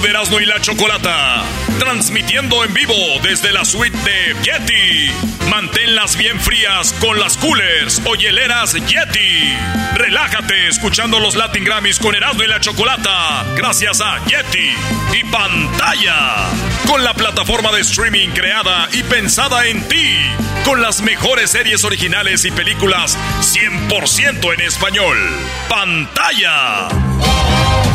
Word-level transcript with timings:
Show 0.00 0.02
de 0.02 0.10
Erasmo 0.10 0.40
y 0.40 0.46
la 0.46 0.60
Chocolata. 0.60 1.69
Transmitiendo 1.80 2.62
en 2.62 2.74
vivo 2.74 2.94
desde 3.22 3.50
la 3.52 3.64
suite 3.64 3.96
de 4.04 4.36
Yeti. 4.42 5.10
Manténlas 5.48 6.14
bien 6.14 6.38
frías 6.38 6.92
con 7.00 7.18
las 7.18 7.38
coolers 7.38 8.02
o 8.04 8.14
hieleras 8.14 8.74
Yeti. 8.74 9.56
Relájate 9.94 10.68
escuchando 10.68 11.18
los 11.18 11.36
Latin 11.36 11.64
Grammys 11.64 11.98
con 11.98 12.14
Erasmo 12.14 12.42
y 12.42 12.48
la 12.48 12.60
Chocolata. 12.60 13.46
Gracias 13.56 14.02
a 14.02 14.22
Yeti 14.26 14.74
y 15.18 15.24
pantalla. 15.24 16.50
Con 16.86 17.02
la 17.02 17.14
plataforma 17.14 17.72
de 17.72 17.80
streaming 17.80 18.28
creada 18.28 18.86
y 18.92 19.02
pensada 19.02 19.66
en 19.66 19.82
ti. 19.88 20.18
Con 20.66 20.82
las 20.82 21.00
mejores 21.00 21.50
series 21.50 21.82
originales 21.84 22.44
y 22.44 22.50
películas 22.50 23.16
100% 23.40 24.52
en 24.52 24.60
español. 24.60 25.16
Pantalla. 25.68 26.88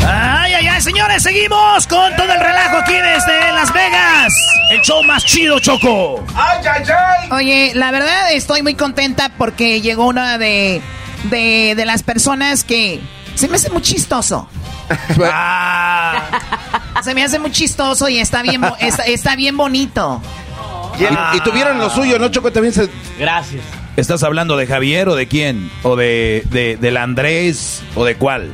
Ay, 0.08 0.54
ay, 0.54 0.68
ay, 0.68 0.82
señores, 0.82 1.22
seguimos 1.22 1.86
con 1.88 2.14
todo 2.14 2.32
el 2.32 2.38
relajo 2.38 2.76
aquí 2.76 2.94
desde 2.94 3.52
Las 3.52 3.72
Vegas. 3.76 4.32
El 4.70 4.80
show 4.82 5.02
más 5.04 5.24
chido, 5.24 5.58
Choco. 5.60 6.24
Ay, 6.34 6.58
ay, 6.68 6.82
ay. 6.88 7.28
Oye, 7.30 7.72
la 7.74 7.90
verdad 7.90 8.32
estoy 8.32 8.62
muy 8.62 8.74
contenta 8.74 9.30
porque 9.38 9.80
llegó 9.80 10.06
una 10.08 10.38
de, 10.38 10.80
de, 11.24 11.74
de 11.76 11.84
las 11.84 12.02
personas 12.02 12.64
que 12.64 13.00
se 13.34 13.48
me 13.48 13.56
hace 13.56 13.70
muy 13.70 13.82
chistoso. 13.82 14.48
Ah. 15.22 16.22
Se 17.02 17.14
me 17.14 17.22
hace 17.24 17.38
muy 17.38 17.50
chistoso 17.50 18.08
y 18.08 18.18
está 18.18 18.42
bien, 18.42 18.60
bo- 18.60 18.76
está, 18.78 19.02
está 19.04 19.36
bien 19.36 19.56
bonito. 19.56 20.20
Y, 20.98 21.36
y 21.36 21.40
tuvieron 21.40 21.78
lo 21.78 21.90
suyo, 21.90 22.18
¿no, 22.18 22.28
Choco? 22.28 22.50
También 22.52 22.72
se... 22.72 22.88
Gracias. 23.18 23.62
¿Estás 23.96 24.22
hablando 24.22 24.56
de 24.56 24.66
Javier 24.66 25.08
o 25.08 25.14
de 25.14 25.26
quién? 25.28 25.70
¿O 25.82 25.96
de, 25.96 26.42
de 26.50 26.76
del 26.76 26.96
Andrés 26.96 27.82
o 27.94 28.04
de 28.04 28.16
cuál? 28.16 28.50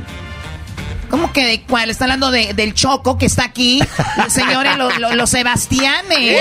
¿Cómo 1.13 1.31
que 1.31 1.45
de 1.45 1.61
cuál? 1.61 1.91
Está 1.91 2.05
hablando 2.05 2.31
de- 2.31 2.55
del 2.55 2.73
Choco 2.73 3.19
que 3.19 3.27
está 3.27 3.43
aquí. 3.43 3.79
Señores, 4.29 4.77
los, 4.77 4.97
los, 4.97 5.13
los 5.13 5.29
Sebastianes. 5.29 6.39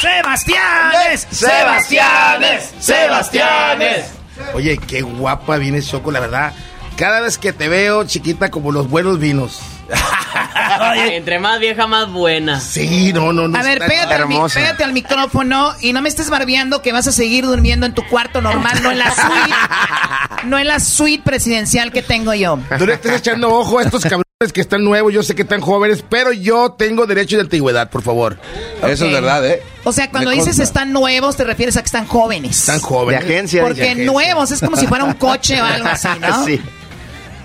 ¡Sebastianes! 0.00 1.26
¡Sebastianes! 1.30 2.70
¡Sebastianes! 2.80 4.06
Oye, 4.54 4.76
qué 4.78 5.02
guapa 5.02 5.56
vienes, 5.58 5.88
Choco, 5.88 6.10
la 6.10 6.18
verdad. 6.20 6.52
Cada 6.96 7.20
vez 7.20 7.38
que 7.38 7.52
te 7.52 7.68
veo, 7.68 8.02
chiquita, 8.04 8.50
como 8.50 8.72
los 8.72 8.88
buenos 8.90 9.18
vinos. 9.20 9.60
Entre 11.10 11.38
más 11.38 11.60
vieja, 11.60 11.86
más 11.86 12.10
buena. 12.10 12.60
Sí, 12.60 13.12
no, 13.12 13.32
no, 13.32 13.48
no. 13.48 13.58
A 13.58 13.62
ver, 13.62 13.78
pégate 13.80 14.14
al, 14.14 14.28
pégate 14.52 14.86
micrófono 14.92 15.74
y 15.80 15.92
no 15.92 16.02
me 16.02 16.08
estés 16.08 16.30
barbeando 16.30 16.82
que 16.82 16.92
vas 16.92 17.06
a 17.06 17.12
seguir 17.12 17.44
durmiendo 17.44 17.86
en 17.86 17.94
tu 17.94 18.06
cuarto 18.08 18.40
normal, 18.40 18.82
no 18.82 18.90
en 18.90 18.98
la 18.98 19.10
suite. 19.14 19.54
No 20.44 20.58
en 20.58 20.66
la 20.66 20.80
suite 20.80 21.22
presidencial 21.22 21.92
que 21.92 22.02
tengo 22.02 22.34
yo. 22.34 22.58
Tú 22.76 22.84
le 22.84 22.94
estás 22.94 23.12
echando 23.12 23.48
ojo 23.54 23.78
a 23.78 23.82
estos 23.82 24.02
cabrones 24.02 24.52
que 24.52 24.60
están 24.60 24.82
nuevos, 24.82 25.12
yo 25.12 25.22
sé 25.22 25.36
que 25.36 25.42
están 25.42 25.60
jóvenes, 25.60 26.04
pero 26.08 26.32
yo 26.32 26.72
tengo 26.72 27.06
derecho 27.06 27.36
de 27.36 27.42
antigüedad, 27.42 27.88
por 27.90 28.02
favor. 28.02 28.38
Eso 28.82 29.06
es 29.06 29.12
verdad, 29.12 29.46
¿eh? 29.46 29.62
O 29.84 29.92
sea, 29.92 30.10
cuando 30.10 30.30
Me 30.30 30.34
dices 30.34 30.56
consta. 30.56 30.64
están 30.64 30.92
nuevos, 30.92 31.36
te 31.36 31.44
refieres 31.44 31.76
a 31.76 31.82
que 31.82 31.86
están 31.86 32.06
jóvenes. 32.08 32.58
Están 32.58 32.80
jóvenes. 32.80 33.24
De 33.24 33.32
agencia, 33.34 33.62
Porque 33.62 33.82
de 33.82 33.86
agencia. 33.86 34.06
nuevos 34.06 34.50
es 34.50 34.58
como 34.60 34.76
si 34.76 34.88
fuera 34.88 35.04
un 35.04 35.14
coche 35.14 35.62
o 35.62 35.64
algo 35.64 35.88
así, 35.88 36.08
¿no? 36.20 36.44
Sí. 36.44 36.60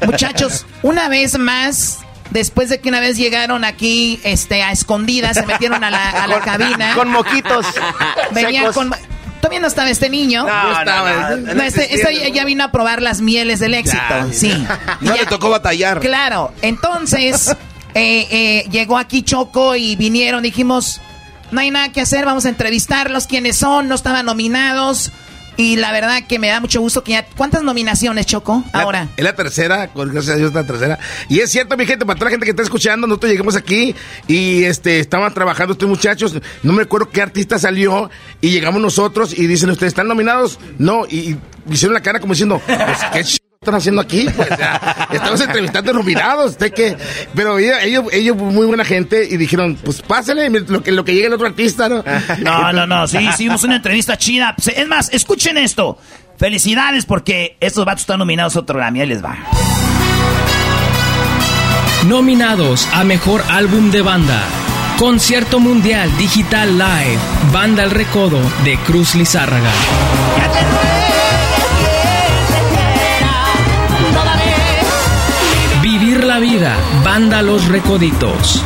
Muchachos, 0.03 0.65
una 0.81 1.07
vez 1.07 1.37
más, 1.37 1.99
después 2.31 2.69
de 2.69 2.79
que 2.79 2.89
una 2.89 2.99
vez 2.99 3.17
llegaron 3.17 3.63
aquí 3.63 4.19
este, 4.23 4.63
a 4.63 4.71
escondidas, 4.71 5.35
se 5.37 5.45
metieron 5.45 5.83
a 5.83 5.89
la, 5.89 6.09
a 6.09 6.27
la 6.27 6.35
Con- 6.35 6.43
cabina. 6.45 6.93
con 6.95 7.09
moquitos 7.09 7.65
Venían 8.33 8.63
secos. 8.71 8.75
con. 8.75 8.91
Todavía 9.41 9.59
no 9.59 9.67
estaba 9.67 9.89
este 9.89 10.09
niño. 10.09 10.45
No, 10.47 10.83
no, 10.83 10.85
no, 10.85 11.37
no, 11.37 11.53
No, 11.53 11.63
este, 11.63 11.93
este 11.95 12.31
ya 12.31 12.43
vino 12.43 12.63
a 12.63 12.71
probar 12.71 13.01
las 13.03 13.21
mieles 13.21 13.59
del 13.59 13.75
éxito. 13.75 14.01
Ya. 14.09 14.27
Sí. 14.33 14.51
No 15.01 15.15
Ya- 15.15 15.21
le 15.21 15.25
tocó 15.27 15.49
batallar. 15.49 15.99
Claro, 15.99 16.51
entonces 16.63 17.49
eh, 17.93 18.27
eh, 18.31 18.65
llegó 18.71 18.97
aquí 18.97 19.21
Choco 19.21 19.75
y 19.75 19.95
vinieron, 19.95 20.41
dijimos, 20.43 21.01
no 21.51 21.61
hay 21.61 21.69
nada 21.71 21.91
que 21.91 22.01
hacer, 22.01 22.25
vamos 22.25 22.45
a 22.45 22.49
entrevistarlos, 22.49 23.27
quiénes 23.27 23.57
son, 23.57 23.87
no 23.87 23.95
estaban 23.95 24.25
nominados. 24.25 25.11
Y 25.57 25.75
la 25.75 25.91
verdad 25.91 26.23
que 26.27 26.37
me 26.37 26.47
da 26.47 26.59
mucho 26.59 26.79
gusto 26.79 27.03
que 27.03 27.13
ya... 27.13 27.25
¿Cuántas 27.35 27.63
nominaciones, 27.63 28.27
Choco, 28.27 28.63
ahora? 28.73 29.07
Es 29.17 29.23
la 29.23 29.35
tercera, 29.35 29.89
gracias 29.93 30.29
a 30.29 30.35
Dios 30.35 30.53
la 30.53 30.63
tercera. 30.65 30.99
Y 31.29 31.39
es 31.39 31.51
cierto, 31.51 31.75
mi 31.75 31.85
gente, 31.85 32.05
para 32.05 32.17
toda 32.17 32.25
la 32.25 32.31
gente 32.31 32.45
que 32.45 32.51
está 32.51 32.61
escuchando, 32.63 33.07
nosotros 33.07 33.31
llegamos 33.31 33.55
aquí 33.55 33.95
y 34.27 34.63
este 34.65 34.99
estaban 34.99 35.33
trabajando 35.33 35.73
estos 35.73 35.89
muchachos. 35.89 36.35
No 36.61 36.73
me 36.73 36.83
acuerdo 36.83 37.09
qué 37.09 37.23
artista 37.23 37.57
salió 37.57 38.09
y 38.39 38.51
llegamos 38.51 38.81
nosotros 38.81 39.37
y 39.37 39.47
dicen, 39.47 39.71
¿ustedes 39.71 39.91
están 39.91 40.07
nominados? 40.07 40.59
No, 40.77 41.05
y, 41.09 41.31
y 41.31 41.39
hicieron 41.71 41.95
la 41.95 42.01
cara 42.01 42.19
como 42.19 42.33
diciendo, 42.33 42.61
pues, 42.65 42.99
¿qué 43.11 43.23
ch 43.23 43.37
están 43.67 43.75
haciendo 43.75 44.01
aquí? 44.01 44.27
Pues, 44.37 44.49
ya, 44.49 45.07
estamos 45.11 45.41
entrevistando 45.41 45.93
nominados, 45.93 46.51
¿usted 46.51 46.71
qué? 46.71 46.95
Pero 47.33 47.57
ellos, 47.57 48.05
ellos, 48.11 48.37
muy 48.37 48.67
buena 48.67 48.85
gente 48.85 49.27
y 49.27 49.35
dijeron, 49.35 49.75
pues 49.83 50.01
pásale 50.03 50.47
lo 50.49 50.83
que, 50.83 50.91
lo 50.91 51.03
que 51.03 51.15
llegue 51.15 51.25
el 51.25 51.33
otro 51.33 51.47
artista, 51.47 51.89
¿no? 51.89 52.03
No, 52.39 52.71
no, 52.71 52.85
no, 52.85 53.07
sí, 53.07 53.17
hicimos 53.17 53.63
una 53.63 53.77
entrevista 53.77 54.15
chida. 54.17 54.55
Es 54.75 54.87
más, 54.87 55.09
escuchen 55.11 55.57
esto. 55.57 55.97
Felicidades 56.37 57.05
porque 57.05 57.57
estos 57.59 57.83
vatos 57.83 58.01
están 58.01 58.19
nominados 58.19 58.55
a 58.55 58.59
otro 58.59 58.77
Grammy. 58.77 59.01
Ahí 59.01 59.07
les 59.07 59.23
va. 59.23 59.35
Nominados 62.07 62.87
a 62.93 63.03
Mejor 63.03 63.43
Álbum 63.49 63.89
de 63.89 64.03
Banda. 64.03 64.43
Concierto 64.99 65.59
Mundial 65.59 66.15
Digital 66.17 66.77
Live. 66.77 67.17
Banda 67.51 67.83
El 67.83 67.91
Recodo 67.91 68.39
de 68.63 68.77
Cruz 68.85 69.15
Lizárraga. 69.15 69.71
Vivir 76.17 76.27
la 76.27 76.39
vida. 76.39 76.75
Banda 77.03 77.43
Los 77.43 77.67
Recoditos. 77.67 78.63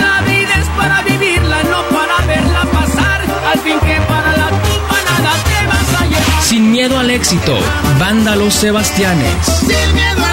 La 0.00 0.22
vida 0.22 0.54
es 0.58 0.68
para 0.68 1.02
vivirla, 1.02 1.62
no 1.64 1.82
para 1.94 2.26
verla 2.26 2.62
pasar. 2.72 3.20
Al 3.52 3.58
fin 3.58 3.78
que 3.80 4.00
para 4.08 4.34
la 4.34 4.48
tumba 4.48 4.96
nada 5.10 5.32
te 5.44 5.66
vas 5.66 6.00
a 6.00 6.06
llevar. 6.06 6.42
Sin 6.42 6.70
miedo 6.70 6.98
al 6.98 7.10
éxito. 7.10 7.58
Banda 7.98 8.34
Los 8.34 8.54
Sebastianes. 8.54 9.44
Sin 9.44 9.94
miedo 9.94 10.25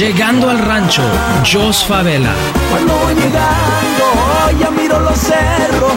Llegando 0.00 0.48
al 0.48 0.58
rancho. 0.58 1.02
Jos 1.44 1.84
Favela. 1.84 2.32
Cuando 2.70 2.96
voy 2.96 3.14
llegando, 3.14 4.58
ya 4.58 4.70
miro 4.70 4.98
los 4.98 5.18
cerros, 5.18 5.92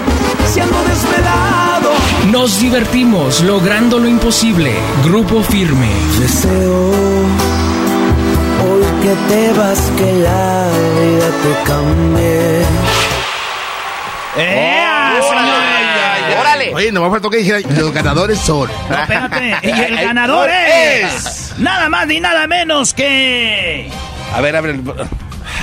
siendo 0.46 0.78
desvelado. 0.84 1.92
Nos 2.30 2.60
divertimos 2.60 3.40
logrando 3.44 4.00
lo 4.00 4.10
imposible. 4.10 4.76
Grupo 5.06 5.42
Firme. 5.42 5.88
Deseo 6.20 6.90
hoy 8.66 8.84
que 9.04 9.16
te 9.34 9.54
vas, 9.54 9.80
que 9.98 10.12
la 10.12 10.68
vida 11.00 11.30
te 11.42 11.64
cambie. 11.72 12.62
¡Ea, 14.36 15.14
señores! 15.22 16.40
¡Órale! 16.42 16.74
Oye, 16.76 16.92
nomás 16.92 17.10
faltó 17.10 17.30
que 17.30 17.38
dijera, 17.38 17.60
los 17.70 17.94
ganadores 17.94 18.38
son. 18.38 18.70
No, 18.90 18.98
espérate. 18.98 19.60
Y 19.64 19.70
el 19.70 19.96
ganador 20.02 20.50
es... 20.50 21.43
Nada 21.58 21.90
más 21.90 22.08
ni 22.08 22.20
nada 22.20 22.48
menos 22.48 22.94
que... 22.94 23.90
A 24.34 24.42
ver, 24.42 24.56
abre 24.56 24.72
el... 24.72 24.82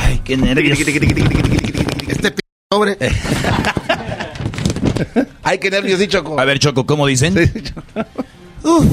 Ay, 0.04 0.20
qué 0.24 0.36
nervios. 0.36 0.78
Este 2.08 2.30
p 2.30 2.40
sobre. 2.70 2.96
Ay, 5.42 5.58
qué 5.58 5.70
nervios, 5.70 5.98
sí, 5.98 6.06
Choco. 6.08 6.38
A 6.38 6.44
ver, 6.44 6.58
Choco, 6.58 6.86
¿cómo 6.86 7.06
dicen? 7.06 7.34
Uf. 8.62 8.84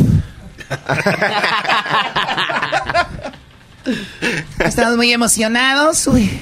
Estamos 4.69 4.95
muy 4.97 5.11
emocionados. 5.11 6.07
Uy. 6.07 6.39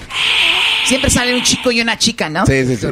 Siempre 0.86 1.10
sale 1.10 1.34
un 1.36 1.42
chico 1.44 1.72
y 1.72 1.82
una 1.82 1.98
chica, 1.98 2.30
¿no? 2.30 2.46
Sí, 2.46 2.64
sí, 2.66 2.78
sí. 2.78 2.88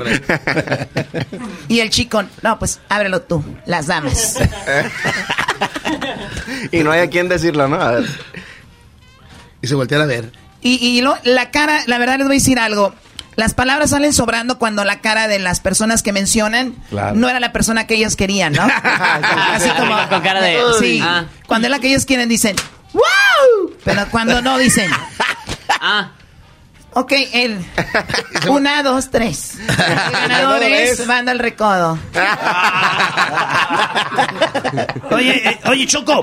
Y 1.68 1.80
el 1.80 1.90
chico, 1.92 2.24
no, 2.42 2.58
pues 2.58 2.80
ábrelo 2.90 3.22
tú, 3.22 3.44
las 3.68 3.86
damas. 3.88 4.40
y 6.72 6.80
no 6.84 6.92
hay 6.92 7.02
a 7.02 7.10
quién 7.10 7.30
decirlo, 7.30 7.68
¿no? 7.68 7.76
A 7.82 7.92
ver. 7.92 8.06
Y 9.62 9.68
se 9.68 9.76
voltean 9.76 10.02
a 10.02 10.06
ver. 10.06 10.32
Y, 10.62 10.76
y 10.86 11.02
lo- 11.02 11.18
la 11.24 11.52
cara, 11.52 11.82
la 11.88 11.98
verdad 11.98 12.18
les 12.18 12.28
voy 12.28 12.36
a 12.38 12.40
decir 12.40 12.60
algo. 12.60 12.94
Las 13.36 13.54
palabras 13.54 13.90
salen 13.92 14.14
sobrando 14.14 14.60
cuando 14.60 14.84
la 14.86 15.02
cara 15.02 15.28
de 15.28 15.40
las 15.40 15.60
personas 15.60 16.04
que 16.04 16.14
mencionan 16.14 16.76
Claro. 16.90 17.16
no 17.16 17.28
era 17.30 17.40
la 17.40 17.52
persona 17.52 17.88
que 17.88 17.96
ellos 17.96 18.16
querían, 18.16 18.54
¿no? 18.54 18.64
Así 18.84 19.70
como 19.72 19.96
Con 20.10 20.22
cara 20.22 20.42
de- 20.42 20.60
Sí. 20.80 21.00
Ah. 21.04 21.26
Cuando 21.48 21.68
es 21.68 21.72
la 21.72 21.80
que 21.80 21.88
ellos 21.90 22.06
quieren 22.06 22.30
dicen 22.30 22.56
¡Wow! 22.94 23.74
Pero 23.84 24.07
cuando 24.10 24.42
no 24.42 24.57
dicen 24.57 24.90
Ah, 25.81 26.12
Ok, 26.95 27.12
él. 27.34 27.60
Una, 28.50 28.84
dos, 28.84 29.10
tres. 29.10 29.57
El 29.68 30.12
ganador 30.12 30.62
es 30.62 31.07
Banda 31.07 31.31
el 31.31 31.40
Recodo. 31.40 31.98
Oye, 35.12 35.50
eh, 35.50 35.60
oye, 35.66 35.88
Choco. 35.88 36.22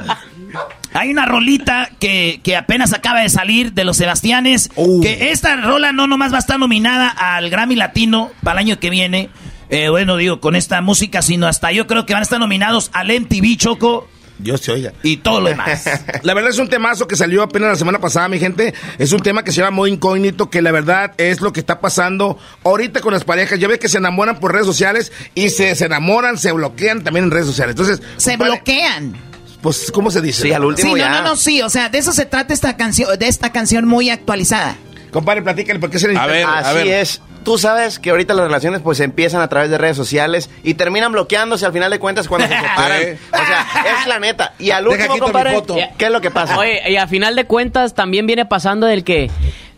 Hay 0.93 1.11
una 1.11 1.27
rolita 1.27 1.91
que, 1.99 2.41
que 2.43 2.57
apenas 2.57 2.93
acaba 2.93 3.21
de 3.21 3.29
salir 3.29 3.73
de 3.73 3.85
los 3.85 3.97
Sebastianes. 3.97 4.71
Que 5.03 5.31
esta 5.31 5.57
rola 5.57 5.93
no 5.93 6.07
nomás 6.07 6.33
va 6.33 6.37
a 6.37 6.41
estar 6.41 6.59
nominada 6.59 7.09
al 7.09 7.51
Grammy 7.51 7.77
Latino 7.77 8.31
para 8.43 8.61
el 8.61 8.67
año 8.67 8.81
que 8.81 8.91
viene. 8.91 9.31
Eh, 9.71 9.89
bueno, 9.89 10.17
digo, 10.17 10.41
con 10.41 10.57
esta 10.57 10.81
música, 10.81 11.23
sino 11.23 11.47
hasta 11.47 11.71
yo 11.71 11.87
creo 11.87 12.07
que 12.07 12.13
van 12.13 12.23
a 12.23 12.25
estar 12.25 12.41
nominados 12.41 12.91
al 12.93 13.09
MTV 13.09 13.57
Choco 13.57 14.09
Yo 14.43 14.57
se 14.59 14.73
oiga. 14.73 14.93
y 15.03 15.19
todo 15.19 15.41
lo 15.41 15.49
demás. 15.49 15.85
La 16.23 16.35
verdad 16.35 16.51
es 16.51 16.59
un 16.59 16.69
temazo 16.69 17.07
que 17.09 17.17
salió 17.17 17.43
apenas 17.43 17.71
la 17.71 17.77
semana 17.77 17.99
pasada, 18.01 18.29
mi 18.29 18.39
gente. 18.39 18.75
Es 18.99 19.13
un 19.13 19.21
tema 19.21 19.43
que 19.45 19.53
se 19.53 19.59
llama 19.61 19.71
muy 19.77 19.91
incógnito, 19.93 20.51
que 20.51 20.63
la 20.63 20.73
verdad 20.73 21.13
es 21.19 21.41
lo 21.41 21.53
que 21.53 21.61
está 21.61 21.81
pasando 21.81 22.39
ahorita 22.65 23.01
con 23.01 23.13
las 23.13 23.25
parejas. 23.25 23.59
Ya 23.59 23.69
ves 23.69 23.79
que 23.79 23.89
se 23.89 23.99
enamoran 23.99 24.39
por 24.41 24.53
redes 24.53 24.67
sociales 24.67 25.13
y 25.35 25.51
se, 25.51 25.75
se 25.75 25.85
enamoran, 25.87 26.39
se 26.39 26.53
bloquean 26.53 27.03
también 27.05 27.25
en 27.27 27.31
redes 27.31 27.47
sociales. 27.47 27.73
Entonces, 27.79 28.01
Se 28.17 28.37
bloquean. 28.37 29.17
Pues, 29.63 29.91
¿cómo 29.93 30.11
se 30.11 30.21
dice? 30.23 30.43
Sí, 30.43 30.53
al 30.53 30.65
último 30.65 30.95
Sí, 30.95 31.01
no, 31.03 31.07
ya. 31.07 31.21
no, 31.23 31.29
no, 31.31 31.37
sí. 31.37 31.61
O 31.63 31.69
sea, 31.69 31.89
de 31.91 31.99
eso 31.99 32.13
se 32.13 32.25
trata 32.27 32.55
esta 32.55 32.77
canción, 32.77 33.19
de 33.19 33.29
esta 33.29 33.53
canción 33.53 33.87
muy 33.87 34.09
actualizada. 34.11 34.77
Compadre, 35.11 35.43
platícale, 35.43 35.79
¿por 35.81 35.91
qué 35.91 35.99
se 35.99 36.09
le 36.09 36.17
A 36.19 36.27
ver, 36.27 36.45
a 36.47 36.59
Así 36.61 36.75
ver. 36.77 36.87
es. 36.87 37.21
Tú 37.45 37.57
sabes 37.57 37.99
que 37.99 38.11
ahorita 38.11 38.35
las 38.35 38.45
relaciones 38.45 38.83
pues 38.83 39.01
empiezan 39.01 39.41
a 39.41 39.49
través 39.49 39.71
de 39.71 39.79
redes 39.79 39.97
sociales 39.97 40.51
y 40.63 40.75
terminan 40.75 41.13
bloqueándose 41.13 41.65
al 41.65 41.73
final 41.73 41.91
de 41.91 41.99
cuentas 41.99 42.29
cuando 42.29 42.47
se 42.47 42.55
separan. 42.61 43.19
O 43.33 43.37
sea, 43.37 44.01
es 44.01 44.07
la 44.07 44.19
neta. 44.21 44.55
Y 44.59 44.71
al 44.71 44.87
último, 44.87 45.19
compadre. 45.19 45.63
¿qué 45.97 46.07
es 46.07 46.11
lo 46.11 46.21
que 46.21 46.31
pasa? 46.31 46.59
oye, 46.59 46.83
y 46.91 46.97
a 46.97 47.07
final 47.07 47.37
de 47.37 47.47
cuentas 47.47 47.95
también 47.95 48.27
viene 48.27 48.45
pasando 48.45 48.87
del 48.87 49.05
que 49.05 49.31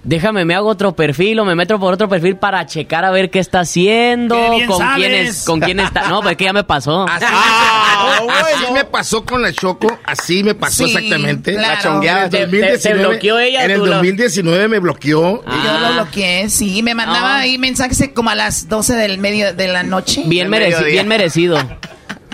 déjame, 0.04 0.44
me 0.44 0.54
hago 0.54 0.69
otro 0.69 0.94
perfil 0.96 1.38
o 1.40 1.44
me 1.44 1.54
meto 1.54 1.78
por 1.78 1.94
otro 1.94 2.08
perfil 2.08 2.37
para 2.37 2.66
checar 2.66 3.04
a 3.04 3.10
ver 3.10 3.31
qué 3.31 3.38
está 3.38 3.60
haciendo, 3.60 4.34
Qué 4.37 4.50
bien 4.56 4.66
con 4.66 4.78
sabes. 4.78 4.96
quién 4.96 5.12
es, 5.14 5.43
con 5.44 5.60
quién 5.60 5.81
está. 5.81 6.08
No, 6.08 6.20
pues 6.22 6.37
que 6.37 6.44
ya 6.44 6.52
me 6.52 6.64
pasó. 6.64 7.06
Así, 7.08 7.25
Ah, 7.28 8.20
me, 8.26 8.32
así 8.32 8.72
me 8.72 8.84
pasó 8.84 9.25
con 9.25 9.43
la 9.43 9.52
Choco, 9.52 9.99
así 10.04 10.43
me 10.43 10.54
pasó 10.54 10.84
Sí, 10.87 10.93
exactamente. 10.94 11.54
claro. 11.54 11.75
La 11.75 11.81
chongueada. 11.81 12.28
Te- 12.31 12.46
te- 12.46 12.78
te 12.78 12.94
bloqueó 12.94 13.38
ella, 13.38 13.64
En 13.64 13.70
el 13.72 13.78
tú 13.78 13.87
la- 13.87 13.96
2019 13.96 14.69
me 14.69 14.78
bloqueó. 14.81 15.43
Ah. 15.46 15.62
Yo 15.64 15.78
lo 15.78 15.93
bloqueé, 15.94 16.48
sí. 16.50 16.82
Me 16.82 16.94
mandaba 16.94 17.37
Ah. 17.37 17.40
ahí 17.40 17.58
mensajes 17.58 18.10
como 18.14 18.31
a 18.31 18.34
las 18.34 18.69
12 18.69 18.94
del 18.94 19.19
medio 19.19 19.55
de 19.55 19.69
la 19.69 19.82
noche. 19.82 20.22
Bien, 20.26 20.50
Del 20.50 20.60
mereci- 20.60 20.70
mediodía. 20.75 20.93
bien 20.93 21.08
merecido. 21.08 21.58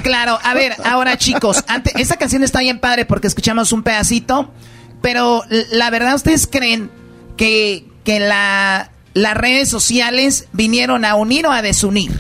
Claro, 0.03 0.39
a 0.43 0.55
ver, 0.55 0.75
ahora 0.85 1.17
chicos, 1.19 1.65
antes, 1.69 1.93
esta 1.97 2.17
canción 2.17 2.43
está 2.43 2.61
bien 2.61 2.79
padre 2.79 3.05
porque 3.05 3.27
escuchamos 3.27 3.73
un 3.73 3.83
pedacito, 3.83 4.51
pero 5.03 5.43
la 5.73 5.91
verdad, 5.91 6.15
¿ustedes 6.15 6.47
creen 6.47 6.91
que, 7.39 7.87
que 8.05 8.21
la, 8.21 8.91
las 9.15 9.35
redes 9.35 9.71
sociales 9.71 10.49
vinieron 10.53 11.07
a 11.07 11.15
unir 11.15 11.47
o 11.47 11.53
a 11.53 11.63
desunir? 11.63 12.13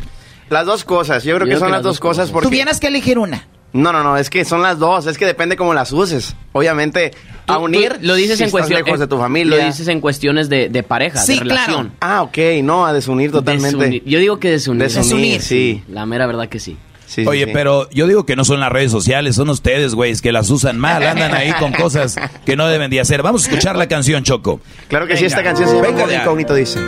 Las 0.48 0.64
dos 0.64 0.84
cosas. 0.84 1.24
Yo 1.24 1.34
creo 1.36 1.40
Yo 1.40 1.44
que 1.44 1.50
creo 1.50 1.58
son 1.58 1.68
que 1.68 1.72
las 1.72 1.78
las 1.80 1.82
dos 1.84 1.96
dos 1.96 2.00
cosas 2.00 2.16
cosas. 2.22 2.32
porque... 2.32 2.48
Tuvieras 2.48 2.80
que 2.80 2.86
elegir 2.86 3.18
una. 3.18 3.46
No, 3.74 3.92
no, 3.92 4.02
no, 4.02 4.16
es 4.16 4.30
que 4.30 4.46
son 4.46 4.62
las 4.62 4.78
dos. 4.78 5.04
Es 5.06 5.18
que 5.18 5.26
depende 5.26 5.54
cómo 5.56 5.74
las 5.74 5.92
uses. 5.92 6.34
Obviamente, 6.52 7.10
a 7.46 7.58
unir 7.58 7.98
lo 8.00 8.14
dices 8.14 8.38
si 8.38 8.44
en 8.44 8.46
estás 8.46 8.60
cuestión 8.62 8.82
lejos 8.82 8.98
de 8.98 9.06
tu 9.06 9.18
familia. 9.18 9.58
Lo 9.58 9.62
dices 9.62 9.88
en 9.88 10.00
cuestiones 10.00 10.48
de, 10.48 10.70
de 10.70 10.82
pareja, 10.82 11.18
Sí, 11.18 11.34
de 11.34 11.40
relación. 11.40 11.92
Ah, 12.00 12.22
ok, 12.22 12.38
no, 12.62 12.86
a 12.86 12.94
desunir 12.94 13.30
totalmente. 13.30 13.76
Desunir. 13.76 14.04
Yo 14.06 14.18
digo 14.20 14.38
que 14.40 14.50
desunir. 14.50 14.84
Desunir, 14.84 15.42
sí. 15.42 15.82
La 15.88 16.06
mera 16.06 16.26
verdad 16.26 16.48
que 16.48 16.58
sí. 16.60 16.78
Sí, 17.08 17.22
sí, 17.22 17.26
Oye, 17.26 17.46
sí. 17.46 17.50
pero 17.54 17.88
yo 17.90 18.06
digo 18.06 18.26
que 18.26 18.36
no 18.36 18.44
son 18.44 18.60
las 18.60 18.70
redes 18.70 18.92
sociales, 18.92 19.34
son 19.34 19.48
ustedes, 19.48 19.94
güeyes, 19.94 20.20
que 20.20 20.30
las 20.30 20.50
usan 20.50 20.78
mal, 20.78 21.02
andan 21.02 21.32
ahí 21.34 21.52
con 21.54 21.72
cosas 21.72 22.16
que 22.44 22.54
no 22.54 22.66
deben 22.68 22.90
de 22.90 23.00
hacer. 23.00 23.22
Vamos 23.22 23.44
a 23.44 23.48
escuchar 23.48 23.76
la 23.76 23.88
canción, 23.88 24.24
Choco. 24.24 24.60
Claro 24.88 25.06
que 25.06 25.16
sí, 25.16 25.22
Venga. 25.24 25.26
esta 25.36 25.42
canción 25.42 25.68
se 25.70 25.76
llama 25.76 25.88
Venga 25.88 26.04
ahí. 26.04 26.16
Incógnito, 26.16 26.54
dice. 26.54 26.78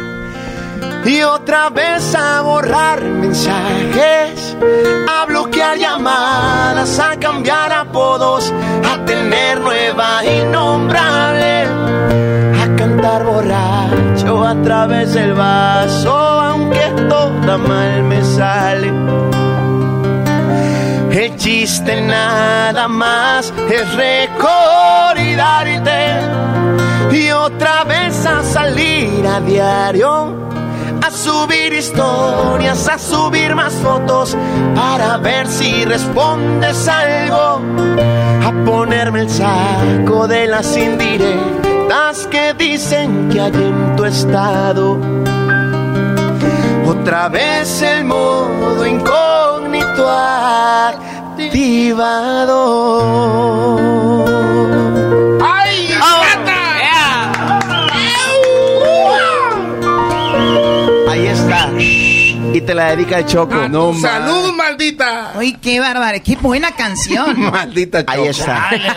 Y 1.07 1.23
otra 1.23 1.71
vez 1.71 2.15
a 2.15 2.43
borrar 2.43 3.03
mensajes, 3.03 4.55
a 5.09 5.25
bloquear 5.25 5.79
llamadas, 5.79 6.99
a 6.99 7.17
cambiar 7.19 7.73
apodos, 7.73 8.53
a 8.85 9.03
tener 9.07 9.59
nueva 9.61 10.23
innombrable, 10.27 11.63
a 12.63 12.77
cantar 12.77 13.25
borracho 13.25 14.45
a 14.47 14.61
través 14.63 15.15
del 15.15 15.33
vaso, 15.33 16.11
aunque 16.15 16.83
toda 17.09 17.57
mal 17.57 18.03
me 18.03 18.23
sale. 18.23 18.93
El 21.11 21.37
chiste 21.37 22.01
nada 22.01 22.87
más 22.87 23.53
es 23.69 23.95
recordarte 23.95 24.61
y 27.11 27.31
otra 27.31 27.83
vez 27.83 28.25
a 28.25 28.45
salir 28.45 29.27
a 29.27 29.41
diario, 29.41 30.33
a 31.03 31.11
subir 31.11 31.73
historias, 31.73 32.87
a 32.87 32.97
subir 32.97 33.57
más 33.57 33.73
fotos 33.75 34.37
para 34.77 35.17
ver 35.17 35.49
si 35.49 35.85
respondes 35.85 36.87
algo, 36.87 37.61
a 38.45 38.53
ponerme 38.65 39.23
el 39.23 39.31
saco 39.31 40.29
de 40.29 40.47
las 40.47 40.77
indirectas 40.77 42.29
que 42.31 42.55
dicen 42.55 43.29
que 43.31 43.41
hay 43.41 43.53
en 43.53 43.97
tu 43.97 44.05
estado. 44.05 44.97
Otra 46.91 47.29
vez 47.29 47.83
el 47.83 48.05
modo 48.05 48.85
incógnito 48.85 50.11
activado. 50.11 50.97
¡Ay! 55.41 55.95
Y 62.53 62.61
te 62.63 62.75
la 62.75 62.91
dedica 62.97 63.19
el 63.19 63.27
Choco. 63.27 63.69
No, 63.69 63.95
¡Salud, 63.95 64.53
maldita! 64.55 65.33
Uy, 65.37 65.55
qué 65.55 65.79
bárbaro, 65.81 66.19
qué 66.25 66.37
buena 66.37 66.73
canción. 66.73 67.39
Maldita 67.51 68.01
Choco. 68.05 68.13
Ahí 68.13 68.27
está. 68.29 68.69
Chale. 68.71 68.89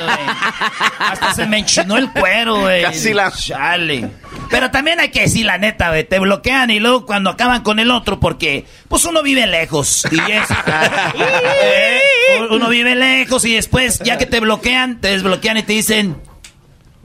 Hasta 1.00 1.34
se 1.34 1.46
me 1.46 1.60
enchinó 1.60 1.98
el 1.98 2.12
cuero, 2.12 2.62
güey. 2.62 2.82
Casi 2.84 3.14
la- 3.14 3.32
Chale. 3.32 4.10
Pero 4.50 4.70
también 4.72 5.00
hay 5.00 5.10
que 5.10 5.22
decir 5.22 5.46
la 5.46 5.58
neta, 5.58 5.90
güey. 5.90 6.04
Te 6.04 6.20
bloquean 6.20 6.70
y 6.72 6.80
luego 6.80 7.06
cuando 7.06 7.30
acaban 7.30 7.62
con 7.64 7.80
el 7.80 7.92
otro, 7.92 8.20
porque 8.20 8.66
pues 8.88 9.04
uno 9.06 9.22
vive 9.24 9.46
lejos. 9.48 10.08
Y 10.12 10.20
es. 10.32 10.48
Eh, 11.66 12.48
uno 12.50 12.70
vive 12.70 12.96
lejos 12.96 13.46
y 13.46 13.54
después, 13.54 14.00
ya 14.00 14.18
que 14.18 14.26
te 14.26 14.40
bloquean, 14.40 15.00
te 15.02 15.10
desbloquean 15.10 15.58
y 15.58 15.64
te 15.64 15.74
dicen. 15.74 16.18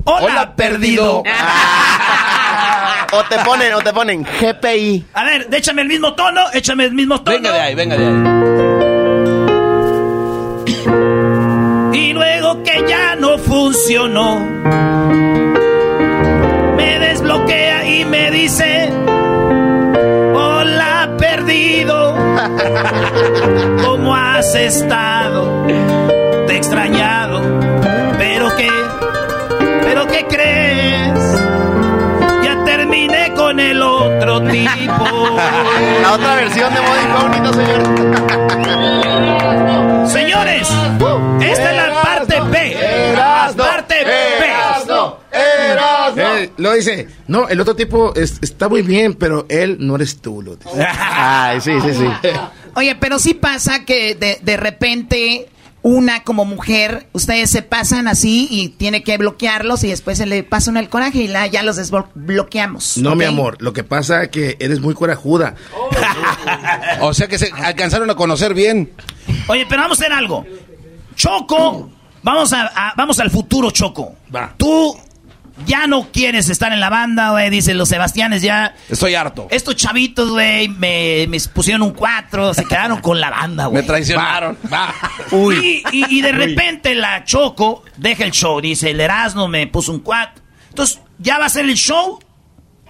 Hola, 0.05 0.25
Hola, 0.27 0.57
perdido. 0.57 1.23
perdido. 1.23 1.39
O 3.11 3.25
te 3.25 3.39
ponen, 3.39 3.73
o 3.75 3.81
te 3.81 3.93
ponen 3.93 4.23
GPI. 4.25 5.07
A 5.15 5.25
ver, 5.25 5.49
échame 5.53 5.83
el 5.83 5.89
mismo 5.89 6.15
tono, 6.15 6.43
échame 6.53 6.85
el 6.85 6.93
mismo 6.93 7.23
tono. 7.23 7.37
Venga 7.37 7.53
de 7.53 7.61
ahí, 7.61 7.75
venga 7.75 7.97
de 7.97 8.07
ahí. 8.07 8.13
Y 11.95 12.13
luego 12.13 12.63
que 12.63 12.85
ya 12.87 13.17
no 13.17 13.39
funcionó, 13.39 14.41
me 16.77 16.99
desbloquea 16.99 17.89
y 17.89 18.05
me 18.05 18.31
dice, 18.31 18.93
hola 20.35 21.17
perdido, 21.19 22.15
¿cómo 23.85 24.15
has 24.15 24.55
estado? 24.55 25.67
Te 26.47 26.53
he 26.53 26.57
extrañado, 26.57 27.41
pero 28.19 28.55
qué, 28.57 28.71
pero 29.83 30.07
qué 30.07 30.27
crees, 30.29 30.68
con 33.59 33.61
el 33.61 33.83
otro 33.83 34.41
tipo. 34.51 35.37
La 36.03 36.13
otra 36.13 36.35
versión 36.37 36.73
de 36.75 36.81
modo 36.81 37.03
incógnito, 37.03 37.53
señor. 37.53 37.83
Señores, 40.09 40.69
esta 41.43 41.71
es 41.71 41.77
la 41.77 42.03
parte 42.03 42.41
B. 42.41 42.77
La 43.17 43.53
parte 43.57 43.95
B. 44.05 44.11
Eh, 46.21 46.51
lo 46.57 46.73
dice, 46.73 47.07
no, 47.29 47.49
el 47.49 47.61
otro 47.61 47.77
tipo 47.77 48.13
es- 48.15 48.39
está 48.41 48.69
muy 48.69 48.83
bien, 48.83 49.15
pero 49.15 49.47
él 49.49 49.77
no 49.81 49.95
eres 49.97 50.21
tú, 50.21 50.43
lo 50.43 50.57
dice. 50.57 50.85
Ay, 50.99 51.61
sí, 51.61 51.73
sí, 51.83 51.93
sí. 51.95 52.07
Oye, 52.75 52.97
pero 52.97 53.19
sí 53.19 53.35
pasa 53.35 53.85
que 53.85 54.15
de, 54.15 54.39
de 54.41 54.57
repente 54.57 55.49
una 55.83 56.23
como 56.25 56.45
mujer, 56.45 57.07
ustedes 57.13 57.51
se 57.51 57.63
pasan 57.63 58.09
así 58.09 58.49
y 58.51 58.69
tiene 58.71 59.03
que 59.03 59.17
bloquearlos 59.17 59.85
y 59.85 59.89
después 59.89 60.19
se 60.19 60.27
le 60.27 60.43
pasa 60.43 60.71
uno 60.71 60.81
el 60.81 60.89
coraje 60.89 61.19
y 61.23 61.29
la, 61.29 61.47
ya 61.47 61.63
los 61.63 61.77
desbloqueamos. 61.77 62.99
No, 62.99 63.15
mi 63.15 63.25
amor, 63.25 63.57
lo 63.61 63.73
que 63.73 63.85
pasa 63.85 64.25
es 64.25 64.29
que 64.31 64.57
eres 64.61 64.81
muy 64.81 64.95
corajuda. 64.95 65.55
O 67.01 67.15
sea 67.15 67.29
que 67.29 67.39
se 67.39 67.51
alcanzaron 67.53 68.11
a 68.11 68.15
conocer 68.15 68.55
bien. 68.55 68.91
Oye, 69.47 69.67
pero 69.69 69.83
vamos 69.83 70.01
a 70.01 70.03
hacer 70.05 70.13
algo. 70.13 70.45
Choco, 71.15 71.91
vamos 72.23 72.53
a, 72.53 72.67
a- 72.67 72.95
vamos 72.97 73.19
al 73.21 73.31
futuro, 73.31 73.71
Choco. 73.71 74.15
Tú 74.57 74.97
ya 75.67 75.87
no 75.87 76.09
quieres 76.13 76.49
estar 76.49 76.73
en 76.73 76.81
la 76.81 76.89
banda, 76.91 77.31
güey, 77.31 77.51
dicen 77.51 77.79
los 77.79 77.89
Sebastianes 77.89 78.43
ya. 78.43 78.75
Estoy 78.89 79.15
harto. 79.15 79.49
Estos 79.51 79.77
chavitos, 79.77 80.31
güey, 80.31 80.69
me, 80.69 81.27
me 81.29 81.39
pusieron 81.53 81.83
un 81.83 81.93
4, 81.93 82.55
se 82.55 82.65
quedaron 82.65 83.01
con 83.01 83.21
la 83.21 83.31
banda, 83.31 83.67
güey. 83.67 83.83
Me 83.83 83.87
traicionaron. 83.87 84.57
Va. 84.73 84.95
Y, 85.63 85.83
y- 85.93 86.19
y 86.19 86.21
de 86.23 86.33
repente 86.33 86.95
la 86.95 87.25
Choco 87.25 87.85
deja 87.97 88.25
el 88.25 88.31
show, 88.33 88.61
dice, 88.61 88.91
el 88.91 89.01
Erasmo 89.01 89.49
me 89.49 89.67
puso 89.67 89.93
un 89.93 90.01
4. 90.01 90.43
Entonces, 90.71 91.01
ya 91.19 91.39
va 91.39 91.47
a 91.47 91.49
ser 91.49 91.65
el 91.67 91.75
show 91.77 92.19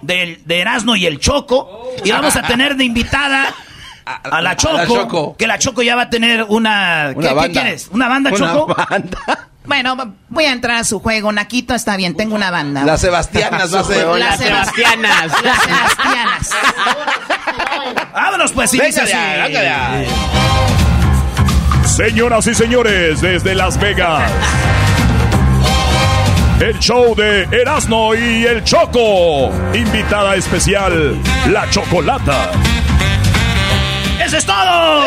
del, 0.01 0.41
de 0.45 0.59
Erasmo 0.59 0.95
y 0.95 1.05
el 1.05 1.19
Choco. 1.19 1.91
Y 2.03 2.11
vamos 2.11 2.35
a 2.35 2.43
tener 2.43 2.75
de 2.75 2.83
invitada 2.85 3.53
a 4.23 4.41
la 4.41 4.55
Choco. 4.55 4.75
A 4.75 4.77
la 4.77 4.87
Choco. 4.87 5.35
Que 5.37 5.47
la 5.47 5.59
Choco 5.59 5.81
ya 5.81 5.95
va 5.95 6.03
a 6.03 6.09
tener 6.09 6.43
una... 6.43 7.13
Una 7.15 7.27
¿qué, 7.27 7.33
banda. 7.33 7.43
qué 7.43 7.51
quieres? 7.51 7.89
¿Una 7.91 8.07
banda, 8.07 8.31
Una 8.31 8.53
Choco? 8.53 8.75
Bueno, 9.65 9.95
voy 10.29 10.45
a 10.45 10.51
entrar 10.51 10.77
a 10.77 10.83
su 10.83 10.99
juego. 10.99 11.31
Naquito 11.31 11.75
está 11.75 11.95
bien, 11.95 12.15
tengo 12.15 12.33
una 12.33 12.49
banda. 12.49 12.83
Las 12.85 13.01
Sebastianas 13.01 13.75
va 13.75 13.81
a 13.81 13.83
ser. 13.83 14.07
Las 14.07 14.39
Sebastianas. 14.39 15.31
Las 15.43 15.61
Sebastianas. 15.61 16.49
Vámonos, 18.11 18.51
pues, 18.51 18.73
y 18.73 18.79
dice. 18.79 19.03
Señoras 21.85 22.47
y 22.47 22.55
señores, 22.55 23.21
desde 23.21 23.53
Las 23.53 23.79
Vegas. 23.79 24.31
El 26.59 26.79
show 26.79 27.13
de 27.15 27.43
Erasmo 27.51 28.15
y 28.15 28.45
el 28.45 28.63
Choco. 28.63 29.51
Invitada 29.75 30.35
especial, 30.35 31.15
la 31.51 31.69
Chocolata. 31.69 32.51
¡Eso 34.29 34.37
es 34.37 34.45
todo! 34.45 35.03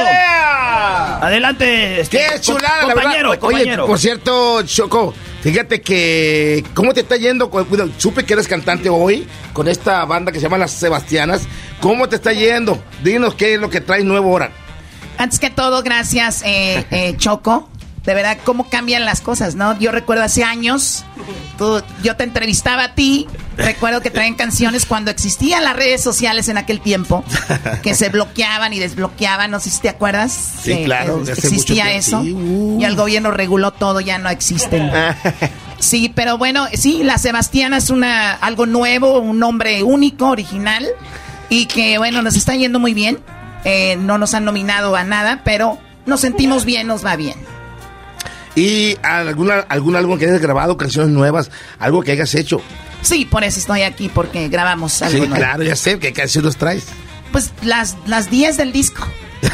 Adelante, 1.21 2.01
este, 2.01 2.19
¡Qué 2.19 2.41
chulada, 2.41 2.87
la 2.89 2.95
compañero, 2.95 3.29
verdad! 3.31 3.41
compañero. 3.41 3.83
Oye, 3.85 3.89
por 3.91 3.99
cierto, 4.01 4.63
Choco, 4.63 5.15
fíjate 5.43 5.81
que... 5.81 6.65
¿Cómo 6.75 6.93
te 6.93 7.01
está 7.03 7.17
yendo? 7.17 7.49
con- 7.49 7.69
bueno, 7.69 7.89
supe 7.99 8.25
que 8.25 8.33
eres 8.33 8.49
cantante 8.49 8.89
hoy 8.89 9.29
con 9.53 9.69
esta 9.69 10.05
banda 10.07 10.33
que 10.33 10.39
se 10.39 10.45
llama 10.45 10.59
Las 10.59 10.73
Sebastianas. 10.73 11.43
¿Cómo 11.81 12.09
te 12.09 12.17
está 12.17 12.33
yendo? 12.33 12.83
Dinos 13.05 13.35
qué 13.37 13.55
es 13.55 13.61
lo 13.61 13.71
que 13.71 13.81
traes 13.81 14.05
nuevo 14.05 14.31
ahora. 14.31 14.51
Antes 15.19 15.39
que 15.39 15.51
todo, 15.51 15.83
gracias, 15.85 16.43
eh, 16.45 16.85
eh, 16.91 17.15
Choco. 17.17 17.69
De 18.05 18.15
verdad, 18.15 18.37
cómo 18.45 18.69
cambian 18.69 19.05
las 19.05 19.21
cosas, 19.21 19.55
¿no? 19.55 19.79
Yo 19.79 19.93
recuerdo 19.93 20.25
hace 20.25 20.43
años, 20.43 21.05
tú- 21.57 21.81
yo 22.03 22.17
te 22.17 22.25
entrevistaba 22.25 22.83
a 22.85 22.95
ti, 22.97 23.29
recuerdo 23.57 24.01
que 24.01 24.11
traían 24.11 24.35
canciones 24.35 24.87
cuando 24.87 25.13
existían 25.13 25.63
las 25.63 25.77
redes 25.77 26.03
sociales 26.03 26.49
en 26.49 26.59
aquel 26.59 26.81
tiempo, 26.81 27.25
que 27.83 27.95
se 27.95 28.09
bloqueaban 28.09 28.73
y 28.73 28.81
desbloqueaban, 28.81 29.53
no 29.53 29.61
sé 29.61 29.71
si 29.71 29.81
te 29.83 29.89
acuerdas. 29.89 30.33
Sí, 30.63 30.79
Que- 30.79 30.85
claro, 30.85 31.23
que 31.23 31.31
existía 31.31 31.93
eso. 31.93 32.21
uh. 32.21 32.79
Y 32.81 32.85
el 32.85 32.97
gobierno 32.97 33.31
reguló 33.31 33.71
todo, 33.73 34.01
ya 34.01 34.19
no 34.19 34.29
existen. 34.31 34.91
Sí, 35.79 36.13
pero 36.15 36.39
bueno, 36.39 36.69
sí, 36.75 37.03
la 37.03 37.19
Sebastiana 37.19 37.77
es 37.79 37.91
una 37.91 38.35
algo 38.35 38.67
nuevo, 38.67 39.19
un 39.19 39.41
nombre 39.41 39.83
único, 39.83 40.29
original 40.29 40.87
y 41.49 41.67
que 41.67 41.99
bueno, 41.99 42.23
nos 42.23 42.37
está 42.37 42.55
yendo 42.55 42.79
muy 42.79 42.95
bien. 42.95 43.19
Eh, 43.65 43.97
no 43.99 44.17
nos 44.17 44.33
han 44.35 44.45
nominado 44.45 44.95
a 44.95 45.03
nada, 45.03 45.41
pero 45.45 45.79
nos 46.07 46.21
sentimos 46.21 46.65
bien, 46.65 46.87
nos 46.87 47.05
va 47.05 47.17
bien. 47.17 47.35
¿Y 48.55 48.97
alguna, 49.03 49.61
algún 49.69 49.97
álbum 49.97 50.19
que 50.19 50.27
hayas 50.27 50.41
grabado, 50.41 50.77
canciones 50.77 51.11
nuevas, 51.11 51.51
algo 51.79 52.03
que 52.03 52.13
hayas 52.13 52.35
hecho? 52.35 52.61
Sí, 53.01 53.25
por 53.25 53.45
eso 53.45 53.59
estoy 53.59 53.83
aquí 53.83 54.11
porque 54.13 54.49
grabamos 54.49 55.01
algo. 55.03 55.15
Sí, 55.15 55.21
nuevo. 55.21 55.35
claro, 55.37 55.63
ya 55.63 55.77
sé, 55.77 55.99
¿qué 55.99 56.13
canciones 56.13 56.57
traes? 56.57 56.87
Pues 57.33 57.51
las 57.63 57.97
las 58.07 58.31
10 58.31 58.57
del 58.59 58.73
disco. 58.73 59.07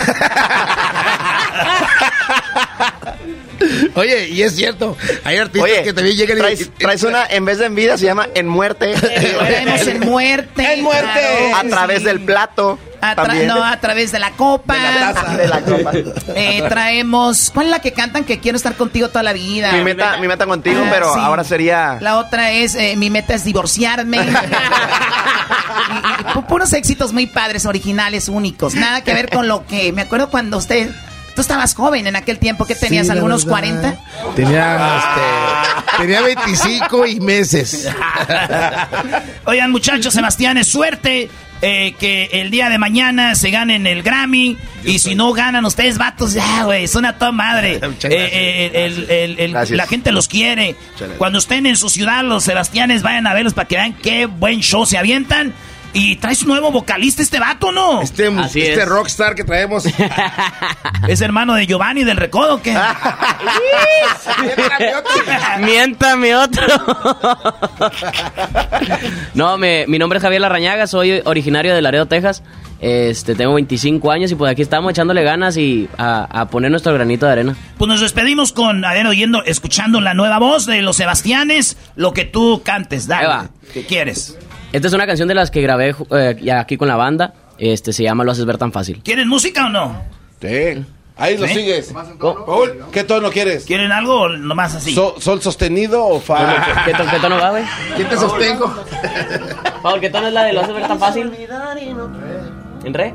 Oye, 3.95 4.29
y 4.29 4.43
es 4.43 4.55
cierto, 4.57 4.97
hay 5.25 5.37
artistas 5.39 5.63
Oye, 5.71 5.83
que 5.83 5.93
también 5.93 6.17
llegan 6.17 6.37
y... 6.39 6.41
traes, 6.41 6.71
traes 6.79 7.03
una, 7.03 7.27
en 7.27 7.45
vez 7.45 7.59
de 7.59 7.67
en 7.67 7.75
vida, 7.75 7.99
se 7.99 8.05
llama 8.07 8.27
en 8.35 8.47
muerte. 8.49 8.93
Traemos 8.95 9.87
en 9.87 10.01
muerte. 10.01 10.73
En 10.75 10.83
muerte. 10.83 11.09
claro, 11.51 11.57
A 11.57 11.65
través 11.69 11.99
sí. 11.99 12.05
del 12.05 12.21
plato. 12.21 12.79
A 13.01 13.13
tra- 13.13 13.27
también. 13.27 13.47
no, 13.47 13.63
a 13.65 13.79
través 13.79 14.11
de 14.11 14.19
la 14.19 14.33
copa. 14.33 14.75
De 14.75 14.81
la 15.01 15.13
taza. 15.15 15.37
De 15.37 15.47
la 15.49 15.61
copa. 15.61 15.93
Eh, 16.35 16.65
traemos. 16.69 17.51
¿Cuál 17.55 17.67
es 17.67 17.71
la 17.73 17.79
que 17.81 17.93
cantan 17.93 18.25
que 18.25 18.41
quiero 18.41 18.57
estar 18.57 18.75
contigo 18.75 19.09
toda 19.09 19.23
la 19.23 19.33
vida? 19.33 19.71
Mi 19.73 19.85
meta, 19.85 20.17
mi 20.19 20.27
meta 20.27 20.47
contigo, 20.47 20.83
Ah, 20.85 20.89
pero 20.91 21.15
sí. 21.15 21.21
ahora 21.23 21.45
sería. 21.45 21.99
La 22.01 22.19
otra 22.19 22.51
es 22.51 22.75
eh, 22.75 22.95
mi 22.97 23.09
meta 23.11 23.35
es 23.35 23.45
divorciarme. 23.45 24.19
Y- 25.91 25.93
y 25.93 26.25
pu- 26.35 26.47
puros 26.47 26.73
éxitos 26.73 27.13
muy 27.13 27.27
padres, 27.27 27.65
originales, 27.67 28.29
únicos. 28.29 28.75
Nada 28.75 29.03
que 29.03 29.15
ver 29.15 29.31
con 29.31 29.49
lo 29.49 29.65
que 29.67 29.93
me 29.93 30.03
acuerdo 30.03 30.29
cuando 30.29 30.57
usted. 30.59 30.91
Tú 31.39 31.43
estabas 31.43 31.73
joven 31.73 32.05
en 32.09 32.17
aquel 32.17 32.41
tiempo, 32.41 32.65
¿qué 32.65 32.75
tenías? 32.75 33.07
Sí, 33.07 33.13
¿Algunos 33.13 33.45
verdad. 33.45 33.61
40? 33.61 33.99
Tenía, 34.35 34.97
este, 34.99 35.99
tenía 36.03 36.21
25 36.21 37.07
y 37.07 37.21
meses. 37.21 37.89
Oigan, 39.45 39.71
muchachos, 39.71 40.13
Sebastián, 40.13 40.59
es 40.59 40.67
suerte 40.67 41.31
eh, 41.63 41.95
que 41.97 42.29
el 42.33 42.51
día 42.51 42.69
de 42.71 42.79
mañana 42.79 43.37
se 43.37 43.53
ganen 43.53 43.87
el 43.87 44.03
Grammy. 44.03 44.59
y 44.83 44.99
si 44.99 45.15
no 45.15 45.33
ganan 45.33 45.65
ustedes, 45.65 45.97
vatos, 45.97 46.33
ya, 46.33 46.65
güey, 46.65 46.89
son 46.89 47.05
a 47.05 47.17
toda 47.19 47.31
madre. 47.31 47.81
Eh, 48.03 48.09
eh, 48.11 48.71
el- 48.75 49.09
el- 49.09 49.39
el- 49.39 49.51
Gracias. 49.53 49.77
la 49.77 49.87
gente 49.87 50.11
los 50.11 50.27
quiere. 50.27 50.75
Cuando 51.19 51.39
estén 51.39 51.67
en 51.67 51.77
su 51.77 51.89
ciudad, 51.89 52.25
los 52.25 52.43
Sebastianes, 52.43 53.03
vayan 53.05 53.29
a 53.29 53.35
verlos 53.35 53.55
para 53.55 53.69
que 53.69 53.77
vean 53.77 53.93
qué 53.93 54.27
buen 54.27 54.59
show 54.61 54.87
se 54.87 54.99
avientan. 54.99 55.55
Y 55.95 56.17
traes 56.17 56.43
un 56.43 56.49
nuevo 56.49 56.71
vocalista 56.71 57.23
este 57.23 57.41
vato, 57.41 57.73
¿no? 57.73 58.03
Este, 58.03 58.27
Así 58.39 58.61
este 58.61 58.83
es. 58.83 58.89
rockstar 58.89 59.35
que 59.35 59.43
traemos. 59.43 59.85
¿Es 61.09 61.21
hermano 61.21 61.55
de 61.55 61.67
Giovanni 61.67 62.05
del 62.05 62.19
Recodo 62.19 62.57
o 62.57 62.63
qué? 62.63 62.73
Miéntame 65.61 66.37
otro. 66.37 66.63
no, 69.35 69.59
me- 69.59 69.87
mi 69.89 69.99
nombre 69.99 70.19
es 70.19 70.23
Javier 70.23 70.43
Larrañaga, 70.43 70.87
soy 70.87 71.21
originario 71.25 71.75
de 71.75 71.83
Laredo, 71.83 72.07
Texas. 72.07 72.43
Este, 72.81 73.35
tengo 73.35 73.55
25 73.55 74.13
años 74.13 74.31
y 74.31 74.37
pues 74.37 74.53
aquí 74.53 74.63
estamos 74.63 74.93
echándole 74.93 75.25
ganas 75.25 75.57
y 75.57 75.89
a, 75.99 76.29
a 76.43 76.49
poner 76.49 76.71
nuestro 76.71 76.95
granito 76.95 77.27
de 77.27 77.33
arena. 77.33 77.57
Pues 77.77 77.89
nos 77.89 78.01
despedimos 78.01 78.53
con, 78.53 78.85
a 78.85 78.93
ver, 78.95 79.05
oyendo, 79.09 79.43
escuchando 79.45 80.01
la 80.01 80.15
nueva 80.15 80.39
voz 80.39 80.65
de 80.67 80.81
los 80.83 80.97
Sebastianes, 80.97 81.77
lo 81.97 82.13
que 82.13 82.25
tú 82.25 82.63
cantes, 82.65 83.09
dale. 83.09 83.49
¿Qué 83.75 83.85
quieres? 83.85 84.39
Esta 84.73 84.89
es 84.89 84.93
una 84.95 85.07
canción 85.07 85.29
de 85.29 85.35
las 85.35 85.51
que 85.51 85.63
grabé 85.63 85.95
eh, 86.11 86.37
ya 86.43 86.61
aquí 86.61 86.77
con 86.77 86.89
la 86.89 86.97
banda. 86.97 87.33
Este, 87.59 87.93
se 87.93 88.03
llama 88.03 88.25
Lo 88.25 88.33
haces 88.33 88.45
ver 88.45 88.59
tan 88.59 88.71
fácil. 88.73 89.01
¿Quieren 89.03 89.29
música 89.29 89.67
o 89.67 89.69
no? 89.69 90.03
Sí. 90.41 90.85
Ahí 91.17 91.37
lo 91.37 91.49
sigues. 91.49 91.93
¿qué 92.93 93.03
tono 93.03 93.31
quieres? 93.31 93.65
¿Quieren 93.65 93.91
algo 93.91 94.21
o 94.21 94.29
nomás 94.29 94.77
así? 94.77 94.95
So- 94.95 95.17
¿Sol 95.21 95.43
sostenido 95.43 96.07
o 96.07 96.21
fa? 96.21 96.85
¿Qué, 96.85 96.93
to- 96.95 97.05
qué 97.11 97.19
tono 97.19 97.37
va, 97.39 97.51
güey? 97.51 97.65
¿Quién 97.97 98.09
te 98.09 98.17
sostengo? 98.17 98.73
Paul, 99.83 99.99
¿qué 100.01 100.11
tono 100.11 100.29
es 100.29 100.33
la 100.33 100.45
de 100.45 100.53
Lo 100.53 100.61
haces 100.61 100.75
ver 100.75 100.87
tan 100.87 101.01
fácil? 101.01 101.33
¿En 102.85 102.95
re? 102.95 103.15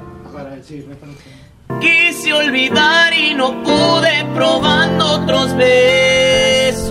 Quise 1.79 2.33
olvidar 2.33 3.13
y 3.13 3.33
no 3.35 3.63
pude 3.63 4.25
probando 4.35 5.21
otros 5.23 5.55
besos. 5.55 6.89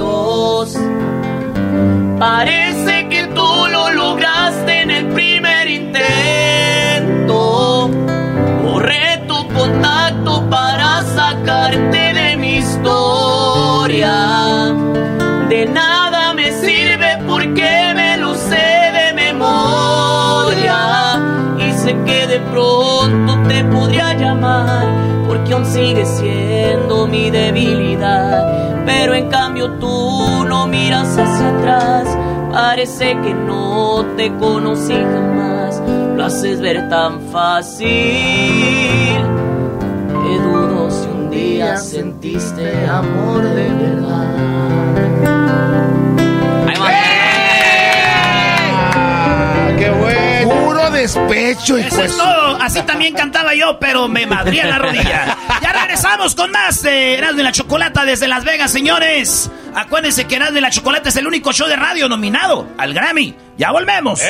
Parece 2.23 3.09
que 3.09 3.27
tú 3.35 3.49
lo 3.69 3.91
lograste 3.91 4.83
en 4.83 4.93
el 4.93 5.09
primer 5.09 5.69
intento. 5.69 5.99
Borré 8.63 9.25
tu 9.27 9.49
contacto 9.49 10.49
para 10.49 11.03
sacarte 11.03 12.15
de 12.15 12.37
mi 12.37 12.59
historia. 12.59 14.13
De 15.49 15.67
nada 15.67 16.33
me 16.33 16.53
sirve 16.53 17.19
porque 17.27 17.93
me 17.93 18.17
lo 18.19 18.37
sé 18.37 18.93
de 18.99 19.13
memoria. 19.15 20.77
Y 21.59 21.73
sé 21.73 21.97
que 22.07 22.29
de 22.29 22.39
pronto 22.53 23.43
te 23.49 23.65
podría 23.65 24.15
llamar 24.15 24.87
porque 25.27 25.55
aún 25.55 25.67
sigue 25.67 26.07
siendo 26.07 27.09
mi 27.09 27.31
debilidad. 27.31 28.72
Pero 28.95 29.15
en 29.15 29.29
cambio 29.31 29.71
tú 29.81 30.45
no 30.47 30.67
miras 30.67 31.17
hacia 31.17 31.49
atrás. 31.49 32.07
Parece 32.53 33.17
que 33.23 33.33
no 33.35 34.05
te 34.17 34.31
conocí 34.35 34.93
jamás. 34.93 35.83
Lo 36.17 36.25
haces 36.25 36.61
ver 36.61 36.89
tan 36.91 37.21
fácil. 37.33 37.89
Que 40.23 40.39
dudo 40.39 40.91
si 40.91 41.09
un 41.09 41.31
día 41.31 41.77
sentiste 41.79 42.87
amor 42.87 43.43
de 43.43 43.69
verdad. 43.83 44.27
Ahí 46.69 46.77
va. 46.79 46.91
¡Qué 49.79 49.91
bueno! 49.91 50.22
Puro 50.45 50.91
de 50.91 51.01
despecho, 51.01 51.79
hijo 51.79 51.89
Eso 51.89 51.97
de 51.97 52.07
es 52.07 52.17
todo. 52.17 52.57
Así 52.61 52.83
también 52.83 53.15
cantaba 53.15 53.55
yo, 53.55 53.79
pero 53.79 54.09
me 54.09 54.27
madría 54.27 54.67
la 54.67 54.79
rodilla. 54.79 55.37
Ya 55.63 55.73
regresamos 55.73 56.35
con 56.35 56.51
más 56.51 56.83
de 56.83 57.19
Erasmo 57.19 57.41
y 57.41 57.43
la 57.45 57.53
Chocolata 57.53 58.05
desde 58.05 58.29
Las 58.29 58.45
Vegas, 58.45 58.71
señores. 58.71 59.51
Acuérdense 59.75 60.27
que 60.27 60.37
Erasmo 60.37 60.59
y 60.59 60.61
la 60.61 60.71
Chocolata 60.71 61.09
es 61.09 61.17
el 61.17 61.27
único 61.27 61.53
show 61.53 61.69
de 61.69 61.77
radio 61.77 62.09
nominado 62.09 62.69
al 62.79 62.95
Grammy. 62.95 63.35
Ya 63.57 63.71
volvemos. 63.71 64.21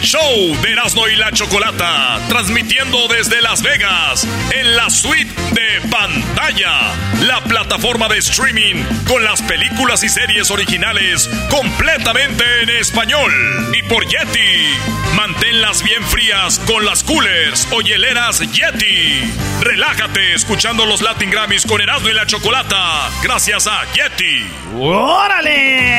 Show 0.00 0.56
de 0.62 0.72
Erasmo 0.72 1.08
y 1.08 1.16
la 1.16 1.32
Chocolata, 1.32 2.20
transmitiendo 2.28 3.08
desde 3.08 3.40
Las 3.42 3.62
Vegas, 3.62 4.26
en 4.52 4.76
la 4.76 4.90
suite 4.90 5.32
de 5.52 5.80
pantalla, 5.88 6.94
la 7.22 7.42
plataforma 7.44 8.08
de 8.08 8.18
streaming 8.18 8.84
con 9.06 9.24
las 9.24 9.42
películas 9.42 10.02
y 10.04 10.08
series 10.08 10.50
originales 10.50 11.28
completamente 11.50 12.44
en 12.62 12.70
español. 12.70 13.32
Y 13.76 13.82
por 13.84 14.06
Yeti, 14.06 14.78
manténlas 15.14 15.82
bien 15.82 16.02
frías 16.04 16.58
con 16.60 16.84
las 16.84 17.02
coolers 17.02 17.66
o 17.72 17.80
hieleras 17.80 18.40
Yeti. 18.40 19.32
Relájate 19.60 20.34
escuchando 20.34 20.86
los 20.86 21.02
Latin 21.02 21.30
Grammys 21.30 21.66
con 21.66 21.80
Erasmo 21.80 22.08
y 22.08 22.14
la 22.14 22.26
Chocolata, 22.26 23.10
gracias 23.22 23.66
a 23.66 23.82
Yeti. 23.92 24.46
¡Órale! 24.74 25.98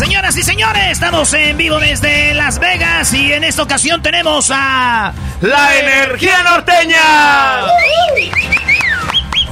Señoras 0.00 0.34
y 0.38 0.42
señores, 0.42 0.92
estamos 0.92 1.30
en 1.34 1.58
vivo 1.58 1.78
desde 1.78 2.32
Las 2.32 2.58
Vegas 2.58 3.12
y 3.12 3.34
en 3.34 3.44
esta 3.44 3.64
ocasión 3.64 4.00
tenemos 4.00 4.50
a... 4.50 5.12
¡La 5.42 5.76
energía 5.78 6.42
norteña! 6.42 7.66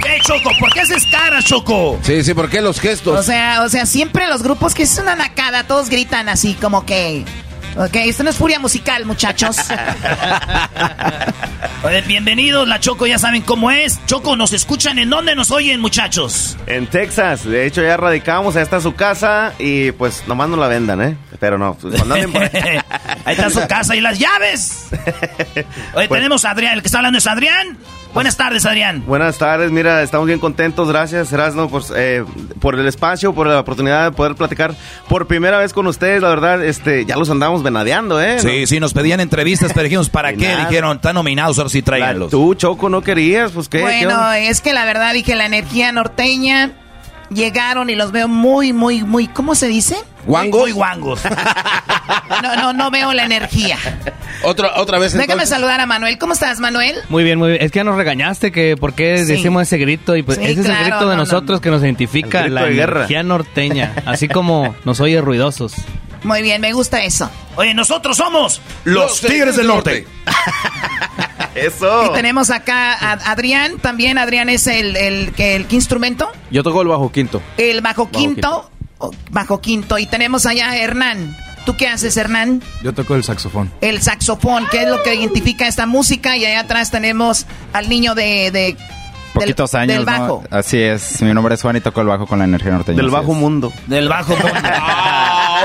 ¿Qué, 0.02 0.18
Choco? 0.22 0.50
¿Por 0.58 0.72
qué 0.72 0.80
haces 0.80 1.04
cara, 1.12 1.42
Choco? 1.42 1.98
Sí, 2.00 2.24
sí, 2.24 2.32
¿por 2.32 2.48
qué 2.48 2.62
los 2.62 2.80
gestos? 2.80 3.20
O 3.20 3.22
sea, 3.22 3.60
o 3.62 3.68
sea, 3.68 3.84
siempre 3.84 4.26
los 4.26 4.42
grupos 4.42 4.74
que 4.74 4.84
es 4.84 4.98
una 4.98 5.16
nacada, 5.16 5.64
todos 5.64 5.90
gritan 5.90 6.30
así 6.30 6.54
como 6.54 6.86
que... 6.86 7.26
Ok, 7.78 7.94
esto 7.94 8.24
no 8.24 8.30
es 8.30 8.36
furia 8.36 8.58
musical, 8.58 9.04
muchachos. 9.06 9.56
Oye, 11.84 12.00
bienvenidos, 12.02 12.66
la 12.66 12.80
Choco 12.80 13.06
ya 13.06 13.18
saben 13.20 13.42
cómo 13.42 13.70
es. 13.70 14.04
Choco, 14.06 14.34
¿nos 14.34 14.52
escuchan 14.52 14.98
en 14.98 15.08
dónde 15.10 15.36
nos 15.36 15.52
oyen, 15.52 15.80
muchachos? 15.80 16.56
En 16.66 16.88
Texas, 16.88 17.44
de 17.44 17.66
hecho 17.66 17.80
ya 17.82 17.96
radicamos, 17.96 18.56
ahí 18.56 18.64
está 18.64 18.80
su 18.80 18.96
casa 18.96 19.52
y 19.60 19.92
pues 19.92 20.24
nomás 20.26 20.48
no 20.48 20.56
la 20.56 20.66
vendan, 20.66 21.00
¿eh? 21.02 21.16
Pero 21.38 21.56
no, 21.56 21.74
pues, 21.74 22.02
por 22.02 22.12
ahí. 22.16 22.24
Ahí 23.24 23.36
está 23.36 23.48
su 23.50 23.64
casa 23.68 23.94
y 23.94 24.00
las 24.00 24.18
llaves. 24.18 24.86
Oye, 25.94 26.08
Pues- 26.08 26.08
tenemos 26.08 26.44
a 26.44 26.50
Adrián, 26.50 26.74
el 26.74 26.80
que 26.82 26.88
está 26.88 26.98
hablando 26.98 27.18
es 27.18 27.26
Adrián. 27.28 27.78
Buenas 28.14 28.36
tardes, 28.36 28.64
Adrián. 28.66 29.04
Buenas 29.06 29.38
tardes, 29.38 29.70
mira, 29.70 30.02
estamos 30.02 30.26
bien 30.26 30.38
contentos, 30.38 30.88
gracias 30.88 31.32
Erasmo 31.32 31.68
por, 31.68 31.82
eh, 31.94 32.24
por 32.60 32.74
el 32.74 32.86
espacio, 32.86 33.34
por 33.34 33.46
la 33.46 33.60
oportunidad 33.60 34.10
de 34.10 34.16
poder 34.16 34.34
platicar 34.34 34.74
por 35.08 35.26
primera 35.26 35.58
vez 35.58 35.72
con 35.72 35.86
ustedes, 35.86 36.22
la 36.22 36.28
verdad, 36.30 36.64
este, 36.64 37.04
ya 37.04 37.16
los 37.16 37.30
andamos 37.30 37.62
venadeando, 37.62 38.20
¿eh? 38.20 38.38
Sí, 38.40 38.66
sí, 38.66 38.80
nos 38.80 38.94
pedían 38.94 39.20
entrevistas, 39.20 39.72
pero 39.72 39.84
dijimos, 39.84 40.08
¿para 40.08 40.32
qué? 40.36 40.48
nada. 40.48 40.66
Dijeron, 40.66 40.96
están 40.96 41.14
nominados, 41.14 41.58
ahora 41.58 41.70
sí 41.70 41.82
tráiganlos. 41.82 42.30
Tú, 42.30 42.54
Choco, 42.54 42.88
no 42.88 43.02
querías, 43.02 43.52
pues 43.52 43.68
qué. 43.68 43.78
¿Qué 43.78 43.84
Bueno, 43.84 44.32
es 44.32 44.60
que 44.62 44.72
la 44.72 44.84
verdad 44.84 45.12
dije 45.12 45.34
la 45.36 45.46
energía 45.46 45.92
norteña. 45.92 46.72
Llegaron 47.30 47.90
y 47.90 47.94
los 47.94 48.10
veo 48.10 48.26
muy, 48.28 48.72
muy, 48.72 49.02
muy, 49.04 49.28
¿cómo 49.28 49.54
se 49.54 49.68
dice? 49.68 49.96
¿Guangos? 50.26 50.60
Muy 50.62 50.72
guangos. 50.72 51.20
No, 52.42 52.54
no, 52.56 52.72
no 52.72 52.90
veo 52.90 53.12
la 53.14 53.24
energía. 53.24 53.76
Otra, 54.44 54.72
otra 54.76 54.98
vez 54.98 55.12
Déjame 55.12 55.24
entonces. 55.32 55.48
saludar 55.48 55.80
a 55.80 55.86
Manuel. 55.86 56.18
¿Cómo 56.18 56.34
estás, 56.34 56.60
Manuel? 56.60 56.94
Muy 57.08 57.24
bien, 57.24 57.38
muy 57.38 57.50
bien. 57.50 57.62
Es 57.62 57.72
que 57.72 57.78
ya 57.80 57.84
nos 57.84 57.96
regañaste 57.96 58.52
que 58.52 58.76
por 58.76 58.94
qué 58.94 59.18
Sí. 59.24 59.32
decimos 59.32 59.62
ese 59.62 59.76
grito 59.78 60.14
y 60.14 60.22
pues 60.22 60.38
Sí, 60.38 60.44
ese 60.44 60.60
es 60.60 60.66
el 60.68 60.76
grito 60.78 61.00
de 61.08 61.16
no, 61.16 61.22
nosotros 61.22 61.60
que 61.60 61.70
nos 61.70 61.82
identifica, 61.82 62.46
la 62.48 62.68
energía 62.68 63.22
norteña, 63.22 63.92
así 64.06 64.28
como 64.28 64.74
nos 64.84 65.00
oye 65.00 65.20
ruidosos. 65.20 65.74
Muy 66.22 66.42
bien, 66.42 66.60
me 66.60 66.72
gusta 66.72 67.02
eso. 67.02 67.30
Oye, 67.56 67.74
nosotros 67.74 68.16
somos 68.16 68.60
Los 68.84 69.20
Tigres 69.20 69.56
del 69.56 69.66
Norte. 69.66 70.06
Eso. 71.54 72.06
Y 72.06 72.12
tenemos 72.14 72.50
acá 72.50 72.92
a 72.94 73.12
Adrián. 73.32 73.78
También 73.78 74.18
Adrián 74.18 74.48
es 74.48 74.66
el, 74.66 74.96
el, 74.96 75.32
que 75.32 75.56
el, 75.56 75.66
¿qué 75.66 75.76
instrumento? 75.76 76.30
Yo 76.50 76.62
toco 76.62 76.82
el 76.82 76.88
bajo 76.88 77.10
quinto. 77.12 77.40
El 77.56 77.80
bajo 77.80 78.10
quinto. 78.10 78.70
o- 78.98 79.10
Bajo 79.30 79.60
quinto. 79.60 79.98
Y 79.98 80.06
tenemos 80.06 80.46
allá 80.46 80.70
a 80.70 80.76
Hernán. 80.76 81.36
¿Tú 81.66 81.76
qué 81.76 81.86
haces, 81.88 82.16
Hernán? 82.16 82.62
Yo 82.82 82.94
toco 82.94 83.14
el 83.14 83.22
saxofón. 83.24 83.70
El 83.82 84.00
saxofón, 84.00 84.66
que 84.70 84.82
es 84.82 84.88
lo 84.88 85.02
que 85.02 85.14
identifica 85.14 85.68
esta 85.68 85.86
música. 85.86 86.36
Y 86.36 86.44
allá 86.46 86.60
atrás 86.60 86.90
tenemos 86.90 87.46
al 87.72 87.88
niño 87.88 88.14
de... 88.14 88.50
de 88.50 88.76
Poquitos 89.34 89.72
del, 89.72 89.80
años, 89.82 89.96
Del 89.98 90.06
¿no? 90.06 90.10
bajo. 90.20 90.44
Así 90.50 90.80
es. 90.80 91.20
Mi 91.22 91.32
nombre 91.34 91.54
es 91.54 91.60
Juan 91.62 91.76
y 91.76 91.80
toco 91.80 92.00
el 92.00 92.06
bajo 92.06 92.26
con 92.26 92.38
la 92.38 92.46
energía 92.46 92.72
norteña. 92.72 92.96
Del 92.96 93.10
bajo 93.10 93.32
es. 93.32 93.38
mundo. 93.38 93.72
del 93.86 94.08
bajo 94.08 94.32
mundo. 94.34 94.48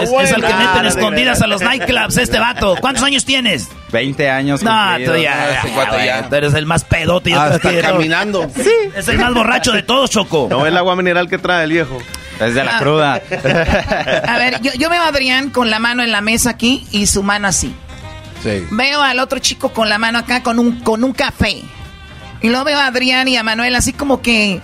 es, 0.04 0.12
es 0.12 0.32
el 0.32 0.44
que 0.44 0.54
meten 0.54 0.86
escondidas 0.86 1.42
a 1.42 1.48
los 1.48 1.62
nightclubs, 1.62 2.18
este 2.18 2.40
vato. 2.40 2.76
¿Cuántos 2.80 3.04
años 3.04 3.26
tienes? 3.26 3.70
20 3.92 4.30
años. 4.30 4.64
No, 4.64 4.72
tú 4.72 5.16
ya, 5.16 5.56
este 5.64 5.72
ya, 5.74 6.06
ya. 6.06 6.30
Tú 6.30 6.36
eres 6.36 6.54
el 6.54 6.66
más 6.66 6.84
pedote. 6.84 7.32
creo 7.32 7.42
Hasta 7.42 7.70
que, 7.70 7.82
caminando. 7.82 8.50
Es 8.96 9.08
el 9.08 9.18
más 9.20 9.34
borracho 9.34 9.72
de 9.72 9.84
todos, 9.84 10.10
Choco. 10.10 10.48
No, 10.50 10.66
el 10.66 10.76
agua 10.78 10.96
mineral 10.96 11.30
que 11.30 11.38
trae 11.38 11.64
el 11.66 11.72
viejo. 11.72 11.98
Es 12.40 12.56
de 12.56 12.62
Ah. 12.62 12.64
la 12.66 12.78
cruda. 12.80 13.14
A 14.28 14.38
ver, 14.38 14.60
yo, 14.62 14.72
yo 14.74 14.90
veo 14.90 15.02
a 15.02 15.08
Adrián 15.08 15.50
con 15.52 15.70
la 15.70 15.80
mano 15.80 16.04
en 16.04 16.12
la 16.12 16.22
mesa 16.22 16.50
aquí 16.52 16.86
y 16.92 17.06
su 17.08 17.22
mano 17.24 17.48
así. 17.48 17.74
Sí. 18.42 18.66
Veo 18.72 19.02
al 19.02 19.20
otro 19.20 19.40
chico 19.40 19.70
con 19.70 19.88
la 19.88 19.98
mano 20.00 20.20
acá 20.20 20.42
con 20.44 20.60
un, 20.60 20.80
con 20.82 21.04
un 21.04 21.14
café. 21.14 21.62
Y 22.42 22.50
luego 22.50 22.66
veo 22.66 22.78
a 22.80 22.88
Adrián 22.88 23.28
y 23.28 23.38
a 23.38 23.44
Manuel 23.44 23.76
así 23.76 23.94
como 23.94 24.22
que... 24.22 24.60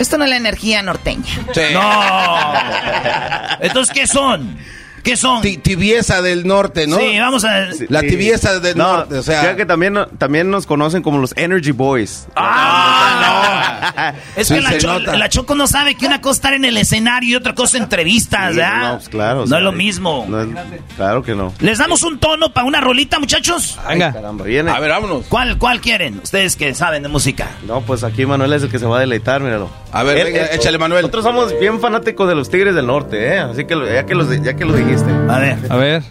Esto 0.00 0.18
no 0.18 0.24
es 0.24 0.30
la 0.30 0.36
energía 0.36 0.82
norteña. 0.82 1.24
Sí. 1.54 1.60
No. 1.72 1.80
Entonces, 3.60 3.94
¿qué 3.94 4.06
son? 4.06 4.56
¿Qué 5.02 5.16
son? 5.16 5.40
Ti- 5.40 5.56
Tibieza 5.56 6.20
del 6.20 6.46
norte, 6.46 6.86
¿no? 6.86 6.98
Sí, 6.98 7.18
vamos 7.18 7.42
a... 7.46 7.68
La 7.88 8.00
Sí. 8.00 8.08
tibieza 8.08 8.60
del 8.60 8.76
No, 8.76 8.98
norte, 8.98 9.14
o 9.16 9.22
sea. 9.22 9.40
fíjate 9.40 9.56
que 9.56 9.64
también, 9.64 9.96
también 10.18 10.50
nos 10.50 10.66
conocen 10.66 11.02
como 11.02 11.16
los 11.16 11.34
Energy 11.38 11.70
Boys. 11.70 12.26
¡Ah, 12.36 14.12
no! 14.14 14.20
Es 14.36 14.48
Sí, 14.48 14.54
que 14.56 14.60
la, 14.60 14.70
se 14.72 14.78
Cho- 14.78 14.98
nota. 14.98 15.16
la 15.16 15.28
Choco 15.30 15.54
no 15.54 15.66
sabe 15.66 15.94
que 15.94 16.04
una 16.06 16.20
cosa 16.20 16.32
es 16.32 16.36
estar 16.36 16.52
en 16.52 16.66
el 16.66 16.76
escenario 16.76 17.30
y 17.30 17.34
otra 17.36 17.54
cosa 17.54 17.78
entrevistas, 17.78 18.50
Sí, 18.50 18.56
¿verdad? 18.58 18.82
no, 18.92 18.96
pues 18.98 19.08
claro. 19.08 19.38
o 19.38 19.42
No 19.42 19.46
sea, 19.48 19.58
es 19.58 19.64
lo 19.64 19.72
mismo. 19.72 20.26
no 20.28 20.42
es- 20.42 20.48
claro 20.96 21.22
que 21.22 21.34
no. 21.34 21.54
¿Les 21.60 21.78
damos 21.78 22.02
un 22.02 22.18
tono 22.18 22.52
para 22.52 22.66
una 22.66 22.80
rolita, 22.82 23.18
muchachos? 23.18 23.78
Venga. 23.88 24.12
Caramba, 24.12 24.44
viene. 24.44 24.70
A 24.70 24.80
ver, 24.80 24.90
vámonos. 24.90 25.24
¿Cuál, 25.30 25.56
¿Cuál 25.56 25.80
quieren? 25.80 26.20
Ustedes 26.22 26.56
que 26.56 26.74
saben 26.74 27.02
de 27.02 27.08
música. 27.08 27.48
No, 27.66 27.80
pues 27.80 28.04
aquí 28.04 28.26
Manuel 28.26 28.52
es 28.52 28.62
el 28.64 28.70
que 28.70 28.78
se 28.78 28.84
va 28.84 28.98
a 28.98 29.00
deleitar, 29.00 29.40
míralo. 29.40 29.70
A 29.92 30.02
ver, 30.04 30.24
venga, 30.26 30.46
échale, 30.52 30.78
Manuel. 30.78 31.02
Nosotros 31.02 31.24
somos 31.24 31.58
bien 31.58 31.80
fanáticos 31.80 32.28
de 32.28 32.34
los 32.34 32.48
Tigres 32.48 32.74
del 32.74 32.86
Norte, 32.86 33.34
¿eh? 33.34 33.38
Así 33.38 33.64
que 33.64 33.74
ya 33.92 34.06
que 34.06 34.14
los, 34.14 34.42
ya 34.42 34.54
que 34.54 34.64
lo 34.64 34.72
dijiste. 34.74 35.10
A 35.28 35.38
ver. 35.38 35.58
A 35.68 35.76
ver. 35.76 36.02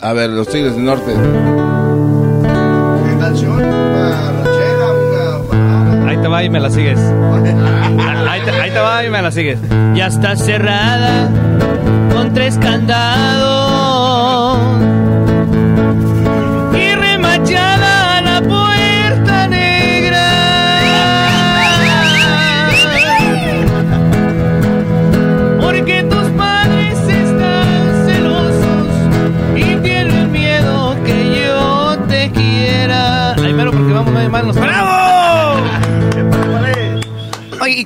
A 0.00 0.12
ver, 0.12 0.30
los 0.30 0.46
tigres 0.48 0.74
del 0.74 0.84
norte. 0.84 1.10
Ahí 6.06 6.16
te 6.18 6.28
va 6.28 6.44
y 6.44 6.50
me 6.50 6.60
la 6.60 6.70
sigues. 6.70 6.98
Ahí 8.28 8.42
te, 8.44 8.50
ahí 8.50 8.70
te 8.70 8.78
va 8.78 9.04
y 9.04 9.10
me 9.10 9.22
la 9.22 9.30
sigues. 9.32 9.58
Ya 9.94 10.08
está 10.08 10.36
cerrada 10.36 11.30
con 12.12 12.34
tres 12.34 12.58
candados 12.58 13.96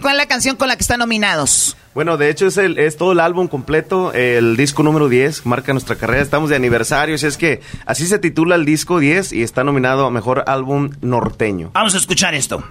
cuál 0.01 0.15
es 0.15 0.19
la 0.19 0.27
canción 0.27 0.57
con 0.57 0.69
la 0.69 0.77
que 0.77 0.83
están 0.83 0.99
nominados? 0.99 1.77
Bueno, 1.95 2.17
de 2.17 2.31
hecho 2.31 2.47
es, 2.47 2.57
el, 2.57 2.79
es 2.79 2.97
todo 2.97 3.13
el 3.13 3.21
álbum 3.21 3.49
completo, 3.49 4.13
el 4.13 4.57
disco 4.57 4.83
número 4.83 5.09
10, 5.09 5.45
marca 5.47 5.73
nuestra 5.73 5.97
carrera, 5.97 6.23
estamos 6.23 6.51
de 6.51 6.57
aniversario, 6.57 7.17
así 7.17 7.27
es 7.27 7.37
que 7.37 7.61
así 7.85 8.07
se 8.07 8.19
titula 8.19 8.55
el 8.55 8.65
disco 8.65 8.99
10 9.01 9.33
y 9.33 9.43
está 9.43 9.65
nominado 9.65 10.07
a 10.07 10.11
Mejor 10.11 10.45
Álbum 10.47 10.91
Norteño. 11.01 11.71
Vamos 11.75 11.95
a 11.95 11.99
escuchar 11.99 12.35
esto. 12.35 12.63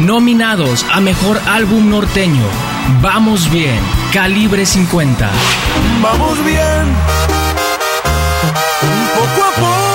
Nominados 0.00 0.84
a 0.92 1.00
Mejor 1.00 1.40
Álbum 1.46 1.90
Norteño. 1.90 2.44
Vamos 3.00 3.50
bien. 3.50 3.80
Calibre 4.12 4.66
50. 4.66 5.30
Vamos 6.02 6.44
bien. 6.44 6.94
Poco 9.16 9.44
a 9.44 9.54
poco 9.54 9.85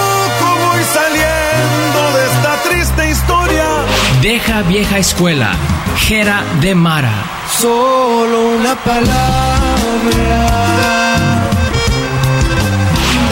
Deja 4.21 4.61
vieja 4.61 4.99
escuela. 4.99 5.53
Jera 5.97 6.43
de 6.61 6.75
Mara. 6.75 7.23
Solo 7.59 8.55
una 8.55 8.75
palabra. 8.75 9.11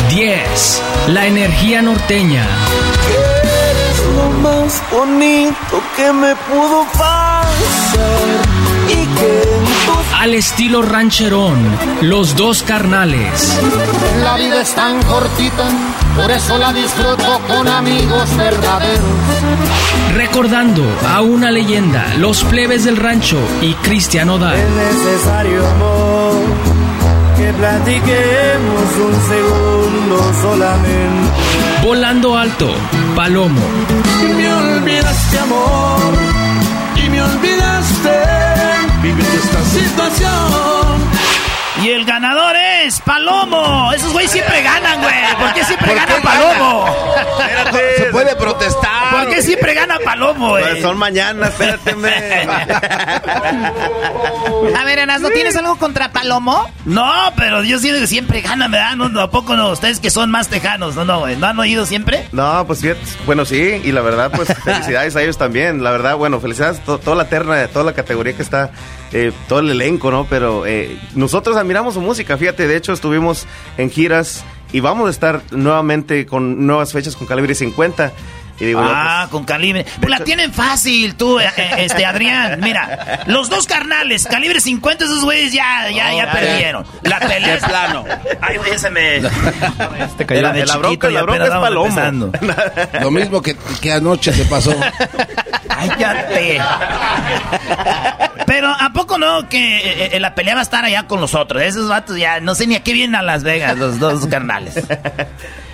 10. 0.09 0.81
La 1.09 1.27
energía 1.27 1.83
norteña. 1.83 2.43
Eres 3.11 3.99
lo 4.15 4.31
más 4.39 4.81
bonito 4.91 5.83
que 5.95 6.11
me 6.11 6.35
pudo 6.35 6.85
pasar. 6.93 7.28
Al 10.19 10.33
estilo 10.33 10.81
rancherón, 10.81 11.57
los 12.01 12.35
dos 12.35 12.61
carnales. 12.63 13.57
La 14.21 14.35
vida 14.35 14.61
es 14.61 14.75
tan 14.75 15.01
cortita, 15.03 15.69
por 16.15 16.29
eso 16.29 16.57
la 16.57 16.73
disfruto 16.73 17.39
con 17.47 17.67
amigos 17.67 18.35
verdaderos. 18.35 18.99
Recordando 20.13 20.83
a 21.07 21.21
una 21.21 21.51
leyenda, 21.51 22.05
los 22.17 22.43
plebes 22.43 22.83
del 22.83 22.97
rancho 22.97 23.39
y 23.61 23.73
Cristian 23.75 24.29
Odal. 24.29 24.57
Es 24.57 24.69
necesario, 24.69 25.65
amor, 25.65 26.35
que 27.37 27.53
platiquemos 27.53 28.95
un 29.05 29.15
segundo 29.29 30.33
solamente. 30.41 31.31
Volando 31.81 32.37
alto, 32.37 32.69
Palomo. 33.15 33.61
Me 34.35 34.53
olvidaste, 34.53 35.39
amor, 35.39 36.13
me 37.09 37.21
olvidaste 37.21 38.23
vivir 39.01 39.25
esta 39.25 39.63
situación. 39.65 41.28
Y 41.81 41.89
el 41.91 42.05
ganador 42.05 42.55
es 42.55 42.99
Palomo. 43.01 43.91
Esos 43.93 44.11
güeyes 44.11 44.31
siempre 44.31 44.61
ganan, 44.61 45.01
güey. 45.01 45.13
¿Por 45.39 45.53
qué 45.53 45.63
siempre 45.63 45.95
gana 45.95 46.15
Palomo? 46.21 46.85
Espérate, 47.39 47.97
se 47.97 48.05
puede 48.05 48.35
protestar. 48.35 49.11
¿Por 49.11 49.29
qué 49.29 49.41
siempre 49.41 49.73
gana 49.73 49.97
Palomo, 50.03 50.49
güey? 50.49 50.63
Pues 50.71 50.81
son 50.81 50.97
mañana, 50.97 51.47
espérate. 51.47 51.95
A 54.77 54.83
ver, 54.83 54.99
Erasmo, 54.99 55.29
¿tienes 55.29 55.55
algo 55.55 55.77
contra 55.77 56.11
Palomo? 56.11 56.69
No, 56.85 57.11
pero 57.35 57.63
yo 57.63 57.79
siento 57.79 57.99
que 58.01 58.07
siempre 58.07 58.41
gana, 58.41 58.67
¿verdad? 58.67 58.95
No, 58.95 59.09
no, 59.09 59.21
¿A 59.21 59.31
poco 59.31 59.55
no? 59.55 59.69
Ustedes 59.71 59.99
que 59.99 60.09
son 60.09 60.31
más 60.31 60.47
tejanos, 60.47 60.95
¿no, 60.95 61.05
no, 61.05 61.19
güey? 61.19 61.35
¿No 61.37 61.47
han 61.47 61.59
oído 61.59 61.85
siempre? 61.85 62.27
No, 62.31 62.65
pues 62.67 62.81
fíjate, 62.81 62.99
bueno, 63.25 63.45
sí, 63.45 63.81
y 63.83 63.91
la 63.91 64.01
verdad, 64.01 64.31
pues 64.35 64.49
felicidades 64.63 65.15
a 65.15 65.21
ellos 65.21 65.37
también. 65.37 65.83
La 65.83 65.91
verdad, 65.91 66.15
bueno, 66.15 66.39
felicidades 66.39 66.79
a 66.79 66.83
to- 66.83 66.99
toda 66.99 67.15
la 67.15 67.29
terna, 67.29 67.67
toda 67.67 67.85
la 67.85 67.93
categoría 67.93 68.33
que 68.33 68.41
está, 68.41 68.71
eh, 69.11 69.31
todo 69.47 69.59
el 69.59 69.69
elenco, 69.69 70.11
¿no? 70.11 70.25
Pero 70.25 70.65
eh, 70.65 70.97
nosotros 71.15 71.57
admiramos 71.57 71.95
su 71.95 72.01
música, 72.01 72.37
fíjate, 72.37 72.67
de 72.67 72.75
hecho 72.75 72.93
estuvimos 72.93 73.47
en 73.77 73.89
giras 73.89 74.43
y 74.71 74.79
vamos 74.79 75.07
a 75.07 75.09
estar 75.09 75.41
nuevamente 75.51 76.25
con 76.25 76.65
nuevas 76.65 76.93
fechas 76.93 77.15
con 77.15 77.27
Calibre 77.27 77.55
50. 77.55 78.11
Y 78.59 78.65
digo, 78.65 78.81
yo, 78.81 78.89
Ah, 78.91 79.27
con 79.31 79.43
calibre. 79.45 79.85
Pues 79.99 80.09
la 80.09 80.19
tienen 80.23 80.51
fácil, 80.53 81.15
tú, 81.15 81.39
eh, 81.39 81.49
eh, 81.55 81.69
este, 81.79 82.05
Adrián. 82.05 82.59
Mira, 82.61 83.21
los 83.27 83.49
dos 83.49 83.65
carnales, 83.67 84.25
calibre 84.27 84.59
50, 84.59 85.05
esos 85.05 85.23
güeyes 85.23 85.53
ya, 85.53 85.89
ya, 85.89 86.11
ya 86.11 86.25
ya, 86.25 86.31
perdieron. 86.31 86.85
La 87.03 87.19
pelea. 87.19 87.55
De 87.55 87.61
plano. 87.61 88.05
Ay, 88.41 88.57
güey, 88.57 88.71
ese 88.71 88.89
me. 88.89 89.17
Este 89.17 90.25
cayó. 90.25 90.39
Era 90.39 90.51
de 90.51 90.65
La 90.65 90.77
bronca- 90.77 91.09
y 91.09 91.13
la 91.13 91.21
bronca 91.23 91.43
apenas 91.45 91.71
es 91.71 91.77
empezando. 91.77 92.31
Lo 93.01 93.11
mismo 93.11 93.41
que, 93.41 93.55
que 93.81 93.91
anoche 93.93 94.31
te 94.33 94.45
pasó. 94.45 94.75
Cállate. 95.67 96.59
Pero 98.45 98.67
¿a 98.67 98.91
poco 98.93 99.17
no 99.17 99.47
que 99.47 99.77
eh, 99.77 100.09
eh, 100.15 100.19
la 100.19 100.33
pelea 100.35 100.55
va 100.55 100.59
a 100.61 100.63
estar 100.63 100.83
allá 100.83 101.03
con 101.07 101.21
los 101.21 101.35
otros? 101.35 101.61
Esos 101.61 101.87
vatos 101.87 102.17
ya 102.17 102.39
no 102.39 102.55
sé 102.55 102.67
ni 102.67 102.75
a 102.75 102.83
qué 102.83 102.93
vienen 102.93 103.15
a 103.15 103.21
Las 103.21 103.43
Vegas, 103.43 103.77
los 103.77 103.99
dos 103.99 104.25
carnales. 104.27 104.75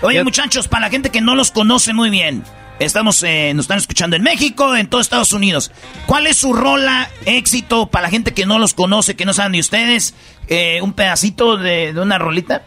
Oye, 0.02 0.22
muchachos, 0.22 0.68
para 0.68 0.86
la 0.86 0.90
gente 0.90 1.10
que 1.10 1.20
no 1.20 1.34
los 1.34 1.50
conoce 1.50 1.94
muy 1.94 2.10
bien, 2.10 2.44
estamos, 2.78 3.22
eh, 3.22 3.52
nos 3.54 3.64
están 3.64 3.78
escuchando 3.78 4.14
en 4.14 4.22
México, 4.22 4.76
en 4.76 4.88
todo 4.88 5.00
Estados 5.00 5.32
Unidos. 5.32 5.72
¿Cuál 6.06 6.26
es 6.26 6.36
su 6.36 6.52
rola 6.52 7.10
éxito 7.24 7.86
para 7.86 8.02
la 8.02 8.10
gente 8.10 8.34
que 8.34 8.46
no 8.46 8.58
los 8.58 8.74
conoce, 8.74 9.16
que 9.16 9.24
no 9.24 9.32
saben 9.32 9.52
de 9.52 9.60
ustedes? 9.60 10.14
Eh, 10.48 10.80
un 10.82 10.92
pedacito 10.92 11.56
de, 11.56 11.92
de 11.92 12.00
una 12.00 12.18
rolita. 12.18 12.62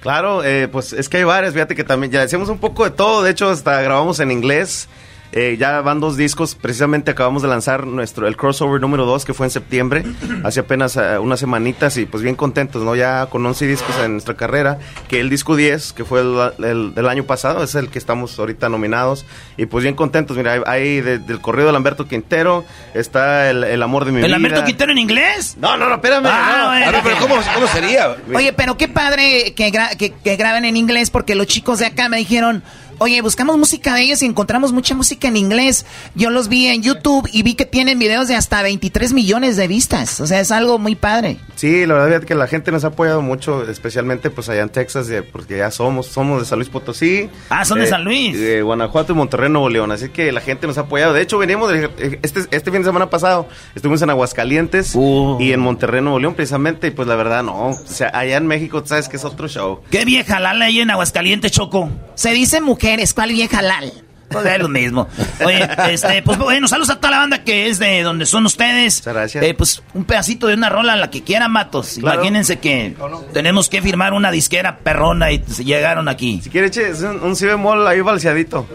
Claro, 0.00 0.42
eh, 0.42 0.66
pues 0.66 0.92
es 0.92 1.08
que 1.08 1.18
hay 1.18 1.24
varias, 1.24 1.54
fíjate 1.54 1.76
que 1.76 1.84
también 1.84 2.12
ya 2.12 2.20
decíamos 2.20 2.48
un 2.48 2.58
poco 2.58 2.82
de 2.82 2.90
todo, 2.90 3.22
de 3.22 3.30
hecho 3.30 3.48
hasta 3.48 3.80
grabamos 3.82 4.18
en 4.18 4.32
inglés, 4.32 4.88
eh, 5.32 5.56
ya 5.58 5.80
van 5.80 5.98
dos 6.00 6.16
discos, 6.16 6.54
precisamente 6.54 7.10
acabamos 7.10 7.42
de 7.42 7.48
lanzar 7.48 7.86
nuestro, 7.86 8.26
el 8.28 8.36
crossover 8.36 8.80
número 8.80 9.06
2 9.06 9.24
que 9.24 9.34
fue 9.34 9.46
en 9.46 9.50
septiembre, 9.50 10.04
hace 10.44 10.60
apenas 10.60 10.96
eh, 10.96 11.18
unas 11.18 11.40
semanitas 11.40 11.96
y 11.96 12.06
pues 12.06 12.22
bien 12.22 12.34
contentos, 12.36 12.82
¿no? 12.82 12.94
Ya 12.94 13.26
con 13.26 13.44
11 13.44 13.66
discos 13.66 13.96
en 14.04 14.12
nuestra 14.12 14.34
carrera, 14.34 14.78
que 15.08 15.20
el 15.20 15.30
disco 15.30 15.56
10, 15.56 15.92
que 15.94 16.04
fue 16.04 16.20
el, 16.20 16.36
el- 16.64 16.94
del 16.94 17.08
año 17.08 17.24
pasado, 17.24 17.62
es 17.64 17.74
el 17.74 17.88
que 17.88 17.98
estamos 17.98 18.38
ahorita 18.38 18.68
nominados 18.68 19.24
y 19.56 19.66
pues 19.66 19.82
bien 19.82 19.94
contentos, 19.94 20.36
mira, 20.36 20.52
hay, 20.52 20.60
hay 20.66 21.00
de- 21.00 21.18
del 21.18 21.40
corrido 21.40 21.66
de 21.68 21.72
Lamberto 21.72 22.06
Quintero, 22.06 22.64
está 22.94 23.48
el, 23.50 23.64
el 23.64 23.82
amor 23.82 24.04
de 24.04 24.12
mi 24.12 24.18
¿El 24.18 24.24
vida. 24.26 24.32
Lamberto 24.36 24.64
Quintero 24.64 24.92
en 24.92 24.98
inglés? 24.98 25.56
No, 25.58 25.76
no, 25.76 25.88
no, 25.88 25.94
espérame. 25.94 26.26
Ah, 26.26 26.54
no. 26.62 26.68
bueno. 26.68 26.86
A 26.86 26.90
ver, 26.90 27.00
pero 27.04 27.16
¿cómo, 27.20 27.34
cómo 27.54 27.66
sería? 27.68 28.16
Oye, 28.34 28.52
pero 28.52 28.76
qué 28.76 28.88
padre 28.88 29.54
que, 29.54 29.72
gra- 29.72 29.96
que, 29.96 30.12
que 30.12 30.36
graben 30.36 30.64
en 30.64 30.76
inglés 30.76 31.10
porque 31.10 31.34
los 31.34 31.46
chicos 31.46 31.78
de 31.78 31.86
acá 31.86 32.08
me 32.08 32.18
dijeron, 32.18 32.62
oye, 32.98 33.20
buscamos 33.22 33.56
música 33.58 33.94
de 33.94 34.02
ellos 34.02 34.22
y 34.22 34.26
encontramos 34.26 34.72
mucha 34.72 34.94
música 34.94 35.28
en 35.28 35.36
inglés. 35.36 35.86
Yo 36.14 36.30
los 36.30 36.48
vi 36.48 36.66
en 36.68 36.82
YouTube 36.82 37.28
y 37.32 37.42
vi 37.42 37.54
que 37.54 37.64
tienen 37.66 37.98
videos 37.98 38.28
de 38.28 38.34
hasta 38.36 38.62
23 38.62 39.12
millones 39.12 39.56
de 39.56 39.68
vistas. 39.68 40.20
O 40.20 40.26
sea, 40.26 40.40
es 40.40 40.50
algo 40.50 40.78
muy 40.78 40.94
padre. 40.94 41.38
Sí, 41.56 41.86
la 41.86 41.94
verdad 41.94 42.20
es 42.20 42.24
que 42.26 42.34
la 42.34 42.46
gente 42.46 42.72
nos 42.72 42.84
ha 42.84 42.88
apoyado 42.88 43.22
mucho, 43.22 43.68
especialmente 43.68 44.30
pues 44.30 44.48
allá 44.48 44.62
en 44.62 44.68
Texas, 44.70 45.08
porque 45.32 45.58
ya 45.58 45.70
somos, 45.70 46.06
somos 46.06 46.40
de 46.40 46.46
San 46.46 46.58
Luis 46.58 46.68
Potosí. 46.68 47.28
Ah, 47.50 47.64
son 47.64 47.78
de 47.78 47.84
eh, 47.84 47.88
San 47.88 48.04
Luis. 48.04 48.38
De 48.38 48.62
Guanajuato 48.62 49.12
y 49.12 49.16
Monterrey, 49.16 49.50
Nuevo 49.50 49.68
León, 49.68 49.90
así 49.92 50.08
que 50.08 50.32
la 50.32 50.40
gente 50.40 50.66
nos 50.66 50.78
ha 50.78 50.82
apoyado. 50.82 51.12
De 51.12 51.22
hecho, 51.22 51.38
veníamos, 51.38 51.70
de- 51.70 51.90
eh, 51.98 52.18
este, 52.22 52.40
este 52.50 52.70
fin 52.70 52.80
de 52.80 52.84
semana 52.88 53.10
pasado, 53.10 53.48
estuvimos 53.74 54.02
en 54.02 54.10
Aguascalientes 54.10 54.92
Uh. 54.94 55.36
y 55.40 55.52
en 55.52 55.60
Monterrey, 55.60 56.00
Nuevo 56.00 56.18
León, 56.18 56.34
precisamente, 56.34 56.88
y 56.88 56.90
pues 56.90 57.06
la 57.08 57.14
verdad 57.16 57.42
no, 57.42 57.68
o 57.68 57.74
sea, 57.86 58.10
allá 58.14 58.36
en 58.36 58.46
México, 58.46 58.82
tú 58.82 58.88
sabes 58.88 59.08
que 59.08 59.16
es 59.16 59.24
otro 59.24 59.48
show. 59.48 59.80
¿Qué 59.90 60.04
vieja 60.04 60.40
lala 60.40 60.64
ahí 60.66 60.80
en 60.80 60.90
Aguascalientes, 60.90 61.52
Choco? 61.52 61.90
Se 62.14 62.30
dice 62.32 62.60
mujeres, 62.82 63.14
¿cuál 63.14 63.30
vieja 63.30 63.62
lal? 63.62 63.92
Pues 64.28 64.44
es 64.44 64.58
lo 64.58 64.68
mismo. 64.68 65.06
Oye, 65.44 65.68
este, 65.90 66.22
pues 66.22 66.38
bueno, 66.38 66.66
saludos 66.66 66.90
a 66.90 66.96
toda 66.96 67.10
la 67.12 67.18
banda 67.18 67.44
que 67.44 67.68
es 67.68 67.78
de 67.78 68.02
donde 68.02 68.26
son 68.26 68.44
ustedes. 68.46 68.98
Muchas 69.00 69.14
gracias. 69.14 69.44
Eh, 69.44 69.54
pues 69.54 69.82
un 69.94 70.04
pedacito 70.04 70.46
de 70.48 70.54
una 70.54 70.68
rola, 70.68 70.96
la 70.96 71.10
que 71.10 71.22
quiera, 71.22 71.48
Matos. 71.48 71.98
Claro. 72.00 72.16
Imagínense 72.20 72.58
que 72.58 72.96
tenemos 73.32 73.68
que 73.68 73.82
firmar 73.82 74.14
una 74.14 74.30
disquera 74.32 74.78
perrona 74.78 75.30
y 75.30 75.44
se 75.46 75.64
llegaron 75.64 76.08
aquí. 76.08 76.40
Si 76.42 76.50
quiere, 76.50 76.68
eche, 76.68 76.88
es 76.88 77.02
un, 77.02 77.20
un 77.22 77.36
si 77.36 77.46
bemol 77.46 77.86
ahí 77.86 78.00
balseadito. 78.00 78.66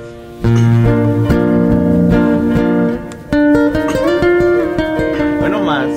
Bueno, 5.40 5.60
más. 5.64 5.88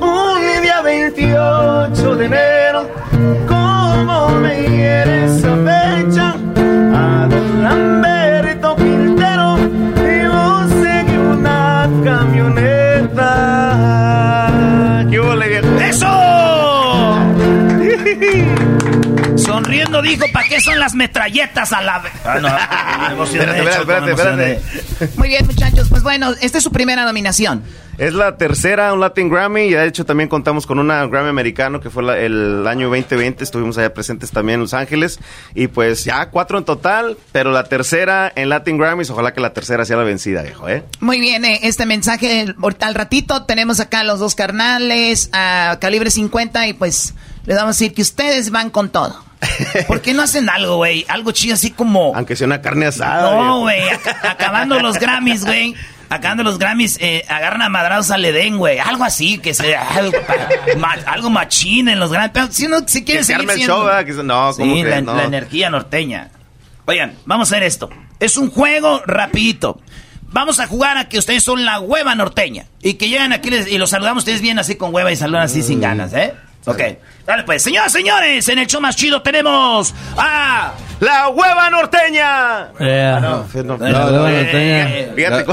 Un 0.00 0.62
día 0.62 0.80
28 0.80 2.16
de 2.16 2.24
enero, 2.24 2.90
dijo, 20.10 20.26
¿para 20.32 20.48
qué 20.48 20.60
son 20.60 20.78
las 20.80 20.94
metralletas 20.94 21.72
a 21.72 21.82
la 21.82 21.98
vez? 22.00 22.12
Ah, 22.24 22.38
no, 22.40 22.48
me 23.08 23.14
emocioné, 23.14 23.44
Espérate, 23.58 23.80
espérate, 23.80 24.10
emocioné. 24.10 24.52
espérate. 24.52 25.18
Muy 25.18 25.28
bien, 25.28 25.46
muchachos. 25.46 25.88
Pues 25.88 26.02
bueno, 26.02 26.32
esta 26.40 26.58
es 26.58 26.64
su 26.64 26.72
primera 26.72 27.04
nominación. 27.04 27.62
Es 27.96 28.12
la 28.12 28.36
tercera, 28.36 28.92
un 28.92 28.98
Latin 28.98 29.28
Grammy, 29.28 29.66
y 29.66 29.70
de 29.70 29.86
hecho 29.86 30.04
también 30.04 30.28
contamos 30.28 30.66
con 30.66 30.80
una 30.80 31.06
Grammy 31.06 31.28
americano 31.28 31.80
que 31.80 31.90
fue 31.90 32.02
la- 32.02 32.18
el 32.18 32.66
año 32.66 32.88
2020, 32.88 33.44
estuvimos 33.44 33.78
allá 33.78 33.94
presentes 33.94 34.32
también 34.32 34.54
en 34.54 34.62
Los 34.62 34.74
Ángeles, 34.74 35.20
y 35.54 35.68
pues 35.68 36.02
ya 36.04 36.28
cuatro 36.30 36.58
en 36.58 36.64
total, 36.64 37.16
pero 37.30 37.52
la 37.52 37.62
tercera 37.64 38.32
en 38.34 38.48
Latin 38.48 38.78
Grammys, 38.78 39.10
ojalá 39.10 39.32
que 39.32 39.40
la 39.40 39.52
tercera 39.52 39.84
sea 39.84 39.96
la 39.96 40.02
vencida, 40.02 40.42
viejo, 40.42 40.68
¿eh? 40.68 40.82
Muy 40.98 41.20
bien, 41.20 41.44
eh, 41.44 41.60
este 41.62 41.86
mensaje 41.86 42.52
ahorita 42.60 42.88
al 42.88 42.96
ratito 42.96 43.44
tenemos 43.44 43.78
acá 43.78 44.00
a 44.00 44.04
los 44.04 44.18
dos 44.18 44.34
carnales 44.34 45.30
a 45.32 45.78
calibre 45.80 46.10
50 46.10 46.66
y 46.66 46.72
pues 46.72 47.14
les 47.46 47.56
vamos 47.56 47.76
a 47.76 47.78
decir 47.78 47.94
que 47.94 48.02
ustedes 48.02 48.50
van 48.50 48.70
con 48.70 48.88
todo. 48.90 49.22
¿Por 49.86 50.00
qué 50.00 50.14
no 50.14 50.22
hacen 50.22 50.48
algo, 50.48 50.76
güey? 50.76 51.04
Algo 51.08 51.32
chido 51.32 51.54
así 51.54 51.70
como... 51.70 52.12
Aunque 52.14 52.34
sea 52.36 52.46
una 52.46 52.62
carne 52.62 52.86
asada. 52.86 53.30
No, 53.36 53.60
güey. 53.60 53.88
aca- 53.88 54.18
acabando 54.30 54.78
los 54.80 54.98
Grammys, 54.98 55.44
güey. 55.44 55.74
Acabando 56.08 56.44
los 56.44 56.58
Grammys, 56.58 56.98
eh, 57.00 57.24
agarran 57.28 57.62
a 57.62 57.68
madrados 57.68 58.10
al 58.10 58.24
Edén, 58.24 58.56
güey. 58.56 58.78
Algo 58.78 59.04
así, 59.04 59.38
que 59.38 59.52
sea 59.52 59.88
algo, 59.96 60.16
ma- 60.78 60.96
algo 61.06 61.28
machín 61.30 61.88
en 61.88 61.98
los 61.98 62.10
Grammys. 62.12 62.30
Pero 62.32 62.46
si 62.52 62.66
uno 62.66 62.78
si 62.86 63.04
quiere 63.04 63.20
Que 63.20 63.24
se 63.24 63.32
seguir 63.32 63.40
arme 63.40 63.52
el 63.54 63.58
siendo... 63.58 63.76
show, 63.76 63.84
¿verdad? 63.86 64.04
Que 64.04 64.12
se- 64.14 64.22
no, 64.22 64.52
¿cómo 64.56 64.74
Sí, 64.74 64.82
la, 64.82 64.88
crees? 64.90 65.04
No. 65.04 65.14
la 65.16 65.24
energía 65.24 65.70
norteña. 65.70 66.30
Oigan, 66.86 67.14
vamos 67.26 67.50
a 67.50 67.54
hacer 67.56 67.62
esto. 67.64 67.90
Es 68.20 68.36
un 68.36 68.50
juego 68.50 69.02
rapidito. 69.06 69.80
Vamos 70.28 70.58
a 70.60 70.66
jugar 70.66 70.96
a 70.98 71.08
que 71.08 71.18
ustedes 71.18 71.42
son 71.42 71.64
la 71.64 71.80
hueva 71.80 72.14
norteña. 72.14 72.66
Y 72.82 72.94
que 72.94 73.08
llegan 73.08 73.32
aquí 73.32 73.50
les- 73.50 73.68
y 73.70 73.78
los 73.78 73.90
saludamos 73.90 74.22
ustedes 74.22 74.40
bien 74.40 74.58
así 74.58 74.76
con 74.76 74.94
hueva 74.94 75.10
y 75.12 75.16
saludan 75.16 75.42
así 75.42 75.62
sin 75.62 75.80
ganas, 75.80 76.12
¿eh? 76.12 76.34
Ok. 76.66 76.80
Dale 77.26 77.42
pues. 77.44 77.62
Señoras, 77.62 77.92
señores, 77.92 78.48
en 78.48 78.58
el 78.58 78.66
show 78.66 78.80
más 78.80 78.96
chido 78.96 79.22
tenemos 79.22 79.94
a... 80.16 80.72
¡La 81.00 81.28
hueva 81.28 81.68
norteña! 81.70 82.72
Yeah. 82.78 83.20
No, 83.20 83.46
no, 83.64 83.76
La 83.78 84.06
hueva 84.06 84.30
norteña. 84.30 84.88
Fíjate 85.14 85.44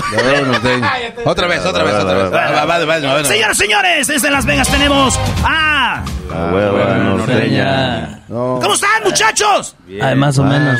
Otra 1.25 1.47
vez, 1.47 1.65
otra 1.65 1.83
vez, 1.83 1.95
otra 1.95 2.17
vez. 2.17 2.33
Va, 2.33 2.65
va. 2.65 3.23
Señoras, 3.23 3.57
señores, 3.57 4.07
desde 4.07 4.29
Las 4.29 4.45
Vegas 4.45 4.69
tenemos 4.69 5.19
a... 5.43 6.03
La 6.29 6.53
hueva 6.53 6.95
norteña. 6.95 8.21
¿Cómo 8.27 8.73
están, 8.73 9.03
muchachos? 9.03 9.75
Ay, 10.01 10.15
más 10.15 10.37
o 10.37 10.43
menos. 10.43 10.79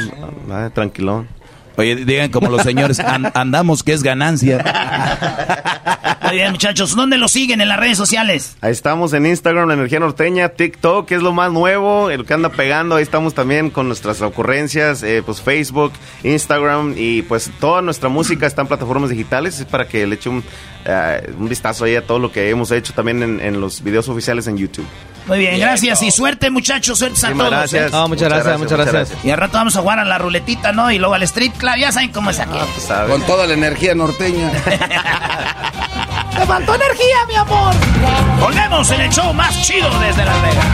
Ah, 0.50 0.70
tranquilón. 0.74 1.28
Oye, 1.82 1.96
digan 2.06 2.30
como 2.30 2.50
los 2.50 2.62
señores, 2.62 3.00
an- 3.00 3.32
andamos 3.34 3.82
que 3.84 3.94
es 3.94 4.04
ganancia. 4.04 4.60
Muy 6.24 6.36
bien, 6.36 6.52
muchachos. 6.52 6.96
¿Dónde 6.96 7.17
lo 7.17 7.28
siguen 7.28 7.60
en 7.62 7.67
las 7.70 7.80
redes 7.80 7.98
sociales? 7.98 8.56
Ahí 8.62 8.72
estamos 8.72 9.12
en 9.13 9.26
Instagram, 9.26 9.67
La 9.67 9.74
Energía 9.74 10.00
Norteña, 10.00 10.50
TikTok, 10.50 11.08
que 11.08 11.15
es 11.15 11.22
lo 11.22 11.34
más 11.34 11.52
nuevo, 11.52 12.10
el 12.10 12.26
que 12.26 12.34
anda 12.34 12.50
pegando. 12.50 12.96
Ahí 12.96 13.04
estamos 13.04 13.34
también 13.34 13.70
con 13.72 13.88
nuestras 13.88 14.22
ocurrencias, 14.22 15.02
eh, 15.04 15.24
pues 15.26 15.41
Facebook, 15.41 15.91
Instagram 16.24 16.94
y 16.96 17.24
pues 17.24 17.50
toda 17.60 17.82
nuestra 17.82 18.10
música 18.10 18.46
está 18.46 18.62
en 18.62 18.67
plataformas 18.67 19.10
digitales. 19.10 19.60
Es 19.60 19.65
para 19.65 19.88
que 19.88 20.06
le 20.08 20.15
eche 20.15 20.30
un, 20.30 20.44
eh, 20.86 21.34
un 21.38 21.50
vistazo 21.50 21.86
ahí 21.86 21.96
a 21.96 22.06
todo 22.06 22.20
lo 22.20 22.32
que 22.32 22.50
hemos 22.50 22.72
hecho 22.72 22.94
también 22.94 23.24
en, 23.24 23.39
en 23.41 23.60
los 23.60 23.84
videos 23.84 24.08
oficiales 24.08 24.48
en 24.48 24.58
YouTube. 24.58 24.86
Muy 25.28 25.40
bien, 25.40 25.60
gracias. 25.60 26.02
Y 26.02 26.12
suerte, 26.12 26.50
muchachos. 26.50 26.98
Suerte 27.00 27.18
a 27.26 27.30
Muchísimas 27.30 27.48
todos. 27.50 27.60
gracias. 27.72 27.88
¿eh? 27.88 27.90
No, 27.92 28.08
muchas 28.08 28.10
Muchas 28.10 28.30
gracias, 28.30 28.46
gracias, 28.46 28.72
muchas 28.72 28.94
gracias. 28.94 29.26
Y 29.26 29.30
al 29.30 29.38
rato 29.38 29.54
vamos 29.58 29.76
a 29.76 29.82
jugar 29.82 30.00
a 30.00 30.06
la 30.06 30.18
ruletita, 30.18 30.72
¿no? 30.72 30.92
Y 30.92 30.98
luego 30.98 31.14
al 31.14 31.24
street 31.24 31.54
club. 31.58 31.76
Ya 31.78 31.92
saben 31.92 32.12
cómo 32.12 32.30
es 32.32 32.40
aquí. 32.40 32.58
Con 33.08 33.22
toda 33.24 33.46
la 33.48 33.54
energía 33.54 33.94
norteña. 33.96 34.52
¡Te 36.38 36.46
faltó 36.48 36.74
energía, 36.76 37.18
mi 37.28 37.36
amor! 37.36 37.74
Volvemos 38.40 38.90
en 38.92 39.02
el 39.02 39.10
show 39.12 39.32
más 39.34 39.62
chido 39.62 39.88
desde 40.00 40.26
Las 40.26 40.42
Vegas. 40.42 40.66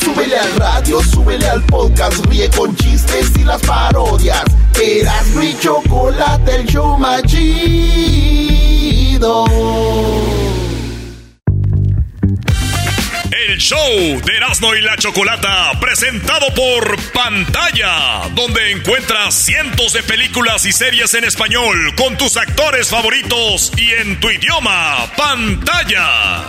Súbele 0.00 0.38
al 0.38 0.54
radio, 0.56 1.00
súbele 1.02 1.48
al 1.48 1.62
podcast, 1.62 2.24
ríe 2.26 2.48
con 2.50 2.74
chistes 2.76 3.30
y 3.38 3.44
las 3.44 3.60
parodias. 3.62 4.42
Eras 4.80 5.26
mi 5.28 5.56
chocolate, 5.58 6.56
el 6.56 6.66
show 6.66 6.98
más 6.98 7.22
chido. 7.22 8.27
El 13.32 13.58
show 13.58 14.20
de 14.24 14.36
Erasmo 14.36 14.72
y 14.76 14.80
la 14.80 14.96
Chocolata, 14.96 15.72
presentado 15.80 16.54
por 16.54 16.96
Pantalla, 17.12 18.28
donde 18.36 18.70
encuentras 18.70 19.34
cientos 19.34 19.92
de 19.92 20.04
películas 20.04 20.64
y 20.66 20.72
series 20.72 21.14
en 21.14 21.24
español 21.24 21.96
con 21.96 22.16
tus 22.16 22.36
actores 22.36 22.90
favoritos 22.90 23.72
y 23.76 23.90
en 23.90 24.20
tu 24.20 24.30
idioma, 24.30 25.10
Pantalla. 25.16 26.44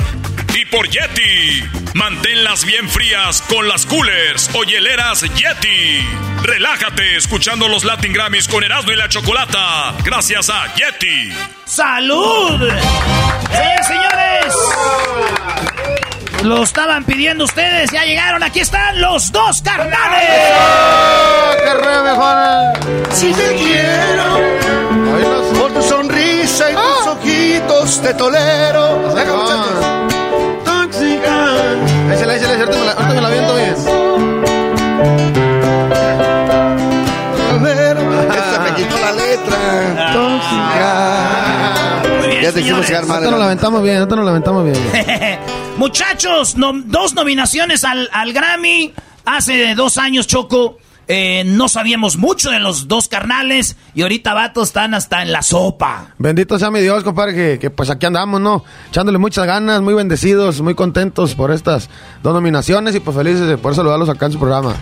Y 0.53 0.65
por 0.65 0.89
Yeti, 0.89 1.63
manténlas 1.93 2.65
bien 2.65 2.89
frías 2.89 3.41
con 3.43 3.67
las 3.67 3.85
coolers 3.85 4.49
o 4.53 4.63
hieleras 4.63 5.21
Yeti. 5.21 6.07
Relájate 6.43 7.17
escuchando 7.17 7.67
los 7.67 7.83
Latin 7.83 8.13
Grammys 8.13 8.47
con 8.47 8.63
Erasmo 8.63 8.91
y 8.91 8.95
la 8.95 9.07
Chocolata, 9.09 9.93
gracias 10.03 10.49
a 10.49 10.73
Yeti. 10.75 11.33
¡Salud! 11.65 12.69
¡Sí, 13.51 13.83
señores! 13.88 14.55
Lo 16.43 16.63
estaban 16.63 17.03
pidiendo 17.03 17.43
ustedes, 17.43 17.91
ya 17.91 18.03
llegaron, 18.05 18.41
aquí 18.43 18.62
están 18.62 18.99
los 19.01 19.31
dos 19.31 19.62
carnales. 19.62 20.29
¡Qué 21.63 21.73
mejor! 22.03 23.13
Si 23.13 23.33
te 23.33 23.55
quiero, 23.55 24.39
por 25.59 25.73
tu 25.73 25.81
sonrisa 25.83 26.71
y 26.71 26.75
tus 26.75 27.07
ojitos 27.07 28.01
te 28.01 28.13
tolero. 28.13 30.08
Tóxica. 31.59 32.13
Échale, 32.13 32.35
échale, 32.37 32.53
ahorita 32.55 32.77
me 32.77 32.85
la, 32.85 32.91
ahorita 32.93 33.13
me 33.13 33.21
la 33.21 33.27
aviento 33.27 33.55
bien. 33.55 33.75
Se 38.51 38.59
me 38.59 38.73
quitó 38.75 38.97
la 38.99 39.11
letra. 39.11 40.13
Tóxica. 40.13 42.41
Ya 42.41 42.51
te 42.51 42.61
hicimos 42.61 42.87
llegar 42.87 43.05
mal, 43.05 43.17
Ahorita 43.17 43.31
nos 43.31 43.39
la 43.39 43.45
aventamos 43.45 43.83
bien, 43.83 43.97
ahorita 43.97 44.15
nos 44.15 44.25
la 44.25 44.31
aventamos 44.31 44.63
bien. 44.65 44.77
Muchachos, 45.77 46.57
nom- 46.57 46.83
dos 46.85 47.13
nominaciones 47.13 47.83
al, 47.83 48.09
al 48.11 48.33
Grammy. 48.33 48.93
Hace 49.25 49.75
dos 49.75 49.97
años, 49.97 50.25
Choco, 50.27 50.77
eh, 51.11 51.43
no 51.43 51.67
sabíamos 51.67 52.17
mucho 52.17 52.51
de 52.51 52.59
los 52.59 52.87
dos 52.87 53.07
carnales. 53.07 53.75
Y 53.95 54.03
ahorita, 54.03 54.35
vatos, 54.35 54.69
están 54.69 54.93
hasta 54.93 55.23
en 55.23 55.31
la 55.31 55.41
sopa. 55.41 56.13
Bendito 56.19 56.59
sea 56.59 56.69
mi 56.69 56.81
Dios, 56.81 57.03
compadre, 57.03 57.33
que, 57.33 57.59
que 57.59 57.71
pues 57.71 57.89
aquí 57.89 58.05
andamos, 58.05 58.39
¿no? 58.39 58.63
Echándole 58.89 59.17
muchas 59.17 59.47
ganas, 59.47 59.81
muy 59.81 59.95
bendecidos, 59.95 60.61
muy 60.61 60.75
contentos 60.75 61.33
por 61.33 61.51
estas 61.51 61.89
dos 62.21 62.33
nominaciones 62.35 62.93
y 62.93 62.99
pues 62.99 63.17
felices 63.17 63.47
de 63.47 63.57
poder 63.57 63.75
saludarlos 63.75 64.07
acá 64.07 64.27
en 64.27 64.33
su 64.33 64.39
programa. 64.39 64.75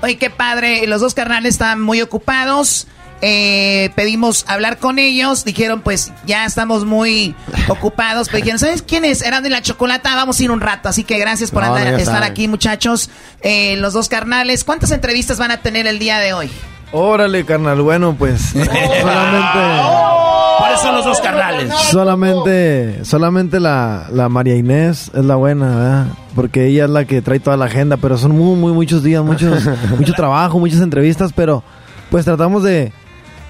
Oye, 0.00 0.16
qué 0.16 0.30
padre. 0.30 0.86
Los 0.86 1.02
dos 1.02 1.12
carnales 1.12 1.54
están 1.54 1.82
muy 1.82 2.00
ocupados. 2.00 2.86
Eh, 3.26 3.88
pedimos 3.94 4.44
hablar 4.48 4.76
con 4.78 4.98
ellos. 4.98 5.46
Dijeron, 5.46 5.80
pues 5.80 6.12
ya 6.26 6.44
estamos 6.44 6.84
muy 6.84 7.34
ocupados. 7.68 8.28
Pero 8.28 8.38
dijeron, 8.38 8.58
¿sabes 8.58 8.82
quién 8.82 9.06
es? 9.06 9.22
Eran 9.22 9.42
de 9.42 9.48
la 9.48 9.62
chocolata. 9.62 10.14
Vamos 10.14 10.38
a 10.38 10.42
ir 10.44 10.50
un 10.50 10.60
rato. 10.60 10.90
Así 10.90 11.04
que 11.04 11.18
gracias 11.18 11.50
por 11.50 11.62
No, 11.64 11.74
andar, 11.74 11.98
estar 11.98 12.22
aquí, 12.22 12.48
muchachos. 12.48 13.08
Eh, 13.40 13.76
los 13.78 13.94
dos 13.94 14.10
carnales. 14.10 14.62
¿Cuántas 14.62 14.90
entrevistas 14.90 15.38
van 15.38 15.52
a 15.52 15.56
tener 15.62 15.86
el 15.86 15.98
día 15.98 16.18
de 16.18 16.34
hoy? 16.34 16.50
Órale, 16.92 17.44
carnal, 17.46 17.80
bueno, 17.80 18.14
pues 18.16 18.40
solamente, 18.52 19.82
Por 20.60 20.70
eso 20.70 20.92
los 20.92 21.04
dos 21.06 21.20
carnales. 21.20 21.72
solamente, 21.90 23.04
solamente 23.04 23.58
la, 23.58 24.06
la 24.12 24.28
María 24.28 24.54
Inés 24.54 25.10
es 25.12 25.24
la 25.24 25.34
buena, 25.34 25.68
¿verdad? 25.74 26.06
Porque 26.36 26.66
ella 26.66 26.84
es 26.84 26.90
la 26.90 27.04
que 27.04 27.20
trae 27.20 27.40
toda 27.40 27.56
la 27.56 27.64
agenda, 27.64 27.96
pero 27.96 28.16
son 28.16 28.32
muy, 28.38 28.56
muy, 28.56 28.72
muchos 28.72 29.02
días, 29.02 29.24
muchos, 29.24 29.64
mucho 29.98 30.12
trabajo, 30.12 30.60
muchas 30.60 30.80
entrevistas, 30.82 31.32
pero 31.34 31.64
pues 32.10 32.24
tratamos 32.24 32.62
de, 32.62 32.92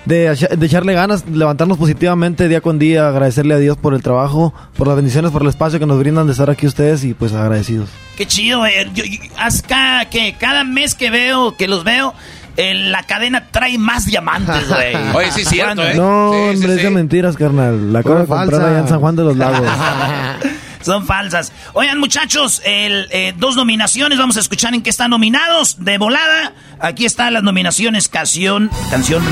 de, 0.04 0.30
echa- 0.32 0.48
de 0.48 0.66
echarle 0.66 0.92
ganas, 0.94 1.24
levantarnos 1.28 1.78
positivamente 1.78 2.48
día 2.48 2.60
con 2.60 2.78
día, 2.78 3.08
agradecerle 3.08 3.54
a 3.54 3.58
Dios 3.58 3.76
por 3.76 3.94
el 3.94 4.02
trabajo, 4.02 4.52
por 4.76 4.86
las 4.86 4.96
bendiciones, 4.96 5.30
por 5.30 5.42
el 5.42 5.48
espacio 5.48 5.78
que 5.78 5.86
nos 5.86 5.98
brindan 5.98 6.26
de 6.26 6.32
estar 6.32 6.50
aquí 6.50 6.66
ustedes 6.66 7.04
y 7.04 7.14
pues 7.14 7.32
agradecidos. 7.32 7.88
Qué 8.16 8.26
chido, 8.26 8.64
eh. 8.66 8.88
Yo- 8.94 9.04
yo- 9.04 9.18
haz 9.38 9.62
ca- 9.62 10.06
que 10.10 10.34
cada 10.38 10.64
mes 10.64 10.94
que 10.94 11.10
veo, 11.10 11.56
que 11.56 11.66
los 11.68 11.84
veo, 11.84 12.14
eh, 12.56 12.74
la 12.74 13.02
cadena 13.02 13.48
trae 13.50 13.78
más 13.78 14.04
diamantes, 14.06 14.68
güey. 14.68 14.94
Oye, 15.14 15.32
sí 15.32 15.40
es 15.42 15.48
cierto. 15.48 15.82
¿eh? 15.84 15.94
No, 15.96 16.32
Sí, 16.32 16.38
sí, 16.38 16.54
hombre, 16.54 16.72
es 16.74 16.78
sí. 16.78 16.84
de 16.84 16.90
mentiras, 16.90 17.36
carnal. 17.36 17.92
La 17.92 17.98
acabo 18.00 18.16
de 18.20 18.26
comprar 18.26 18.60
allá 18.62 18.78
en 18.80 18.88
San 18.88 19.00
Juan 19.00 19.16
de 19.16 19.24
los 19.24 19.36
Lagos. 19.38 19.66
Son 20.84 21.06
falsas. 21.06 21.50
Oigan, 21.72 21.98
muchachos, 21.98 22.60
el, 22.64 23.08
eh, 23.10 23.32
dos 23.36 23.56
nominaciones. 23.56 24.18
Vamos 24.18 24.36
a 24.36 24.40
escuchar 24.40 24.74
en 24.74 24.82
qué 24.82 24.90
están 24.90 25.10
nominados. 25.10 25.82
De 25.82 25.96
volada, 25.96 26.52
aquí 26.78 27.06
están 27.06 27.32
las 27.32 27.42
nominaciones 27.42 28.08
canción, 28.08 28.70
canción 28.90 29.22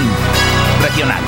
regional. 0.80 1.20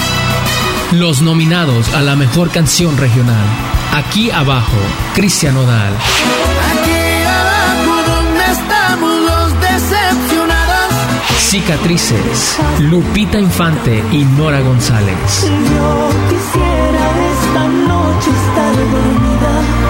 Los 0.93 1.21
nominados 1.21 1.93
a 1.95 2.01
la 2.01 2.17
mejor 2.17 2.51
canción 2.51 2.97
regional. 2.97 3.45
Aquí 3.93 4.31
abajo, 4.31 4.79
Cristian 5.15 5.57
Odal. 5.57 5.93
Aquí 5.93 7.23
abajo 7.27 8.11
donde 8.11 8.45
estamos 8.51 9.21
los 9.21 9.61
decepcionados. 9.61 10.95
Cicatrices, 11.39 12.59
Lupita 12.81 13.39
Infante 13.39 14.03
y 14.11 14.25
Nora 14.25 14.61
González. 14.61 15.43
Yo 15.43 16.11
quisiera 16.31 17.11
esta 17.33 17.69
noche 17.69 18.31
estar 18.31 18.77
dormida 18.77 19.84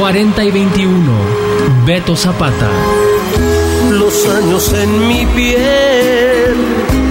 40 0.00 0.44
y 0.44 0.50
21, 0.50 1.12
Beto 1.84 2.16
Zapata. 2.16 2.70
Los 3.90 4.26
años 4.30 4.72
en 4.72 5.08
mi 5.08 5.26
piel 5.26 6.56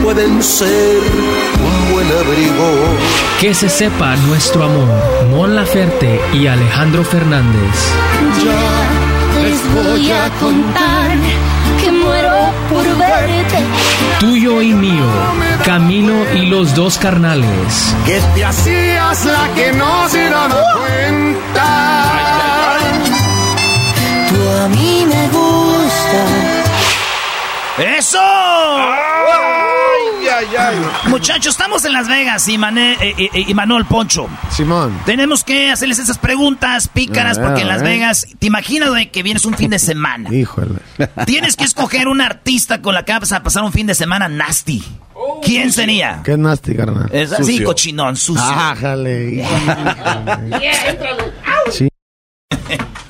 pueden 0.01 0.41
ser 0.41 0.97
un 0.97 1.93
buen 1.93 2.07
abrigo. 2.07 2.97
Que 3.39 3.53
se 3.53 3.69
sepa 3.69 4.15
nuestro 4.15 4.63
amor, 4.63 4.89
Mon 5.29 5.55
Laferte 5.55 6.19
y 6.33 6.47
Alejandro 6.47 7.03
Fernández. 7.03 7.75
Ya 8.43 9.43
les 9.43 9.75
voy 9.75 10.09
a 10.09 10.27
contar 10.39 11.11
que 11.79 11.91
muero 11.91 12.51
por 12.71 12.83
verte. 12.97 13.59
Tuyo 14.19 14.63
y 14.63 14.73
mío, 14.73 15.05
Camilo 15.63 16.25
y 16.33 16.47
los 16.47 16.73
dos 16.73 16.97
carnales. 16.97 17.95
Que 18.07 18.19
te 18.33 18.43
hacías 18.43 19.25
la 19.25 19.47
que 19.53 19.73
no 19.73 20.09
se 20.09 20.27
daba 20.27 20.63
cuenta. 20.75 22.58
A 24.59 24.67
mí 24.67 25.05
me 25.07 25.27
gustas. 25.29 26.59
¡Eso! 27.97 28.19
Muchachos, 31.07 31.53
estamos 31.53 31.85
en 31.85 31.93
Las 31.93 32.09
Vegas 32.09 32.45
y, 32.49 32.57
Mané, 32.57 32.93
eh, 32.99 33.15
eh, 33.17 33.45
y 33.47 33.53
Manuel 33.53 33.85
Poncho. 33.85 34.27
Simón. 34.51 34.99
Tenemos 35.05 35.45
que 35.45 35.71
hacerles 35.71 35.99
esas 35.99 36.17
preguntas 36.17 36.89
pícaras 36.89 37.39
porque 37.39 37.61
en 37.61 37.69
Las. 37.69 37.83
Vegas, 37.83 38.27
te 38.37 38.47
imaginas 38.47 38.89
güey, 38.89 39.11
que 39.11 39.23
vienes 39.23 39.45
un 39.45 39.53
fin 39.53 39.69
de 39.69 39.79
semana. 39.79 40.33
Híjole. 40.33 40.79
Tienes 41.25 41.55
que 41.55 41.63
escoger 41.63 42.09
un 42.09 42.19
artista 42.19 42.81
con 42.81 42.93
la 42.93 43.03
que 43.05 43.13
vas 43.13 43.31
a 43.31 43.41
pasar 43.41 43.63
un 43.63 43.71
fin 43.71 43.87
de 43.87 43.95
semana 43.95 44.27
nasty. 44.27 44.83
¿Quién 45.41 45.71
sería? 45.71 46.21
Qué 46.23 46.37
nasty, 46.37 46.75
carnal. 46.75 47.09
Es 47.13 47.31
así, 47.31 47.63
cochinón, 47.63 48.17
sucio. 48.17 48.43
Ah, 48.45 48.75
jale. 48.77 49.45
Sí. 51.71 51.88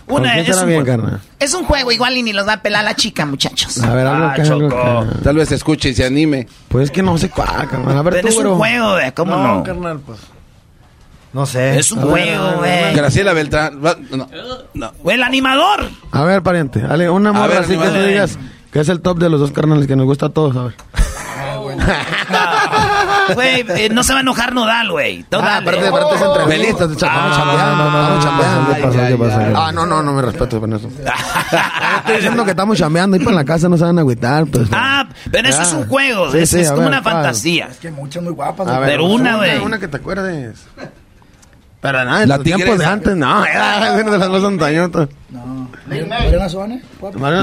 ¿Con 0.10 0.24
Una 0.24 0.34
quién 0.34 0.46
es 0.48 0.58
un 0.58 0.68
bien? 0.68 1.20
Es 1.40 1.54
un 1.54 1.66
juego 1.66 1.92
igual 1.92 2.18
y 2.18 2.24
ni 2.24 2.34
los 2.34 2.48
va 2.48 2.54
a 2.54 2.62
pelar 2.64 2.84
la 2.84 2.96
chica, 2.96 3.26
muchachos. 3.28 3.78
A 3.84 3.94
ver, 3.94 4.08
algo 4.08 4.26
Ah, 4.26 4.34
que 4.34 4.42
algo 4.42 4.70
Choco. 4.70 5.06
que- 5.18 5.24
Tal 5.24 5.36
vez 5.36 5.52
escuche 5.52 5.90
y 5.90 5.94
se 5.94 6.04
anime. 6.06 6.48
Pues 6.68 6.86
es 6.86 6.92
que 6.92 7.04
no 7.04 7.16
sé 7.20 7.30
cuál, 7.30 7.68
carnal. 7.70 7.96
A 7.98 8.02
ver, 8.02 8.14
Pero 8.16 8.22
tú, 8.24 8.28
es 8.30 8.36
un 8.38 8.44
bro. 8.44 8.56
juego, 8.58 8.92
güey, 8.94 9.12
¿cómo 9.14 9.36
no? 9.38 9.64
carnal, 9.64 10.00
pues. 10.00 10.20
No 11.32 11.46
sé. 11.46 11.78
Es 11.78 11.92
un 11.92 12.02
juego, 12.02 12.54
güey. 12.58 12.96
Graciela 12.96 13.34
Beltrán. 13.34 13.80
No, 13.82 14.28
no. 14.74 14.92
El 15.06 15.22
animador. 15.22 15.88
A 16.12 16.24
ver, 16.24 16.42
pariente, 16.42 16.80
dale 16.82 17.08
una 17.10 17.32
morra 17.32 17.60
así 17.60 17.78
que 17.78 17.88
tú 17.88 18.00
digas 18.02 18.40
que 18.74 18.80
es 18.80 18.90
el 18.90 19.02
top 19.02 19.20
de 19.20 19.30
los 19.30 19.40
dos 19.40 19.52
carnales 19.52 19.86
que 19.86 19.96
nos 19.96 20.08
gusta 20.08 20.26
a 20.26 20.30
todos, 20.30 20.56
a 20.58 20.64
ver. 20.64 20.74
Güey, 23.34 23.66
eh, 23.70 23.90
no 23.92 24.04
se 24.04 24.14
va 24.14 24.20
a 24.20 24.22
enojar 24.22 24.54
Nodal, 24.54 24.92
güey. 24.92 25.26
Ah, 25.32 25.58
aparte, 25.58 25.88
aparte 25.88 26.16
es 26.16 26.22
entrevista, 26.22 26.88
chambeando, 26.96 27.58
estamos 27.88 28.24
chambeando. 28.24 29.60
Ah, 29.60 29.72
no, 29.72 29.86
no, 29.86 30.04
no 30.04 30.14
me 30.14 30.22
respeto 30.22 30.60
con 30.60 30.74
eso. 30.74 30.88
Estoy 32.00 32.16
diciendo 32.16 32.44
que 32.46 32.52
estamos 32.52 32.78
chambeando 32.78 33.18
y 33.18 33.20
para 33.20 33.36
la 33.38 33.46
casa 33.46 33.70
no 33.70 33.78
se 33.78 33.84
van 33.84 33.98
a 33.98 34.02
agüitar, 34.02 34.46
pues. 34.48 34.70
Ah, 34.72 35.08
pero 35.32 35.48
eso 35.50 35.62
es 35.62 35.74
un 35.74 35.88
juego. 35.88 36.32
Sí, 36.32 36.40
es 36.40 36.50
sí, 36.50 36.60
es 36.60 36.68
a 36.68 36.72
como 36.72 36.82
ver, 36.84 36.90
una 36.90 37.04
¿cuál? 37.04 37.16
fantasía. 37.16 37.68
Es 37.72 37.78
que 37.78 37.92
muchas 37.92 38.24
muy 38.24 38.34
guapas. 38.34 38.68
A 38.68 38.80
ver, 38.80 38.90
Pero 38.90 39.06
una, 39.06 39.38
güey. 39.38 39.58
Una 39.60 39.80
que 39.80 39.88
te 39.88 39.98
acuerdes. 39.98 40.66
Pero 41.82 42.04
nada, 42.04 42.26
La 42.26 42.36
los 42.36 42.44
tiempos 42.44 42.78
de 42.78 42.86
antes, 42.86 43.16
no, 43.16 43.46
era 43.46 43.96
de 43.96 44.18
las 44.18 44.42
montañotas. 44.42 45.08
Mariana 45.32 45.32
Suárez. 45.32 45.59
Mariana 45.90 46.50
Suárez. 46.50 46.82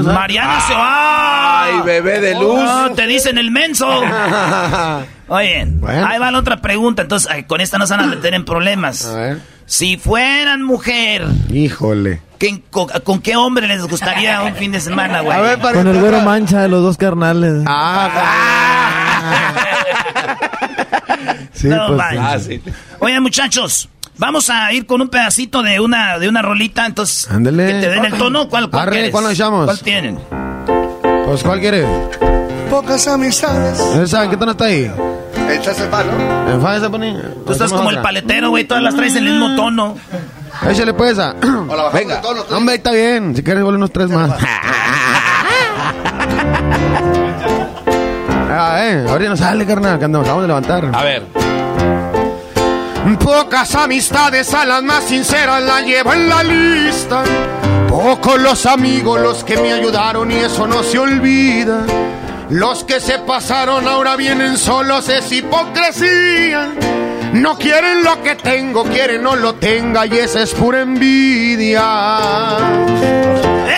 Mariana 0.03 0.61
se 0.61 0.73
va. 0.73 1.63
Ay, 1.65 1.81
bebé 1.85 2.19
de 2.19 2.33
luz. 2.39 2.59
No, 2.63 2.91
te 2.91 3.05
dicen 3.07 3.37
el 3.37 3.51
menso. 3.51 3.87
Oye, 5.29 5.65
Bueno. 5.67 6.07
ahí 6.07 6.17
va 6.19 6.31
la 6.31 6.39
otra 6.39 6.61
pregunta. 6.61 7.01
Entonces, 7.01 7.29
con 7.47 7.59
esta 7.61 7.77
no 7.77 7.85
se 7.87 7.95
van 7.95 8.05
a 8.05 8.07
meter 8.07 8.33
en 8.33 8.45
problemas. 8.45 9.05
A 9.05 9.15
ver. 9.15 9.39
Si 9.65 9.97
fueran 9.97 10.63
mujer, 10.63 11.25
Híjole. 11.51 12.21
¿qué- 12.39 12.61
con, 12.71 12.87
con 13.03 13.19
qué 13.21 13.35
hombre 13.35 13.67
les 13.67 13.85
gustaría 13.85 14.41
un 14.43 14.55
fin 14.55 14.71
de 14.71 14.79
semana, 14.79 15.19
güey? 15.19 15.37
A 15.37 15.41
ver, 15.41 15.53
Con 15.55 15.61
pariente. 15.63 15.91
el 15.91 15.99
güero 15.99 16.21
mancha 16.21 16.61
de 16.61 16.69
los 16.69 16.81
dos 16.81 16.95
carnales. 16.97 17.63
Ah, 17.67 18.09
sí, 21.53 21.67
No 21.67 21.87
pues. 21.87 22.01
Ah, 22.17 22.37
sí. 22.39 22.61
Oye, 22.99 23.19
muchachos, 23.19 23.89
vamos 24.17 24.49
a 24.49 24.71
ir 24.73 24.85
con 24.85 25.01
un 25.01 25.09
pedacito 25.09 25.61
de 25.63 25.79
una, 25.79 26.19
de 26.19 26.29
una 26.29 26.41
rolita. 26.41 26.85
Entonces, 26.85 27.29
Ándele. 27.29 27.67
que 27.67 27.73
te 27.73 27.89
den 27.89 28.05
el 28.05 28.13
tono. 28.13 28.49
¿Cuál, 28.49 28.69
cuál 28.69 28.83
Arre, 28.83 28.91
quieres? 28.91 29.11
¿cuál 29.11 29.23
nos 29.25 29.33
echamos? 29.33 29.65
¿Cuál 29.65 29.79
tienen? 29.79 30.19
Pues, 31.25 31.43
¿cuál 31.43 31.59
quiere? 31.59 31.85
Pocas 32.69 33.07
amistades. 33.07 33.79
¿Esa 33.79 34.23
en 34.25 34.29
qué 34.29 34.37
tono 34.37 34.51
está 34.51 34.65
ahí? 34.65 34.91
Echas 35.49 35.79
el 35.79 35.89
palo. 35.89 36.11
¿En 36.49 36.61
fa 36.61 36.79
se 36.79 36.89
pone? 36.89 37.15
Tú 37.45 37.51
estás 37.53 37.71
como 37.71 37.89
el 37.89 38.01
paletero, 38.01 38.49
güey. 38.49 38.65
Todas 38.65 38.83
las 38.83 38.95
traes 38.95 39.15
en 39.15 39.27
el 39.27 39.33
mismo 39.33 39.55
tono. 39.55 39.95
Échale 40.69 40.93
pues 40.93 41.17
a. 41.19 41.33
Venga. 41.93 42.21
Hombre, 42.51 42.73
ahí 42.73 42.77
está 42.77 42.91
bien. 42.91 43.35
Si 43.35 43.43
quieres, 43.43 43.63
vuelve 43.63 43.77
unos 43.77 43.91
tres 43.91 44.09
más. 44.09 44.31
ah, 48.49 48.79
eh. 48.83 49.05
Ahorita 49.07 49.29
no 49.29 49.37
sale, 49.37 49.65
carnal, 49.65 49.99
que 49.99 50.07
nos 50.07 50.21
acabamos 50.21 50.43
de 50.43 50.47
levantar. 50.47 50.91
A 50.93 51.03
ver. 51.03 51.23
Pocas 53.19 53.75
amistades 53.75 54.53
a 54.53 54.65
las 54.65 54.83
más 54.83 55.03
sinceras 55.03 55.61
las 55.61 55.83
llevo 55.83 56.13
en 56.13 56.29
la 56.29 56.43
lista. 56.43 57.23
Pocos 57.89 58.39
los 58.39 58.65
amigos 58.65 59.19
los 59.19 59.43
que 59.43 59.57
me 59.57 59.73
ayudaron 59.73 60.31
y 60.31 60.35
eso 60.35 60.67
no 60.67 60.83
se 60.83 60.99
olvida. 60.99 61.85
Los 62.49 62.83
que 62.85 63.01
se 63.01 63.19
pasaron 63.19 63.87
ahora 63.87 64.15
vienen 64.15 64.57
solos, 64.57 65.09
es 65.09 65.31
hipocresía. 65.31 66.71
No 67.33 67.57
quieren 67.57 68.03
lo 68.03 68.23
que 68.23 68.35
tengo, 68.35 68.83
quieren 68.85 69.23
no 69.23 69.35
lo 69.35 69.55
tenga 69.55 70.05
y 70.05 70.17
esa 70.17 70.41
es 70.41 70.53
pura 70.53 70.81
envidia. 70.81 72.57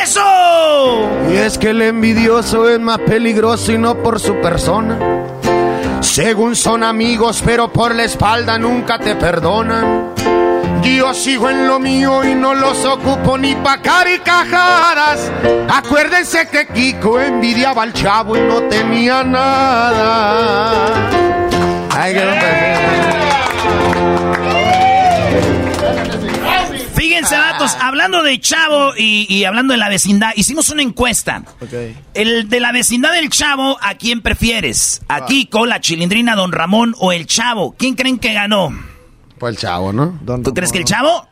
¡Eso! 0.04 1.10
Y 1.32 1.38
es 1.38 1.58
que 1.58 1.72
el 1.72 1.82
envidioso 1.82 2.70
es 2.70 2.80
más 2.80 3.00
peligroso 3.00 3.72
y 3.72 3.78
no 3.80 3.96
por 3.96 4.20
su 4.20 4.40
persona. 4.40 4.98
Según 6.02 6.56
son 6.56 6.84
amigos, 6.84 7.42
pero 7.46 7.72
por 7.72 7.94
la 7.94 8.04
espalda 8.04 8.58
nunca 8.58 8.98
te 9.00 9.16
perdonan. 9.16 10.14
Yo 10.82 11.14
sigo 11.14 11.50
en 11.50 11.68
lo 11.68 11.80
mío 11.80 12.24
y 12.24 12.36
no 12.36 12.54
los 12.54 12.84
ocupo 12.86 13.38
ni 13.38 13.56
pa' 13.56 13.82
caricajadas. 13.82 15.32
Acuérdense 15.70 16.48
que 16.48 16.68
Kiko 16.68 17.22
envidiaba 17.22 17.84
al 17.84 17.94
chavo 17.94 18.36
y 18.36 18.42
no 18.42 18.64
tenía 18.64 19.24
nada. 19.24 20.74
Ay, 21.92 22.14
qué 22.14 22.69
Fíjense, 27.28 27.36
vatos, 27.38 27.76
hablando 27.82 28.24
de 28.24 28.40
Chavo 28.40 28.94
y, 28.98 29.26
y 29.34 29.44
hablando 29.46 29.74
de 29.74 29.78
la 29.78 29.90
vecindad, 29.90 30.32
hicimos 30.36 30.70
una 30.70 30.82
encuesta. 30.82 31.44
El 32.14 32.48
de 32.50 32.60
la 32.60 32.72
vecindad 32.72 33.12
del 33.14 33.30
Chavo, 33.30 33.78
¿a 33.82 33.96
quién 33.96 34.22
prefieres? 34.22 35.02
¿A 35.08 35.26
Kiko, 35.26 35.66
la 35.66 35.80
chilindrina, 35.82 36.36
Don 36.36 36.52
Ramón 36.52 36.96
o 37.00 37.12
el 37.12 37.26
Chavo? 37.28 37.76
¿Quién 37.78 37.96
creen 37.96 38.20
que 38.20 38.34
ganó? 38.34 38.72
Pues 39.38 39.56
el 39.56 39.62
chavo, 39.62 39.94
¿no? 39.94 40.20
¿Tú 40.44 40.54
crees 40.54 40.72
que 40.72 40.80
el 40.80 40.86
Chavo? 40.86 41.26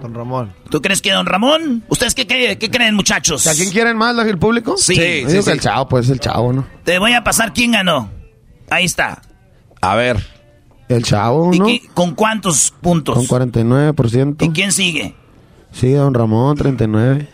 Don 0.00 0.12
Ramón. 0.14 0.52
¿Tú 0.70 0.82
crees 0.82 1.00
que 1.00 1.12
Don 1.12 1.24
Ramón? 1.26 1.84
¿Ustedes 1.88 2.14
qué, 2.14 2.26
creen, 2.26 2.58
qué 2.58 2.70
creen, 2.70 2.94
muchachos? 2.94 3.46
¿A 3.46 3.54
quién 3.54 3.70
quieren 3.70 3.96
más, 3.96 4.14
el 4.26 4.38
público? 4.38 4.76
Sí. 4.76 4.94
Yo 4.94 5.02
Sí, 5.02 5.08
digo 5.16 5.30
sí, 5.30 5.36
que 5.36 5.42
sí. 5.42 5.50
el 5.50 5.60
chavo, 5.60 5.88
pues 5.88 6.08
el 6.10 6.20
chavo, 6.20 6.52
¿no? 6.52 6.66
Te 6.84 6.98
voy 6.98 7.12
a 7.14 7.24
pasar 7.24 7.52
quién 7.54 7.72
ganó. 7.72 8.10
Ahí 8.70 8.84
está. 8.84 9.22
A 9.80 9.94
ver. 9.94 10.26
El 10.88 11.02
chavo, 11.04 11.52
¿Y 11.54 11.58
¿no? 11.58 11.66
qué- 11.66 11.82
con 11.94 12.14
cuántos 12.14 12.72
puntos? 12.80 13.14
Con 13.16 13.26
49%. 13.26 14.44
¿Y 14.44 14.50
quién 14.50 14.70
sigue? 14.72 15.14
Sí, 15.72 15.92
don 15.92 16.14
Ramón, 16.14 16.56
39. 16.56 17.28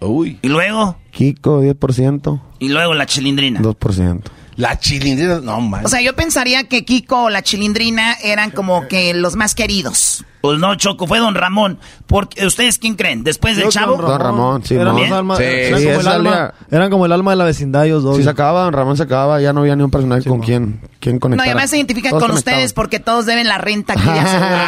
Uy. 0.00 0.38
¿Y 0.42 0.48
luego? 0.48 0.96
Kiko, 1.10 1.60
10%. 1.62 2.40
Y 2.58 2.68
luego 2.68 2.94
la 2.94 3.06
chilindrina. 3.06 3.60
2%. 3.60 4.22
La 4.56 4.78
chilindrina. 4.78 5.40
No, 5.40 5.60
man. 5.60 5.84
O 5.84 5.88
sea, 5.88 6.00
yo 6.00 6.14
pensaría 6.14 6.64
que 6.68 6.84
Kiko 6.84 7.24
o 7.24 7.30
la 7.30 7.42
chilindrina 7.42 8.14
eran 8.22 8.50
como 8.50 8.86
que 8.88 9.14
los 9.14 9.36
más 9.36 9.54
queridos. 9.54 10.24
Pues 10.42 10.58
no, 10.58 10.74
Choco, 10.74 11.06
fue 11.06 11.20
Don 11.20 11.36
Ramón. 11.36 11.78
Porque, 12.08 12.44
¿Ustedes 12.44 12.78
quién 12.78 12.96
creen? 12.96 13.22
¿Después 13.22 13.56
del 13.56 13.68
Chavo? 13.68 13.96
Don 13.96 14.18
Ramón, 14.20 14.64
sí, 14.64 14.74
eran, 14.74 14.98
alma- 15.12 15.36
Sí, 15.36 15.44
eran 15.44 15.80
sí, 15.80 15.86
como 15.86 16.00
el 16.00 16.08
alma, 16.08 16.54
eran 16.68 16.90
como 16.90 17.06
el 17.06 17.12
alma 17.12 17.30
de 17.30 17.36
la 17.36 17.44
vecindad 17.44 17.86
ellos 17.86 18.02
dos. 18.02 18.16
Si 18.16 18.24
se 18.24 18.30
acababa, 18.30 18.64
don 18.64 18.72
Ramón 18.72 18.96
se 18.96 19.04
acababa, 19.04 19.40
ya 19.40 19.52
no 19.52 19.60
había 19.60 19.76
ni 19.76 19.84
un 19.84 19.90
personaje 19.92 20.28
con 20.28 20.40
quien, 20.40 20.80
quien 20.98 21.20
No, 21.20 21.42
además 21.42 21.70
se 21.70 21.76
identifica 21.76 22.10
con 22.10 22.32
ustedes 22.32 22.72
porque 22.72 22.98
todos 22.98 23.24
deben 23.24 23.46
la 23.46 23.58
renta 23.58 23.92
aquí 23.92 24.02
de 24.02 24.18
asegurado. 24.18 24.64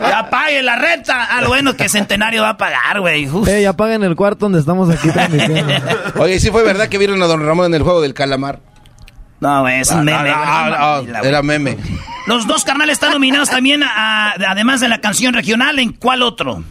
ya 0.00 0.28
pague 0.30 0.62
la 0.62 0.76
renta. 0.76 1.26
Ah, 1.30 1.40
lo 1.42 1.48
bueno 1.48 1.74
que 1.74 1.88
Centenario 1.88 2.42
va 2.42 2.50
a 2.50 2.56
pagar, 2.56 3.00
güey. 3.00 3.28
Eh, 3.48 3.62
ya 3.62 3.72
paguen 3.72 4.02
el 4.04 4.16
cuarto 4.16 4.46
donde 4.46 4.60
estamos 4.60 4.88
aquí 4.90 5.08
transmitiendo. 5.12 5.72
Oye, 6.18 6.38
sí 6.40 6.50
fue 6.50 6.62
verdad 6.64 6.88
que 6.88 6.98
vieron 6.98 7.22
a 7.22 7.26
Don 7.26 7.44
Ramón 7.44 7.66
en 7.66 7.74
el 7.74 7.82
juego 7.82 8.00
del 8.00 8.14
calamar. 8.14 8.60
No, 9.40 9.62
güey, 9.62 9.80
es 9.80 9.90
un 9.90 10.00
Ah, 10.00 10.02
meme. 10.02 10.30
ah, 10.30 10.66
ah, 10.98 11.02
no 11.06 11.18
era 11.24 11.42
meme. 11.42 11.78
Los 12.26 12.46
dos 12.46 12.64
carnales 12.64 12.94
están 12.94 13.12
nominados 13.12 13.48
también, 13.48 13.82
a- 13.82 14.32
a- 14.32 14.34
además 14.48 14.80
de 14.80 14.88
la 14.88 15.00
canción 15.00 15.32
regional. 15.32 15.78
¿En 15.78 15.92
cuál 15.92 16.22
otro? 16.22 16.62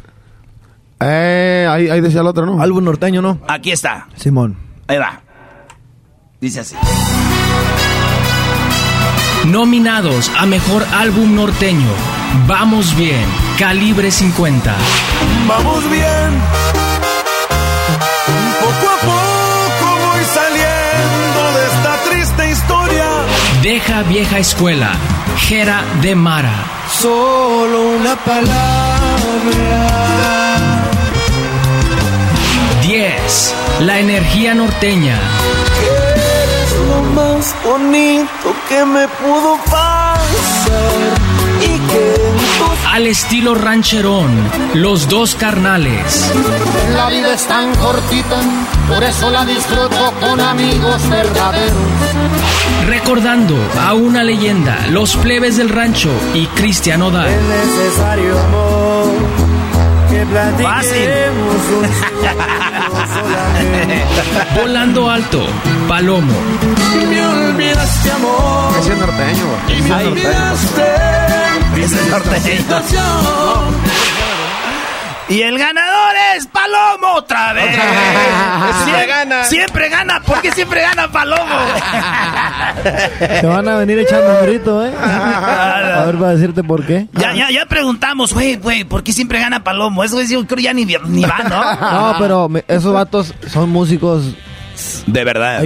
Eh, 1.02 1.66
ahí, 1.70 1.90
ahí 1.90 2.02
decía 2.02 2.22
el 2.22 2.28
otro, 2.28 2.46
¿no? 2.46 2.62
Álbum 2.62 2.84
norteño, 2.84 3.22
¿no? 3.22 3.40
Aquí 3.48 3.72
está. 3.72 4.08
Simón. 4.16 4.58
Ahí 4.88 4.98
va. 4.98 5.22
Dice 6.42 6.60
así. 6.60 6.76
Nominados 9.46 10.30
a 10.38 10.46
Mejor 10.46 10.86
Álbum 10.94 11.34
Norteño. 11.36 11.90
Vamos 12.46 12.96
bien. 12.96 13.26
Calibre 13.58 14.12
50. 14.12 14.76
Vamos 15.48 15.90
bien. 15.90 16.42
Poco 18.60 18.90
a 18.90 18.98
poco 19.00 19.88
voy 20.08 20.24
saliendo 20.26 21.42
de 21.58 21.66
esta 21.68 21.98
triste 22.10 22.52
historia. 22.52 23.08
Deja 23.64 24.04
vieja 24.04 24.40
escuela. 24.40 24.92
Jera 25.38 25.84
de 26.02 26.16
Mara. 26.16 26.66
Solo 26.92 27.92
una 27.98 28.16
palabra. 28.18 28.60
10. 32.84 33.56
La 33.80 34.00
energía 34.00 34.54
norteña. 34.54 35.18
Lo 36.88 37.02
más 37.14 37.56
bonito 37.64 38.56
que 38.68 38.86
me 38.86 39.08
pudo 39.08 39.58
pasar. 39.66 40.20
Y 41.62 41.78
que 41.90 42.16
en 42.16 42.38
tus 42.38 42.86
Al 42.94 43.08
estilo 43.08 43.56
rancherón. 43.56 44.30
Los 44.74 45.10
dos 45.10 45.36
carnales. 45.36 46.32
La 46.96 47.10
vida 47.10 47.34
es 47.34 47.46
tan 47.46 47.76
cortita, 47.76 48.42
por 48.88 49.04
eso 49.04 49.30
la 49.30 49.46
disfruto 49.46 50.14
con 50.22 50.40
amigos 50.40 51.10
verdaderos. 51.10 51.78
Recordando 52.88 53.56
a 53.80 53.94
una 53.94 54.24
leyenda. 54.24 54.88
Los 54.88 55.16
plebes 55.18 55.58
del 55.58 55.70
rancho 55.70 56.12
y 56.34 56.48
Cristian 56.48 57.02
Odal. 57.02 57.30
necesario 57.30 58.40
amor 58.40 59.49
que 60.20 60.26
platiquemos 60.26 61.56
Volando 64.56 65.10
alto. 65.10 65.46
Palomo. 65.88 66.34
Me 67.10 67.26
olvidaste 67.26 68.12
amor 68.12 68.74
Ese 68.80 68.94
es 68.94 69.00
norteño, 69.00 69.46
güey. 69.48 69.80
y 69.80 69.82
me 69.82 70.08
olvidaste 70.08 70.86
Ese 71.78 71.96
es 71.96 72.12
norteño. 72.12 73.90
Y 75.30 75.42
el 75.42 75.58
ganador 75.60 76.14
es 76.36 76.48
Palomo 76.48 77.14
otra 77.18 77.54
vez. 77.54 77.76
Siempre 78.84 79.06
gana. 79.08 79.44
Siempre 79.44 79.90
gana. 79.90 80.22
¿Por 80.22 80.42
qué 80.42 80.52
siempre 80.52 80.82
gana 80.82 81.12
Palomo? 81.12 81.56
Te 83.42 83.46
van 83.46 83.68
a 83.68 83.76
venir 83.78 84.00
echando 84.00 84.40
un 84.40 84.46
grito, 84.48 84.86
¿eh? 84.86 84.92
A 85.00 86.04
ver, 86.06 86.16
para 86.18 86.32
decirte 86.32 86.64
por 86.64 86.86
qué. 86.86 87.08
Ya, 87.14 87.34
ya, 87.34 87.52
ya 87.52 87.66
preguntamos, 87.68 88.34
güey, 88.34 88.56
güey, 88.56 88.84
¿por 88.86 89.04
qué 89.04 89.14
siempre 89.14 89.40
gana 89.40 89.64
Palomo? 89.64 90.04
Eso 90.04 90.22
yo 90.24 90.46
creo 90.48 90.60
ya 90.64 90.74
ni, 90.74 90.86
ni 90.86 91.24
va, 91.24 91.38
¿no? 91.48 92.12
No, 92.14 92.16
pero 92.20 92.50
me- 92.50 92.64
esos 92.68 92.94
vatos 92.94 93.34
son 93.48 93.70
músicos. 93.70 94.24
De 95.08 95.24
verdad. 95.24 95.66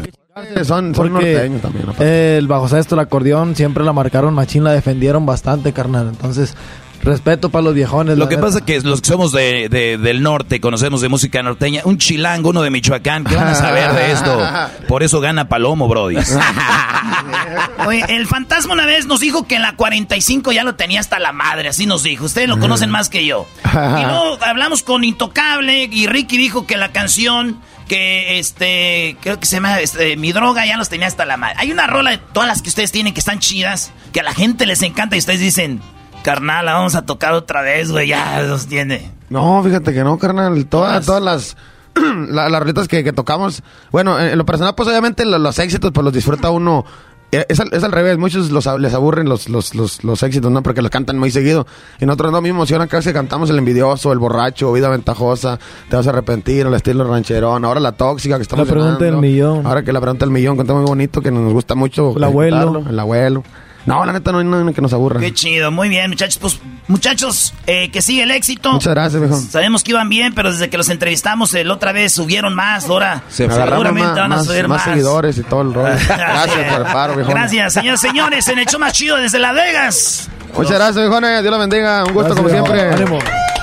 Son, 0.64 0.66
son 0.66 0.94
Porque 0.94 1.10
norteños 1.36 1.62
también. 1.62 1.86
el 2.00 2.48
bajo 2.48 2.68
sexto, 2.68 2.96
el 2.96 3.02
acordeón, 3.02 3.56
siempre 3.56 3.84
la 3.84 3.94
marcaron 3.94 4.34
machín, 4.34 4.64
la 4.64 4.72
defendieron 4.72 5.26
bastante, 5.28 5.74
carnal. 5.74 6.08
Entonces, 6.10 6.56
respeto 7.04 7.50
para 7.50 7.64
los 7.64 7.74
viejones. 7.74 8.18
Lo 8.18 8.30
que 8.30 8.38
pasa 8.38 8.60
es 8.60 8.64
que 8.64 8.80
los 8.82 9.02
que 9.02 9.08
somos 9.10 9.32
de, 9.32 9.70
de- 9.70 9.98
del 9.98 10.22
norte, 10.24 10.60
conocemos 10.62 11.02
de 11.02 11.10
música 11.10 11.44
norteña, 11.44 11.82
un 11.86 11.98
chilango, 11.98 12.50
uno 12.50 12.62
de 12.62 12.70
Michoacán, 12.70 13.24
¿qué 13.26 13.36
van 13.36 13.48
a 13.50 13.56
saber 13.56 13.92
de 13.94 14.12
esto? 14.12 14.42
Por 14.88 15.04
eso 15.04 15.20
gana 15.20 15.48
Palomo, 15.50 15.88
Brody. 15.88 16.18
Oye, 17.86 18.04
el 18.10 18.28
fantasma 18.28 18.74
una 18.74 18.86
vez 18.86 19.06
nos 19.06 19.20
dijo 19.20 19.46
que 19.48 19.56
en 19.56 19.62
la 19.62 19.76
45 19.76 20.52
ya 20.52 20.64
lo 20.64 20.76
tenía 20.76 21.00
hasta 21.00 21.20
la 21.20 21.32
madre, 21.34 21.70
así 21.70 21.86
nos 21.86 22.04
dijo. 22.04 22.26
Ustedes 22.26 22.48
lo 22.48 22.60
conocen 22.60 22.90
más 22.90 23.10
que 23.10 23.26
yo. 23.26 23.48
Y 23.74 24.06
luego 24.06 24.38
hablamos 24.44 24.84
con 24.84 25.04
Intocable 25.04 25.90
y 25.92 26.06
Ricky 26.08 26.38
dijo 26.38 26.66
que 26.68 26.78
la 26.78 26.92
canción 26.92 27.60
que 27.88 28.40
este 28.40 29.18
creo 29.22 29.40
que 29.40 29.46
se 29.46 29.56
llama 29.58 29.80
este, 29.82 30.16
Mi 30.16 30.32
droga 30.32 30.66
ya 30.66 30.78
los 30.78 30.90
tenía 30.90 31.08
hasta 31.08 31.26
la 31.26 31.38
madre. 31.38 31.56
Hay 31.58 31.72
una 31.72 31.88
rola 31.88 32.12
de 32.12 32.18
todas 32.20 32.48
las 32.48 32.62
que 32.62 32.70
ustedes 32.70 32.92
tienen 32.92 33.14
que 33.14 33.20
están 33.20 33.40
chidas, 33.40 33.92
que 34.14 34.20
a 34.20 34.24
la 34.24 34.34
gente 34.34 34.66
les 34.66 34.82
encanta 34.84 35.16
y 35.16 35.20
ustedes 35.20 35.40
dicen, 35.40 35.82
"Carnal, 36.24 36.66
la 36.66 36.74
vamos 36.74 36.96
a 36.96 37.06
tocar 37.06 37.34
otra 37.34 37.62
vez, 37.62 37.92
güey, 37.92 38.08
ya 38.08 38.42
los 38.42 38.66
tiene." 38.68 39.12
No, 39.30 39.62
fíjate 39.64 39.94
que 39.94 40.04
no, 40.04 40.18
carnal. 40.18 40.66
Todas, 40.68 41.06
todas 41.06 41.22
las, 41.22 41.58
la- 42.30 42.50
las 42.50 42.60
rolitas 42.60 42.88
que, 42.88 43.04
que 43.04 43.14
tocamos. 43.14 43.62
Bueno, 43.92 44.20
en, 44.20 44.38
lo 44.38 44.46
personal, 44.46 44.74
pues 44.76 44.88
obviamente 44.90 45.26
lo- 45.26 45.38
los, 45.40 45.60
éxitos, 45.60 45.92
pues 45.92 46.04
los 46.04 46.14
disfruta 46.14 46.50
uno. 46.50 46.86
Eh, 47.32 47.48
Es 47.50 47.60
al, 47.60 47.70
es 47.74 47.84
al 47.84 47.92
revés, 47.92 48.20
muchos 48.20 48.52
los, 48.52 48.68
les 48.80 48.94
aburren 48.94 49.28
los, 49.28 49.50
los, 49.50 49.74
los, 49.74 50.04
los 50.04 50.22
éxitos, 50.22 50.52
¿no? 50.52 50.62
Porque 50.62 50.84
los 50.84 50.92
cantan 50.92 51.18
muy 51.18 51.32
seguido. 51.32 51.66
Y 52.00 52.06
nosotros 52.06 52.32
no, 52.32 52.42
me 52.42 52.50
emociona 52.50 52.86
casi 52.86 53.12
cantamos 53.12 53.50
el 53.50 53.58
envidioso, 53.58 54.12
el 54.14 54.20
borracho, 54.20 54.72
vida 54.72 54.88
ventajosa, 54.90 55.58
te 55.90 55.96
vas 55.96 56.06
a 56.06 56.12
arrepentir, 56.12 56.68
el 56.68 56.74
estilo 56.76 57.06
rancherón, 57.10 57.66
ahora 57.66 57.80
la 57.80 57.94
tóxica 57.94 58.36
que 58.36 58.44
estamos 58.44 58.68
La 58.68 58.72
pregunta 58.74 59.04
del 59.06 59.18
millón. 59.18 59.66
Ahora 59.66 59.82
que 59.82 59.92
la 59.92 60.00
pregunta 60.00 60.26
del 60.28 60.32
millón, 60.34 60.58
canta 60.58 60.76
muy 60.76 60.86
bonito, 60.86 61.22
que 61.22 61.32
nos 61.32 61.52
gusta 61.52 61.74
mucho. 61.74 62.14
El 62.16 62.24
abuelo. 62.24 62.84
El 62.88 63.00
abuelo. 63.00 63.44
No, 63.86 64.06
la 64.06 64.14
neta 64.14 64.32
no 64.32 64.40
hay 64.40 64.46
nada 64.46 64.72
que 64.72 64.82
nos 64.82 64.94
aburra. 64.94 65.20
Qué 65.20 65.34
chido, 65.34 65.70
muy 65.72 65.90
bien, 65.90 66.10
muchachos. 66.10 66.38
Pues, 66.38 66.60
muchachos, 66.88 67.54
eh, 67.68 67.90
que 67.92 68.02
sigue 68.02 68.24
el 68.24 68.32
éxito. 68.32 68.72
Muchas 68.72 68.94
gracias, 68.94 69.22
viejo. 69.22 69.36
Sabemos 69.38 69.84
que 69.84 69.92
iban 69.92 70.08
bien, 70.10 70.34
pero 70.34 70.52
desde 70.52 70.70
que 70.70 70.78
los 70.78 70.88
entrevistamos 70.90 71.54
el 71.54 71.70
otra 71.70 71.92
vez 71.92 72.14
subieron 72.14 72.54
más, 72.56 72.88
ahora 72.90 73.24
Se 73.30 73.50
seguramente 73.50 74.08
más, 74.08 74.16
van 74.18 74.32
a 74.32 74.36
más- 74.38 74.46
subir 74.46 74.68
más 74.68 74.78
más. 74.78 74.86
seguidores 74.86 75.38
y 75.38 75.44
todo 75.44 75.62
el 75.64 75.74
rollo. 75.74 75.96
Gracias 76.08 76.72
por 76.74 76.86
el 76.88 76.94
paro, 76.94 77.16
viejo. 77.16 77.30
Gracias, 77.32 77.74
señores, 77.74 78.00
señores, 78.00 78.48
en 78.48 78.60
el 78.60 78.66
show 78.68 78.80
más 78.80 78.94
chido 78.94 79.18
desde 79.18 79.40
Las 79.40 79.54
Vegas. 79.54 80.30
Muchas 80.56 80.74
gracias, 80.76 80.96
viejones. 80.98 81.42
Dios 81.42 81.52
los 81.52 81.60
bendiga. 81.60 82.04
Un 82.06 82.14
gusto 82.14 82.36
Gracias, 82.36 82.38
como 82.38 82.50
siempre. 82.50 82.82
Ánimo. 82.94 83.20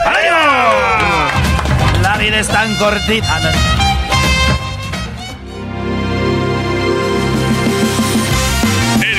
¡Ánimo! 0.07 2.03
La 2.03 2.17
vida 2.19 2.41
es 2.41 2.49
tan 2.49 2.75
cortita. 2.77 3.41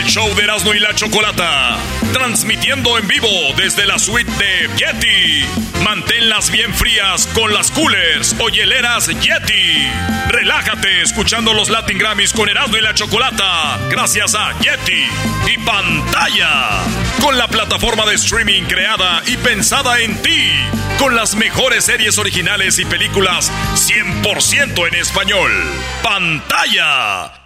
El 0.01 0.07
show 0.07 0.33
de 0.33 0.43
Erasmo 0.43 0.73
y 0.73 0.79
la 0.79 0.95
Chocolata. 0.95 1.77
Transmitiendo 2.11 2.97
en 2.97 3.07
vivo 3.07 3.29
desde 3.55 3.85
la 3.85 3.99
suite 3.99 4.31
de 4.31 4.67
Yeti. 4.75 5.45
Manténlas 5.83 6.49
bien 6.49 6.73
frías 6.73 7.27
con 7.35 7.53
las 7.53 7.69
coolers 7.69 8.35
o 8.39 8.49
hieleras 8.49 9.07
Yeti. 9.07 9.87
Relájate 10.29 11.03
escuchando 11.03 11.53
los 11.53 11.69
Latin 11.69 11.99
Grammys 11.99 12.33
con 12.33 12.49
Erasmo 12.49 12.77
y 12.77 12.81
la 12.81 12.95
Chocolata. 12.95 13.77
Gracias 13.91 14.33
a 14.33 14.57
Yeti. 14.59 15.05
Y 15.53 15.57
pantalla. 15.59 16.81
Con 17.21 17.37
la 17.37 17.47
plataforma 17.47 18.03
de 18.07 18.15
streaming 18.15 18.63
creada 18.63 19.21
y 19.27 19.37
pensada 19.37 19.99
en 19.99 20.19
ti. 20.23 20.49
Con 20.97 21.15
las 21.15 21.35
mejores 21.35 21.85
series 21.85 22.17
originales 22.17 22.79
y 22.79 22.85
películas 22.85 23.51
100% 23.75 24.87
en 24.87 24.95
español. 24.95 25.51
Pantalla. 26.01 27.40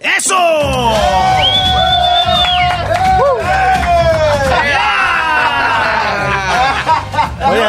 ¡Eso! 0.00 0.36
Oye, 7.50 7.66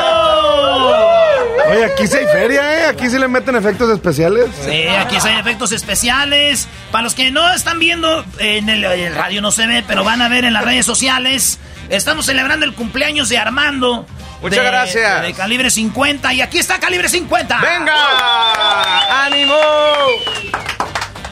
oye, 1.71 1.85
aquí 1.85 2.07
sí 2.07 2.17
hay 2.17 2.25
feria, 2.27 2.79
¿eh? 2.79 2.85
Aquí 2.87 3.09
sí 3.09 3.17
le 3.17 3.27
meten 3.27 3.55
efectos 3.55 3.89
especiales. 3.91 4.47
Sí, 4.63 4.87
aquí 4.87 5.17
hay 5.23 5.39
efectos 5.39 5.71
especiales. 5.71 6.67
Para 6.91 7.03
los 7.03 7.13
que 7.15 7.31
no 7.31 7.51
están 7.53 7.79
viendo, 7.79 8.25
en 8.39 8.69
el, 8.69 8.83
en 8.83 8.99
el 9.07 9.15
radio 9.15 9.41
no 9.41 9.51
se 9.51 9.67
ve, 9.67 9.83
pero 9.87 10.03
van 10.03 10.21
a 10.21 10.29
ver 10.29 10.45
en 10.45 10.53
las 10.53 10.63
redes 10.63 10.85
sociales. 10.85 11.59
Estamos 11.89 12.25
celebrando 12.25 12.65
el 12.65 12.73
cumpleaños 12.73 13.29
de 13.29 13.37
Armando. 13.37 14.05
Muchas 14.41 14.59
de- 14.63 14.65
gracias. 14.65 15.21
De 15.23 15.33
calibre 15.33 15.69
50. 15.69 16.33
Y 16.33 16.41
aquí 16.41 16.57
está 16.59 16.79
calibre 16.79 17.09
50. 17.09 17.59
¡Venga! 17.59 19.25
¡Ánimo! 19.25 19.55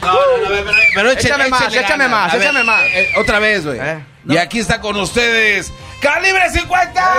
No, 0.02 0.14
no, 0.14 0.38
no, 0.38 0.48
pero, 0.50 0.64
pero 0.96 1.12
échale- 1.12 1.20
Échame 1.28 1.50
más, 1.50 1.62
échale 1.64 1.80
échame 1.80 2.04
ganas. 2.06 2.10
más, 2.12 2.34
A 2.34 2.38
ver, 2.38 2.44
échame 2.46 2.64
más. 2.64 2.82
eh, 2.94 3.10
otra 3.18 3.40
vez, 3.40 3.66
güey. 3.66 3.80
Y 4.30 4.38
aquí 4.38 4.60
está 4.60 4.80
con 4.82 4.96
ustedes, 4.98 5.72
¡Calibre 6.02 6.50
50! 6.52 7.14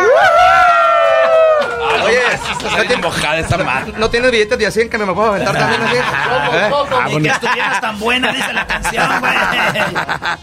Oye, 2.04 2.20
está 2.32 2.82
bien 2.82 3.00
mojada 3.00 3.38
esta 3.38 3.58
madre. 3.58 3.92
¿No 3.96 4.08
tienes 4.08 4.30
billetes 4.30 4.56
de 4.58 4.66
a 4.66 4.70
100 4.70 4.88
que 4.88 4.98
me 4.98 5.12
puedo 5.12 5.28
aventar 5.30 5.56
también 5.56 5.82
así? 5.82 5.96
¿Eh? 5.96 6.70
Ni 7.18 7.22
que 7.22 7.28
estuvieras 7.30 7.80
tan 7.80 7.98
buena, 7.98 8.32
dice 8.32 8.52
la 8.52 8.66
canción, 8.66 9.20
güey. 9.20 9.34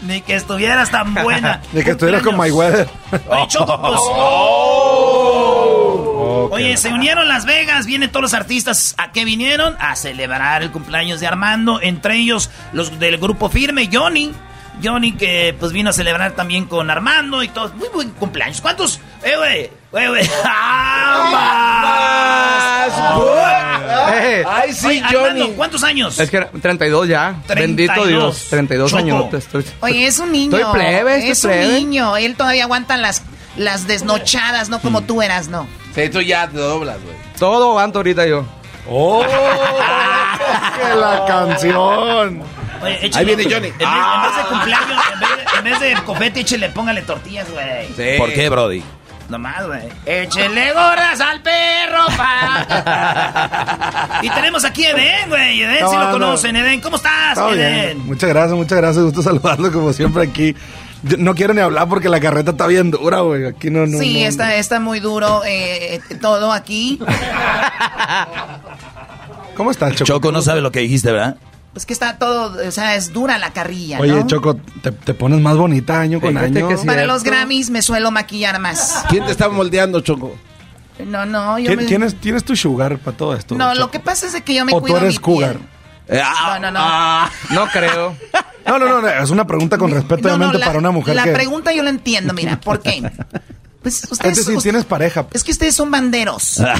Ni 0.02 0.20
que 0.20 0.34
estuvieras 0.34 0.90
tan 0.90 1.14
buena. 1.14 1.62
De 1.72 1.82
que 1.82 1.92
estuvieras 1.92 2.22
con 2.22 2.36
Mayweather. 2.36 2.88
Oye, 3.28 3.46
Choco, 3.48 3.80
pues. 3.80 3.94
Oh, 4.02 5.55
Oye, 6.50 6.76
se 6.76 6.88
unieron 6.92 7.28
Las 7.28 7.44
Vegas, 7.46 7.86
vienen 7.86 8.10
todos 8.10 8.22
los 8.22 8.34
artistas. 8.34 8.94
¿A 8.98 9.12
qué 9.12 9.24
vinieron? 9.24 9.76
A 9.80 9.96
celebrar 9.96 10.62
el 10.62 10.70
cumpleaños 10.70 11.20
de 11.20 11.26
Armando. 11.26 11.80
Entre 11.82 12.16
ellos, 12.16 12.50
los 12.72 12.98
del 12.98 13.18
grupo 13.18 13.48
firme, 13.48 13.88
Johnny. 13.92 14.32
Johnny 14.84 15.12
que 15.12 15.56
pues 15.58 15.72
vino 15.72 15.88
a 15.90 15.92
celebrar 15.92 16.32
también 16.32 16.66
con 16.66 16.90
Armando 16.90 17.42
y 17.42 17.48
todo. 17.48 17.72
Muy 17.74 17.88
buen 17.88 18.10
cumpleaños. 18.10 18.60
¿Cuántos? 18.60 19.00
Eh, 19.22 19.32
güey. 19.36 19.70
Güey, 19.90 20.08
güey. 20.08 20.30
¡Ah, 20.44 21.30
más! 22.92 24.16
Eh, 24.22 24.44
Ay, 24.46 24.72
sí, 24.72 25.02
Johnny. 25.10 25.52
¿Cuántos 25.56 25.82
años? 25.82 26.18
Es 26.18 26.30
que 26.30 26.36
era 26.38 26.50
32 26.50 27.08
ya. 27.08 27.36
32. 27.46 27.56
Bendito 27.56 28.06
Dios. 28.06 28.46
32 28.50 28.90
Choco. 28.90 29.02
años. 29.02 29.34
Estoy... 29.34 29.64
Oye, 29.80 30.06
es 30.06 30.18
un 30.18 30.32
niño. 30.32 30.56
Estoy 30.56 30.72
plebe, 30.74 31.14
estoy 31.16 31.30
es 31.30 31.40
plebe. 31.40 31.66
un 31.66 31.72
niño. 31.74 32.16
Él 32.16 32.36
todavía 32.36 32.64
aguanta 32.64 32.96
las, 32.96 33.22
las 33.56 33.86
desnochadas, 33.86 34.68
no 34.68 34.80
como 34.80 35.02
tú 35.02 35.22
eras, 35.22 35.48
no. 35.48 35.66
Sí, 35.96 36.08
tú 36.10 36.20
ya 36.20 36.46
te 36.46 36.58
doblas, 36.58 37.02
güey. 37.02 37.16
Todo 37.38 37.70
aguanto 37.70 37.98
ahorita 37.98 38.24
yo. 38.26 38.44
¡Oh! 38.88 39.24
¡Que 39.26 40.94
la 40.94 41.24
canción! 41.26 42.42
Oye, 42.82 42.98
Ahí 43.02 43.08
échale- 43.08 43.34
viene 43.34 43.52
Johnny. 43.52 43.68
En 43.68 43.78
vez, 43.78 43.88
en 43.88 44.22
vez 44.22 44.36
de 44.36 44.42
cumpleaños, 44.48 45.02
en 45.14 45.20
vez 45.20 45.30
de, 45.30 45.58
en 45.58 45.64
vez 45.64 45.80
de 45.80 45.94
confeti, 46.04 46.40
échale, 46.40 46.68
póngale 46.70 47.02
tortillas, 47.02 47.46
güey. 47.50 48.18
¿Por 48.18 48.32
qué, 48.32 48.48
Brody? 48.50 48.82
Nomás, 49.28 49.66
güey. 49.66 49.88
Échele 50.04 50.72
gorras 50.72 51.20
al 51.20 51.40
perro, 51.42 52.06
pa. 52.16 54.20
y 54.22 54.30
tenemos 54.30 54.64
aquí 54.64 54.84
a 54.84 54.90
Eden, 54.90 55.28
güey. 55.30 55.62
Eden, 55.62 55.80
No, 55.80 55.90
si 55.90 55.96
lo 55.96 56.04
no. 56.04 56.12
conocen. 56.12 56.54
Eden, 56.54 56.80
¿cómo 56.80 56.94
estás, 56.96 57.34
Todo 57.34 57.50
bien. 57.50 57.74
Eden? 57.74 58.06
Muchas 58.06 58.28
gracias, 58.28 58.52
muchas 58.56 58.78
gracias. 58.78 59.04
Gusto 59.04 59.22
saludarlo 59.22 59.72
como 59.72 59.92
siempre 59.92 60.22
aquí. 60.24 60.54
Yo 61.08 61.16
no 61.18 61.34
quiero 61.34 61.54
ni 61.54 61.60
hablar 61.60 61.88
porque 61.88 62.08
la 62.08 62.20
carreta 62.20 62.52
está 62.52 62.66
bien 62.66 62.90
dura, 62.90 63.20
güey. 63.20 63.46
Aquí 63.46 63.70
no, 63.70 63.86
no. 63.86 63.98
sí, 63.98 64.22
no, 64.22 64.28
está, 64.28 64.56
está 64.56 64.80
muy 64.80 65.00
duro 65.00 65.42
eh, 65.46 66.00
todo 66.20 66.52
aquí. 66.52 66.98
¿Cómo 69.56 69.70
estás, 69.70 69.92
Choco? 69.94 70.04
Choco 70.04 70.32
no 70.32 70.42
sabe 70.42 70.60
lo 70.60 70.70
que 70.70 70.80
dijiste, 70.80 71.12
¿verdad? 71.12 71.36
Pues 71.72 71.84
que 71.84 71.92
está 71.92 72.18
todo, 72.18 72.66
o 72.66 72.70
sea, 72.70 72.96
es 72.96 73.12
dura 73.12 73.38
la 73.38 73.50
carrilla, 73.50 73.98
Oye, 74.00 74.12
¿no? 74.12 74.26
Choco, 74.26 74.56
te, 74.82 74.92
te 74.92 75.14
pones 75.14 75.40
más 75.40 75.56
bonita 75.56 76.00
año 76.00 76.20
con 76.20 76.30
Fíjate 76.30 76.58
año. 76.62 76.84
Para 76.86 77.04
los 77.04 77.22
Grammys 77.22 77.68
me 77.68 77.82
suelo 77.82 78.10
maquillar 78.10 78.58
más. 78.60 79.04
¿Quién 79.10 79.26
te 79.26 79.32
está 79.32 79.48
moldeando, 79.50 80.00
Choco? 80.00 80.36
No, 81.04 81.26
no, 81.26 81.58
yo 81.58 81.66
¿Quién, 81.66 81.78
me... 81.78 81.84
quién 81.84 82.02
es, 82.02 82.16
quién 82.20 82.36
es 82.36 82.44
tu 82.44 82.56
sugar 82.56 82.96
para 82.98 83.16
todo 83.16 83.34
esto? 83.34 83.54
No, 83.54 83.68
Choco? 83.72 83.80
lo 83.80 83.90
que 83.90 84.00
pasa 84.00 84.26
es 84.26 84.42
que 84.42 84.54
yo 84.54 84.64
me 84.64 84.72
¿O 84.72 84.76
tú 84.76 84.82
cuido 84.84 84.98
eres 84.98 85.14
mi 85.14 85.18
cougar? 85.18 85.56
piel. 85.56 86.18
Eh, 86.18 86.22
ah, 86.24 86.58
No, 86.60 86.70
no, 86.70 86.78
no. 86.78 87.64
No 87.66 87.70
creo. 87.70 88.16
No, 88.66 88.78
no, 88.78 89.00
no, 89.00 89.08
es 89.08 89.30
una 89.30 89.46
pregunta 89.46 89.78
con 89.78 89.90
respeto, 89.90 90.22
No, 90.22 90.28
no, 90.30 90.34
obviamente, 90.36 90.58
la, 90.58 90.66
para 90.66 90.78
una 90.78 90.90
mujer 90.90 91.14
la 91.16 91.24
que... 91.24 91.32
pregunta 91.32 91.72
yo 91.72 91.82
la 91.82 91.90
entiendo, 91.90 92.32
mira, 92.34 92.60
¿por 92.64 92.80
qué? 92.80 93.10
Pues 93.82 94.02
Es 94.04 94.10
ustedes, 94.12 94.36
decir, 94.38 94.56
us- 94.56 94.62
tienes 94.64 94.84
pareja. 94.84 95.26
es 95.32 95.44
que 95.44 95.52
ustedes 95.52 95.74
son 95.76 95.90
banderos. 95.90 96.60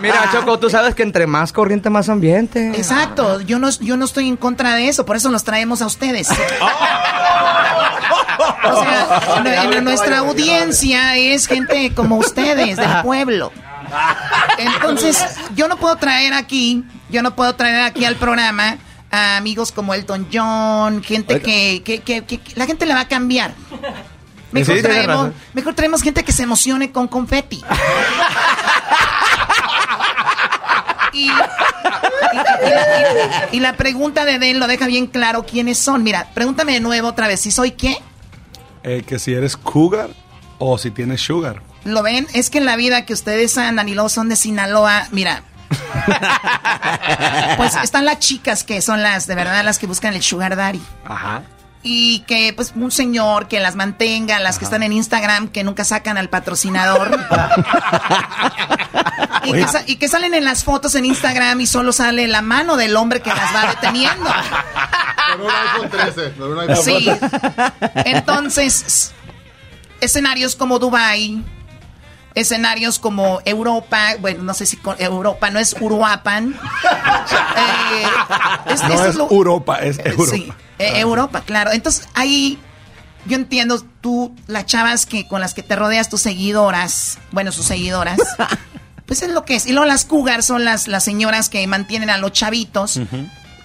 Mira, 0.00 0.28
Choco, 0.32 0.58
tú 0.58 0.68
sabes 0.70 0.94
que 0.94 1.02
entre 1.02 1.26
más 1.26 1.52
corriente, 1.52 1.90
más 1.90 2.08
ambiente. 2.08 2.68
Exacto, 2.76 3.40
yo 3.40 3.58
no, 3.58 3.70
yo 3.70 3.96
no 3.96 4.04
estoy 4.04 4.28
en 4.28 4.36
contra 4.36 4.74
de 4.74 4.88
eso, 4.88 5.04
por 5.06 5.16
eso 5.16 5.30
los 5.30 5.44
traemos 5.44 5.82
a 5.82 5.86
ustedes. 5.86 6.28
O 8.64 8.82
sea, 8.82 9.64
nu- 9.66 9.80
nuestra 9.82 10.18
audiencia 10.18 11.16
es 11.16 11.46
gente 11.46 11.92
como 11.94 12.16
ustedes, 12.16 12.76
del 12.76 13.02
pueblo. 13.02 13.52
Entonces, 14.58 15.22
yo 15.54 15.68
no 15.68 15.76
puedo 15.76 15.96
traer 15.96 16.32
aquí, 16.34 16.84
yo 17.12 17.22
no 17.22 17.36
puedo 17.36 17.54
traer 17.54 17.82
aquí 17.84 18.04
al 18.04 18.16
programa 18.16 18.78
a 19.10 19.36
amigos 19.36 19.70
como 19.72 19.94
Elton 19.94 20.26
John, 20.32 21.02
gente 21.04 21.40
que, 21.40 21.82
que, 21.84 22.00
que- 22.00 22.24
que- 22.24 22.38
que 22.40 22.52
la 22.56 22.66
gente 22.66 22.86
le 22.86 22.94
va 22.94 23.00
a 23.00 23.08
cambiar. 23.08 23.52
Mejor, 24.52 24.76
Sí, 24.76 24.82
traemos, 24.82 25.06
razón. 25.06 25.34
mejor 25.54 25.74
traemos 25.74 26.02
gente 26.02 26.24
que 26.24 26.32
se 26.32 26.42
emocione 26.42 26.90
con 26.90 27.06
confeti. 27.08 27.62
Y, 31.14 31.26
y- 31.26 31.30
y 31.30 32.36
la, 32.70 33.46
y- 33.52 33.56
y 33.56 33.60
la 33.60 33.76
pregunta 33.76 34.24
de 34.24 34.38
Den 34.38 34.58
lo 34.58 34.66
deja 34.66 34.86
bien 34.86 35.06
claro 35.06 35.44
quiénes 35.44 35.76
son. 35.76 36.02
Mira, 36.02 36.28
pregúntame 36.32 36.72
de 36.72 36.80
nuevo 36.80 37.08
otra 37.08 37.28
vez, 37.28 37.40
¿si 37.40 37.50
soy 37.50 37.72
qué? 37.72 37.98
Eh, 38.82 39.02
que 39.06 39.18
si 39.18 39.34
eres 39.34 39.56
cougar 39.58 40.08
o 40.58 40.78
si 40.78 40.90
tienes 40.90 41.20
sugar. 41.20 41.60
¿Lo 41.84 42.02
ven? 42.02 42.26
Es 42.32 42.48
que 42.48 42.58
en 42.58 42.64
la 42.64 42.76
vida 42.76 43.04
que 43.04 43.12
ustedes 43.12 43.58
andan 43.58 43.88
y 43.90 43.94
luego 43.94 44.08
son 44.08 44.28
de 44.30 44.36
Sinaloa, 44.36 45.06
mira. 45.10 45.42
Pues 47.56 47.76
están 47.76 48.04
las 48.04 48.18
chicas 48.18 48.64
que 48.64 48.80
son 48.82 49.02
las, 49.02 49.26
de 49.26 49.34
verdad, 49.34 49.64
las 49.64 49.78
que 49.78 49.86
buscan 49.86 50.14
el 50.14 50.22
sugar 50.22 50.56
daddy. 50.56 50.82
Ajá. 51.04 51.42
Y 51.84 52.20
que, 52.20 52.52
pues, 52.54 52.72
un 52.76 52.90
señor 52.92 53.48
que 53.48 53.58
las 53.58 53.74
mantenga, 53.74 54.38
las 54.38 54.58
que 54.58 54.64
están 54.64 54.82
en 54.84 54.92
Instagram, 54.92 55.48
que 55.48 55.64
nunca 55.64 55.84
sacan 55.84 56.16
al 56.16 56.28
patrocinador. 56.28 57.10
y, 59.44 59.52
que, 59.52 59.66
sa- 59.68 59.82
y 59.86 59.96
que 59.96 60.06
salen 60.08 60.34
en 60.34 60.44
las 60.44 60.62
fotos 60.64 60.94
en 60.94 61.04
Instagram 61.06 61.60
y 61.60 61.66
solo 61.66 61.92
sale 61.92 62.28
la 62.28 62.40
mano 62.42 62.76
del 62.76 62.94
hombre 62.96 63.20
que 63.20 63.30
las 63.30 63.54
va 63.54 63.66
deteniendo. 63.70 64.30
Con 65.32 65.40
un 65.46 65.50
iPhone 65.50 65.90
13. 65.90 66.32
Con 66.34 66.52
un 66.52 66.60
iPhone 66.60 66.76
Sí. 66.84 67.04
13. 67.04 68.10
Entonces, 68.10 69.12
escenarios 70.00 70.54
como 70.54 70.78
Dubai, 70.78 71.42
escenarios 72.34 72.98
como 72.98 73.40
Europa, 73.44 74.14
bueno, 74.20 74.42
no 74.42 74.54
sé 74.54 74.66
si 74.66 74.76
con 74.76 74.96
Europa 75.00 75.50
no 75.50 75.58
es 75.58 75.76
Uruapan. 75.80 76.54
Eh, 77.56 78.72
es- 78.72 78.82
No 78.84 79.04
es 79.04 79.14
lo- 79.16 79.30
Europa, 79.30 79.78
es 79.78 79.98
Europa. 80.04 80.30
Sí, 80.32 80.52
eh, 80.78 80.98
Europa, 81.00 81.40
claro. 81.42 81.72
Entonces, 81.72 82.08
ahí 82.14 82.58
yo 83.26 83.36
entiendo 83.36 83.84
tú, 84.00 84.34
las 84.46 84.66
chavas 84.66 85.06
que 85.06 85.28
con 85.28 85.40
las 85.40 85.54
que 85.54 85.62
te 85.62 85.76
rodeas, 85.76 86.08
tus 86.08 86.22
seguidoras, 86.22 87.18
bueno, 87.30 87.52
sus 87.52 87.66
seguidoras, 87.66 88.18
pues 89.06 89.22
es 89.22 89.30
lo 89.30 89.44
que 89.44 89.56
es. 89.56 89.66
Y 89.66 89.72
luego 89.72 89.86
las 89.86 90.04
cougar 90.04 90.42
son 90.42 90.64
las, 90.64 90.88
las 90.88 91.04
señoras 91.04 91.48
que 91.48 91.66
mantienen 91.66 92.10
a 92.10 92.18
los 92.18 92.32
chavitos, 92.32 93.00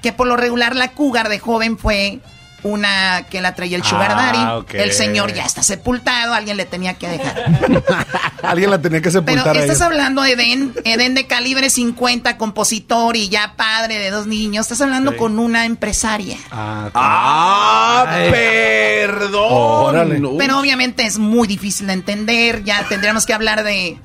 que 0.01 0.13
por 0.13 0.27
lo 0.27 0.37
regular 0.37 0.75
la 0.75 0.89
cougar 0.89 1.29
de 1.29 1.39
joven 1.39 1.77
fue 1.77 2.19
una 2.67 3.23
que 3.29 3.41
la 3.41 3.55
traía 3.55 3.77
el 3.77 3.83
sugar 3.83 4.11
Ah, 4.11 4.61
daddy. 4.65 4.77
El 4.77 4.91
señor 4.93 5.33
ya 5.33 5.45
está 5.45 5.63
sepultado, 5.63 6.33
alguien 6.33 6.57
le 6.57 6.65
tenía 6.65 6.93
que 6.95 7.07
dejar. 7.07 7.45
Alguien 8.43 8.69
la 8.69 8.79
tenía 8.81 9.01
que 9.01 9.09
Pero 9.09 9.25
sepultar 9.25 9.57
a 9.57 9.59
estás 9.59 9.77
ella. 9.77 9.85
hablando 9.87 10.21
de 10.21 10.33
Eden, 10.33 10.73
Eden 10.85 11.15
de 11.15 11.25
calibre 11.27 11.69
50, 11.69 12.37
compositor 12.37 13.15
y 13.15 13.29
ya 13.29 13.53
padre 13.57 13.97
de 13.99 14.11
dos 14.11 14.27
niños. 14.27 14.65
Estás 14.65 14.81
hablando 14.81 15.17
con 15.17 15.39
una 15.39 15.65
empresaria. 15.65 16.37
Ah, 16.51 16.89
Ah, 16.93 18.05
perdón. 18.31 19.47
Órale. 19.51 20.21
Pero 20.37 20.59
obviamente 20.59 21.05
es 21.05 21.17
muy 21.17 21.47
difícil 21.47 21.87
de 21.87 21.93
entender. 21.93 22.63
Ya 22.63 22.85
tendríamos 22.87 23.25
que 23.25 23.33
hablar 23.33 23.63
de, 23.63 23.97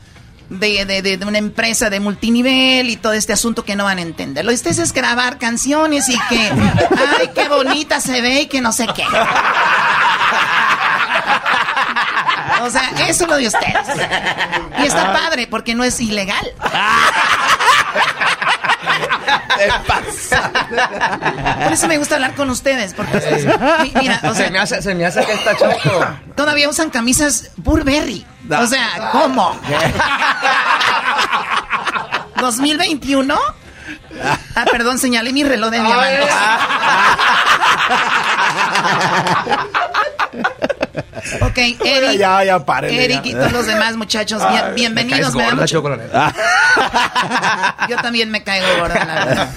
de, 0.59 0.85
de- 0.85 1.03
de- 1.03 1.17
de 1.17 1.27
una 1.27 1.39
empresa 1.39 1.91
de 1.91 2.01
multinivel 2.01 2.91
y 2.91 2.97
todo 2.97 3.13
este 3.13 3.33
asunto 3.33 3.65
que 3.65 3.77
no 3.77 3.85
van 3.85 3.99
a 3.99 4.03
entender. 4.03 4.45
Lo 4.45 4.53
ustedes 4.53 4.79
es 4.79 4.93
grabar 4.93 5.39
canciones 5.39 6.09
y 6.09 6.19
que, 6.29 6.51
ay, 7.21 7.31
qué 7.35 7.49
bonita 7.49 8.01
se 8.01 8.21
ve 8.21 8.43
y 8.43 8.47
que 8.47 8.61
no 8.61 8.73
sé 8.73 8.87
qué. 8.95 9.05
O 12.63 12.71
sea, 12.71 12.91
eso 13.09 13.25
es 13.25 13.31
lo 13.31 13.37
de 13.37 13.47
ustedes. 13.49 13.87
Y 14.79 14.87
está 14.87 15.13
padre 15.13 15.47
porque 15.49 15.75
no 15.75 15.83
es 15.85 15.99
ilegal. 16.01 16.47
Por 21.65 21.73
eso 21.73 21.89
me 21.89 21.99
gusta 21.99 22.15
hablar 22.17 22.35
con 22.35 22.51
ustedes. 22.51 22.95
Porque 22.95 23.19
mi- 23.83 23.93
mira, 24.01 24.21
o 24.25 24.35
sea, 24.35 24.47
se, 24.47 24.51
me 24.51 24.59
hace, 24.59 24.83
se 24.83 24.95
me 24.95 25.05
hace 25.07 25.25
que 25.25 25.33
está 25.33 25.57
Choco. 25.57 26.07
Todavía 26.37 26.69
usan 26.69 26.91
camisas 26.91 27.51
Burberry. 27.57 28.27
O 28.51 28.67
sea, 28.67 29.11
¿cómo? 29.13 29.59
¿2021? 32.37 33.39
Ah, 34.55 34.65
perdón, 34.71 34.99
señalé 34.99 35.33
mi 35.33 35.43
reloj 35.45 35.71
de 35.71 35.81
diamantes. 35.81 36.29
Ok, 41.43 41.59
Eric. 41.85 42.19
Ya, 42.19 42.43
ya, 42.45 42.65
párenle, 42.65 43.05
Eric 43.05 43.23
ya. 43.25 43.31
y 43.31 43.33
todos 43.35 43.53
los 43.53 43.67
demás 43.67 43.97
muchachos, 43.97 44.43
bien- 44.51 44.75
bienvenidos. 44.75 45.35
me 45.35 45.43
caes 45.45 45.73
gorda. 45.73 46.33
Yo 47.89 47.97
también 47.97 48.31
me 48.31 48.43
caigo 48.43 48.67
gorda, 48.81 49.05
la 49.05 49.25
verdad. 49.25 49.51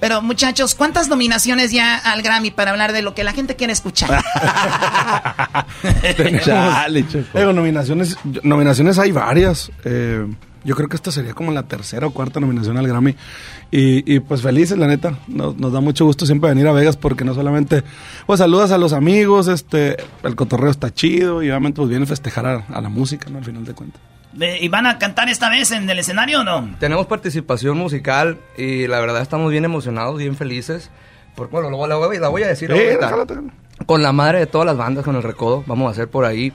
Pero 0.00 0.20
muchachos, 0.22 0.74
¿cuántas 0.74 1.08
nominaciones 1.08 1.70
ya 1.70 1.96
al 1.96 2.22
Grammy 2.22 2.50
para 2.50 2.70
hablar 2.72 2.92
de 2.92 3.02
lo 3.02 3.14
que 3.14 3.22
la 3.22 3.32
gente 3.32 3.54
quiere 3.54 3.72
escuchar? 3.72 4.22
Tenemos- 6.16 6.42
Chale, 6.44 7.04
nominaciones, 7.52 8.16
nominaciones 8.42 8.98
hay 8.98 9.12
varias. 9.12 9.70
Eh, 9.84 10.26
yo 10.64 10.74
creo 10.76 10.88
que 10.88 10.96
esta 10.96 11.10
sería 11.10 11.34
como 11.34 11.50
la 11.52 11.62
tercera 11.64 12.06
o 12.06 12.10
cuarta 12.12 12.40
nominación 12.40 12.76
al 12.78 12.86
Grammy. 12.86 13.16
Y, 13.70 14.14
y, 14.14 14.20
pues 14.20 14.42
felices, 14.42 14.78
la 14.78 14.86
neta. 14.86 15.18
Nos, 15.28 15.56
nos 15.56 15.72
da 15.72 15.80
mucho 15.80 16.04
gusto 16.04 16.26
siempre 16.26 16.50
venir 16.50 16.66
a 16.68 16.72
Vegas 16.72 16.96
porque 16.96 17.24
no 17.24 17.34
solamente 17.34 17.82
pues 18.26 18.38
saludas 18.38 18.70
a 18.70 18.78
los 18.78 18.92
amigos, 18.92 19.48
este, 19.48 19.96
el 20.22 20.36
cotorreo 20.36 20.70
está 20.70 20.92
chido 20.92 21.42
y 21.42 21.48
obviamente 21.50 21.76
pues 21.78 21.88
viene 21.88 22.04
a 22.04 22.08
festejar 22.08 22.46
a, 22.46 22.64
a 22.72 22.80
la 22.80 22.88
música, 22.88 23.28
¿no? 23.30 23.38
Al 23.38 23.44
final 23.44 23.64
de 23.64 23.74
cuentas. 23.74 24.00
¿Y 24.60 24.68
van 24.68 24.86
a 24.86 24.98
cantar 24.98 25.28
esta 25.28 25.50
vez 25.50 25.72
en 25.72 25.88
el 25.90 25.98
escenario 25.98 26.40
o 26.40 26.44
no? 26.44 26.74
Tenemos 26.80 27.06
participación 27.06 27.76
musical 27.76 28.38
y 28.56 28.86
la 28.86 28.98
verdad 29.00 29.20
estamos 29.20 29.50
bien 29.50 29.64
emocionados, 29.66 30.16
bien 30.18 30.36
felices. 30.36 30.90
Por, 31.34 31.50
bueno, 31.50 31.68
luego 31.68 31.86
la 31.86 31.96
voy, 31.96 32.18
la 32.18 32.28
voy 32.28 32.42
a 32.42 32.48
decir 32.48 32.70
Eh, 32.70 32.74
ahorita. 32.74 33.06
déjala, 33.06 33.24
déjala. 33.26 33.52
Con 33.84 34.02
la 34.02 34.12
madre 34.12 34.38
de 34.38 34.46
todas 34.46 34.64
las 34.66 34.76
bandas, 34.76 35.04
con 35.04 35.16
el 35.16 35.22
Recodo, 35.22 35.64
vamos 35.66 35.88
a 35.88 35.90
hacer 35.90 36.08
por 36.08 36.24
ahí 36.24 36.52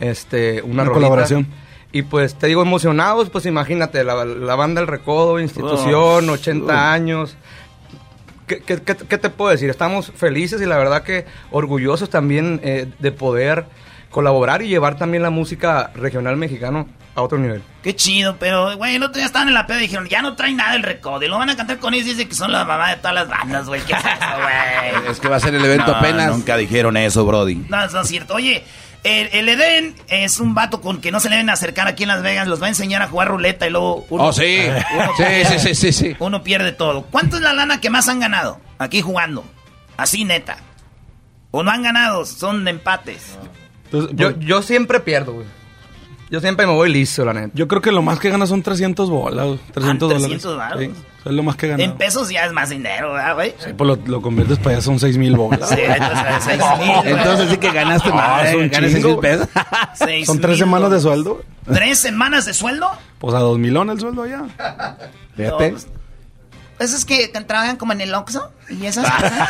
este, 0.00 0.62
una, 0.62 0.72
Una 0.72 0.84
rolita. 0.84 0.94
colaboración. 0.94 1.46
Y 1.92 2.02
pues 2.02 2.36
te 2.36 2.46
digo, 2.46 2.62
emocionados, 2.62 3.30
pues 3.30 3.46
imagínate, 3.46 4.04
la, 4.04 4.24
la 4.24 4.54
banda 4.54 4.80
El 4.80 4.86
Recodo, 4.86 5.40
institución, 5.40 6.28
Oh, 6.28 6.32
80 6.32 6.64
uh. 6.72 6.76
años. 6.76 7.36
¿Qué, 8.46 8.60
qué, 8.60 8.80
qué- 8.80 9.18
te 9.18 9.30
puedo 9.30 9.50
decir? 9.50 9.70
Estamos 9.70 10.12
felices 10.16 10.60
y 10.60 10.66
la 10.66 10.76
verdad 10.76 11.02
que 11.02 11.24
orgullosos 11.52 12.10
también 12.10 12.60
eh, 12.64 12.88
de 12.98 13.12
poder 13.12 13.66
colaborar 14.10 14.62
y 14.62 14.68
llevar 14.68 14.96
también 14.98 15.22
la 15.22 15.30
música 15.30 15.92
regional 15.94 16.36
mexicano 16.36 16.88
a 17.14 17.22
otro 17.22 17.38
nivel. 17.38 17.62
Qué 17.84 17.94
chido, 17.94 18.36
pero, 18.40 18.76
güey, 18.76 18.96
el 18.96 19.02
otro 19.04 19.14
día 19.18 19.26
estaban 19.26 19.46
en 19.48 19.54
la 19.54 19.68
peda 19.68 19.78
y 19.78 19.82
dijeron, 19.82 20.08
ya 20.08 20.20
no 20.20 20.34
traen 20.34 20.56
nada 20.56 20.74
el 20.74 20.82
recodo. 20.82 21.22
Y 21.22 21.28
lo 21.28 21.38
van 21.38 21.50
a 21.50 21.56
cantar 21.56 21.78
con 21.78 21.94
ellos 21.94 22.06
y 22.08 22.10
dicen 22.10 22.28
que 22.28 22.34
son 22.34 22.50
la 22.50 22.64
mamá 22.64 22.90
de 22.90 22.96
todas 22.96 23.14
las 23.14 23.28
bandas, 23.28 23.66
güey. 23.68 23.80
¿Qué 23.82 23.92
es 23.92 23.98
eso, 24.00 24.08
güey? 24.42 25.10
Es 25.12 25.20
que 25.20 25.28
va 25.28 25.36
a 25.36 25.40
ser 25.40 25.54
el 25.54 25.64
evento 25.64 25.92
No, 25.92 25.98
apenas. 25.98 26.30
Nunca 26.32 26.56
dijeron 26.56 26.96
eso, 26.96 27.24
Brody. 27.24 27.54
No, 27.68 27.84
eso 27.84 27.96
no 27.96 28.02
es 28.02 28.08
cierto. 28.08 28.34
Oye, 28.34 28.64
el, 29.04 29.28
el 29.32 29.48
Edén 29.48 29.94
es 30.08 30.40
un 30.40 30.54
vato 30.54 30.80
con 30.80 31.00
que 31.00 31.10
no 31.10 31.20
se 31.20 31.28
le 31.30 31.36
deben 31.36 31.50
acercar 31.50 31.86
aquí 31.88 32.02
en 32.04 32.08
Las 32.10 32.22
Vegas. 32.22 32.46
Los 32.48 32.60
va 32.60 32.66
a 32.66 32.68
enseñar 32.70 33.02
a 33.02 33.08
jugar 33.08 33.28
ruleta 33.28 33.66
y 33.66 33.70
luego... 33.70 34.04
Uno, 34.10 34.24
Oh, 34.24 34.32
sí. 34.32 34.58
uno 34.94 35.06
Sí, 35.16 35.22
pierde- 35.22 35.44
sí, 35.46 35.58
sí, 35.58 35.74
sí, 35.74 35.92
sí. 35.92 36.16
Uno 36.18 36.42
pierde 36.42 36.72
todo. 36.72 37.02
¿Cuánto 37.02 37.36
es 37.36 37.42
la 37.42 37.52
lana 37.52 37.80
que 37.80 37.90
más 37.90 38.08
han 38.08 38.20
ganado 38.20 38.60
aquí 38.78 39.00
jugando? 39.00 39.44
Así, 39.96 40.24
neta. 40.24 40.58
¿O 41.50 41.62
no 41.62 41.70
han 41.70 41.82
ganado? 41.82 42.24
Son 42.24 42.64
de 42.64 42.70
empates. 42.70 43.36
yo, 44.12 44.38
yo 44.38 44.62
siempre 44.62 45.00
pierdo, 45.00 45.32
güey. 45.34 45.46
Yo 46.30 46.40
siempre 46.40 46.64
me 46.66 46.72
voy 46.72 46.92
listo, 46.92 47.24
la 47.24 47.32
neta. 47.32 47.50
Yo 47.54 47.66
creo 47.66 47.82
que 47.82 47.90
lo 47.90 48.02
más 48.02 48.20
que 48.20 48.30
ganas 48.30 48.48
son 48.48 48.62
300 48.62 49.10
bolas, 49.10 49.46
güey. 49.46 49.58
300 49.72 50.08
dólares. 50.08 50.22
300 50.42 50.56
varos. 50.56 50.80
Sí, 50.80 50.90
es 51.26 51.32
lo 51.32 51.42
más 51.42 51.56
que 51.56 51.68
ganas. 51.68 51.84
En 51.86 51.96
pesos 51.98 52.28
ya 52.30 52.46
es 52.46 52.52
más 52.52 52.70
dinero, 52.70 53.12
¿verdad, 53.12 53.34
güey? 53.34 53.54
Sí, 53.58 53.72
pues 53.76 53.88
lo, 53.88 53.96
lo 54.06 54.22
conviertes 54.22 54.58
para 54.58 54.76
allá, 54.76 54.80
son 54.80 55.00
6 55.00 55.18
mil 55.18 55.36
bolas. 55.36 55.68
Sí, 55.68 55.74
entonces, 55.80 56.18
seis 56.44 56.62
mil, 56.78 56.96
güey. 56.96 57.12
Entonces 57.12 57.50
sí 57.50 57.56
que 57.56 57.70
ganaste 57.72 58.10
Ah, 58.12 58.14
más, 58.44 58.54
un 58.54 58.68
ganas 58.70 58.90
6 58.92 58.94
chingo. 58.94 59.08
mil 59.08 59.18
pesos. 59.18 59.48
Seis 59.94 60.26
Son 60.26 60.38
tres 60.40 60.50
mil 60.52 60.58
semanas 60.60 60.90
de 60.90 60.98
dólares. 61.00 61.02
sueldo. 61.24 61.42
¿Tres 61.66 61.98
semanas 61.98 62.46
de 62.46 62.54
sueldo? 62.54 62.90
Pues 63.18 63.34
a 63.34 63.40
dos 63.40 63.58
milón 63.58 63.90
el 63.90 63.98
sueldo 64.00 64.22
allá. 64.22 64.44
Fíjate. 65.36 65.74
Esos 66.80 67.04
que 67.04 67.28
trabajan 67.28 67.76
como 67.76 67.92
en 67.92 68.00
el 68.00 68.12
Oxxo 68.14 68.50
y 68.70 68.86
esas 68.86 69.04
cosas. 69.10 69.48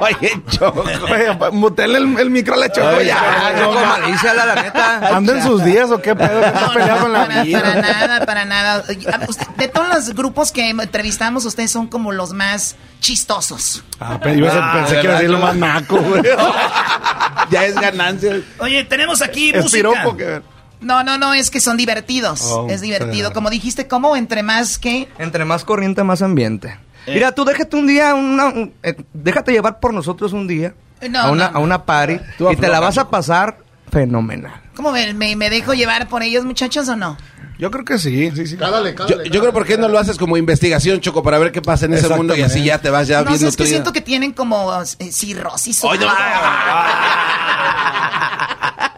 Oye, 0.00 0.40
Choco. 0.50 0.82
Oye, 0.82 1.50
mutele 1.52 1.96
el, 1.98 2.18
el 2.18 2.30
micro 2.30 2.54
a 2.54 2.58
la 2.58 2.70
choco 2.70 2.88
Oye, 2.88 3.06
ya. 3.06 3.54
Yo 3.58 3.72
con 3.72 3.88
malicia, 3.88 4.34
la, 4.34 4.44
la 4.46 4.62
neta. 4.62 4.98
¿Anda 5.16 5.32
en 5.38 5.42
sus 5.42 5.64
días 5.64 5.90
o 5.90 6.00
qué 6.02 6.14
pedo? 6.14 6.40
¿Qué 6.40 6.46
está 6.46 6.72
peleado 6.74 7.00
con 7.00 7.12
la 7.14 7.26
Para, 7.26 7.42
vida? 7.42 7.60
para 7.62 7.74
nada, 7.80 8.26
para 8.26 8.44
nada. 8.44 8.84
Ah, 9.12 9.20
usted- 9.26 9.46
De 9.56 9.68
todos 9.68 9.88
los 9.88 10.10
grupos 10.14 10.52
que 10.52 10.68
entrevistamos, 10.68 11.44
ustedes 11.46 11.70
son 11.70 11.86
como 11.86 12.12
los 12.12 12.32
más 12.34 12.76
chistosos. 13.00 13.82
Ah, 13.98 14.18
pero 14.22 14.34
yo 14.34 14.48
Ah, 14.52 14.72
pensé 14.74 14.96
que 15.00 15.04
iba 15.04 15.12
a 15.12 15.16
decir 15.16 15.30
lo 15.30 15.38
más 15.38 15.56
naco, 15.56 15.96
güey. 15.96 16.22
Ya 17.50 17.64
es 17.64 17.74
ganancia. 17.76 18.40
Oye, 18.58 18.84
tenemos 18.84 19.22
aquí 19.22 19.50
Es 19.54 19.62
música. 19.62 19.88
piropo 19.90 20.16
que... 20.16 20.42
No, 20.86 21.02
no, 21.02 21.18
no, 21.18 21.34
es 21.34 21.50
que 21.50 21.60
son 21.60 21.76
divertidos. 21.76 22.40
Oh, 22.42 22.68
es 22.70 22.80
divertido. 22.80 23.32
Como 23.32 23.50
dijiste, 23.50 23.88
¿cómo? 23.88 24.14
Entre 24.16 24.42
más 24.44 24.78
que... 24.78 25.08
Entre 25.18 25.44
más 25.44 25.64
corriente, 25.64 26.04
más 26.04 26.22
ambiente. 26.22 26.78
Eh. 27.06 27.14
Mira, 27.14 27.32
tú 27.32 27.44
déjate 27.44 27.76
un 27.76 27.86
día, 27.86 28.14
una, 28.14 28.46
un- 28.46 28.72
eh, 28.82 28.94
déjate 29.12 29.50
llevar 29.52 29.80
por 29.80 29.92
nosotros 29.92 30.32
un 30.32 30.46
día 30.46 30.74
No, 31.10 31.20
a, 31.20 31.30
una, 31.30 31.46
no, 31.46 31.52
no. 31.52 31.58
a 31.58 31.60
una 31.60 31.84
party 31.84 32.18
Tú 32.38 32.50
y 32.50 32.56
te 32.56 32.68
la 32.68 32.78
vas 32.80 32.98
a 32.98 33.10
pasar 33.10 33.58
fenomenal. 33.90 34.60
¿Cómo 34.76 34.92
me, 34.92 35.12
me, 35.14 35.34
me 35.36 35.50
dejo 35.50 35.74
llevar 35.74 36.06
por 36.08 36.22
ellos, 36.22 36.44
muchachos, 36.44 36.88
o 36.88 36.94
no? 36.96 37.16
Yo 37.58 37.70
creo 37.70 37.84
que 37.84 37.98
sí, 37.98 38.30
sí, 38.34 38.46
sí. 38.46 38.56
Cálale, 38.56 38.90
Yo, 38.90 39.06
cálale. 39.06 39.30
yo 39.30 39.40
creo 39.40 39.52
por 39.52 39.64
qué 39.64 39.78
no 39.78 39.88
lo 39.88 39.98
haces 39.98 40.18
como 40.18 40.36
investigación, 40.36 41.00
Choco, 41.00 41.22
para 41.22 41.38
ver 41.38 41.50
qué 41.52 41.62
pasa 41.62 41.86
en 41.86 41.94
ese 41.94 42.08
mundo 42.10 42.36
y 42.36 42.42
así 42.42 42.62
ya 42.62 42.78
te 42.78 42.90
vas 42.90 43.08
ya 43.08 43.22
no 43.22 43.28
bien 43.28 43.38
sé, 43.40 43.48
es 43.48 43.56
que 43.56 43.66
siento 43.66 43.92
que 43.92 44.02
tienen 44.02 44.32
como 44.32 44.70
eh, 44.98 45.10
cirrosis. 45.10 45.82
Oye. 45.84 46.06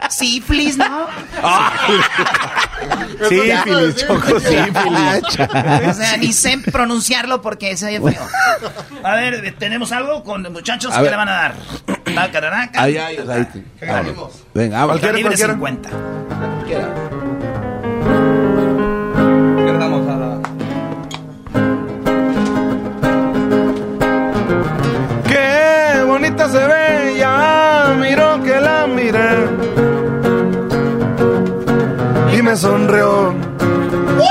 Sífilis, 0.09 0.77
¿no? 0.77 1.07
Sí, 3.27 3.39
Fili, 3.63 3.93
Choco, 3.95 4.39
sí, 4.39 4.55
O 5.87 5.93
sea, 5.93 6.17
ni 6.17 6.33
sé 6.33 6.57
pronunciarlo 6.71 7.41
porque 7.41 7.75
se 7.77 7.85
oye 7.87 7.99
feo. 7.99 8.21
A 9.03 9.15
ver, 9.15 9.55
¿tenemos 9.57 9.91
algo 9.91 10.23
con 10.23 10.43
muchachos? 10.51 10.91
A 10.93 10.97
¿Qué 10.97 11.01
ver. 11.03 11.11
le 11.11 11.17
van 11.17 11.29
a 11.29 11.33
dar? 11.33 11.55
Tacararaca. 12.15 12.81
Ay, 12.81 12.97
ay, 12.97 13.17
ay, 13.27 13.47
ay. 13.81 13.87
Vamos. 13.87 14.43
Venga, 14.53 14.85
vamos. 14.85 15.01
Calibre 15.01 15.35
cualquiera. 15.37 15.53
50. 15.53 15.89
Perdamos 19.65 20.07
a 20.09 20.15
la- 20.17 20.39
Qué 25.27 26.03
bonita 26.05 26.49
se 26.49 26.57
ve, 26.67 27.15
ya 27.17 27.95
miro 27.99 28.41
que 28.43 28.59
la 28.59 28.87
miré. 28.87 29.98
Me 32.49 32.55
sonrió. 32.55 33.31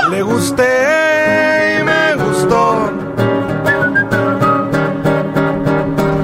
Le 0.09 0.21
gusté 0.23 1.79
y 1.79 1.83
me 1.85 2.15
gustó. 2.15 2.91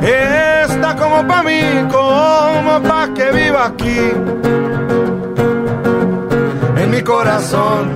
Está 0.02 0.98
como 0.98 1.26
pa' 1.26 1.42
mí, 1.44 1.62
como 1.90 2.82
pa' 2.82 3.14
que 3.16 3.32
viva 3.32 3.68
aquí. 3.68 4.12
En 6.76 6.92
mi 6.92 7.02
corazón. 7.02 7.88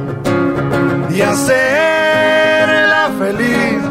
Y 1.10 1.20
hacerla 1.20 3.10
feliz. 3.20 3.84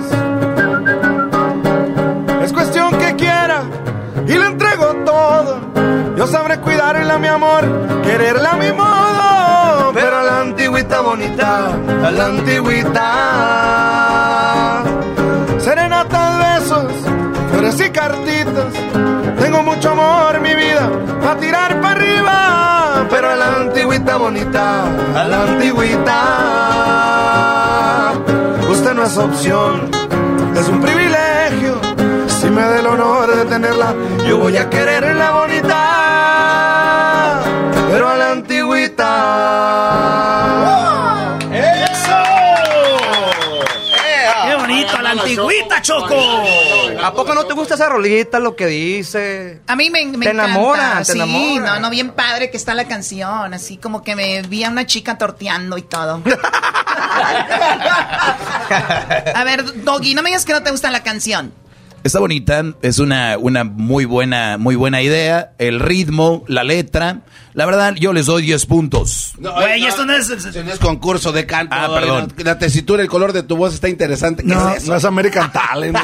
Es 2.45 2.53
cuestión 2.55 2.97
que 2.97 3.15
quiera 3.15 3.61
y 4.27 4.33
le 4.33 4.47
entrego 4.47 4.87
todo. 5.05 5.61
Yo 6.17 6.27
sabré 6.27 6.59
cuidarla, 6.61 7.19
mi 7.19 7.29
amor, 7.29 7.63
quererla 8.03 8.55
mi 8.55 8.73
modo. 8.73 9.08
Pero 10.89 11.01
a 11.01 11.05
la 11.05 11.21
antigüita 11.21 11.29
bonita, 11.29 11.69
a 12.07 12.11
la 12.11 12.25
antigüita. 12.27 13.13
Serenatas, 15.59 16.39
besos, 16.39 16.93
flores 17.51 17.81
y 17.81 17.91
cartitas. 17.91 18.73
Tengo 19.39 19.63
mucho 19.63 19.91
amor, 19.91 20.41
mi 20.41 20.55
vida, 20.55 20.89
a 21.29 21.37
tirar 21.37 21.81
para 21.83 21.95
arriba. 21.95 23.07
Pero 23.11 23.31
a 23.31 23.37
la 23.37 23.57
antigüita 23.57 24.17
bonita, 24.17 24.85
a 25.15 25.25
la 25.25 25.43
antigüita. 25.43 26.23
Usted 28.71 28.95
no 28.95 29.05
es 29.05 29.19
opción, 29.19 29.91
es 30.57 30.69
un 30.69 30.81
privilegio. 30.81 31.79
Si 32.41 32.49
me 32.49 32.63
da 32.63 32.79
el 32.79 32.87
honor 32.87 33.37
de 33.37 33.45
tenerla, 33.45 33.95
yo 34.27 34.39
voy 34.39 34.57
a 34.57 34.71
quererla 34.71 35.33
bonita, 35.33 35.88
antigüita, 45.21 45.83
Choco! 45.83 46.17
¿A 47.03 47.13
poco 47.13 47.35
no 47.35 47.45
te 47.45 47.55
gusta 47.55 47.75
esa 47.75 47.89
rolita, 47.89 48.39
lo 48.39 48.55
que 48.57 48.67
dice? 48.67 49.61
A 49.67 49.77
mí 49.77 49.91
me, 49.91 50.05
me 50.07 50.25
Te 50.27 50.31
encanta. 50.33 50.45
enamora, 50.45 50.99
te 50.99 51.05
sí, 51.07 51.13
enamora. 51.21 51.75
no, 51.75 51.81
no, 51.81 51.91
bien 51.91 52.11
padre 52.13 52.51
que 52.51 52.57
está 52.57 52.75
la 52.75 52.87
canción. 52.89 53.53
Así 53.55 53.77
como 53.77 54.03
que 54.03 54.15
me 54.17 54.43
vi 54.43 54.65
a 54.65 54.71
una 54.71 54.87
chica 54.87 55.19
torteando 55.19 55.79
y 55.79 55.83
todo. 55.83 56.23
a 59.35 59.45
ver, 59.45 59.83
Doggy, 59.85 60.15
no 60.15 60.23
me 60.23 60.31
digas 60.31 60.45
que 60.45 60.53
no 60.53 60.63
te 60.63 60.71
gusta 60.71 60.91
la 60.91 61.03
canción. 61.03 61.53
Está 62.05 62.21
bonita, 62.21 62.65
es 62.81 63.01
una, 63.01 63.37
una 63.39 63.65
muy 63.65 64.05
buena, 64.05 64.57
muy 64.57 64.77
buena 64.77 65.03
idea. 65.03 65.53
El 65.59 65.79
ritmo, 65.81 66.45
la 66.47 66.65
letra. 66.65 67.21
La 67.55 67.67
verdad, 67.67 67.95
yo 67.97 68.13
les 68.13 68.27
doy 68.27 68.43
10 68.43 68.67
puntos. 68.67 69.33
Güey, 69.39 69.85
esto 69.85 70.07
no 70.07 70.15
es... 70.15 70.29
No 70.31 70.73
es 70.73 70.79
concurso 70.79 71.33
de 71.33 71.45
canto. 71.45 71.75
Ah, 71.77 71.89
perdón. 71.93 72.33
no, 72.37 72.45
La 72.45 72.59
tesitura, 72.59 73.03
el 73.03 73.09
color 73.09 73.33
de 73.33 73.43
tu 73.43 73.57
voz 73.57 73.75
está 73.75 73.89
interesante. 73.89 74.43
¿Qué 74.43 74.49
No, 74.49 74.71
es 74.71 74.85
eso? 74.85 74.93
no 74.93 74.97
es 74.97 75.05
American 75.05 75.53
Talent. 75.53 75.99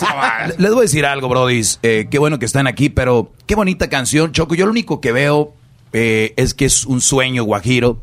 Les 0.58 0.70
voy 0.70 0.80
a 0.80 0.82
decir 0.82 1.06
algo, 1.06 1.28
brodis. 1.28 1.78
Eh, 1.82 2.08
qué 2.10 2.18
bueno 2.18 2.38
que 2.38 2.44
están 2.46 2.66
aquí, 2.66 2.88
pero 2.88 3.32
qué 3.46 3.54
bonita 3.54 3.88
canción, 3.88 4.32
Choco. 4.32 4.54
Yo 4.56 4.66
lo 4.66 4.72
único 4.72 5.00
que 5.00 5.12
veo 5.12 5.54
eh, 5.92 6.34
es 6.36 6.54
que 6.54 6.64
es 6.66 6.84
un 6.84 7.00
sueño 7.00 7.44
guajiro, 7.44 8.02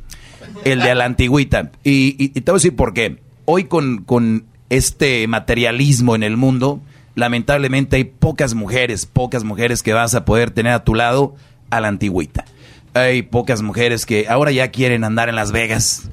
el 0.63 0.79
de 0.79 0.91
a 0.91 0.95
la 0.95 1.05
antigüita. 1.05 1.71
Y, 1.83 2.15
y- 2.17 2.31
y 2.33 2.41
te 2.41 2.51
voy 2.51 2.55
a 2.57 2.59
decir 2.59 2.75
por 2.75 2.93
qué. 2.93 3.19
Hoy 3.45 3.65
con, 3.65 4.03
con 4.05 4.45
este 4.69 5.27
materialismo 5.27 6.15
en 6.15 6.23
el 6.23 6.37
mundo, 6.37 6.81
lamentablemente 7.15 7.97
hay 7.97 8.03
pocas 8.05 8.53
mujeres, 8.53 9.05
pocas 9.05 9.43
mujeres 9.43 9.83
que 9.83 9.93
vas 9.93 10.15
a 10.15 10.25
poder 10.25 10.51
tener 10.51 10.73
a 10.73 10.83
tu 10.83 10.95
lado 10.95 11.35
a 11.69 11.79
la 11.79 11.87
antigüita. 11.87 12.45
Hay 12.93 13.23
pocas 13.23 13.61
mujeres 13.61 14.05
que 14.05 14.27
ahora 14.27 14.51
ya 14.51 14.69
quieren 14.69 15.03
andar 15.03 15.29
en 15.29 15.35
Las 15.35 15.51
Vegas, 15.51 16.09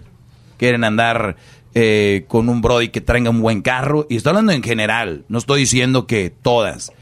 quieren 0.56 0.84
andar 0.84 1.36
eh, 1.74 2.24
con 2.28 2.48
un 2.48 2.62
Brody 2.62 2.88
que 2.88 3.00
traiga 3.00 3.30
un 3.30 3.40
buen 3.40 3.62
carro. 3.62 4.06
Y 4.08 4.16
estoy 4.16 4.30
hablando 4.30 4.52
en 4.52 4.62
general, 4.62 5.24
no 5.28 5.38
estoy 5.38 5.60
diciendo 5.60 6.06
que 6.06 6.30
todas. 6.30 6.92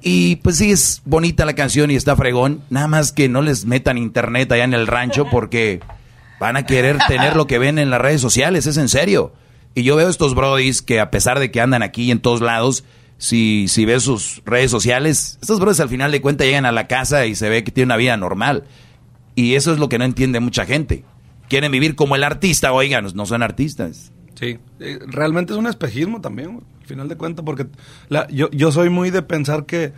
Y 0.00 0.36
pues 0.36 0.58
sí, 0.58 0.70
es 0.70 1.02
bonita 1.04 1.44
la 1.44 1.54
canción 1.54 1.90
y 1.90 1.96
está 1.96 2.14
fregón. 2.16 2.62
Nada 2.70 2.86
más 2.86 3.12
que 3.12 3.28
no 3.28 3.42
les 3.42 3.66
metan 3.66 3.98
internet 3.98 4.50
allá 4.52 4.64
en 4.64 4.74
el 4.74 4.86
rancho 4.86 5.26
porque 5.30 5.80
van 6.38 6.56
a 6.56 6.66
querer 6.66 6.98
tener 7.08 7.34
lo 7.34 7.46
que 7.46 7.58
ven 7.58 7.78
en 7.78 7.90
las 7.90 8.00
redes 8.00 8.20
sociales, 8.20 8.66
es 8.66 8.76
en 8.76 8.88
serio. 8.88 9.32
Y 9.74 9.82
yo 9.82 9.96
veo 9.96 10.08
estos 10.08 10.34
brodis 10.34 10.82
que 10.82 11.00
a 11.00 11.10
pesar 11.10 11.40
de 11.40 11.50
que 11.50 11.60
andan 11.60 11.82
aquí 11.82 12.10
en 12.10 12.20
todos 12.20 12.40
lados, 12.40 12.84
si, 13.18 13.68
si 13.68 13.84
ves 13.84 14.04
sus 14.04 14.42
redes 14.46 14.70
sociales, 14.70 15.38
estos 15.42 15.60
brodis 15.60 15.80
al 15.80 15.88
final 15.88 16.10
de 16.12 16.20
cuentas 16.20 16.46
llegan 16.46 16.64
a 16.64 16.72
la 16.72 16.86
casa 16.86 17.26
y 17.26 17.34
se 17.34 17.48
ve 17.48 17.64
que 17.64 17.72
tienen 17.72 17.88
una 17.88 17.96
vida 17.96 18.16
normal. 18.16 18.64
Y 19.34 19.54
eso 19.54 19.72
es 19.72 19.78
lo 19.78 19.88
que 19.88 19.98
no 19.98 20.04
entiende 20.04 20.40
mucha 20.40 20.64
gente. 20.64 21.04
Quieren 21.48 21.72
vivir 21.72 21.94
como 21.94 22.16
el 22.16 22.24
artista, 22.24 22.72
oigan, 22.72 23.06
no 23.14 23.26
son 23.26 23.42
artistas. 23.42 24.12
Sí, 24.34 24.58
eh, 24.80 24.98
realmente 25.06 25.52
es 25.52 25.58
un 25.58 25.66
espejismo 25.66 26.20
también, 26.20 26.60
al 26.80 26.86
final 26.86 27.08
de 27.08 27.16
cuentas, 27.16 27.44
porque 27.44 27.66
yo, 28.30 28.50
yo 28.50 28.70
soy 28.72 28.88
muy 28.88 29.10
de 29.10 29.22
pensar 29.22 29.66
que 29.66 29.92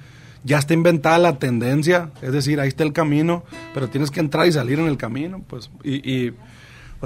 ya 0.44 0.58
está 0.58 0.72
inventada 0.72 1.18
la 1.18 1.38
tendencia, 1.38 2.10
es 2.22 2.32
decir, 2.32 2.60
ahí 2.60 2.68
está 2.68 2.84
el 2.84 2.92
camino, 2.92 3.44
pero 3.74 3.88
tienes 3.88 4.10
que 4.10 4.20
entrar 4.20 4.46
y 4.46 4.52
salir 4.52 4.78
en 4.78 4.86
el 4.86 4.96
camino, 4.96 5.44
pues, 5.46 5.70
y, 5.84 6.32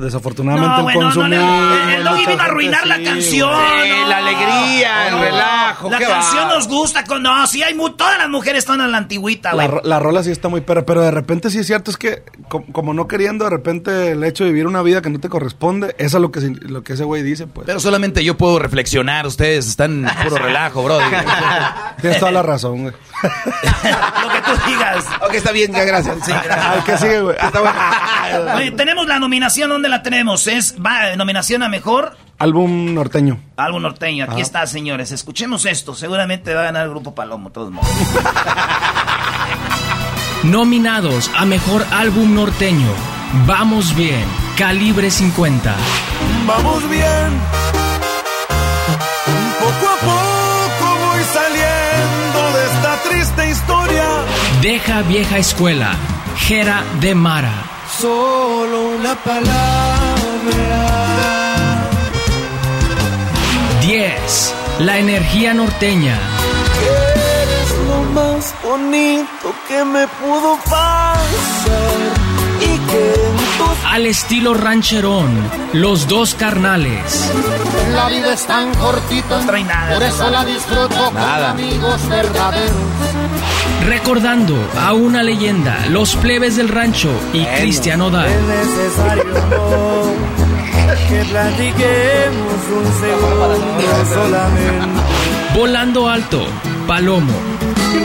desafortunadamente 0.02 0.68
No, 0.68 0.76
el 0.78 0.82
bueno, 0.82 1.00
no, 1.00 1.06
consumo. 1.06 1.26
el- 1.26 1.94
el 1.94 2.04
Doggy 2.04 2.26
vino 2.26 2.42
a 2.42 2.44
arruinar 2.46 2.86
la 2.86 3.02
canción. 3.02 3.50
no. 3.50 4.08
la 4.08 4.16
alegría, 4.18 5.08
el 5.08 5.18
relajo, 5.20 5.90
La 5.90 5.98
canción 5.98 6.44
va. 6.48 6.54
nos 6.54 6.68
gusta. 6.68 7.04
Con, 7.04 7.22
no, 7.22 7.46
sí, 7.46 7.62
hay 7.62 7.74
mu- 7.74 7.90
todas 7.90 8.18
las 8.18 8.28
mujeres 8.28 8.58
están 8.60 8.80
a 8.80 8.86
la 8.88 8.98
antigüita, 8.98 9.52
La, 9.54 9.66
güey. 9.66 9.68
ro- 9.68 9.80
la 9.84 9.98
rola 10.00 10.22
sí 10.22 10.30
está 10.30 10.48
muy 10.48 10.60
perra, 10.60 10.84
pero 10.84 11.00
de 11.02 11.10
repente 11.10 11.48
sí 11.50 11.58
es 11.60 11.66
cierto, 11.66 11.90
es 11.90 11.96
que 11.96 12.22
co- 12.48 12.64
como, 12.72 12.92
no 12.94 13.06
queriendo, 13.08 13.44
de 13.44 13.50
repente 13.50 14.12
el 14.12 14.22
hecho 14.24 14.44
de 14.44 14.50
vivir 14.50 14.66
una 14.66 14.82
vida 14.82 15.00
que 15.02 15.10
no 15.10 15.20
te 15.20 15.28
corresponde, 15.28 15.94
eso 15.98 16.16
es 16.18 16.20
lo 16.22 16.30
que, 16.30 16.40
lo 16.62 16.82
que 16.82 16.94
ese 16.94 17.04
güey 17.04 17.22
dice, 17.22 17.46
pues. 17.46 17.66
Pero 17.66 17.80
solamente 17.80 18.22
yo 18.24 18.36
puedo 18.36 18.58
reflexionar, 18.58 19.26
ustedes 19.26 19.66
están 19.68 20.06
en 20.06 20.14
puro 20.24 20.36
relajo, 20.42 20.82
bro. 20.82 20.98
Tienes 22.00 22.18
toda 22.20 22.32
la 22.32 22.42
razón, 22.42 22.82
güey. 22.82 22.94
Lo 23.24 24.30
que 24.32 24.40
tú 24.42 24.50
digas. 24.66 25.04
Ok, 25.22 25.34
está 25.34 25.52
bien, 25.52 25.72
ya, 25.72 25.84
gracias. 25.84 26.16
Sí, 26.24 26.30
gracias. 26.32 26.58
Ay, 26.66 26.80
¿qué 26.84 26.98
sigue, 26.98 27.20
güey? 27.22 27.36
Oye, 28.56 28.70
tenemos 28.72 29.06
la 29.06 29.18
nominación, 29.18 29.72
¿dónde 29.84 29.98
la 29.98 30.02
tenemos? 30.02 30.46
Es 30.46 30.76
va, 30.84 31.14
nominación 31.14 31.62
a 31.62 31.68
mejor 31.68 32.16
Álbum 32.38 32.94
norteño. 32.94 33.38
álbum 33.56 33.82
norteño. 33.82 34.24
Aquí 34.24 34.32
Ajá. 34.32 34.40
está, 34.40 34.66
señores. 34.66 35.12
Escuchemos 35.12 35.66
esto. 35.66 35.94
Seguramente 35.94 36.54
va 36.54 36.62
a 36.62 36.64
ganar 36.64 36.84
el 36.86 36.90
grupo 36.90 37.14
Palomo, 37.14 37.50
todos 37.50 37.70
modos. 37.70 37.90
Nominados 40.44 41.30
a 41.36 41.44
Mejor 41.44 41.84
Álbum 41.92 42.34
Norteño. 42.34 42.88
Vamos 43.46 43.94
bien. 43.94 44.24
Calibre 44.56 45.10
50. 45.10 45.74
Vamos 46.46 46.88
bien. 46.88 47.38
Poco 49.60 49.88
a 49.92 49.96
poco 50.00 50.98
voy 51.06 51.22
saliendo 51.24 52.52
de 52.58 52.64
esta 52.66 52.96
triste 53.08 53.50
historia. 53.50 54.04
Deja 54.62 55.02
vieja 55.02 55.36
escuela. 55.38 55.94
Jera 56.38 56.82
de 57.00 57.14
Mara. 57.14 57.73
Solo 58.00 58.88
una 58.96 59.14
palabra. 59.22 59.84
10. 63.80 64.54
La 64.80 64.98
energía 64.98 65.54
norteña. 65.54 66.18
Eres 67.42 67.70
lo 67.88 68.02
más 68.12 68.54
bonito 68.64 69.54
que 69.68 69.84
me 69.84 70.06
pudo 70.08 70.58
pasar. 70.64 71.94
Y 72.60 72.78
que 72.90 73.33
tus 73.58 73.84
Al 73.90 74.06
estilo 74.06 74.54
rancherón. 74.54 75.30
Los 75.72 76.06
dos 76.08 76.34
carnales. 76.34 77.30
La 77.94 78.08
vida 78.08 78.32
es 78.32 78.46
tan 78.46 78.74
cortita, 78.74 79.38
No 79.40 79.46
trae 79.46 79.64
nada. 79.64 79.94
por 79.94 80.02
eso 80.02 80.30
la 80.30 80.44
disfruto 80.44 81.10
Nada. 81.12 81.52
con 81.52 81.60
amigos 81.60 82.08
verdaderos. 82.08 82.72
Recordando 83.86 84.56
a 84.80 84.92
una 84.94 85.22
leyenda. 85.22 85.76
Los 85.90 86.16
plebes 86.16 86.56
del 86.56 86.68
rancho 86.68 87.10
y 87.32 87.44
Cristian 87.44 88.00
Odal. 88.00 88.26
es 88.26 88.42
necesario 88.42 89.24
que 91.08 91.24
platiquemos 91.24 92.62
un 92.76 92.86
segundo 93.00 94.04
solamente. 94.14 95.00
Volando 95.54 96.08
alto. 96.08 96.46
Palomo. 96.86 97.32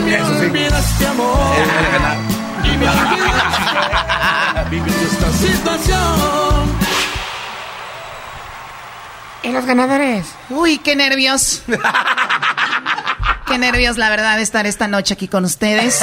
Me 0.04 0.22
olvidaste 0.22 1.06
vivir 4.70 4.94
esta 5.10 5.30
situación. 5.32 6.70
¿Y 9.42 9.50
los 9.52 9.64
ganadores? 9.66 10.26
Uy, 10.50 10.78
qué 10.78 10.94
nervios. 10.96 11.62
qué 13.46 13.58
nervios, 13.58 13.96
la 13.96 14.10
verdad, 14.10 14.36
de 14.36 14.42
estar 14.42 14.66
esta 14.66 14.86
noche 14.86 15.14
aquí 15.14 15.28
con 15.28 15.44
ustedes. 15.44 16.00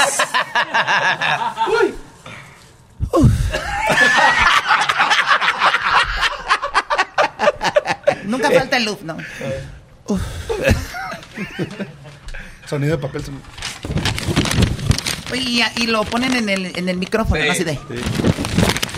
Uf. 3.14 3.32
Nunca 8.26 8.52
falta 8.52 8.78
el 8.78 8.86
loop, 8.86 9.02
¿no? 9.04 9.18
Sonido 12.68 12.98
de 12.98 13.02
papel. 13.02 13.24
sonido. 13.24 13.44
Y, 15.34 15.62
y 15.76 15.88
lo 15.88 16.04
ponen 16.04 16.34
en 16.34 16.50
el, 16.50 16.78
en 16.78 16.90
el 16.90 16.98
micrófono, 16.98 17.44
¿no? 17.44 17.52
así 17.52 17.64
de. 17.64 17.80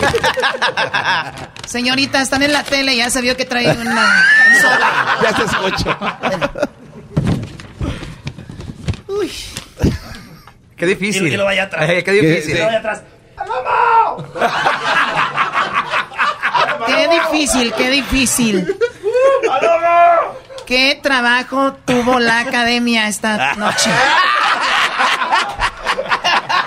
Señorita, 1.66 2.20
están 2.20 2.42
en 2.42 2.52
la 2.52 2.62
tele, 2.64 2.96
ya 2.96 3.10
se 3.10 3.20
vio 3.20 3.36
que 3.36 3.44
trae 3.44 3.70
una, 3.76 4.24
un 4.48 4.56
sobre. 4.60 4.84
Ya 5.22 5.36
se 5.36 5.44
escucha. 5.44 5.98
Uy. 9.08 9.30
Qué 10.76 10.86
difícil. 10.86 11.28
Y, 11.28 11.34
y 11.34 11.36
lo 11.36 11.44
vaya 11.44 11.64
atrás. 11.64 11.88
Eh, 11.90 12.02
qué 12.02 12.12
difícil. 12.12 12.56
Y 12.56 12.58
lo 12.58 12.66
vaya 12.66 12.78
atrás. 12.78 13.02
Qué 16.86 17.08
difícil, 17.08 17.72
qué 17.74 17.90
difícil. 17.90 18.66
¿Qué 20.66 20.98
trabajo 21.02 21.74
tuvo 21.84 22.20
la 22.20 22.40
academia 22.40 23.08
esta 23.08 23.54
noche? 23.54 23.90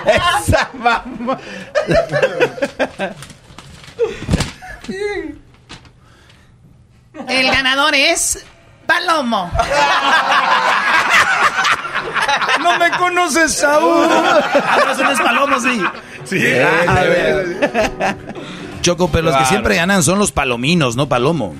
Esa 0.06 0.68
mamá. 0.74 1.38
El 7.28 7.46
ganador 7.46 7.94
es 7.94 8.44
Palomo. 8.86 9.50
No 12.60 12.78
me 12.78 12.90
conoces 12.92 13.62
aún. 13.64 14.08
Ah, 14.10 14.94
no, 14.98 15.10
es 15.10 15.20
Palomo, 15.20 15.60
sí. 15.60 15.82
Sí. 16.24 16.42
Choco, 18.80 19.08
pero 19.08 19.24
los 19.24 19.36
que 19.36 19.44
siempre 19.46 19.76
ganan 19.76 20.02
son 20.02 20.18
los 20.18 20.32
palominos, 20.32 20.96
no 20.96 21.08
palomo. 21.08 21.54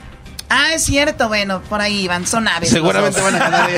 Ah, 0.56 0.74
es 0.74 0.84
cierto, 0.84 1.26
bueno, 1.26 1.60
por 1.62 1.80
ahí 1.80 2.06
van, 2.06 2.28
son 2.28 2.46
aves. 2.46 2.70
Seguramente 2.70 3.20
van 3.20 3.34
a 3.34 3.38
ganar. 3.38 3.70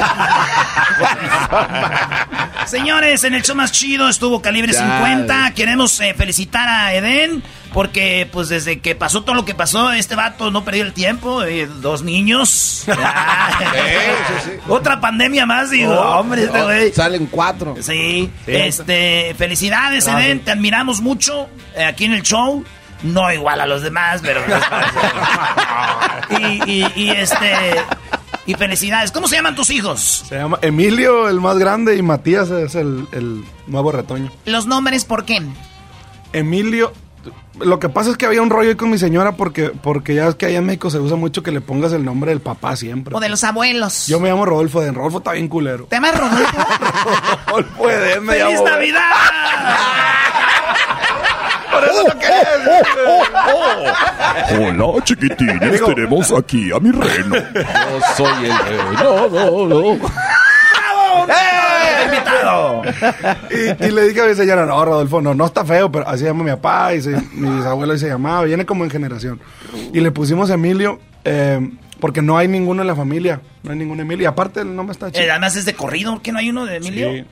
Señores, 2.66 3.24
en 3.24 3.32
el 3.34 3.42
show 3.42 3.56
más 3.56 3.72
chido 3.72 4.10
estuvo 4.10 4.42
Calibre 4.42 4.74
Ya, 4.74 4.80
50. 4.80 5.54
Queremos 5.54 5.98
eh, 6.00 6.12
felicitar 6.14 6.68
a 6.68 6.92
Eden 6.92 7.42
porque 7.72 8.28
pues 8.30 8.50
desde 8.50 8.80
que 8.80 8.94
pasó 8.94 9.22
todo 9.22 9.34
lo 9.34 9.46
que 9.46 9.54
pasó, 9.54 9.90
este 9.92 10.16
vato 10.16 10.50
no 10.50 10.64
perdió 10.64 10.82
el 10.82 10.92
tiempo. 10.92 11.44
eh, 11.44 11.66
dos 11.66 12.02
niños. 12.02 12.84
Otra 14.68 15.00
pandemia 15.00 15.46
más, 15.46 15.70
digo, 15.70 15.92
Oh, 15.92 16.20
hombre, 16.20 16.44
este 16.44 16.60
oh. 16.60 16.70
Salen 16.94 17.24
cuatro. 17.26 17.74
Sí, 17.80 18.30
este, 18.46 19.34
felicidades, 19.38 20.04
Gracias. 20.04 20.26
Eden, 20.26 20.40
te 20.40 20.50
admiramos 20.50 21.00
mucho 21.00 21.48
eh, 21.74 21.84
aquí 21.84 22.04
en 22.04 22.12
el 22.12 22.22
show. 22.22 22.62
No 23.02 23.30
igual 23.32 23.60
a 23.60 23.66
los 23.66 23.82
demás, 23.82 24.20
pero. 24.22 24.40
y, 26.40 26.70
y, 26.70 26.92
y, 26.94 27.10
este. 27.10 27.52
Y 28.46 28.54
felicidades. 28.54 29.10
¿Cómo 29.12 29.26
se 29.28 29.36
llaman 29.36 29.54
tus 29.54 29.70
hijos? 29.70 30.24
Se 30.28 30.36
llama 30.36 30.58
Emilio, 30.62 31.28
el 31.28 31.40
más 31.40 31.58
grande, 31.58 31.96
y 31.96 32.02
Matías 32.02 32.48
es 32.50 32.74
el, 32.74 33.06
el 33.12 33.44
nuevo 33.66 33.92
retoño. 33.92 34.30
Los 34.44 34.66
nombres, 34.66 35.04
¿por 35.04 35.24
qué? 35.24 35.42
Emilio, 36.32 36.92
lo 37.60 37.78
que 37.80 37.88
pasa 37.88 38.10
es 38.10 38.16
que 38.16 38.26
había 38.26 38.42
un 38.42 38.50
rollo 38.50 38.70
ahí 38.70 38.76
con 38.76 38.90
mi 38.90 38.98
señora 38.98 39.32
porque, 39.32 39.70
porque 39.70 40.14
ya 40.14 40.28
es 40.28 40.34
que 40.36 40.46
allá 40.46 40.58
en 40.58 40.66
México 40.66 40.90
se 40.90 40.98
usa 41.00 41.16
mucho 41.16 41.42
que 41.42 41.50
le 41.50 41.60
pongas 41.60 41.92
el 41.92 42.04
nombre 42.04 42.30
del 42.30 42.40
papá 42.40 42.76
siempre. 42.76 43.14
O 43.16 43.20
de 43.20 43.28
los 43.28 43.42
abuelos. 43.44 44.06
Yo 44.06 44.20
me 44.20 44.28
llamo 44.28 44.44
Rodolfo 44.44 44.82
Eden. 44.82 44.94
Rodolfo 44.94 45.18
está 45.18 45.32
bien 45.32 45.48
culero. 45.48 45.84
¿Te 45.86 45.96
llamas 45.96 46.16
Rodolfo? 46.18 46.56
Rodolfo 47.48 47.90
Eden 47.90 48.24
me 48.24 48.34
¡Feliz 48.34 48.54
llamo. 48.60 48.68
Navidad! 48.68 49.00
Por 51.80 51.84
eso 51.84 52.02
lo 52.08 52.18
quería 52.18 52.46
Hola, 54.58 55.04
chiquitines, 55.04 55.84
tenemos 55.84 56.32
aquí 56.32 56.70
a 56.72 56.78
mi 56.80 56.90
reno. 56.90 57.36
Yo 57.36 58.00
soy 58.16 58.46
el 58.46 58.58
reno. 58.58 58.92
No, 58.92 59.66
no, 59.66 59.66
no. 59.68 60.08
invitado! 62.04 62.82
y, 63.50 63.84
y 63.84 63.90
le 63.90 64.08
dije 64.08 64.20
a 64.22 64.26
mi 64.26 64.34
señora, 64.34 64.66
no, 64.66 64.84
Rodolfo, 64.84 65.20
no, 65.20 65.34
no 65.34 65.46
está 65.46 65.64
feo, 65.64 65.90
pero 65.90 66.08
así 66.08 66.24
llama 66.24 66.44
mi 66.44 66.50
papá 66.50 66.94
y 66.94 67.02
se- 67.02 67.20
mi 67.32 67.48
bisabuelo 67.56 67.94
y 67.94 67.98
se 67.98 68.08
llamaba, 68.08 68.42
viene 68.44 68.64
como 68.66 68.84
en 68.84 68.90
generación. 68.90 69.40
Y 69.92 70.00
le 70.00 70.10
pusimos 70.10 70.50
Emilio 70.50 71.00
eh, 71.24 71.60
porque 72.00 72.22
no 72.22 72.36
hay 72.38 72.48
ninguno 72.48 72.82
en 72.82 72.88
la 72.88 72.94
familia, 72.94 73.40
no 73.62 73.72
hay 73.72 73.78
ningún 73.78 74.00
Emilio. 74.00 74.24
Y 74.24 74.26
aparte 74.26 74.60
el 74.60 74.74
nombre 74.76 74.92
está 74.92 75.10
chido. 75.10 75.24
Eh, 75.24 75.30
además 75.30 75.56
es 75.56 75.64
de 75.64 75.74
corrido, 75.74 76.20
¿que 76.22 76.32
no 76.32 76.38
hay 76.38 76.50
uno 76.50 76.64
de 76.66 76.76
Emilio? 76.76 77.10
Sí. 77.12 77.24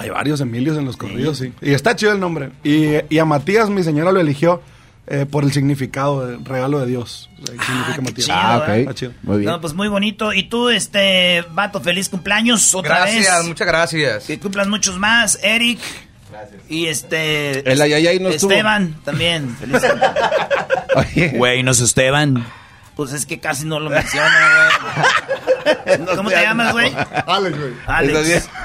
Hay 0.00 0.08
varios 0.08 0.40
Emilios 0.40 0.78
en 0.78 0.86
los 0.86 0.96
corridos, 0.96 1.38
sí. 1.38 1.52
Y 1.60 1.72
está 1.74 1.94
chido 1.94 2.12
el 2.12 2.20
nombre. 2.20 2.50
Y, 2.64 2.94
y 3.14 3.18
a 3.18 3.24
Matías 3.26 3.68
mi 3.68 3.82
señora 3.82 4.10
lo 4.12 4.18
eligió 4.20 4.62
eh, 5.06 5.26
por 5.30 5.44
el 5.44 5.52
significado 5.52 6.26
del 6.26 6.42
regalo 6.44 6.80
de 6.80 6.86
Dios. 6.86 7.28
O 7.42 7.46
sea, 7.46 7.54
¿qué 7.56 7.64
significa 7.66 8.00
Matías? 8.00 8.26
chido, 8.26 8.36
Ah, 8.38 8.58
ok. 8.62 8.68
¿eh? 8.70 8.80
Está 8.80 8.94
chido. 8.94 9.12
No, 9.22 9.60
pues 9.60 9.74
muy 9.74 9.88
bonito. 9.88 10.32
Y 10.32 10.44
tú, 10.44 10.70
este, 10.70 11.44
vato, 11.52 11.80
feliz 11.82 12.08
cumpleaños 12.08 12.74
otra 12.74 12.96
Gracias, 13.00 13.38
vez. 13.40 13.46
muchas 13.48 13.66
gracias. 13.66 14.24
Que 14.24 14.38
cumplas 14.40 14.68
muchos 14.68 14.98
más, 14.98 15.38
Eric. 15.42 15.80
Y 16.70 16.86
este. 16.86 17.70
El 17.70 17.82
ayayay 17.82 18.20
no 18.20 18.30
estuvo. 18.30 18.52
Esteban 18.52 18.96
también. 19.04 19.54
Feliz. 19.56 19.82
Güey, 21.34 21.62
no 21.62 21.72
es 21.72 21.80
Esteban. 21.80 22.46
Pues 23.00 23.14
es 23.14 23.24
que 23.24 23.40
casi 23.40 23.64
no 23.64 23.80
lo 23.80 23.88
menciona, 23.88 24.68
güey. 25.64 26.06
¿Cómo 26.16 26.28
te 26.28 26.42
llamas, 26.42 26.72
güey? 26.72 26.94
Alex, 27.26 27.58
güey. 27.58 27.72
Alex. 27.86 28.48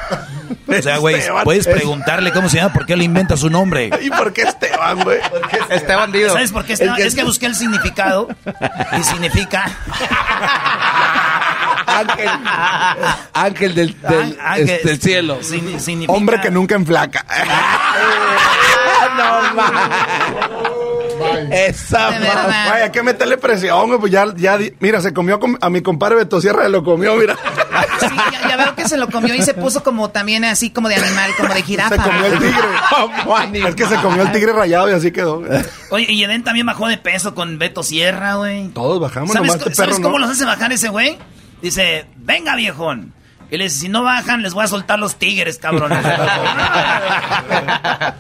O 0.68 0.82
sea, 0.82 0.98
güey, 0.98 1.16
Esteban. 1.16 1.44
puedes 1.46 1.68
preguntarle 1.68 2.34
cómo 2.34 2.50
se 2.50 2.58
llama, 2.58 2.74
por 2.74 2.86
qué 2.86 2.98
le 2.98 3.06
inventa 3.06 3.38
su 3.38 3.50
nombre. 3.50 3.92
¿Y 4.02 4.10
por 4.10 4.34
qué 4.34 4.42
Esteban, 4.42 5.00
güey? 5.06 5.20
Este 5.70 5.96
bandido. 5.96 6.34
¿Sabes 6.34 6.52
por 6.52 6.66
qué 6.66 6.74
Esteban? 6.74 7.00
Es 7.02 7.16
que 7.16 7.24
busqué 7.24 7.46
el 7.46 7.56
significado 7.56 8.28
y 9.00 9.04
significa... 9.04 9.72
Ángel, 11.88 12.30
ángel 13.32 13.76
del, 13.76 14.02
del, 14.02 14.38
Ángel, 14.42 14.70
este, 14.70 14.88
del 14.90 15.02
cielo. 15.02 15.38
significa- 15.44 16.12
Hombre 16.12 16.42
que 16.42 16.52
nunca 16.52 16.76
enflaca. 16.76 17.26
Esa 21.52 22.12
De 22.12 22.20
verdad. 22.20 22.48
Vaya, 22.70 22.86
hay 22.86 22.92
que 22.92 23.04
meterle 23.04 23.38
presión, 23.38 23.88
güey. 23.88 24.00
Pues 24.00 24.12
ya, 24.12 24.26
ya, 24.36 24.58
mira, 24.80 25.02
se 25.02 25.14
comió 25.14 25.40
com- 25.40 25.58
a 25.60 25.70
mi 25.70 25.82
compadre 25.82 26.16
Beto 26.16 26.40
Sierra, 26.42 26.64
se 26.64 26.70
lo 26.70 26.84
comió, 26.84 27.16
mira. 27.16 27.36
Sí, 28.00 28.08
ya, 28.32 28.50
ya 28.50 28.58
veo 28.58 28.76
que 28.76 28.88
se 28.88 28.98
lo 28.98 29.08
comió 29.10 29.34
y 29.36 29.42
se 29.42 29.54
puso 29.54 29.84
como 29.84 30.10
también 30.10 30.44
así 30.46 30.70
como 30.70 30.90
de 30.90 30.96
animal, 30.96 31.32
como 31.38 31.54
de 31.54 31.62
jirafa. 31.62 31.96
Se 31.96 32.02
comió 32.02 32.26
el 32.26 32.40
tigre. 32.40 33.68
es 33.70 33.76
que 33.76 33.86
se 33.86 33.96
comió 33.98 34.24
el 34.24 34.32
tigre 34.32 34.54
rayado 34.54 34.90
y 34.90 34.94
así 34.94 35.12
quedó. 35.12 35.40
güey. 35.42 35.62
Oye, 35.92 36.12
y 36.12 36.24
Eden 36.24 36.44
también 36.44 36.66
bajó 36.66 36.88
de 36.88 36.98
peso 36.98 37.36
con 37.36 37.58
Beto 37.58 37.84
Sierra, 37.84 38.36
güey. 38.36 38.70
Todos 38.70 39.00
bajamos, 39.00 39.32
¿Sabes, 39.32 39.48
nomás 39.48 39.62
este 39.62 39.76
¿sabes 39.76 39.96
perro 39.96 40.04
cómo 40.04 40.20
no. 40.20 40.26
los 40.28 40.36
hace 40.36 40.46
bajar 40.46 40.72
ese 40.72 40.90
güey? 40.90 41.18
Dice, 41.62 42.06
venga 42.18 42.56
viejón. 42.56 43.14
Y 43.52 43.58
le 43.58 43.66
dice, 43.66 43.80
si 43.80 43.90
no 43.90 44.04
bajan, 44.04 44.42
les 44.42 44.54
voy 44.54 44.64
a 44.64 44.68
soltar 44.68 45.00
los 45.00 45.16
tigres, 45.16 45.58
cabrones. 45.58 46.06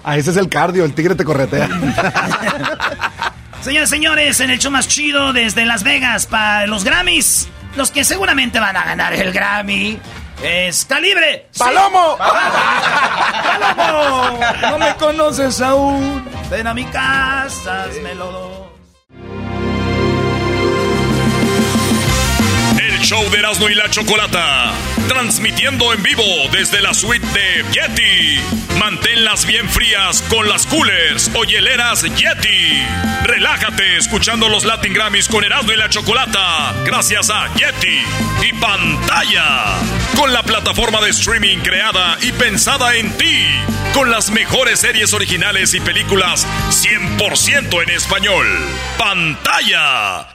Ah, 0.07 0.17
ese 0.17 0.32
es 0.32 0.38
el 0.38 0.49
cardio, 0.49 0.86
el 0.86 0.93
tigre 0.93 1.15
te 1.15 1.26
corretea. 1.26 1.67
Señores, 3.61 3.89
señores, 3.89 4.39
en 4.39 4.51
el 4.51 4.59
show 4.59 4.71
más 4.71 4.88
chido 4.88 5.34
desde 5.34 5.65
Las 5.65 5.84
Vegas 5.84 6.28
para 6.28 6.67
los 6.67 6.84
Grammys, 6.84 7.47
los 7.76 7.89
que 7.89 8.03
seguramente 8.03 8.59
van 8.59 8.78
a 8.78 8.86
ganar 8.86 9.13
el 9.13 9.34
Grammy 9.34 9.99
es 10.43 10.86
Calibre. 10.86 11.47
¡Palomo! 11.57 12.17
¡Palomo! 13.76 14.39
No 14.61 14.78
me 14.78 14.95
conoces 14.95 15.61
aún. 15.61 16.23
Ven 16.51 16.67
a 16.67 16.73
mi 16.73 16.86
casa, 16.86 17.86
hazmelo 17.86 18.32
dos. 18.32 18.64
Show 23.06 23.30
de 23.30 23.38
Erasmo 23.38 23.70
y 23.70 23.76
la 23.76 23.88
Chocolata. 23.88 24.74
Transmitiendo 25.08 25.93
en 25.93 26.01
vivo 26.01 26.24
desde 26.51 26.82
la 26.82 26.91
suite 26.95 27.26
de 27.28 27.64
Yeti. 27.72 28.39
Manténlas 28.80 29.45
bien 29.45 29.70
frías 29.70 30.24
con 30.24 30.49
las 30.49 30.66
coolers 30.66 31.30
o 31.36 31.43
hieleras 31.43 32.01
Yeti. 32.01 32.84
Relájate 33.24 33.97
escuchando 33.97 34.49
los 34.49 34.66
Latin 34.66 34.93
Grammys 34.93 35.28
con 35.28 35.43
Erasmo 35.43 35.72
y 35.72 35.76
la 35.76 35.88
Chocolata. 35.88 36.74
Gracias 36.84 37.30
a 37.30 37.53
Yeti 37.53 38.01
y 38.41 38.53
pantalla. 38.53 39.76
Con 40.16 40.34
la 40.34 40.41
plataforma 40.41 40.99
de 41.01 41.12
streaming 41.12 41.60
creada 41.60 42.18
y 42.22 42.32
pensada 42.32 42.95
en 42.95 43.16
ti. 43.18 43.45
Con 43.93 44.10
las 44.10 44.32
mejores 44.32 44.80
series 44.80 45.14
originales 45.14 45.76
y 45.76 45.80
películas 45.80 46.47
100% 46.72 47.84
en 47.84 47.89
español. 47.91 48.47
Pantalla. 48.97 50.34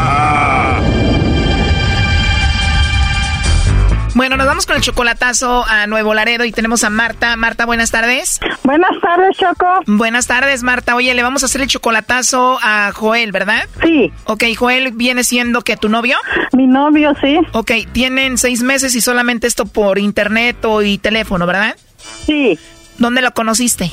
Bueno, 4.13 4.35
nos 4.35 4.45
vamos 4.45 4.65
con 4.65 4.75
el 4.75 4.81
chocolatazo 4.81 5.65
a 5.65 5.87
Nuevo 5.87 6.13
Laredo 6.13 6.43
y 6.43 6.51
tenemos 6.51 6.83
a 6.83 6.89
Marta. 6.89 7.37
Marta, 7.37 7.65
buenas 7.65 7.91
tardes. 7.91 8.39
Buenas 8.63 8.91
tardes, 9.01 9.37
Choco. 9.37 9.65
Buenas 9.87 10.27
tardes, 10.27 10.63
Marta. 10.63 10.95
Oye, 10.95 11.13
le 11.13 11.23
vamos 11.23 11.43
a 11.43 11.45
hacer 11.45 11.61
el 11.61 11.67
chocolatazo 11.67 12.59
a 12.61 12.91
Joel, 12.93 13.31
¿verdad? 13.31 13.69
Sí. 13.81 14.11
Ok, 14.25 14.43
Joel 14.57 14.91
viene 14.93 15.23
siendo 15.23 15.61
que 15.61 15.77
tu 15.77 15.87
novio. 15.87 16.17
Mi 16.51 16.67
novio, 16.67 17.13
sí. 17.21 17.39
Ok, 17.53 17.71
tienen 17.93 18.37
seis 18.37 18.63
meses 18.63 18.95
y 18.95 19.01
solamente 19.01 19.47
esto 19.47 19.65
por 19.65 19.97
internet 19.97 20.57
o 20.65 20.81
y 20.81 20.97
teléfono, 20.97 21.45
¿verdad? 21.45 21.77
Sí. 22.25 22.59
¿Dónde 22.97 23.21
lo 23.21 23.31
conociste? 23.31 23.89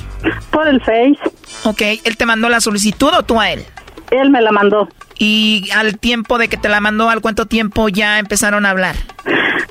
Por 0.51 0.67
el 0.67 0.81
Face. 0.81 1.19
Ok, 1.63 1.81
¿él 2.03 2.17
te 2.17 2.27
mandó 2.27 2.49
la 2.49 2.61
solicitud 2.61 3.13
o 3.17 3.23
tú 3.23 3.41
a 3.41 3.53
él? 3.53 3.65
Él 4.11 4.31
me 4.31 4.41
la 4.43 4.51
mandó. 4.51 4.89
Y 5.17 5.71
al 5.77 5.99
tiempo 5.99 6.39
de 6.39 6.49
que 6.49 6.57
te 6.57 6.69
la 6.69 6.81
mandó, 6.81 7.09
¿al 7.09 7.21
cuánto 7.21 7.47
tiempo 7.47 7.89
ya 7.89 8.19
empezaron 8.19 8.67
a 8.67 8.71
hablar? 8.71 8.97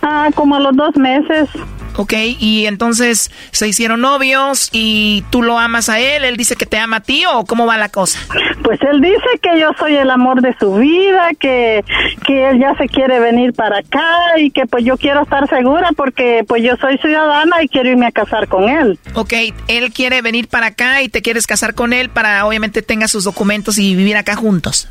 Ah, 0.02 0.30
como 0.36 0.56
a 0.56 0.60
los 0.60 0.76
dos 0.76 0.96
meses. 0.96 1.50
Ok, 1.98 2.14
y 2.40 2.68
entonces 2.68 3.32
se 3.52 3.68
hicieron 3.68 4.02
novios 4.02 4.70
y 4.72 5.24
tú 5.32 5.42
lo 5.42 5.58
amas 5.58 5.90
a 5.90 6.00
él, 6.00 6.24
él 6.24 6.38
dice 6.38 6.56
que 6.56 6.66
te 6.66 6.78
ama 6.78 6.98
a 6.98 7.02
ti 7.02 7.24
o 7.32 7.46
cómo 7.46 7.66
va 7.66 7.78
la 7.78 7.90
cosa? 7.90 8.20
Pues 8.64 8.80
él 8.84 9.02
dice 9.02 9.40
que 9.42 9.60
yo 9.60 9.72
soy 9.80 9.96
el 9.96 10.10
amor 10.12 10.42
de 10.42 10.56
su 10.60 10.76
vida, 10.76 11.30
que, 11.40 11.84
que 12.26 12.50
él 12.50 12.60
ya 12.60 12.76
se 12.76 12.88
quiere 12.88 13.20
venir 13.20 13.54
para 13.54 13.80
acá 13.80 14.08
y 14.38 14.52
que 14.52 14.68
pues 14.68 14.86
yo 14.86 14.98
quiero 14.98 15.24
estar 15.24 15.50
segura 15.50 15.90
porque 15.96 16.44
pues 16.48 16.64
yo 16.64 16.76
soy 16.78 16.98
ciudadana 17.00 17.64
y 17.64 17.68
quiero 17.68 17.90
irme 17.90 18.06
a 18.06 18.12
casar 18.12 18.48
con 18.48 18.70
él. 18.70 19.00
Ok, 19.16 19.34
él 19.68 19.92
quiere 19.92 20.22
venir 20.22 20.48
para 20.48 20.68
acá 20.68 21.02
y 21.02 21.10
te 21.10 21.22
quieres 21.22 21.48
casar 21.48 21.74
con 21.74 21.94
él 21.94 22.10
para 22.10 22.46
obviamente 22.46 22.82
tenga 22.82 23.08
sus 23.08 23.24
documentos 23.24 23.78
y 23.78 23.96
vivir 23.96 24.18
acá 24.18 24.36
juntos. 24.36 24.88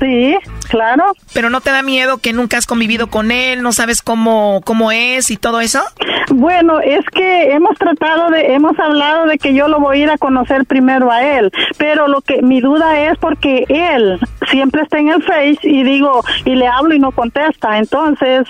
Sí, 0.00 0.34
claro. 0.68 1.12
Pero 1.34 1.50
no 1.50 1.60
te 1.60 1.70
da 1.70 1.82
miedo 1.82 2.18
que 2.18 2.32
nunca 2.32 2.56
has 2.56 2.66
convivido 2.66 3.08
con 3.08 3.30
él, 3.30 3.62
no 3.62 3.72
sabes 3.72 4.00
cómo, 4.00 4.62
cómo 4.64 4.90
es 4.92 5.30
y 5.30 5.36
todo 5.36 5.60
eso? 5.60 5.82
Bueno, 6.30 6.49
es 6.84 7.04
que 7.12 7.52
hemos 7.52 7.76
tratado 7.78 8.30
de, 8.30 8.54
hemos 8.54 8.78
hablado 8.78 9.26
de 9.26 9.38
que 9.38 9.54
yo 9.54 9.68
lo 9.68 9.80
voy 9.80 10.00
a 10.00 10.02
ir 10.04 10.10
a 10.10 10.18
conocer 10.18 10.64
primero 10.66 11.10
a 11.10 11.22
él, 11.22 11.50
pero 11.78 12.08
lo 12.08 12.20
que 12.20 12.42
mi 12.42 12.60
duda 12.60 13.10
es 13.10 13.18
porque 13.18 13.64
él 13.68 14.18
siempre 14.50 14.82
está 14.82 14.98
en 14.98 15.08
el 15.08 15.22
Face 15.22 15.58
y 15.62 15.82
digo, 15.82 16.22
y 16.44 16.56
le 16.56 16.66
hablo 16.66 16.94
y 16.94 16.98
no 16.98 17.12
contesta, 17.12 17.78
entonces 17.78 18.46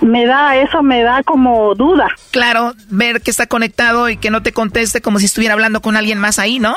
me 0.00 0.26
da, 0.26 0.56
eso 0.56 0.82
me 0.82 1.02
da 1.02 1.22
como 1.22 1.74
duda. 1.74 2.08
Claro, 2.30 2.74
ver 2.90 3.20
que 3.22 3.30
está 3.30 3.46
conectado 3.46 4.08
y 4.08 4.16
que 4.16 4.30
no 4.30 4.42
te 4.42 4.52
conteste 4.52 5.00
como 5.00 5.18
si 5.18 5.26
estuviera 5.26 5.54
hablando 5.54 5.80
con 5.80 5.96
alguien 5.96 6.18
más 6.18 6.38
ahí, 6.38 6.58
¿no? 6.58 6.76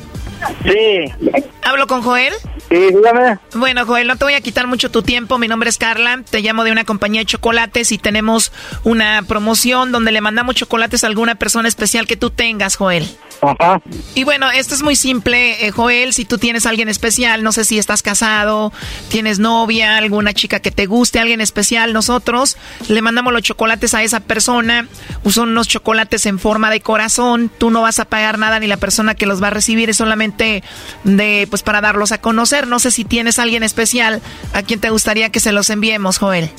Sí. 0.63 1.29
¿Hablo 1.63 1.87
con 1.87 2.01
Joel? 2.01 2.33
Sí, 2.69 2.77
dígame. 2.77 3.37
Bueno, 3.53 3.85
Joel, 3.85 4.07
no 4.07 4.15
te 4.15 4.25
voy 4.25 4.33
a 4.33 4.41
quitar 4.41 4.67
mucho 4.67 4.89
tu 4.91 5.03
tiempo. 5.03 5.37
Mi 5.37 5.47
nombre 5.47 5.69
es 5.69 5.77
Carla. 5.77 6.21
Te 6.29 6.41
llamo 6.41 6.63
de 6.63 6.71
una 6.71 6.85
compañía 6.85 7.21
de 7.21 7.25
chocolates 7.25 7.91
y 7.91 7.97
tenemos 7.97 8.51
una 8.83 9.23
promoción 9.27 9.91
donde 9.91 10.11
le 10.11 10.21
mandamos 10.21 10.55
chocolates 10.55 11.03
a 11.03 11.07
alguna 11.07 11.35
persona 11.35 11.67
especial 11.67 12.07
que 12.07 12.17
tú 12.17 12.29
tengas, 12.29 12.75
Joel. 12.75 13.07
Ajá. 13.41 13.81
Y 14.13 14.23
bueno, 14.23 14.51
esto 14.51 14.75
es 14.75 14.83
muy 14.83 14.95
simple, 14.95 15.65
eh, 15.65 15.71
Joel. 15.71 16.13
Si 16.13 16.25
tú 16.25 16.37
tienes 16.37 16.65
a 16.65 16.69
alguien 16.69 16.89
especial, 16.89 17.43
no 17.43 17.51
sé 17.51 17.65
si 17.65 17.79
estás 17.79 18.03
casado, 18.03 18.71
tienes 19.09 19.39
novia, 19.39 19.97
alguna 19.97 20.33
chica 20.33 20.59
que 20.59 20.69
te 20.69 20.85
guste, 20.85 21.19
alguien 21.19 21.41
especial, 21.41 21.91
nosotros 21.91 22.57
le 22.87 23.01
mandamos 23.01 23.33
los 23.33 23.41
chocolates 23.41 23.93
a 23.95 24.03
esa 24.03 24.19
persona. 24.19 24.87
Son 25.27 25.49
unos 25.49 25.67
chocolates 25.67 26.25
en 26.25 26.37
forma 26.39 26.69
de 26.69 26.81
corazón. 26.81 27.49
Tú 27.57 27.71
no 27.71 27.81
vas 27.81 27.99
a 27.99 28.05
pagar 28.05 28.37
nada 28.37 28.59
ni 28.59 28.67
la 28.67 28.77
persona 28.77 29.15
que 29.15 29.25
los 29.25 29.41
va 29.41 29.47
a 29.47 29.51
recibir 29.51 29.89
es 29.89 29.97
solamente 29.97 30.30
de, 30.37 31.47
pues, 31.49 31.63
para 31.63 31.81
darlos 31.81 32.11
a 32.11 32.19
conocer. 32.19 32.67
No 32.67 32.79
sé 32.79 32.91
si 32.91 33.05
tienes 33.05 33.39
a 33.39 33.43
alguien 33.43 33.63
especial 33.63 34.21
a 34.53 34.63
quien 34.63 34.79
te 34.79 34.89
gustaría 34.89 35.29
que 35.29 35.39
se 35.39 35.51
los 35.51 35.69
enviemos, 35.69 36.17
Joel. 36.17 36.49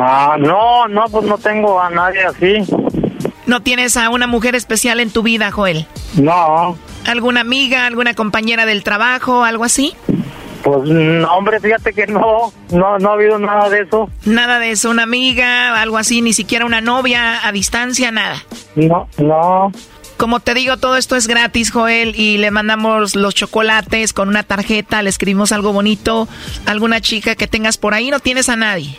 Ah, 0.00 0.36
no, 0.38 0.88
no, 0.88 1.04
pues 1.10 1.24
no 1.24 1.38
tengo 1.38 1.80
a 1.80 1.90
nadie 1.90 2.24
así. 2.24 2.58
¿No 3.46 3.62
tienes 3.62 3.96
a 3.96 4.10
una 4.10 4.26
mujer 4.26 4.54
especial 4.54 5.00
en 5.00 5.10
tu 5.10 5.22
vida, 5.22 5.50
Joel? 5.50 5.86
No. 6.16 6.76
¿Alguna 7.06 7.42
amiga, 7.42 7.86
alguna 7.86 8.14
compañera 8.14 8.66
del 8.66 8.82
trabajo, 8.82 9.44
algo 9.44 9.64
así? 9.64 9.94
Pues 10.62 10.90
hombre, 11.30 11.60
fíjate 11.60 11.92
que 11.92 12.08
no, 12.08 12.52
no, 12.72 12.98
no 12.98 13.10
ha 13.10 13.12
habido 13.12 13.38
nada 13.38 13.68
de 13.68 13.82
eso. 13.82 14.10
Nada 14.24 14.58
de 14.58 14.72
eso, 14.72 14.90
una 14.90 15.04
amiga, 15.04 15.80
algo 15.80 15.96
así, 15.96 16.22
ni 16.22 16.32
siquiera 16.32 16.66
una 16.66 16.80
novia 16.80 17.46
a 17.46 17.52
distancia, 17.52 18.10
nada. 18.10 18.42
No, 18.74 19.08
no. 19.18 19.70
Como 20.16 20.40
te 20.40 20.54
digo, 20.54 20.78
todo 20.78 20.96
esto 20.96 21.14
es 21.14 21.26
gratis, 21.26 21.70
Joel, 21.70 22.18
y 22.18 22.38
le 22.38 22.50
mandamos 22.50 23.16
los 23.16 23.34
chocolates 23.34 24.14
con 24.14 24.28
una 24.28 24.42
tarjeta, 24.42 25.02
le 25.02 25.10
escribimos 25.10 25.52
algo 25.52 25.72
bonito, 25.72 26.26
alguna 26.64 27.02
chica 27.02 27.34
que 27.34 27.46
tengas 27.46 27.76
por 27.76 27.92
ahí, 27.92 28.10
no 28.10 28.18
tienes 28.20 28.48
a 28.48 28.56
nadie. 28.56 28.98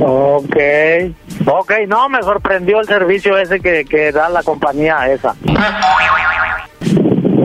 Ok, 0.00 0.56
ok, 1.46 1.72
no, 1.88 2.08
me 2.08 2.22
sorprendió 2.22 2.80
el 2.80 2.86
servicio 2.86 3.38
ese 3.38 3.60
que, 3.60 3.84
que 3.84 4.12
da 4.12 4.28
la 4.28 4.42
compañía 4.42 5.10
esa. 5.10 5.34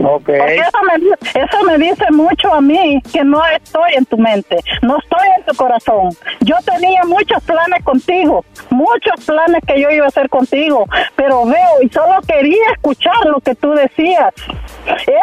Ok. 0.04 0.24
Porque 0.24 0.56
eso 0.56 0.78
me, 0.84 1.40
eso 1.40 1.64
me 1.64 1.78
dice 1.78 2.04
mucho 2.10 2.52
a 2.52 2.60
mí 2.60 3.00
que 3.12 3.24
no 3.24 3.44
estoy 3.46 3.94
en 3.94 4.04
tu 4.06 4.18
mente, 4.18 4.58
no 4.82 4.98
estoy 4.98 5.28
en 5.38 5.44
tu 5.44 5.54
corazón. 5.54 6.10
Yo 6.40 6.56
tenía 6.64 7.02
muchos 7.04 7.42
planes 7.44 7.84
contigo, 7.84 8.44
muchos 8.70 9.24
planes 9.26 9.62
que 9.66 9.80
yo 9.80 9.90
iba 9.90 10.06
a 10.06 10.08
hacer 10.08 10.28
contigo, 10.28 10.86
pero 11.16 11.44
veo 11.44 11.82
y 11.82 11.88
solo 11.88 12.20
quería 12.26 12.72
escuchar 12.74 13.24
lo 13.26 13.40
que 13.40 13.54
tú 13.54 13.70
decías. 13.72 14.34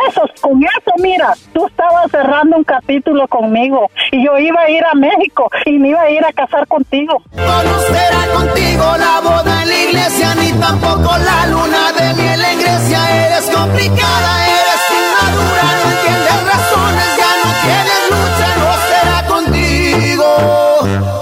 Eso, 0.09 0.21
con 0.41 0.63
eso, 0.63 0.91
mira, 0.99 1.33
tú 1.53 1.67
estabas 1.67 2.09
cerrando 2.11 2.57
un 2.57 2.63
capítulo 2.63 3.27
conmigo 3.27 3.89
y 4.11 4.25
yo 4.25 4.37
iba 4.37 4.61
a 4.61 4.69
ir 4.69 4.83
a 4.85 4.93
México 4.95 5.49
y 5.65 5.77
me 5.77 5.89
iba 5.89 6.01
a 6.01 6.09
ir 6.09 6.23
a 6.23 6.31
casar 6.31 6.65
contigo. 6.67 7.21
No 7.35 7.79
será 7.79 8.33
contigo 8.33 8.85
la 8.97 9.19
boda 9.21 9.63
en 9.63 9.69
la 9.69 9.77
iglesia, 9.77 10.35
ni 10.35 10.51
tampoco 10.53 11.17
la 11.17 11.47
luna 11.47 11.91
de 11.97 12.13
miel 12.21 12.41
en 12.43 12.59
Grecia. 12.59 13.27
Eres 13.27 13.49
complicada, 13.49 14.47
eres 14.47 14.68
eres 14.69 14.85
inmadura, 14.91 15.63
no 15.63 15.85
entiendes 15.91 16.39
razones, 16.45 17.07
ya 17.17 17.31
no 17.43 17.49
tienes 17.63 18.01
lucha, 18.09 18.47
no 18.59 18.71
será 18.89 19.19
contigo, 19.27 20.27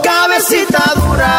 cabecita 0.04 0.84
dura. 0.96 1.34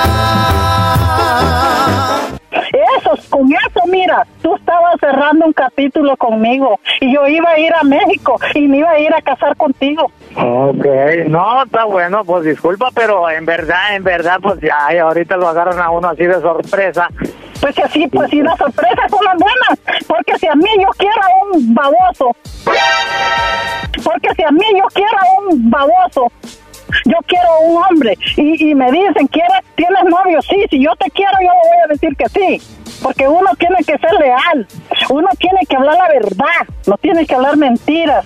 Eso, 2.98 3.12
con 3.30 3.52
eso, 3.52 3.80
mira, 3.86 4.26
tú 4.42 4.54
estabas 4.56 4.96
cerrando 5.00 5.46
un 5.46 5.52
capítulo 5.52 6.16
conmigo 6.16 6.78
y 7.00 7.14
yo 7.14 7.26
iba 7.26 7.50
a 7.50 7.58
ir 7.58 7.72
a 7.74 7.82
México 7.82 8.38
y 8.54 8.68
me 8.68 8.78
iba 8.78 8.90
a 8.90 8.98
ir 8.98 9.14
a 9.14 9.22
casar 9.22 9.56
contigo. 9.56 10.10
Ok, 10.36 10.86
no, 11.28 11.62
está 11.62 11.84
bueno, 11.84 12.24
pues 12.24 12.44
disculpa, 12.44 12.90
pero 12.94 13.28
en 13.30 13.44
verdad, 13.44 13.96
en 13.96 14.04
verdad, 14.04 14.38
pues 14.42 14.60
ya 14.60 14.88
ahorita 15.02 15.36
lo 15.36 15.48
agarran 15.48 15.80
a 15.80 15.90
uno 15.90 16.08
así 16.08 16.24
de 16.24 16.40
sorpresa 16.40 17.08
pues 17.60 17.74
que 17.74 17.88
sí, 17.88 18.06
pues 18.08 18.30
si 18.30 18.40
las 18.40 18.56
sorpresas 18.58 19.10
son 19.10 19.24
las 19.24 19.36
buenas, 19.36 20.04
porque 20.06 20.38
si 20.38 20.46
a 20.46 20.54
mí 20.54 20.68
yo 20.80 20.88
quiero 20.96 21.20
a 21.22 21.56
un 21.56 21.74
baboso, 21.74 22.36
porque 24.04 24.28
si 24.36 24.42
a 24.42 24.50
mí 24.50 24.64
yo 24.76 24.84
quiero 24.94 25.18
a 25.18 25.40
un 25.40 25.70
baboso, 25.70 26.30
yo 27.04 27.16
quiero 27.26 27.50
a 27.50 27.58
un 27.60 27.82
hombre 27.82 28.16
y, 28.36 28.70
y 28.70 28.74
me 28.74 28.90
dicen, 28.92 29.26
¿quieres, 29.26 29.58
¿tienes 29.76 30.04
novio? 30.04 30.40
Sí, 30.42 30.64
si 30.70 30.82
yo 30.82 30.94
te 30.96 31.10
quiero 31.10 31.32
yo 31.40 31.48
le 31.48 31.68
voy 31.68 31.78
a 31.84 31.88
decir 31.88 32.16
que 32.16 32.28
sí, 32.28 32.78
porque 33.02 33.26
uno 33.26 33.50
tiene 33.58 33.78
que 33.78 33.98
ser 33.98 34.12
leal, 34.20 34.66
uno 35.10 35.28
tiene 35.38 35.60
que 35.68 35.76
hablar 35.76 35.96
la 35.96 36.08
verdad, 36.08 36.74
no 36.86 36.96
tiene 36.98 37.26
que 37.26 37.34
hablar 37.34 37.56
mentiras. 37.56 38.24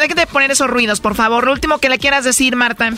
Déjate 0.00 0.20
de 0.22 0.26
poner 0.26 0.50
esos 0.50 0.70
ruidos, 0.70 0.98
por 1.00 1.14
favor. 1.14 1.44
Lo 1.44 1.52
último 1.52 1.76
que 1.76 1.90
le 1.90 1.98
quieras 1.98 2.24
decir, 2.24 2.56
Marta. 2.56 2.90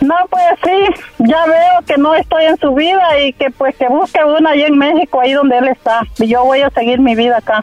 No, 0.00 0.14
pues 0.28 0.44
sí, 0.64 1.04
ya 1.18 1.44
veo 1.46 1.84
que 1.86 1.96
no 1.98 2.14
estoy 2.14 2.44
en 2.44 2.56
su 2.58 2.74
vida 2.74 3.18
y 3.20 3.32
que 3.32 3.50
pues 3.50 3.76
que 3.76 3.88
busque 3.88 4.22
una 4.24 4.50
ahí 4.50 4.62
en 4.62 4.78
México, 4.78 5.20
ahí 5.20 5.32
donde 5.32 5.58
él 5.58 5.68
está. 5.68 6.00
Y 6.18 6.28
yo 6.28 6.44
voy 6.44 6.62
a 6.62 6.70
seguir 6.70 7.00
mi 7.00 7.14
vida 7.14 7.38
acá. 7.38 7.62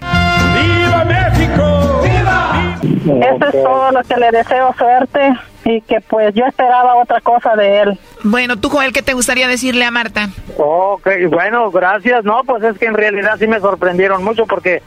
¡Viva 0.53 1.05
México! 1.05 2.01
¡Viva! 2.03 2.77
Eso 3.25 3.45
es 3.45 3.63
todo 3.63 3.91
lo 3.91 4.03
que 4.03 4.17
le 4.17 4.31
deseo 4.31 4.73
suerte 4.77 5.33
y 5.63 5.81
que 5.81 6.01
pues 6.01 6.33
yo 6.33 6.45
esperaba 6.45 6.95
otra 6.95 7.21
cosa 7.21 7.55
de 7.55 7.81
él. 7.81 7.99
Bueno, 8.23 8.57
tú, 8.57 8.69
Joel, 8.69 8.93
¿qué 8.93 9.01
te 9.01 9.13
gustaría 9.13 9.47
decirle 9.47 9.85
a 9.85 9.91
Marta? 9.91 10.29
Ok, 10.57 11.07
bueno, 11.29 11.71
gracias. 11.71 12.23
No, 12.23 12.43
pues 12.45 12.63
es 12.63 12.77
que 12.77 12.85
en 12.85 12.93
realidad 12.93 13.35
sí 13.37 13.47
me 13.47 13.59
sorprendieron 13.59 14.23
mucho 14.23 14.45
porque, 14.45 14.81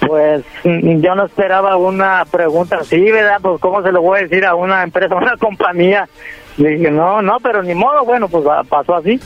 pues, 0.00 0.44
yo 0.64 1.14
no 1.14 1.24
esperaba 1.24 1.76
una 1.76 2.24
pregunta 2.30 2.78
así, 2.80 3.00
¿verdad? 3.10 3.38
Pues, 3.40 3.60
¿cómo 3.60 3.82
se 3.82 3.92
lo 3.92 4.02
voy 4.02 4.20
a 4.20 4.22
decir 4.22 4.44
a 4.44 4.54
una 4.54 4.82
empresa, 4.82 5.14
a 5.14 5.18
una 5.22 5.36
compañía? 5.36 6.08
Dije, 6.56 6.90
no, 6.90 7.20
no, 7.20 7.38
pero 7.40 7.62
ni 7.62 7.74
modo, 7.74 8.04
bueno, 8.04 8.28
pues 8.28 8.44
pasó 8.68 8.96
así. 8.96 9.20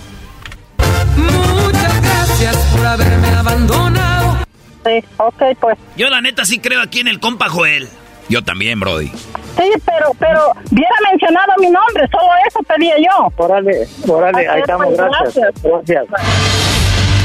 Muchas 1.16 2.02
gracias 2.02 2.56
por 2.74 2.86
haberme 2.86 3.28
abandonado. 3.28 4.38
Sí, 4.84 5.04
ok, 5.18 5.42
pues. 5.60 5.78
Yo 5.96 6.08
la 6.08 6.20
neta 6.20 6.44
sí 6.44 6.58
creo 6.58 6.80
aquí 6.80 7.00
en 7.00 7.08
el 7.08 7.20
compa 7.20 7.48
Joel. 7.48 7.88
Yo 8.28 8.42
también, 8.42 8.78
Brody. 8.80 9.08
Sí, 9.08 9.72
pero, 9.84 10.12
pero, 10.18 10.52
hubiera 10.70 10.94
mencionado 11.10 11.52
mi 11.58 11.70
nombre, 11.70 12.06
solo 12.10 12.28
eso 12.46 12.60
pedía 12.62 12.94
yo. 12.98 13.32
Órale, 13.36 13.88
órale, 14.06 14.48
ahí 14.48 14.60
estamos, 14.60 14.86
pues, 14.86 14.96
gracias. 14.98 15.62
Gracias. 15.62 16.67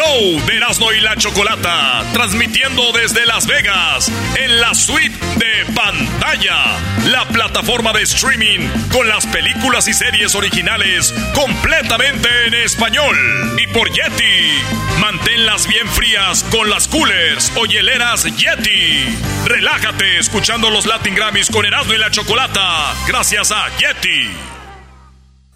show 0.00 0.40
de 0.46 0.56
Erasmo 0.56 0.92
y 0.92 1.00
la 1.00 1.16
Chocolata, 1.16 2.04
transmitiendo 2.12 2.92
desde 2.92 3.26
Las 3.26 3.46
Vegas, 3.46 4.10
en 4.36 4.60
la 4.60 4.74
suite 4.74 5.16
de 5.36 5.64
pantalla, 5.74 6.78
la 7.06 7.26
plataforma 7.28 7.92
de 7.92 8.02
streaming 8.02 8.68
con 8.92 9.08
las 9.08 9.26
películas 9.26 9.88
y 9.88 9.92
series 9.92 10.34
originales 10.34 11.14
completamente 11.34 12.28
en 12.46 12.54
español. 12.54 13.16
Y 13.62 13.66
por 13.68 13.90
Yeti, 13.90 14.62
manténlas 15.00 15.66
bien 15.66 15.88
frías 15.88 16.44
con 16.50 16.70
las 16.70 16.88
coolers 16.88 17.52
o 17.56 17.66
hieleras 17.66 18.24
Yeti. 18.24 19.18
Relájate 19.44 20.18
escuchando 20.18 20.70
los 20.70 20.86
Latin 20.86 21.14
Grammys 21.14 21.50
con 21.50 21.66
Erasmo 21.66 21.92
y 21.92 21.98
la 21.98 22.10
Chocolata, 22.10 22.94
gracias 23.06 23.52
a 23.52 23.66
Yeti. 23.76 24.30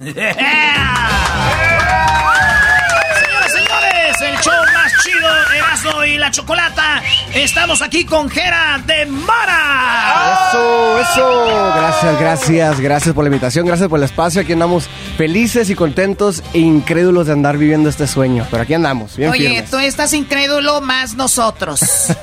señores, 4.18 4.38
el 4.38 4.44
show 4.44 4.62
más 4.72 4.92
chido, 5.02 5.28
Erasmo 5.56 6.04
y 6.04 6.18
la 6.18 6.30
Chocolata. 6.30 7.02
Estamos 7.34 7.82
aquí 7.82 8.04
con 8.04 8.28
Jera 8.28 8.80
de 8.86 9.06
Mara. 9.06 10.48
Eso, 10.48 10.98
eso. 11.00 11.72
Gracias, 11.76 12.20
gracias, 12.20 12.80
gracias 12.80 13.14
por 13.14 13.24
la 13.24 13.28
invitación, 13.28 13.66
gracias 13.66 13.88
por 13.88 13.98
el 13.98 14.04
espacio. 14.04 14.40
Aquí 14.40 14.52
andamos 14.52 14.88
felices 15.16 15.70
y 15.70 15.74
contentos 15.74 16.42
e 16.52 16.58
incrédulos 16.58 17.26
de 17.26 17.32
andar 17.32 17.56
viviendo 17.58 17.88
este 17.88 18.06
sueño. 18.06 18.46
Pero 18.50 18.62
aquí 18.62 18.74
andamos, 18.74 19.16
bien 19.16 19.30
Oye, 19.30 19.48
firmes. 19.48 19.70
tú 19.70 19.78
estás 19.78 20.12
incrédulo 20.12 20.80
más 20.80 21.14
nosotros. 21.14 21.80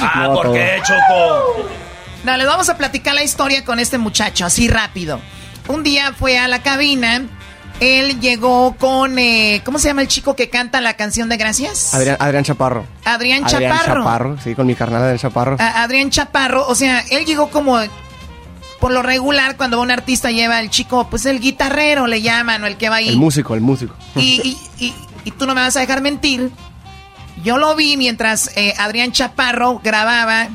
Ah, 0.00 0.24
No, 0.28 0.34
¿por 0.34 0.42
todo. 0.44 0.54
qué, 0.54 0.80
Choco? 0.84 1.68
No, 2.24 2.36
les 2.36 2.46
vamos 2.46 2.68
a 2.68 2.76
platicar 2.76 3.14
la 3.14 3.22
historia 3.22 3.64
con 3.64 3.78
este 3.78 3.98
muchacho, 3.98 4.44
así 4.46 4.68
rápido. 4.68 5.20
Un 5.68 5.82
día 5.82 6.12
fue 6.18 6.38
a 6.38 6.48
la 6.48 6.62
cabina, 6.62 7.22
él 7.80 8.20
llegó 8.20 8.74
con, 8.76 9.18
eh, 9.18 9.62
¿cómo 9.64 9.78
se 9.78 9.88
llama 9.88 10.02
el 10.02 10.08
chico 10.08 10.34
que 10.36 10.48
canta 10.50 10.80
la 10.80 10.94
canción 10.94 11.28
de 11.28 11.36
Gracias? 11.36 11.94
Adrián, 11.94 12.16
Adrián 12.20 12.44
Chaparro. 12.44 12.86
Adrián 13.04 13.44
Adrián 13.44 13.72
Chaparro. 13.72 14.02
Chaparro, 14.02 14.38
sí, 14.42 14.54
con 14.54 14.66
mi 14.66 14.74
carnal 14.74 15.02
Adrián 15.02 15.18
Chaparro. 15.18 15.56
A- 15.60 15.82
Adrián 15.82 16.10
Chaparro, 16.10 16.66
o 16.66 16.74
sea, 16.74 17.00
él 17.10 17.24
llegó 17.24 17.50
como, 17.50 17.78
por 18.80 18.90
lo 18.92 19.02
regular, 19.02 19.56
cuando 19.56 19.80
un 19.80 19.90
artista 19.90 20.30
lleva 20.30 20.58
al 20.58 20.70
chico, 20.70 21.08
pues 21.08 21.26
el 21.26 21.40
guitarrero 21.40 22.06
le 22.06 22.22
llaman, 22.22 22.62
o 22.64 22.66
el 22.66 22.76
que 22.76 22.88
va 22.88 22.96
ahí. 22.96 23.08
El 23.08 23.16
músico, 23.16 23.54
el 23.54 23.60
músico. 23.60 23.94
Y, 24.16 24.40
y- 24.78 24.84
y- 24.86 24.94
y 25.24 25.30
tú 25.32 25.46
no 25.46 25.54
me 25.54 25.60
vas 25.60 25.76
a 25.76 25.80
dejar 25.80 26.00
mentir. 26.00 26.50
Yo 27.44 27.56
lo 27.58 27.76
vi 27.76 27.96
mientras 27.96 28.50
eh, 28.56 28.74
Adrián 28.78 29.12
Chaparro 29.12 29.80
grababa 29.84 30.48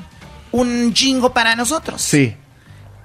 un 0.52 0.94
jingo 0.94 1.32
para 1.34 1.56
nosotros. 1.56 2.02
Sí. 2.02 2.36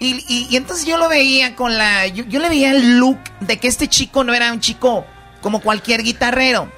Y, 0.01 0.25
y- 0.29 0.47
y 0.51 0.57
entonces 0.57 0.87
yo 0.87 0.97
lo 0.97 1.09
veía 1.09 1.57
con 1.57 1.77
la. 1.77 2.07
Yo, 2.07 2.25
yo 2.25 2.39
le 2.41 2.49
veía 2.49 2.71
el 2.71 2.99
look 2.99 3.19
de 3.41 3.59
que 3.59 3.69
este 3.69 3.89
chico 3.89 4.23
no 4.25 4.33
era 4.35 4.53
un 4.53 4.61
chico 4.61 5.05
como 5.41 5.61
cualquier 5.61 6.03
guitarrero. 6.03 6.69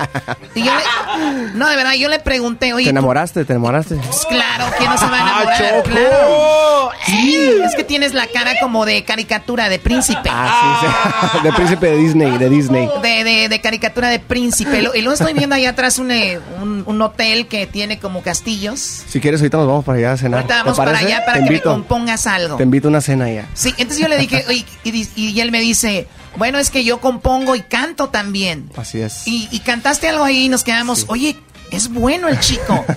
Y 0.54 0.62
yo 0.62 0.72
le- 0.74 1.52
no, 1.54 1.68
de 1.68 1.76
verdad, 1.76 1.94
yo 1.94 2.08
le 2.08 2.18
pregunté, 2.18 2.72
oye. 2.74 2.84
¿Te 2.84 2.90
enamoraste? 2.90 3.44
¿Te 3.44 3.52
enamoraste? 3.54 3.94
pues 3.96 4.26
claro, 4.26 4.66
¿quién 4.78 4.90
no 4.90 4.98
se 4.98 5.06
va 5.06 5.16
a 5.16 5.20
enamorar? 5.22 5.58
Choco. 5.58 5.82
claro. 5.90 6.90
Sí, 7.06 7.38
es 7.64 7.74
que 7.74 7.82
tienes 7.84 8.12
la 8.14 8.26
cara 8.26 8.52
como 8.60 8.84
de 8.84 9.04
caricatura 9.04 9.68
de 9.68 9.78
príncipe. 9.78 10.28
Ah, 10.30 10.78
sí, 10.80 10.86
sí. 10.86 11.42
De 11.42 11.52
príncipe 11.52 11.86
de 11.86 11.96
Disney, 11.96 12.38
de 12.38 12.48
Disney. 12.50 12.88
De, 13.02 13.24
de- 13.24 13.48
de 13.48 13.60
caricatura 13.60 14.08
de 14.10 14.18
príncipe. 14.18 14.82
Lo- 14.82 14.94
Y 14.94 15.00
luego 15.00 15.14
estoy 15.14 15.32
viendo 15.32 15.54
allá 15.56 15.70
atrás 15.70 15.98
un, 15.98 16.10
eh, 16.10 16.38
un, 16.60 16.84
un 16.86 17.02
hotel 17.02 17.46
que 17.48 17.66
tiene 17.66 17.98
como 17.98 18.22
castillos. 18.22 18.78
Si 19.08 19.20
quieres, 19.20 19.40
ahorita 19.40 19.56
nos 19.56 19.66
vamos 19.66 19.84
para 19.84 19.98
allá 19.98 20.12
a 20.12 20.16
cenar. 20.18 20.40
Ahorita 20.40 20.54
¿Te 20.56 20.62
vamos 20.62 20.76
para 20.76 20.98
allá 20.98 21.24
para 21.24 21.38
Te 21.38 21.44
que 21.46 21.50
me 21.52 21.60
compongas 21.62 22.26
algo. 22.26 22.56
Te 22.56 22.62
invito 22.64 22.88
a 22.88 22.90
una 22.90 23.00
cena 23.00 23.30
ya. 23.30 23.46
Sí, 23.54 23.74
entonces 23.78 23.98
yo 23.98 24.08
le 24.08 24.18
dije, 24.18 24.44
oye, 24.48 24.64
y, 24.84 24.90
di- 24.90 25.08
y 25.16 25.40
él 25.40 25.50
me 25.50 25.60
dice, 25.60 26.06
bueno, 26.36 26.58
es 26.58 26.70
que 26.70 26.84
yo 26.84 27.00
compongo 27.00 27.54
y 27.56 27.60
canto 27.62 28.08
también. 28.08 28.70
Así 28.76 29.00
es. 29.00 29.26
Y, 29.26 29.48
y 29.50 29.60
cantaste 29.60 30.08
algo 30.08 30.24
ahí 30.24 30.44
y 30.44 30.48
nos 30.48 30.64
quedamos, 30.64 31.04
oye, 31.08 31.36
es 31.70 31.88
bueno 31.92 32.28
el 32.28 32.38
chico. 32.40 32.84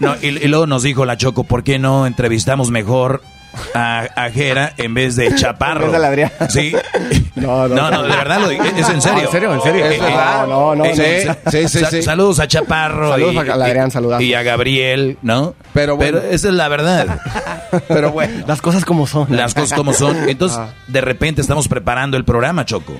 No, 0.00 0.16
y, 0.20 0.26
y 0.26 0.48
luego 0.48 0.66
nos 0.66 0.82
dijo 0.82 1.04
la 1.04 1.16
Choco, 1.16 1.44
¿por 1.44 1.62
qué 1.64 1.78
no 1.78 2.06
entrevistamos 2.06 2.70
mejor 2.70 3.22
a, 3.74 4.06
a 4.16 4.30
Jera 4.30 4.72
en 4.76 4.94
vez 4.94 5.16
de 5.16 5.34
Chaparro? 5.34 5.92
Sí. 6.48 6.74
No, 7.34 7.68
No, 7.68 7.90
no, 7.90 8.02
de 8.02 8.08
verdad 8.16 8.40
lo 8.40 8.48
digo, 8.48 8.64
es 8.64 8.88
en 8.88 9.00
serio. 9.02 9.24
¿En 9.24 9.30
serio? 9.30 9.54
¿En 9.54 9.60
serio? 9.62 9.86
Eh, 9.86 9.94
Es 9.94 10.00
verdad. 10.00 10.46
No, 10.46 10.74
no, 10.74 10.84
eh, 10.84 11.24
no. 11.26 11.34
sa- 11.34 11.50
Sí, 11.50 11.68
sí, 11.68 11.78
sa- 11.80 11.90
sí. 11.90 12.02
Saludos 12.02 12.40
a 12.40 12.46
Chaparro. 12.48 13.10
Saludos 13.10 13.34
y- 13.34 13.38
a 13.38 13.56
la 13.56 13.64
Adrián, 13.66 13.90
y- 14.20 14.34
a 14.34 14.42
Gabriel, 14.42 15.18
¿no? 15.22 15.54
Pero 15.72 15.96
bueno. 15.96 16.18
esa 16.18 16.48
es 16.48 16.54
la 16.54 16.68
verdad. 16.68 17.20
Pero 17.88 18.12
bueno. 18.12 18.44
Las 18.46 18.60
cosas 18.62 18.84
como 18.84 19.06
son. 19.06 19.26
Las 19.36 19.54
cosas 19.54 19.76
como 19.76 19.92
son. 19.92 20.28
Entonces, 20.28 20.58
Ah. 20.58 20.68
de 20.86 21.00
repente 21.00 21.40
estamos 21.40 21.68
preparando 21.68 22.16
el 22.16 22.24
programa, 22.24 22.64
Choco. 22.64 22.94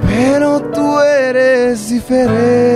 pero 0.06 0.60
tú 0.60 1.00
eres 1.00 1.88
diferente. 1.88 2.72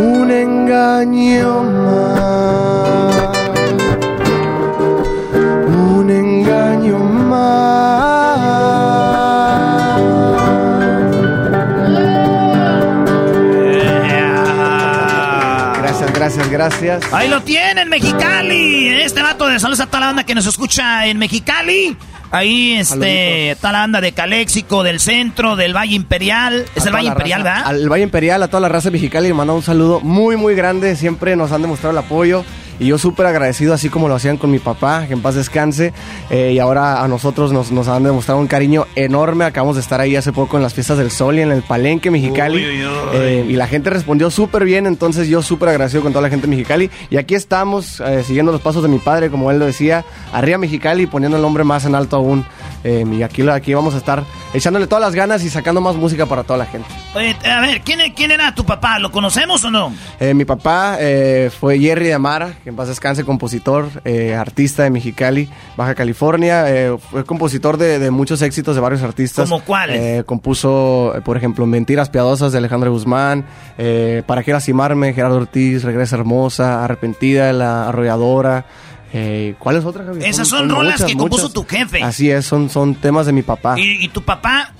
un 0.00 0.30
engaño 0.30 1.62
más 1.64 3.28
un 5.66 6.10
engaño 6.10 6.98
más. 6.98 7.58
Gracias, 15.78 16.12
gracias, 16.12 16.50
gracias. 16.50 17.12
Ahí 17.12 17.28
lo 17.28 17.42
tienen, 17.42 17.88
Mexicali. 17.88 18.88
Este 18.88 19.20
vato 19.22 19.37
de 19.52 19.60
saludos 19.60 19.80
a 19.80 19.86
toda 19.86 20.00
la 20.00 20.06
banda 20.06 20.24
que 20.24 20.34
nos 20.34 20.46
escucha 20.46 21.06
en 21.06 21.18
Mexicali. 21.18 21.96
Ahí, 22.30 22.74
este, 22.74 23.56
toda 23.60 23.72
la 23.72 23.78
banda 23.80 24.00
de 24.02 24.12
Caléxico, 24.12 24.82
del 24.82 25.00
centro, 25.00 25.56
del 25.56 25.74
Valle 25.74 25.94
Imperial. 25.94 26.66
Es 26.74 26.84
A 26.84 26.88
el 26.88 26.94
Valle 26.94 27.08
Imperial, 27.08 27.40
raza- 27.42 27.54
¿verdad? 27.54 27.66
Al 27.66 27.88
Valle 27.90 28.02
Imperial, 28.04 28.42
a 28.42 28.48
toda 28.48 28.60
la 28.60 28.68
raza 28.68 28.90
mexicana, 28.90 29.26
le 29.26 29.32
mando 29.34 29.54
un 29.54 29.62
saludo 29.62 30.00
muy, 30.00 30.36
muy 30.36 30.54
grande. 30.54 30.94
Siempre 30.96 31.36
nos 31.36 31.52
han 31.52 31.62
demostrado 31.62 31.92
el 31.92 31.98
apoyo. 32.04 32.44
Y 32.78 32.86
yo 32.86 32.98
súper 32.98 33.26
agradecido, 33.26 33.74
así 33.74 33.88
como 33.88 34.08
lo 34.08 34.14
hacían 34.14 34.36
con 34.36 34.50
mi 34.50 34.58
papá, 34.58 35.06
que 35.06 35.14
en 35.14 35.22
paz 35.22 35.34
descanse. 35.34 35.92
Eh, 36.30 36.52
y 36.54 36.58
ahora 36.58 37.02
a 37.02 37.08
nosotros 37.08 37.52
nos, 37.52 37.72
nos 37.72 37.88
han 37.88 38.04
demostrado 38.04 38.40
un 38.40 38.46
cariño 38.46 38.86
enorme. 38.94 39.44
Acabamos 39.44 39.76
de 39.76 39.82
estar 39.82 40.00
ahí 40.00 40.16
hace 40.16 40.32
poco 40.32 40.56
en 40.56 40.62
las 40.62 40.74
fiestas 40.74 40.98
del 40.98 41.10
sol 41.10 41.38
y 41.38 41.42
en 41.42 41.50
el 41.50 41.62
Palenque 41.62 42.10
Mexicali. 42.10 42.64
Uy, 42.64 42.82
uy, 42.82 42.86
uy. 42.86 42.92
Eh, 43.14 43.46
y 43.48 43.52
la 43.54 43.66
gente 43.66 43.90
respondió 43.90 44.30
súper 44.30 44.64
bien, 44.64 44.86
entonces 44.86 45.28
yo 45.28 45.42
súper 45.42 45.70
agradecido 45.70 46.02
con 46.02 46.12
toda 46.12 46.22
la 46.22 46.30
gente 46.30 46.46
de 46.46 46.50
Mexicali. 46.50 46.90
Y 47.10 47.16
aquí 47.16 47.34
estamos, 47.34 48.00
eh, 48.00 48.22
siguiendo 48.24 48.52
los 48.52 48.60
pasos 48.60 48.82
de 48.82 48.88
mi 48.88 48.98
padre, 48.98 49.30
como 49.30 49.50
él 49.50 49.58
lo 49.58 49.66
decía, 49.66 50.04
arriba 50.32 50.58
Mexicali, 50.58 51.06
poniendo 51.06 51.36
el 51.36 51.42
nombre 51.42 51.64
más 51.64 51.84
en 51.84 51.94
alto 51.94 52.16
aún. 52.16 52.44
Eh, 52.84 53.04
y 53.10 53.22
aquí, 53.22 53.46
aquí 53.48 53.74
vamos 53.74 53.94
a 53.94 53.98
estar 53.98 54.22
echándole 54.54 54.86
todas 54.86 55.02
las 55.02 55.14
ganas 55.14 55.42
y 55.42 55.50
sacando 55.50 55.80
más 55.80 55.96
música 55.96 56.26
para 56.26 56.44
toda 56.44 56.58
la 56.58 56.66
gente. 56.66 56.88
Oye, 57.14 57.36
a 57.44 57.60
ver, 57.60 57.80
¿quién, 57.80 58.00
¿quién 58.14 58.30
era 58.30 58.54
tu 58.54 58.64
papá? 58.64 58.98
¿Lo 58.98 59.10
conocemos 59.10 59.64
o 59.64 59.70
no? 59.70 59.92
Eh, 60.20 60.32
mi 60.34 60.44
papá 60.44 60.96
eh, 61.00 61.50
fue 61.58 61.78
Jerry 61.78 62.06
de 62.06 62.14
Amara, 62.14 62.54
que 62.68 62.70
en 62.70 62.76
paz 62.76 62.88
descanse, 62.88 63.24
compositor, 63.24 63.88
eh, 64.04 64.34
artista 64.34 64.82
de 64.82 64.90
Mexicali, 64.90 65.48
Baja 65.74 65.94
California. 65.94 66.64
eh, 66.68 66.94
fue 67.10 67.24
compositor 67.24 67.78
de, 67.78 67.98
de 67.98 68.10
muchos 68.10 68.42
éxitos 68.42 68.74
de 68.74 68.82
varios 68.82 69.02
artistas. 69.02 69.48
¿Cómo 69.48 69.64
cuáles? 69.64 69.98
Eh, 69.98 70.22
compuso, 70.26 71.14
eh, 71.16 71.22
por 71.22 71.38
ejemplo, 71.38 71.64
Mentiras 71.64 72.10
Piadosas 72.10 72.52
de 72.52 72.58
Alejandro 72.58 72.92
Guzmán, 72.92 73.46
eh, 73.78 74.22
Para 74.26 74.42
qué 74.42 74.52
lastimarme, 74.52 75.14
Gerardo 75.14 75.36
Ortiz, 75.38 75.82
Regresa 75.82 76.16
Hermosa, 76.16 76.84
Arrepentida, 76.84 77.54
La 77.54 77.88
Arrolladora. 77.88 78.66
Eh, 79.14 79.54
¿Cuáles 79.58 79.86
otras? 79.86 80.06
Esas 80.18 80.46
son 80.48 80.68
rolas 80.68 81.02
que 81.02 81.16
compuso 81.16 81.48
tu 81.48 81.64
jefe. 81.64 82.02
Así 82.02 82.30
es, 82.30 82.44
son, 82.44 82.68
son 82.68 82.94
temas 82.96 83.24
de 83.24 83.32
mi 83.32 83.40
papá. 83.40 83.80
¿Y, 83.80 84.04
y 84.04 84.08
tu 84.08 84.20
papá? 84.20 84.72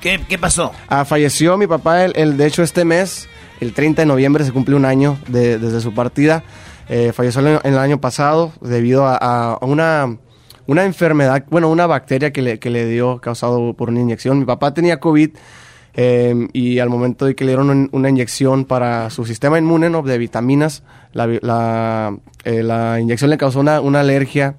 ¿Qué, 0.00 0.20
qué 0.28 0.38
pasó? 0.38 0.70
Ah, 0.88 1.04
falleció 1.04 1.56
mi 1.56 1.66
papá, 1.66 2.04
el, 2.04 2.12
el- 2.14 2.36
de 2.36 2.46
hecho 2.46 2.62
este 2.62 2.84
mes, 2.84 3.28
el 3.60 3.72
30 3.72 4.02
de 4.02 4.06
noviembre, 4.06 4.44
se 4.44 4.52
cumple 4.52 4.76
un 4.76 4.84
año 4.84 5.18
de- 5.26 5.58
desde 5.58 5.80
su 5.80 5.92
partida. 5.94 6.44
Eh, 6.88 7.12
falleció 7.12 7.40
año- 7.40 7.60
el 7.64 7.78
año 7.78 8.00
pasado 8.00 8.52
debido 8.60 9.04
a, 9.06 9.58
una, 9.62 10.16
una 10.66 10.84
enfermedad, 10.84 11.44
bueno, 11.50 11.68
una 11.70 11.86
bacteria 11.86 12.32
que 12.32 12.42
le, 12.42 12.58
que 12.58 12.70
le 12.70 12.86
dio 12.86 13.18
causado 13.20 13.74
por 13.74 13.88
una 13.90 14.00
inyección. 14.00 14.38
Mi 14.38 14.44
papá 14.44 14.72
tenía 14.72 15.00
COVID 15.00 15.30
eh, 15.94 16.48
y 16.52 16.78
al 16.78 16.88
momento 16.90 17.24
de 17.26 17.34
que 17.34 17.44
le 17.44 17.52
dieron 17.52 17.70
un- 17.70 17.88
una 17.92 18.08
inyección 18.10 18.64
para 18.66 19.10
su 19.10 19.24
sistema 19.24 19.58
inmune 19.58 19.90
¿no? 19.90 20.02
de 20.02 20.18
vitaminas, 20.18 20.82
eh, 22.44 22.62
la 22.62 23.00
inyección 23.00 23.30
le 23.30 23.38
causó 23.38 23.60
una, 23.60 23.80
una 23.80 24.00
alergia 24.00 24.56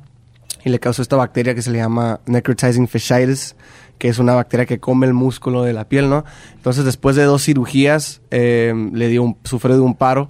y 0.66 0.70
le 0.70 0.80
causó 0.80 1.02
esta 1.02 1.16
bacteria 1.16 1.56
que 1.56 1.62
se 1.62 1.72
le 1.72 1.78
llama 1.78 2.20
necrotizing 2.26 2.88
fasciitis, 2.88 3.56
que 3.98 4.10
es 4.10 4.20
una 4.20 4.34
bacteria 4.34 4.66
que 4.66 4.80
come 4.80 5.08
el 5.08 5.14
músculo 5.14 5.64
de 5.64 5.74
la 5.74 5.88
piel, 5.88 6.10
¿no? 6.10 6.26
Entonces, 6.56 6.84
después 6.84 7.16
de 7.16 7.24
dos 7.24 7.44
cirugías, 7.44 8.22
eh, 8.32 8.74
le 8.94 9.08
dio 9.08 9.24
un, 9.24 9.38
sufrió 9.44 9.76
de 9.76 9.82
un 9.82 9.96
paro 9.96 10.30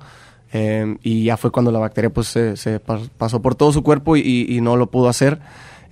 eh, 0.54 0.96
y 1.04 1.24
ya 1.26 1.38
fue 1.38 1.52
cuando 1.52 1.72
la 1.72 1.80
bacteria 1.80 2.10
pues 2.10 2.28
se, 2.28 2.56
se 2.58 2.80
pa- 2.80 3.00
pasó 3.18 3.42
por 3.42 3.56
todo 3.56 3.72
su 3.74 3.84
cuerpo 3.84 4.16
y, 4.18 4.46
y 4.50 4.62
no 4.62 4.76
lo 4.76 4.90
pudo 4.90 5.10
hacer. 5.10 5.40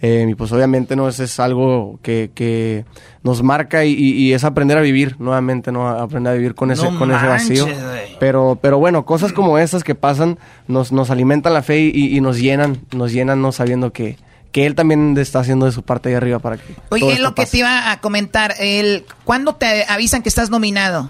Eh, 0.01 0.27
y 0.29 0.35
pues 0.35 0.51
obviamente 0.51 0.95
no 0.97 1.07
es, 1.07 1.19
es 1.21 1.39
algo 1.39 1.99
que, 2.03 2.29
que 2.35 2.83
nos 3.23 3.41
marca 3.43 3.85
y, 3.85 3.93
y- 3.93 4.33
es 4.33 4.43
aprender 4.43 4.77
a 4.77 4.81
vivir 4.81 5.15
nuevamente, 5.19 5.71
¿no? 5.71 5.87
Aprender 5.87 6.33
a 6.33 6.35
vivir 6.35 6.53
con 6.53 6.69
ese, 6.69 6.91
No 6.91 6.99
con 6.99 7.11
ese 7.11 7.25
vacío. 7.25 7.65
manches. 7.65 7.83
Pero, 8.19 8.59
pero 8.61 8.77
bueno, 8.77 9.05
cosas 9.05 9.31
como 9.33 9.57
estas 9.57 9.83
que 9.85 9.95
pasan 9.95 10.37
nos, 10.67 10.91
nos 10.91 11.09
alimentan 11.09 11.53
la 11.53 11.63
fe 11.63 11.79
y, 11.79 12.15
y 12.15 12.21
nos 12.21 12.37
llenan, 12.39 12.77
nos 12.95 13.13
llenan 13.13 13.41
no 13.41 13.51
sabiendo 13.53 13.93
que, 13.93 14.17
que 14.51 14.65
él 14.65 14.75
también 14.75 15.17
está 15.17 15.39
haciendo 15.39 15.65
de 15.65 15.71
su 15.71 15.81
parte 15.81 16.09
ahí 16.09 16.15
arriba 16.15 16.39
para 16.39 16.57
que. 16.57 16.75
Oye, 16.89 17.13
es 17.13 17.19
lo 17.19 17.29
que 17.33 17.43
pase. 17.43 17.51
te 17.53 17.57
iba 17.59 17.91
a 17.91 17.99
comentar. 18.01 18.53
El, 18.59 19.05
¿Cuándo 19.23 19.55
te 19.55 19.85
avisan 19.87 20.21
que 20.23 20.29
estás 20.29 20.49
nominado? 20.49 21.09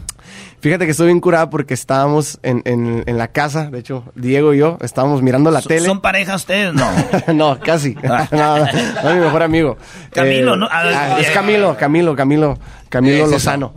Fíjate 0.66 0.86
que 0.86 0.92
estoy 0.94 1.06
bien 1.06 1.20
curada 1.20 1.52
porque 1.52 1.76
estábamos 1.76 2.40
en, 2.42 2.64
en, 2.66 3.04
en 3.06 3.18
la 3.20 3.28
casa, 3.28 3.70
de 3.70 3.78
hecho, 3.78 4.04
Diego 4.16 4.52
y 4.52 4.58
yo 4.58 4.80
estábamos 4.82 5.22
mirando 5.22 5.52
la 5.52 5.62
tele. 5.62 5.86
¿Son 5.86 6.02
pareja 6.02 6.34
ustedes? 6.34 6.74
No. 6.74 6.90
no, 7.36 7.60
casi. 7.60 7.94
no, 8.04 8.18
no, 8.32 8.58
no, 8.58 8.66
es 8.66 9.16
mi 9.16 9.22
mejor 9.22 9.44
amigo. 9.44 9.78
Camilo, 10.12 10.56
Eh, 10.56 10.58
¿no? 10.58 10.66
Ah, 10.72 10.82
ah, 11.18 11.18
es 11.20 11.30
Camilo, 11.30 11.78
Camilo, 11.78 12.16
Camilo, 12.16 12.58
Camilo 12.90 13.26
Es. 13.26 13.30
Lozano. 13.30 13.76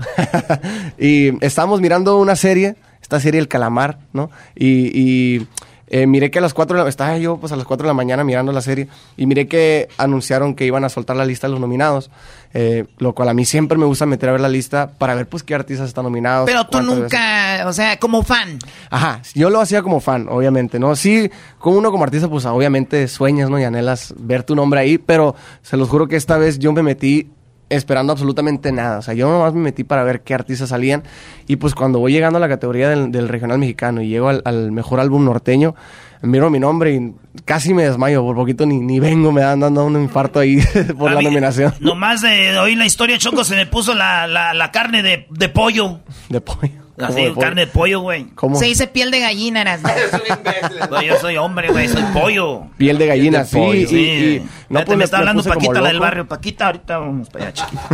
y 0.98 1.44
estábamos 1.44 1.82
mirando 1.82 2.16
una 2.16 2.36
serie, 2.36 2.76
esta 3.02 3.20
serie 3.20 3.38
El 3.38 3.48
Calamar, 3.48 3.98
¿no? 4.14 4.30
Y, 4.56 4.90
y 4.98 5.46
eh, 5.90 6.06
miré 6.06 6.30
que 6.30 6.38
a 6.38 6.42
las 6.42 6.54
4 6.54 6.76
de 6.76 6.82
la, 6.82 6.88
estaba 6.88 7.16
yo 7.18 7.38
pues 7.38 7.52
a 7.52 7.56
las 7.56 7.66
4 7.66 7.84
de 7.84 7.88
la 7.88 7.94
mañana 7.94 8.24
mirando 8.24 8.52
la 8.52 8.60
serie 8.60 8.88
y 9.16 9.26
miré 9.26 9.48
que 9.48 9.88
anunciaron 9.98 10.54
que 10.54 10.64
iban 10.64 10.84
a 10.84 10.88
soltar 10.88 11.16
la 11.16 11.24
lista 11.24 11.46
de 11.46 11.52
los 11.52 11.60
nominados, 11.60 12.10
eh, 12.54 12.86
lo 12.98 13.14
cual 13.14 13.28
a 13.28 13.34
mí 13.34 13.44
siempre 13.44 13.78
me 13.78 13.86
gusta 13.86 14.06
meter 14.06 14.28
a 14.28 14.32
ver 14.32 14.40
la 14.40 14.48
lista 14.48 14.90
para 14.98 15.14
ver 15.14 15.28
pues 15.28 15.42
qué 15.42 15.54
artistas 15.54 15.88
están 15.88 16.04
nominados. 16.04 16.46
Pero 16.46 16.66
tú 16.66 16.80
nunca, 16.82 17.64
o 17.66 17.72
sea, 17.72 17.98
como 17.98 18.22
fan. 18.22 18.58
Ajá, 18.90 19.22
yo 19.34 19.50
lo 19.50 19.60
hacía 19.60 19.82
como 19.82 20.00
fan, 20.00 20.26
obviamente, 20.28 20.78
¿no? 20.78 20.96
Sí, 20.96 21.30
como 21.58 21.78
uno 21.78 21.90
como 21.90 22.04
artista, 22.04 22.28
pues 22.28 22.44
obviamente 22.46 23.08
sueñas, 23.08 23.50
¿no? 23.50 23.58
Y 23.58 23.64
anhelas 23.64 24.14
ver 24.18 24.42
tu 24.42 24.54
nombre 24.54 24.80
ahí, 24.80 24.98
pero 24.98 25.34
se 25.62 25.76
los 25.76 25.88
juro 25.88 26.08
que 26.08 26.16
esta 26.16 26.36
vez 26.36 26.58
yo 26.58 26.72
me 26.72 26.82
metí 26.82 27.30
esperando 27.70 28.12
absolutamente 28.12 28.72
nada. 28.72 28.98
O 28.98 29.02
sea, 29.02 29.14
yo 29.14 29.28
nomás 29.30 29.52
me 29.54 29.60
metí 29.60 29.84
para 29.84 30.02
ver 30.04 30.22
qué 30.22 30.34
artistas 30.34 30.70
salían. 30.70 31.02
Y 31.46 31.56
pues 31.56 31.74
cuando 31.74 31.98
voy 31.98 32.12
llegando 32.12 32.36
a 32.38 32.40
la 32.40 32.48
categoría 32.48 32.88
del, 32.88 33.10
del 33.12 33.28
regional 33.28 33.58
mexicano 33.58 34.00
y 34.02 34.08
llego 34.08 34.28
al, 34.28 34.42
al 34.44 34.72
mejor 34.72 35.00
álbum 35.00 35.24
norteño, 35.24 35.74
miro 36.22 36.50
mi 36.50 36.58
nombre 36.58 36.94
y 36.94 37.12
casi 37.44 37.74
me 37.74 37.84
desmayo. 37.84 38.22
Por 38.22 38.36
poquito 38.36 38.66
ni, 38.66 38.78
ni 38.78 39.00
vengo, 39.00 39.32
me 39.32 39.42
dan 39.42 39.60
dando 39.60 39.84
un 39.84 40.00
infarto 40.00 40.40
ahí 40.40 40.58
por 40.98 41.12
la 41.12 41.20
nominación. 41.22 41.74
Nomás 41.80 42.22
de 42.22 42.58
oír 42.58 42.78
la 42.78 42.86
historia, 42.86 43.18
Choco, 43.18 43.44
se 43.44 43.54
me 43.56 43.66
puso 43.66 43.94
la, 43.94 44.26
la, 44.26 44.54
la 44.54 44.70
carne 44.70 45.02
de, 45.02 45.26
de 45.30 45.48
pollo. 45.48 46.00
De 46.28 46.40
pollo. 46.40 46.72
Así, 47.00 47.22
carne 47.38 47.60
de 47.60 47.66
pollo, 47.68 48.00
güey. 48.00 48.24
¿Cómo? 48.34 48.56
Se 48.56 48.64
dice 48.64 48.88
piel 48.88 49.12
de 49.12 49.20
gallina. 49.20 49.78
No, 50.90 51.02
yo 51.02 51.16
soy 51.20 51.36
hombre, 51.36 51.68
güey, 51.70 51.86
soy 51.88 52.02
pollo. 52.12 52.62
Piel 52.76 52.98
de 52.98 53.06
gallina, 53.06 53.44
sí. 53.44 53.56
pollo. 53.56 53.72
y- 53.74 53.86
Sí. 53.86 53.96
y- 53.96 54.42
no, 54.68 54.84
pues 54.84 54.98
me 54.98 55.04
está 55.04 55.18
hablando 55.18 55.42
Paquita, 55.42 55.80
la 55.80 55.88
del 55.88 56.00
barrio. 56.00 56.26
Paquita, 56.26 56.66
ahorita 56.66 56.98
vamos 56.98 57.28
para 57.30 57.46
allá, 57.46 57.52
chiquita. 57.54 57.88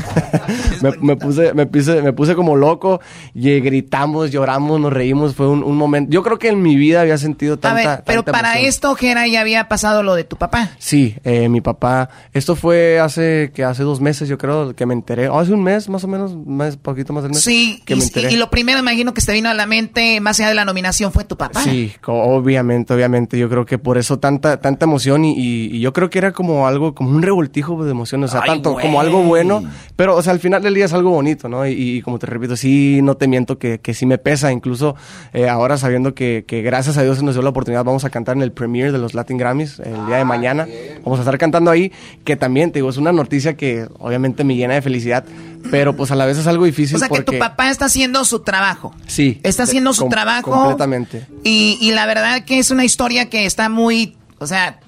me, 0.82 0.90
me 1.01 1.16
puse, 1.16 1.55
me, 1.55 1.66
puse, 1.66 2.02
me 2.02 2.12
puse 2.12 2.34
como 2.34 2.56
loco 2.56 3.01
y 3.34 3.60
gritamos, 3.60 4.30
lloramos, 4.30 4.80
nos 4.80 4.92
reímos. 4.92 5.34
Fue 5.34 5.48
un, 5.48 5.62
un 5.62 5.76
momento. 5.76 6.10
Yo 6.12 6.22
creo 6.22 6.38
que 6.38 6.48
en 6.48 6.62
mi 6.62 6.76
vida 6.76 7.01
había 7.02 7.18
sentido 7.18 7.55
A 7.55 7.56
tanta. 7.59 7.96
ver, 7.96 8.02
pero 8.06 8.22
tanta 8.22 8.32
para 8.38 8.48
emoción. 8.52 8.68
esto, 8.68 8.94
Jera, 8.96 9.26
ya 9.28 9.40
había 9.40 9.68
pasado 9.68 10.02
lo 10.02 10.14
de 10.14 10.24
tu 10.24 10.36
papá. 10.36 10.70
Sí, 10.78 11.16
eh, 11.24 11.48
mi 11.48 11.60
papá. 11.60 12.09
Esto 12.32 12.56
fue 12.56 12.98
hace 13.01 13.52
que 13.55 13.64
hace 13.64 13.82
dos 13.82 14.01
meses, 14.01 14.28
yo 14.28 14.38
creo, 14.38 14.74
que 14.74 14.86
me 14.86 14.94
enteré. 14.94 15.28
Oh, 15.28 15.38
hace 15.38 15.52
un 15.52 15.62
mes, 15.62 15.88
más 15.88 16.05
o 16.05 16.09
menos, 16.09 16.32
un 16.32 16.56
mes, 16.56 16.76
poquito 16.76 17.12
más 17.12 17.22
del 17.22 17.32
mes. 17.32 17.42
Sí, 17.42 17.82
que 17.84 17.94
y, 17.94 17.98
me 17.98 18.05
enteré. 18.05 18.30
y- 18.30 18.34
y 18.34 18.36
lo 18.36 18.51
primero, 18.51 18.78
imagino 18.78 19.14
que 19.14 19.20
se 19.20 19.28
te 19.28 19.32
vino 19.34 19.48
a 19.48 19.55
la 19.55 19.66
mente, 19.66 20.20
más 20.20 20.38
allá 20.40 20.48
de 20.48 20.55
la 20.55 20.64
nominación, 20.64 21.12
fue 21.12 21.24
tu 21.24 21.36
papá. 21.36 21.60
Sí, 21.62 21.92
obviamente, 22.06 22.92
obviamente. 22.94 23.38
Yo 23.38 23.48
creo 23.48 23.64
que 23.66 23.78
por 23.78 23.98
eso 23.98 24.18
tanta, 24.18 24.60
tanta 24.60 24.84
emoción 24.86 25.24
y, 25.24 25.32
y- 25.36 25.76
y 25.76 25.80
yo 25.80 25.92
creo 25.92 26.10
que 26.10 26.18
era 26.18 26.32
como 26.32 26.63
algo, 26.66 26.94
como 26.94 27.10
un 27.10 27.22
revoltijo 27.22 27.82
de 27.84 27.90
emociones. 27.90 28.30
O 28.30 28.32
sea, 28.32 28.40
Ay, 28.42 28.50
tanto 28.50 28.72
güey. 28.72 28.84
como 28.86 29.00
algo 29.00 29.22
bueno, 29.22 29.62
pero, 29.96 30.16
o 30.16 30.22
sea, 30.22 30.32
al 30.32 30.40
final 30.40 30.62
del 30.62 30.74
día 30.74 30.84
es 30.86 30.92
algo 30.92 31.10
bonito, 31.10 31.48
¿no? 31.48 31.66
Y, 31.66 31.72
y 31.72 32.02
como 32.02 32.18
te 32.18 32.26
repito, 32.26 32.56
sí, 32.56 33.00
no 33.02 33.16
te 33.16 33.28
miento 33.28 33.58
que, 33.58 33.78
que 33.80 33.94
sí 33.94 34.06
me 34.06 34.18
pesa. 34.18 34.52
Incluso 34.52 34.96
eh, 35.32 35.48
ahora 35.48 35.76
sabiendo 35.76 36.14
que, 36.14 36.44
que 36.46 36.62
gracias 36.62 36.96
a 36.96 37.02
Dios 37.02 37.18
se 37.18 37.24
nos 37.24 37.34
dio 37.34 37.42
la 37.42 37.50
oportunidad, 37.50 37.84
vamos 37.84 38.04
a 38.04 38.10
cantar 38.10 38.36
en 38.36 38.42
el 38.42 38.52
premiere 38.52 38.92
de 38.92 38.98
los 38.98 39.14
Latin 39.14 39.36
Grammys 39.38 39.78
el 39.80 39.94
Ah, 39.94 40.06
día 40.06 40.16
de 40.16 40.24
mañana. 40.24 40.66
Vamos 41.04 41.18
a 41.18 41.22
estar 41.22 41.38
cantando 41.38 41.70
ahí, 41.70 41.92
que 42.24 42.36
también, 42.36 42.72
te 42.72 42.78
digo, 42.78 42.90
es 42.90 42.96
una 42.96 43.12
noticia 43.12 43.56
que 43.56 43.86
obviamente 43.98 44.44
me 44.44 44.56
llena 44.56 44.74
de 44.74 44.82
felicidad, 44.82 45.24
pero 45.70 45.94
pues 45.96 46.10
a 46.10 46.14
la 46.14 46.26
vez 46.26 46.36
es 46.38 46.46
algo 46.46 46.64
difícil 46.64 46.96
O 46.96 46.98
sea, 46.98 47.08
que 47.08 47.22
tu 47.22 47.38
papá 47.38 47.70
está 47.70 47.86
haciendo 47.86 48.24
su 48.24 48.40
trabajo. 48.40 48.92
Sí. 49.06 49.40
Está 49.42 49.62
haciendo 49.62 49.92
su 49.94 50.02
Com- 50.02 50.10
trabajo. 50.10 50.50
Completamente. 50.50 51.26
Y, 51.42 51.78
y 51.80 51.92
la 51.92 52.06
verdad 52.06 52.44
que 52.44 52.58
es 52.58 52.70
una 52.70 52.84
historia 52.84 53.30
que 53.30 53.46
está 53.46 53.68
muy, 53.68 54.16
o 54.38 54.46
sea, 54.46 54.78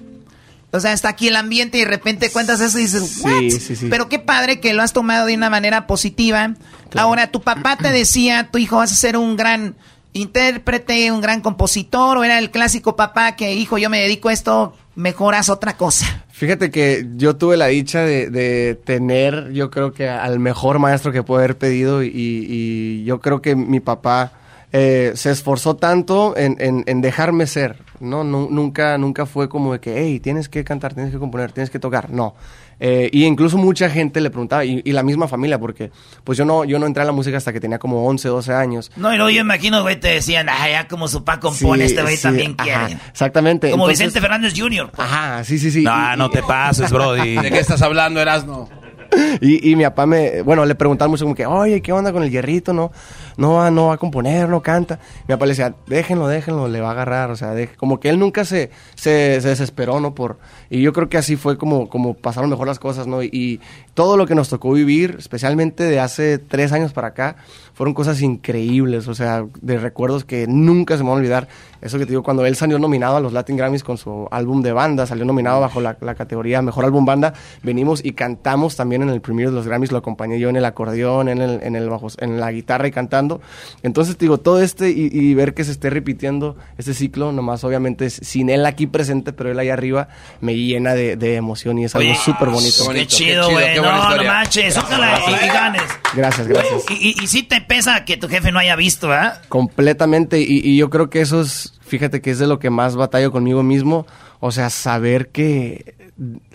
o 0.71 0.79
sea, 0.79 0.93
está 0.93 1.09
aquí 1.09 1.29
el 1.29 1.35
ambiente 1.35 1.77
y 1.77 1.81
de 1.81 1.87
repente 1.87 2.29
cuentas 2.29 2.59
eso 2.59 2.77
y 2.77 2.83
dices, 2.83 3.21
¿what? 3.23 3.39
Sí, 3.39 3.51
sí, 3.51 3.75
sí. 3.75 3.87
Pero 3.89 4.09
qué 4.09 4.19
padre 4.19 4.59
que 4.59 4.73
lo 4.73 4.83
has 4.83 4.93
tomado 4.93 5.25
de 5.25 5.35
una 5.35 5.49
manera 5.49 5.87
positiva. 5.87 6.55
Ahora, 6.95 7.31
tu 7.31 7.41
papá 7.41 7.77
te 7.77 7.89
decía, 7.89 8.49
tu 8.51 8.57
hijo 8.57 8.77
vas 8.77 8.91
a 8.91 8.95
ser 8.95 9.17
un 9.17 9.37
gran 9.37 9.75
intérprete, 10.13 11.11
un 11.11 11.21
gran 11.21 11.41
compositor, 11.41 12.17
o 12.17 12.23
era 12.23 12.39
el 12.39 12.51
clásico 12.51 12.95
papá 12.95 13.35
que, 13.35 13.53
hijo, 13.53 13.77
yo 13.77 13.89
me 13.89 14.01
dedico 14.01 14.29
a 14.29 14.33
esto, 14.33 14.75
mejoras 14.95 15.49
otra 15.49 15.77
cosa. 15.77 16.25
Fíjate 16.31 16.71
que 16.71 17.07
yo 17.15 17.35
tuve 17.35 17.55
la 17.55 17.67
dicha 17.67 18.01
de, 18.01 18.29
de 18.29 18.75
tener, 18.75 19.51
yo 19.53 19.69
creo 19.69 19.93
que 19.93 20.09
al 20.09 20.39
mejor 20.39 20.79
maestro 20.79 21.11
que 21.11 21.23
puedo 21.23 21.39
haber 21.39 21.57
pedido 21.57 22.03
y, 22.03 22.11
y 22.13 23.03
yo 23.05 23.19
creo 23.19 23.41
que 23.41 23.55
mi 23.55 23.79
papá 23.79 24.33
eh, 24.73 25.13
se 25.15 25.31
esforzó 25.31 25.75
tanto 25.75 26.35
en, 26.37 26.57
en- 26.59 26.83
en 26.87 27.01
dejarme 27.01 27.47
ser, 27.47 27.77
¿no? 27.99 28.23
Nu- 28.23 28.49
nunca, 28.51 28.97
nunca 28.97 29.25
fue 29.25 29.47
como 29.47 29.73
de 29.73 29.79
que, 29.79 29.97
hey, 29.97 30.19
tienes 30.19 30.49
que 30.49 30.63
cantar, 30.63 30.93
tienes 30.93 31.11
que 31.13 31.19
componer, 31.19 31.51
tienes 31.51 31.69
que 31.69 31.79
tocar, 31.79 32.09
no. 32.11 32.35
Eh, 32.79 33.09
y 33.11 33.23
incluso 33.25 33.57
mucha 33.57 33.89
gente 33.89 34.21
le 34.21 34.29
preguntaba, 34.29 34.63
y, 34.63 34.81
y 34.85 34.91
la 34.91 35.01
misma 35.01 35.27
familia, 35.27 35.57
porque 35.57 35.89
pues 36.23 36.37
yo 36.37 36.45
no, 36.45 36.63
yo 36.63 36.77
no 36.77 36.85
entré 36.85 37.01
a 37.01 37.05
la 37.07 37.11
música 37.11 37.35
hasta 37.37 37.51
que 37.51 37.59
tenía 37.59 37.79
como 37.79 38.05
11, 38.05 38.27
12 38.27 38.53
años. 38.53 38.91
No, 38.97 39.11
y 39.11 39.15
luego 39.17 39.31
yo 39.31 39.41
imagino, 39.41 39.81
güey, 39.81 39.99
te 39.99 40.09
decían, 40.09 40.47
ah, 40.49 40.69
ya 40.69 40.87
como 40.87 41.07
su 41.07 41.23
papá 41.23 41.39
compone, 41.39 41.85
Sí, 41.87 41.93
este 41.93 42.03
güey 42.03 42.17
sí, 42.17 42.23
también 42.23 42.55
ajá, 42.57 42.63
quiere. 42.87 43.01
Exactamente. 43.09 43.71
Como 43.71 43.85
entonces- 43.85 44.05
Vicente 44.07 44.21
Fernández 44.21 44.53
Jr. 44.55 44.91
Ajá, 44.97 45.43
sí, 45.43 45.57
sí, 45.57 45.71
sí. 45.71 45.81
No, 45.81 46.15
no 46.17 46.29
te 46.29 46.43
pases, 46.43 46.91
Brody. 46.91 47.35
¿De 47.41 47.49
qué 47.49 47.59
estás 47.59 47.81
hablando, 47.81 48.21
Erasno? 48.21 48.69
Y, 49.41 49.75
mi 49.75 49.83
papá 49.83 50.05
me, 50.05 50.41
bueno, 50.41 50.65
le 50.65 50.75
preguntaban 50.75 51.11
mucho 51.11 51.25
como 51.25 51.35
que, 51.35 51.45
oye, 51.45 51.81
¿qué 51.81 51.91
onda 51.93 52.11
con 52.11 52.23
el 52.23 52.31
hierrito? 52.31 52.73
No, 52.73 52.91
no 53.37 53.53
va, 53.53 53.69
no 53.71 53.87
va 53.87 53.93
a 53.93 53.97
componer, 53.97 54.49
no 54.49 54.61
canta. 54.61 54.99
Mi 55.27 55.33
papá 55.35 55.45
le 55.45 55.51
decía, 55.51 55.75
déjenlo, 55.85 56.27
déjenlo, 56.27 56.67
le 56.67 56.81
va 56.81 56.89
a 56.89 56.91
agarrar. 56.91 57.31
O 57.31 57.35
sea, 57.35 57.53
deje- 57.53 57.75
como 57.77 57.99
que 57.99 58.09
él 58.09 58.19
nunca 58.19 58.45
se, 58.45 58.71
se, 58.95 59.39
se 59.41 59.47
desesperó, 59.49 59.99
¿no? 59.99 60.15
Por, 60.15 60.39
y 60.69 60.81
yo 60.81 60.93
creo 60.93 61.09
que 61.09 61.17
así 61.17 61.35
fue 61.35 61.57
como, 61.57 61.89
como 61.89 62.15
pasaron 62.15 62.49
mejor 62.49 62.67
las 62.67 62.79
cosas, 62.79 63.07
¿no? 63.07 63.21
Y 63.23 63.61
todo 63.93 64.17
lo 64.17 64.25
que 64.25 64.35
nos 64.35 64.49
tocó 64.49 64.71
vivir, 64.71 65.15
especialmente 65.19 65.83
de 65.83 65.99
hace 65.99 66.37
tres 66.39 66.71
años 66.71 66.93
para 66.93 67.09
acá, 67.09 67.35
fueron 67.77 67.93
cosas 67.93 68.23
increíbles, 68.23 69.07
o 69.07 69.13
sea, 69.13 69.45
de 69.61 69.77
recuerdos 69.77 70.25
que 70.25 70.47
nunca 70.47 70.97
se 70.97 71.03
me 71.03 71.09
van 71.09 71.17
a 71.17 71.21
olvidar. 71.21 71.47
Eso 71.79 71.99
que 71.99 72.05
te 72.05 72.09
digo, 72.09 72.23
cuando 72.23 72.43
él 72.43 72.55
salió 72.55 72.79
nominado 72.79 73.17
a 73.17 73.19
los 73.19 73.33
Latin 73.33 73.55
Grammys 73.55 73.83
con 73.83 73.99
su 73.99 74.27
álbum 74.31 74.63
de 74.63 74.71
banda, 74.71 75.05
salió 75.05 75.25
nominado 75.25 75.61
bajo 75.61 75.79
la, 75.79 75.95
la 76.01 76.15
categoría 76.15 76.63
Mejor 76.63 76.85
Álbum 76.85 77.05
Banda, 77.05 77.35
venimos 77.61 78.03
y 78.03 78.13
cantamos 78.13 78.75
también 78.75 79.03
en 79.03 79.09
el 79.09 79.21
premiere 79.21 79.51
de 79.51 79.55
los 79.55 79.67
Grammys, 79.67 79.91
lo 79.91 79.99
acompañé 79.99 80.39
yo 80.39 80.49
en 80.49 80.55
el 80.55 80.65
acordeón, 80.65 81.29
en, 81.29 81.39
el, 81.39 81.59
en, 81.61 81.75
el 81.75 81.87
bajo, 81.87 82.07
en 82.17 82.39
la 82.39 82.51
guitarra 82.51 82.87
y 82.87 82.91
cantando. 82.91 83.41
Entonces, 83.83 84.17
te 84.17 84.25
digo, 84.25 84.39
todo 84.39 84.59
este 84.59 84.89
y, 84.89 85.11
y 85.11 85.35
ver 85.35 85.53
que 85.53 85.63
se 85.63 85.71
esté 85.71 85.91
repitiendo 85.91 86.55
este 86.79 86.95
ciclo, 86.95 87.31
nomás 87.31 87.63
obviamente 87.63 88.09
sin 88.09 88.49
él 88.49 88.65
aquí 88.65 88.87
presente, 88.87 89.33
pero 89.33 89.51
él 89.51 89.59
ahí 89.59 89.69
arriba, 89.69 90.07
me 90.41 90.55
llena 90.55 90.95
de, 90.95 91.15
de 91.15 91.35
emoción 91.35 91.77
y 91.77 91.85
es 91.85 91.95
algo 91.95 92.15
súper 92.15 92.49
bonito. 92.49 92.89
Qué 92.91 93.05
chido, 93.05 93.51
güey. 93.51 93.75
No, 93.75 94.17
no 94.17 94.23
manches, 94.23 94.75
ojalá 94.79 95.19
y, 95.27 95.45
y 95.45 95.47
ganes. 95.47 95.83
Gracias, 96.15 96.47
gracias. 96.47 96.85
Y, 96.89 97.09
y, 97.09 97.23
y 97.23 97.27
sí 97.27 97.43
te 97.43 97.66
pesa 97.67 98.05
que 98.05 98.17
tu 98.17 98.27
jefe 98.27 98.51
no 98.51 98.59
haya 98.59 98.75
visto, 98.75 99.07
¿verdad? 99.09 99.41
Completamente, 99.49 100.39
y, 100.41 100.61
y 100.63 100.77
yo 100.77 100.89
creo 100.89 101.09
que 101.09 101.21
eso 101.21 101.41
es, 101.41 101.73
fíjate 101.81 102.21
que 102.21 102.31
es 102.31 102.39
de 102.39 102.47
lo 102.47 102.59
que 102.59 102.69
más 102.69 102.95
batallo 102.95 103.31
conmigo 103.31 103.63
mismo, 103.63 104.05
o 104.39 104.51
sea, 104.51 104.69
saber 104.69 105.29
que 105.29 105.95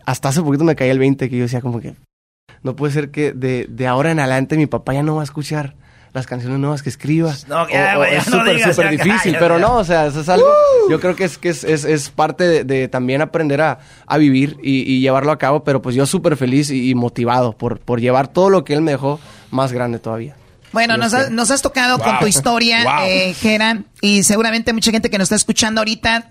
hasta 0.06 0.30
hace 0.30 0.43
poquito 0.43 0.64
me 0.64 0.74
caía 0.76 0.93
el 0.93 0.98
20, 0.98 1.28
que 1.30 1.36
yo 1.36 1.43
decía 1.44 1.60
como 1.60 1.80
que 1.80 1.94
no 2.62 2.76
puede 2.76 2.93
ser 2.93 3.10
que 3.10 3.32
de, 3.32 3.66
de 3.68 3.86
ahora 3.86 4.10
en 4.10 4.18
adelante 4.20 4.56
mi 4.56 4.66
papá 4.66 4.94
ya 4.94 5.02
no 5.02 5.16
va 5.16 5.20
a 5.22 5.24
escuchar 5.24 5.74
las 6.12 6.26
canciones 6.26 6.59
nuevas 6.59 6.82
que 6.82 6.90
escriba. 6.90 7.34
No, 7.48 7.66
ya, 7.70 7.93
O- 7.93 7.94
o 7.94 7.98
güey, 8.01 8.12
ya 8.12 8.18
es 8.18 8.28
no 8.28 8.39
súper, 8.40 8.60
súper 8.74 8.90
difícil, 8.90 9.36
pero 9.39 9.59
no, 9.59 9.76
o 9.78 9.84
sea, 9.84 10.06
eso 10.06 10.20
es 10.20 10.28
algo, 10.28 10.47
yo 10.90 11.01
creo 11.01 11.16
que 11.16 11.24
es 11.24 11.39
que 11.39 11.48
es, 11.48 11.64
es, 11.64 11.84
es 11.84 12.10
parte 12.10 12.44
de, 12.44 12.64
de 12.64 12.89
también 12.89 13.22
aprender 13.22 13.60
a, 13.62 13.78
a 14.06 14.18
vivir 14.18 14.59
y, 14.62 14.80
y 14.82 15.01
llevarlo 15.01 15.32
a 15.32 15.39
cabo, 15.39 15.64
pero 15.64 15.80
pues 15.80 15.97
yo 15.97 16.05
súper 16.06 16.36
feliz 16.36 16.70
y, 16.70 16.90
y 16.90 16.94
motivado 16.94 17.52
por, 17.56 17.78
por 17.80 18.01
llevar 18.01 18.28
todo 18.28 18.51
lo 18.51 18.62
que 18.64 18.74
él 18.74 18.82
me 18.82 18.90
dejó 18.93 19.18
más 19.51 19.72
grande 19.72 19.98
todavía. 19.98 20.36
Bueno, 20.72 20.96
nos, 20.96 21.12
ha- 21.14 21.30
nos 21.30 21.50
has 21.50 21.62
tocado 21.62 21.98
con 21.98 22.18
tu 22.18 22.26
historia, 22.26 22.82
Wow. 22.84 23.04
eh, 23.06 23.34
Jera, 23.40 23.82
y 24.00 24.22
seguramente 24.22 24.72
mucha 24.72 24.90
gente 24.90 25.10
que 25.10 25.18
nos 25.18 25.26
está 25.26 25.36
escuchando 25.36 25.80
ahorita 25.80 26.30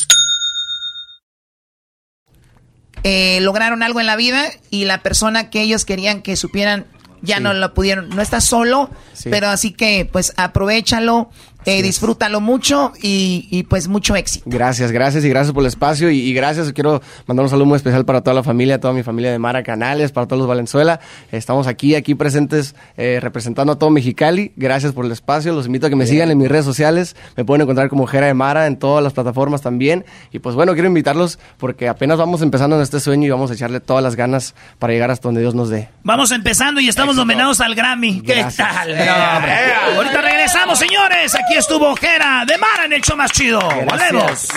Eh, 3.03 3.39
lograron 3.41 3.83
algo 3.83 3.99
en 3.99 4.05
la 4.05 4.15
vida 4.15 4.45
y 4.69 4.85
la 4.85 5.01
persona 5.01 5.49
que 5.49 5.61
ellos 5.61 5.85
querían 5.85 6.21
que 6.21 6.35
supieran 6.35 6.85
ya 7.23 7.39
no 7.39 7.53
lo 7.53 7.73
pudieron. 7.75 8.09
No 8.09 8.21
estás 8.23 8.43
solo, 8.45 8.89
Sí. 9.13 9.29
pero 9.29 9.47
así 9.49 9.71
que 9.73 10.09
pues 10.11 10.33
aprovechalo, 10.37 11.29
eh, 11.65 11.81
disfrútalo 11.81 12.41
mucho 12.41 12.91
y, 13.01 13.47
y, 13.51 13.63
pues 13.63 13.87
mucho 13.87 14.15
éxito. 14.15 14.45
Gracias, 14.47 14.91
gracias 14.91 15.23
y 15.23 15.29
gracias 15.29 15.53
por 15.53 15.63
el 15.63 15.67
espacio 15.67 16.09
y, 16.09 16.19
y 16.19 16.33
gracias. 16.33 16.73
Quiero 16.73 17.01
mandar 17.27 17.43
un 17.43 17.49
saludo 17.49 17.65
muy 17.65 17.75
especial 17.75 18.05
para 18.05 18.21
toda 18.21 18.33
la 18.33 18.43
familia, 18.43 18.79
toda 18.79 18.93
mi 18.93 19.03
familia 19.03 19.31
de 19.31 19.39
Mara 19.39 19.63
Canales, 19.63 20.11
para 20.11 20.27
todos 20.27 20.39
los 20.39 20.47
Valenzuela. 20.47 20.99
Estamos 21.31 21.67
aquí, 21.67 21.95
aquí 21.95 22.15
presentes 22.15 22.75
eh, 22.97 23.19
representando 23.21 23.73
a 23.73 23.79
todo 23.79 23.89
Mexicali. 23.89 24.53
Gracias 24.55 24.93
por 24.93 25.05
el 25.05 25.11
espacio. 25.11 25.53
Los 25.53 25.65
invito 25.65 25.87
a 25.87 25.89
que 25.89 25.95
me 25.95 26.07
sigan 26.07 26.31
en 26.31 26.37
mis 26.37 26.49
redes 26.49 26.65
sociales. 26.65 27.15
Me 27.37 27.45
pueden 27.45 27.61
encontrar 27.61 27.89
como 27.89 28.07
Jera 28.07 28.27
de 28.27 28.33
Mara 28.33 28.67
en 28.67 28.77
todas 28.77 29.03
las 29.03 29.13
plataformas 29.13 29.61
también. 29.61 30.05
Y 30.31 30.39
pues 30.39 30.55
bueno, 30.55 30.73
quiero 30.73 30.87
invitarlos 30.87 31.39
porque 31.57 31.87
apenas 31.87 32.17
vamos 32.17 32.41
empezando 32.41 32.75
en 32.75 32.81
este 32.81 32.99
sueño 32.99 33.27
y 33.27 33.29
vamos 33.29 33.51
a 33.51 33.53
echarle 33.53 33.79
todas 33.79 34.03
las 34.03 34.15
ganas 34.15 34.55
para 34.79 34.93
llegar 34.93 35.11
hasta 35.11 35.27
donde 35.27 35.41
Dios 35.41 35.55
nos 35.55 35.69
dé. 35.69 35.89
Vamos 36.03 36.31
empezando 36.31 36.81
y 36.81 36.89
estamos 36.89 37.15
nominados 37.15 37.61
al 37.61 37.75
Grammy. 37.75 38.21
¿Qué 38.21 38.45
tal? 38.57 38.91
Hombre. 38.91 39.53
Ahorita 39.95 40.21
regresamos, 40.21 40.79
señores. 40.79 41.35
Aquí 41.35 41.50
estuvo 41.57 41.95
Jera 41.95 42.43
de 42.45 42.57
Mara 42.57 42.85
en 42.85 42.93
el 42.93 43.01
show 43.01 43.17
más 43.17 43.31
chido. 43.31 43.59
Volvemos. 43.59 44.47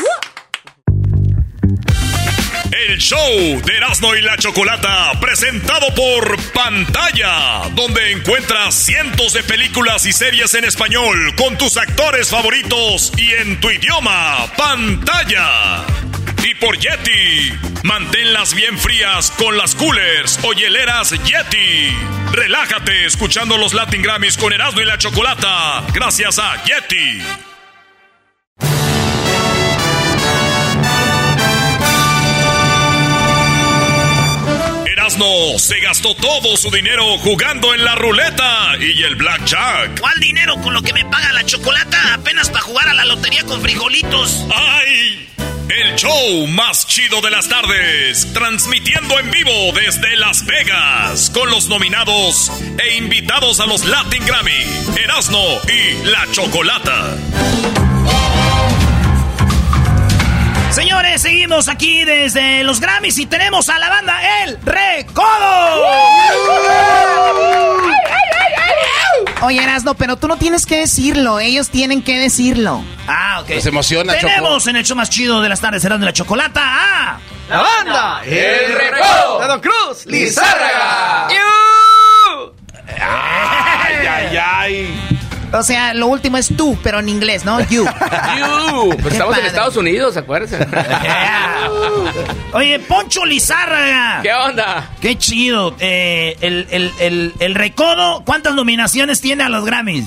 El 2.73 2.99
show 2.99 3.63
de 3.65 3.77
Erasmo 3.77 4.15
y 4.15 4.21
la 4.21 4.37
Chocolata, 4.37 5.13
presentado 5.21 5.95
por 5.95 6.37
Pantalla, 6.53 7.69
donde 7.73 8.13
encuentras 8.13 8.75
cientos 8.75 9.33
de 9.33 9.43
películas 9.43 10.05
y 10.07 10.13
series 10.13 10.55
en 10.55 10.65
español 10.65 11.35
con 11.37 11.57
tus 11.57 11.77
actores 11.77 12.29
favoritos 12.29 13.13
y 13.17 13.33
en 13.33 13.61
tu 13.61 13.71
idioma, 13.71 14.47
Pantalla. 14.57 15.85
Y 16.45 16.55
por 16.57 16.79
Yeti, 16.79 17.53
manténlas 17.85 18.53
bien 18.53 18.77
frías 18.79 19.31
con 19.31 19.57
las 19.57 19.75
coolers 19.75 20.39
o 20.43 20.53
hieleras 20.53 21.11
Yeti. 21.11 21.89
Relájate 22.33 23.07
escuchando 23.07 23.57
los 23.57 23.73
Latin 23.73 24.03
Grammys 24.03 24.37
con 24.37 24.53
Erasmo 24.53 24.83
y 24.83 24.85
la 24.85 24.99
Chocolata, 24.99 25.83
gracias 25.95 26.39
a 26.39 26.63
Yeti. 26.65 27.23
Erasmo 34.87 35.59
se 35.59 35.81
gastó 35.81 36.15
todo 36.15 36.59
su 36.59 36.71
dinero 36.71 37.17
jugando 37.21 37.73
en 37.73 37.87
la 37.87 37.95
ruleta 37.95 38.77
y 38.79 39.03
el 39.03 39.17
blackjack. 39.17 39.99
¿Cuál 39.99 40.21
dinero 40.21 40.57
con 40.61 40.75
lo 40.75 40.83
que 40.83 40.93
me 40.93 41.07
paga 41.07 41.33
la 41.33 41.47
chocolata? 41.47 42.13
Apenas 42.13 42.51
para 42.51 42.65
jugar 42.65 42.89
a 42.89 42.95
la 42.95 43.07
lotería 43.07 43.45
con 43.45 43.63
frijolitos. 43.63 44.45
¡Ay! 44.55 45.24
El 45.69 45.97
show 45.97 46.47
más 46.49 46.87
chido 46.87 47.23
de 47.23 47.31
las 47.31 47.49
tardes, 47.49 48.33
transmitiendo 48.35 49.19
en 49.19 49.31
vivo 49.31 49.73
desde 49.75 50.15
Las 50.17 50.45
Vegas, 50.45 51.31
con 51.31 51.49
los 51.51 51.69
nominados 51.69 52.53
e 52.79 52.97
invitados 52.97 53.61
a 53.61 53.67
los 53.67 53.85
Latin 53.85 54.25
Grammy, 54.27 54.63
Erasmo 55.03 55.43
y 55.67 56.07
La 56.07 56.27
Chocolata. 56.33 57.17
Señores, 60.71 61.23
seguimos 61.23 61.69
aquí 61.69 62.05
desde 62.05 62.63
los 62.63 62.81
Grammys 62.81 63.19
y 63.19 63.27
tenemos 63.27 63.69
a 63.71 63.79
la 63.79 63.89
banda 63.89 64.43
El 64.43 64.61
Recodo. 64.61 65.25
Oye, 69.43 69.63
Erasno, 69.63 69.95
pero 69.95 70.17
tú 70.17 70.29
no 70.29 70.37
tienes 70.37 70.65
que 70.65 70.79
decirlo, 70.79 71.39
ellos 71.39 71.69
tienen 71.69 72.03
que 72.03 72.19
decirlo. 72.19 72.83
Ah, 73.07 73.41
ok. 73.43 73.61
Se 73.61 73.69
emociona, 73.69 74.15
Tenemos 74.15 74.67
en 74.67 74.77
el 74.77 74.85
show 74.85 74.97
más 74.97 75.11
chido 75.11 75.41
de 75.41 75.49
las 75.49 75.61
tardes, 75.61 75.85
Erasmo 75.85 76.05
y 76.05 76.07
la 76.07 76.13
Chocolata, 76.13 76.61
a... 76.65 77.19
La 77.49 77.61
banda, 77.61 78.23
el 78.25 78.73
recodo, 78.75 79.41
de 79.41 79.47
Don 79.49 79.61
Cruz, 79.61 80.07
Lizárraga. 80.07 81.29
Ay, 82.89 84.07
ay, 84.07 84.37
ay. 84.37 85.14
O 85.55 85.63
sea, 85.63 85.95
lo 85.95 86.09
último 86.09 86.37
es 86.37 86.49
tú, 86.57 86.77
pero 86.83 86.99
en 86.99 87.09
inglés, 87.09 87.45
¿no? 87.45 87.61
You. 87.69 87.85
You. 88.39 88.93
Estamos 89.09 89.39
en. 89.39 89.47
Estados 89.47 89.77
Unidos, 89.77 90.17
acuérdense. 90.17 90.67
Oye, 92.53 92.81
Poncho 92.81 93.25
Lizárraga. 93.25 94.21
¿Qué 94.23 94.33
onda? 94.33 94.91
Qué 95.01 95.17
chido. 95.17 95.77
Eh, 95.79 96.37
el, 96.41 96.67
el, 96.71 96.93
el, 96.99 97.33
el 97.39 97.55
Recodo, 97.55 98.23
¿cuántas 98.25 98.55
nominaciones 98.55 99.21
tiene 99.21 99.45
a 99.45 99.49
los 99.49 99.65
Grammys? 99.65 100.07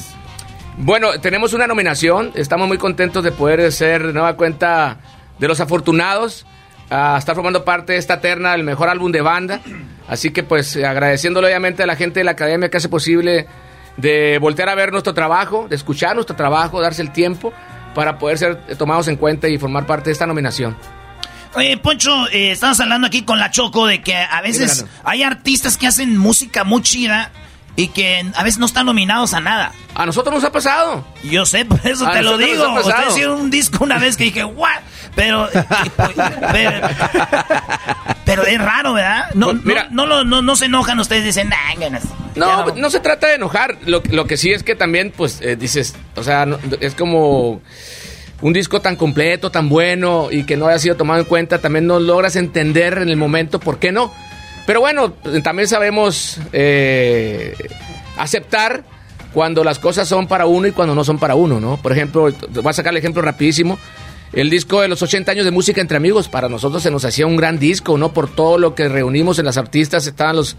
Bueno, 0.77 1.19
tenemos 1.21 1.53
una 1.53 1.65
nominación. 1.65 2.31
Estamos 2.35 2.67
muy 2.67 2.77
contentos 2.77 3.23
de 3.23 3.31
poder 3.31 3.71
ser 3.71 4.07
de 4.07 4.13
nueva 4.13 4.35
cuenta 4.35 4.97
de 5.39 5.47
los 5.47 5.59
afortunados 5.59 6.45
a 6.89 7.17
estar 7.17 7.35
formando 7.35 7.63
parte 7.65 7.93
de 7.93 7.99
esta 7.99 8.21
terna 8.21 8.51
del 8.51 8.63
mejor 8.63 8.89
álbum 8.89 9.11
de 9.11 9.21
banda. 9.21 9.61
Así 10.07 10.31
que 10.31 10.43
pues 10.43 10.75
agradeciéndole 10.77 11.47
obviamente 11.47 11.83
a 11.83 11.85
la 11.85 11.95
gente 11.95 12.19
de 12.19 12.23
la 12.25 12.31
academia 12.31 12.69
que 12.69 12.77
hace 12.77 12.89
posible 12.89 13.47
de 13.97 14.37
voltear 14.39 14.69
a 14.69 14.75
ver 14.75 14.91
nuestro 14.91 15.13
trabajo, 15.13 15.67
de 15.69 15.75
escuchar 15.75 16.15
nuestro 16.15 16.35
trabajo, 16.35 16.79
darse 16.81 17.01
el 17.01 17.11
tiempo 17.11 17.51
para 17.95 18.17
poder 18.19 18.37
ser 18.37 18.77
tomados 18.77 19.07
en 19.07 19.15
cuenta 19.17 19.47
y 19.47 19.57
formar 19.57 19.85
parte 19.85 20.05
de 20.05 20.11
esta 20.13 20.27
nominación. 20.27 20.77
Oye, 21.55 21.77
Poncho, 21.77 22.27
eh, 22.29 22.51
estamos 22.51 22.79
hablando 22.79 23.07
aquí 23.07 23.23
con 23.23 23.39
la 23.39 23.49
Choco 23.49 23.87
de 23.87 24.01
que 24.01 24.15
a 24.15 24.41
veces 24.41 24.85
hay 25.03 25.23
artistas 25.23 25.77
que 25.77 25.87
hacen 25.87 26.15
música 26.17 26.63
muy 26.63 26.83
chida 26.83 27.31
y 27.75 27.87
que 27.87 28.23
a 28.35 28.43
veces 28.43 28.59
no 28.59 28.65
están 28.67 28.85
nominados 28.85 29.33
a 29.33 29.39
nada. 29.39 29.71
A 29.95 30.05
nosotros 30.05 30.35
nos 30.35 30.43
ha 30.43 30.51
pasado. 30.51 31.05
Yo 31.23 31.45
sé, 31.45 31.65
por 31.65 31.79
eso 31.85 32.05
A 32.07 32.11
te 32.11 32.21
lo 32.21 32.37
digo. 32.37 32.67
nos 32.67 32.87
ha 32.87 33.03
pasado. 33.03 33.35
un 33.37 33.49
disco 33.49 33.83
una 33.83 33.97
vez 33.97 34.17
que 34.17 34.25
dije, 34.25 34.43
¿what? 34.43 34.77
Pero, 35.17 35.49
pero, 36.53 36.71
pero 38.23 38.43
es 38.45 38.59
raro, 38.61 38.93
¿verdad? 38.93 39.25
No, 39.33 39.47
Pues, 39.47 39.65
mira. 39.65 39.87
no, 39.91 40.05
no, 40.05 40.23
no, 40.23 40.41
no 40.41 40.55
se 40.55 40.65
enojan 40.65 40.99
ustedes, 40.99 41.25
dicen, 41.25 41.49
nah, 41.49 41.75
ganas". 41.79 42.03
No, 42.35 42.67
no 42.75 42.89
se 42.91 42.99
trata 42.99 43.27
de 43.27 43.33
enojar. 43.35 43.77
Lo, 43.87 44.03
lo 44.11 44.25
que 44.27 44.37
sí 44.37 44.51
es 44.51 44.61
que 44.61 44.75
también, 44.75 45.11
pues, 45.15 45.39
eh, 45.41 45.55
dices, 45.55 45.95
o 46.15 46.23
sea, 46.23 46.45
no- 46.45 46.59
es 46.79 46.93
como 46.93 47.61
un 48.41 48.53
disco 48.53 48.79
tan 48.79 48.95
completo, 48.95 49.49
tan 49.49 49.69
bueno 49.69 50.27
y 50.31 50.43
que 50.43 50.55
no 50.55 50.67
haya 50.67 50.77
sido 50.77 50.95
tomado 50.95 51.19
en 51.19 51.25
cuenta, 51.25 51.57
también 51.59 51.87
no 51.87 51.99
logras 51.99 52.35
entender 52.35 52.99
en 52.99 53.09
el 53.09 53.17
momento 53.17 53.59
por 53.59 53.79
qué 53.79 53.91
no. 53.91 54.13
Pero 54.67 54.81
bueno, 54.81 55.13
también 55.43 55.67
sabemos 55.67 56.37
eh, 56.53 57.55
aceptar 58.17 58.83
cuando 59.33 59.63
las 59.63 59.79
cosas 59.79 60.07
son 60.07 60.27
para 60.27 60.45
uno 60.45 60.67
y 60.67 60.71
cuando 60.73 60.93
no 60.93 61.03
son 61.03 61.17
para 61.17 61.33
uno, 61.35 61.59
¿no? 61.59 61.77
Por 61.77 61.91
ejemplo, 61.91 62.29
voy 62.49 62.67
a 62.69 62.73
sacar 62.73 62.93
el 62.93 62.97
ejemplo 62.97 63.21
rapidísimo. 63.23 63.79
El 64.33 64.49
disco 64.49 64.81
de 64.81 64.87
los 64.87 65.01
80 65.01 65.31
años 65.31 65.45
de 65.45 65.51
música 65.51 65.81
entre 65.81 65.97
amigos, 65.97 66.27
para 66.27 66.49
nosotros 66.49 66.83
se 66.83 66.91
nos 66.91 67.05
hacía 67.05 67.25
un 67.25 67.37
gran 67.37 67.59
disco, 67.59 67.97
¿no? 67.97 68.13
Por 68.13 68.33
todo 68.33 68.57
lo 68.57 68.75
que 68.75 68.89
reunimos 68.89 69.39
en 69.39 69.45
las 69.45 69.57
artistas, 69.57 70.05
estaban 70.05 70.35
los 70.35 70.55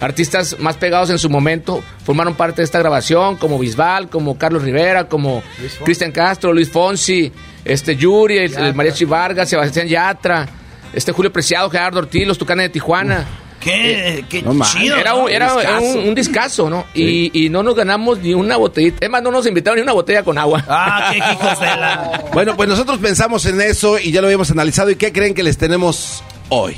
artistas 0.00 0.56
más 0.58 0.76
pegados 0.76 1.10
en 1.10 1.18
su 1.18 1.30
momento, 1.30 1.82
formaron 2.04 2.34
parte 2.34 2.62
de 2.62 2.64
esta 2.64 2.80
grabación, 2.80 3.36
como 3.36 3.58
Bisbal, 3.58 4.08
como 4.08 4.36
Carlos 4.36 4.64
Rivera, 4.64 5.08
como 5.08 5.42
Cristian 5.84 6.10
Castro, 6.10 6.52
Luis 6.52 6.70
Fonsi, 6.70 7.32
este 7.64 7.94
Yuri, 7.94 8.38
el, 8.38 8.54
el 8.54 8.74
Mariachi 8.74 9.04
Vargas, 9.04 9.48
Sebastián 9.48 9.86
Yatra, 9.86 10.48
este 10.92 11.12
Julio 11.12 11.32
Preciado, 11.32 11.70
Gerardo 11.70 12.00
Ortiz, 12.00 12.26
los 12.26 12.38
Tucanes 12.38 12.64
de 12.64 12.70
Tijuana. 12.70 13.26
Qué, 13.62 14.24
qué 14.28 14.42
No 14.42 14.54
más. 14.54 14.72
chido. 14.72 14.96
Era, 14.96 15.14
un, 15.14 15.30
era 15.30 15.54
Discazo. 15.54 15.84
un, 15.84 16.08
un 16.08 16.14
discazo, 16.14 16.70
¿no? 16.70 16.84
Y, 16.94 17.44
y 17.46 17.48
no 17.48 17.62
nos 17.62 17.74
ganamos 17.74 18.18
ni 18.18 18.34
una 18.34 18.56
botellita. 18.56 18.98
Es 19.04 19.10
más, 19.10 19.22
no 19.22 19.30
nos 19.30 19.46
invitaron 19.46 19.76
ni 19.76 19.82
una 19.82 19.92
botella 19.92 20.22
con 20.24 20.36
agua. 20.38 20.64
Ah, 20.68 21.10
qué 21.12 21.18
hijos 21.18 21.60
de 21.60 21.66
la... 21.66 22.24
Bueno, 22.32 22.56
pues 22.56 22.68
nosotros 22.68 22.98
pensamos 22.98 23.46
en 23.46 23.60
eso 23.60 23.98
y 23.98 24.10
ya 24.10 24.20
lo 24.20 24.26
habíamos 24.26 24.50
analizado. 24.50 24.90
¿Y 24.90 24.96
qué 24.96 25.12
creen 25.12 25.34
que 25.34 25.42
les 25.42 25.58
tenemos 25.58 26.22
hoy? 26.48 26.76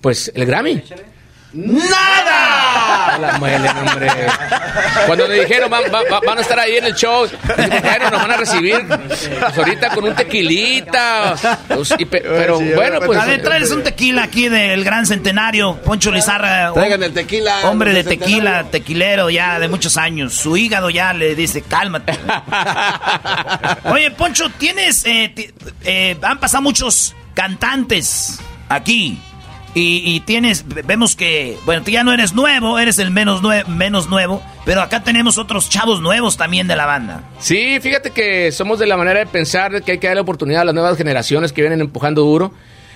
Pues 0.00 0.32
el 0.34 0.46
Grammy. 0.46 0.82
¡Nada! 1.52 2.65
La 3.20 3.38
muele, 3.38 3.68
hombre. 3.70 4.08
Cuando 5.06 5.26
le 5.28 5.40
dijeron 5.40 5.72
"Va- 5.72 5.80
va- 5.88 6.02
va- 6.10 6.20
van 6.26 6.38
a 6.38 6.40
estar 6.40 6.58
ahí 6.58 6.76
en 6.76 6.84
el 6.84 6.94
show, 6.94 7.26
bueno, 7.56 8.10
nos 8.10 8.20
van 8.22 8.30
a 8.32 8.36
recibir 8.36 8.86
pues, 8.86 9.58
ahorita 9.58 9.90
con 9.90 10.04
un 10.04 10.14
tequilita. 10.14 11.34
pues, 11.68 11.94
y 11.98 12.04
pe- 12.04 12.20
pero 12.20 12.60
bueno, 12.60 13.00
pues. 13.04 13.18
a 13.18 13.24
ver, 13.24 13.42
tráeles 13.42 13.70
un 13.70 13.82
tequila 13.82 14.24
aquí 14.24 14.48
del 14.48 14.84
gran 14.84 15.06
centenario, 15.06 15.76
Poncho 15.82 16.10
Lizarra. 16.10 16.72
Traigan 16.74 17.02
el 17.02 17.12
tequila. 17.12 17.60
Hombre 17.70 17.92
de 17.92 18.04
tequila, 18.04 18.26
centenario. 18.26 18.70
tequilero 18.70 19.30
ya 19.30 19.58
de 19.58 19.68
muchos 19.68 19.96
años. 19.96 20.34
Su 20.34 20.56
hígado 20.56 20.90
ya 20.90 21.12
le 21.12 21.34
dice, 21.34 21.62
cálmate. 21.62 22.18
Oye, 23.84 24.10
Poncho, 24.12 24.48
tienes. 24.58 25.04
eh, 25.06 25.32
eh, 25.84 26.16
han 26.22 26.38
pasado 26.38 26.62
muchos 26.62 27.14
cantantes 27.34 28.38
aquí. 28.68 29.18
Y, 29.78 30.20
tienes, 30.20 30.64
vemos 30.86 31.16
que, 31.16 31.58
bueno, 31.66 31.82
tú 31.84 31.90
ya 31.90 32.02
no 32.02 32.14
eres 32.14 32.32
nuevo, 32.32 32.78
eres 32.78 32.98
el 32.98 33.10
menos, 33.10 33.42
menos 33.68 34.08
nuevo, 34.08 34.42
pero 34.64 34.80
acá 34.80 35.04
tenemos 35.04 35.36
otros 35.36 35.68
chavos 35.68 36.00
nuevos 36.00 36.38
también 36.38 36.66
de 36.66 36.76
la 36.76 36.86
banda. 36.86 37.24
Sí, 37.40 37.78
fíjate 37.82 38.10
que 38.10 38.52
somos 38.52 38.78
de 38.78 38.86
la 38.86 38.96
manera 38.96 39.18
de 39.18 39.26
pensar 39.26 39.82
que 39.82 39.92
hay 39.92 39.98
que 39.98 40.06
dar 40.06 40.16
la 40.16 40.22
oportunidad 40.22 40.62
a 40.62 40.64
las 40.64 40.74
nuevas 40.74 40.96
generaciones 40.96 41.52
que 41.52 41.60
vienen 41.60 41.82
empujando 41.82 42.22
duro. 42.22 42.54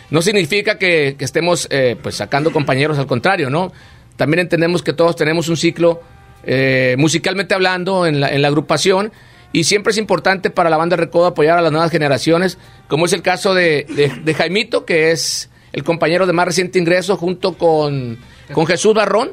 No 0.08 0.22
significa 0.22 0.78
que, 0.78 1.16
estemos 1.18 1.68
eh, 1.70 1.98
pues 2.02 2.14
sacando 2.14 2.50
compañeros, 2.50 2.98
al 2.98 3.06
contrario, 3.06 3.50
¿no? 3.50 3.72
También 4.16 4.38
entendemos 4.40 4.82
que 4.82 4.94
todos 4.94 5.16
tenemos 5.16 5.50
un 5.50 5.58
ciclo 5.58 6.00
eh, 6.44 6.96
musicalmente 6.96 7.52
hablando 7.52 8.06
en 8.06 8.20
la, 8.20 8.30
en 8.30 8.40
la 8.40 8.48
agrupación 8.48 9.12
y 9.52 9.64
siempre 9.64 9.90
es 9.90 9.98
importante 9.98 10.48
para 10.48 10.70
la 10.70 10.78
banda 10.78 10.96
Recodo 10.96 11.26
apoyar 11.26 11.58
a 11.58 11.60
las 11.60 11.72
nuevas 11.72 11.90
generaciones, 11.90 12.56
como 12.88 13.04
es 13.04 13.12
el 13.12 13.20
caso 13.20 13.52
de, 13.52 13.84
de 14.24 14.32
Jaimito, 14.32 14.86
que 14.86 15.10
es 15.10 15.50
el 15.72 15.84
compañero 15.84 16.26
de 16.26 16.32
más 16.32 16.46
reciente 16.46 16.78
ingreso 16.78 17.16
junto 17.16 17.54
con, 17.54 18.18
con 18.52 18.66
Jesús 18.66 18.94
Barrón, 18.94 19.32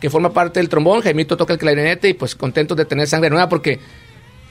que 0.00 0.10
forma 0.10 0.32
parte 0.32 0.60
del 0.60 0.68
trombón, 0.68 1.02
Jaimito 1.02 1.36
toca 1.36 1.52
el 1.52 1.58
clarinete 1.58 2.08
y 2.08 2.14
pues 2.14 2.34
contentos 2.34 2.76
de 2.76 2.84
tener 2.84 3.06
sangre 3.06 3.30
nueva 3.30 3.48
porque 3.48 3.80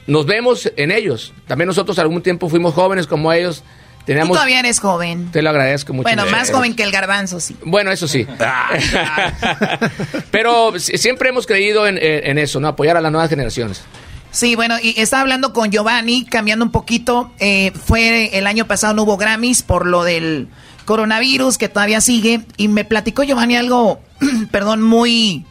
nos 0.08 0.26
vemos 0.26 0.72
en 0.76 0.92
ellos. 0.92 1.34
También 1.48 1.68
nosotros 1.68 2.00
algún 2.00 2.22
tiempo 2.22 2.50
fuimos 2.50 2.74
jóvenes 2.74 3.08
como 3.08 3.32
ellos. 3.32 3.64
Teníamos, 4.06 4.36
todavía 4.36 4.60
eres 4.60 4.80
joven. 4.80 5.32
Te 5.32 5.42
lo 5.42 5.52
agradezco 5.52 5.94
mucho. 5.94 6.04
Bueno, 6.04 6.26
más 6.32 6.52
joven 6.52 6.76
que 6.76 6.84
el 6.84 6.92
garbanzo, 6.92 7.40
sí. 7.40 7.56
Bueno, 7.64 7.92
eso 7.92 8.08
sí. 8.08 8.26
Pero 10.32 10.80
siempre 10.80 11.30
hemos 11.30 11.46
creído 11.46 11.86
en, 11.86 12.00
en, 12.02 12.38
eso, 12.40 12.60
¿no? 12.60 12.70
Apoyar 12.70 12.98
a 12.98 13.02
las 13.02 13.12
nuevas 13.12 13.30
generaciones. 13.30 13.84
Sí, 14.32 14.56
bueno, 14.56 14.76
y 14.82 15.00
estaba 15.00 15.22
hablando 15.22 15.54
con 15.54 15.72
Giovanni, 15.72 16.26
cambiando 16.26 16.66
un 16.66 16.72
poquito. 16.72 17.32
Eh, 17.40 17.72
fue 17.86 18.38
el 18.38 18.48
año 18.48 18.66
pasado, 18.66 18.94
no 18.94 19.04
hubo 19.04 19.18
Grammys 19.18 19.62
por 19.62 19.86
lo 19.86 20.04
del 20.04 20.48
coronavirus 20.90 21.60
que 21.60 21.70
todavía 21.70 22.02
sigue. 22.02 22.42
Y 22.58 22.68
me 22.68 22.84
platicó 22.84 23.22
Giovanni 23.22 23.56
algo, 23.56 24.00
perdón, 24.52 24.82
muy, 24.82 25.46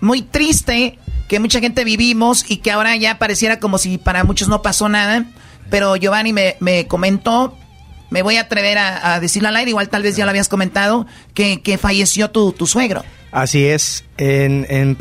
muy 0.00 0.22
triste 0.22 1.00
que 1.26 1.40
mucha 1.40 1.58
gente 1.58 1.82
vivimos 1.82 2.48
y 2.48 2.58
que 2.58 2.70
ahora 2.70 2.94
ya 2.94 3.18
pareciera 3.18 3.58
como 3.58 3.78
si 3.78 3.98
para 3.98 4.22
muchos 4.22 4.46
no 4.46 4.62
pasó 4.62 4.88
nada. 4.88 5.24
Pero 5.68 5.96
Giovanni 5.96 6.32
me, 6.32 6.56
me 6.60 6.86
comentó, 6.86 7.58
me 8.10 8.22
voy 8.22 8.36
a 8.36 8.42
atrever 8.42 8.78
a, 8.78 9.18
decirlo 9.18 9.48
al 9.48 9.56
aire, 9.56 9.70
igual 9.70 9.88
tal 9.88 10.04
vez 10.04 10.14
ya 10.14 10.26
lo 10.26 10.30
habías 10.30 10.48
comentado, 10.48 11.08
que, 11.34 11.60
que 11.60 11.76
falleció 11.76 12.30
tu, 12.30 12.52
tu 12.52 12.68
suegro. 12.68 13.02
Así 13.32 13.64
es, 13.66 14.04
en, 14.16 14.64
en 14.68 14.96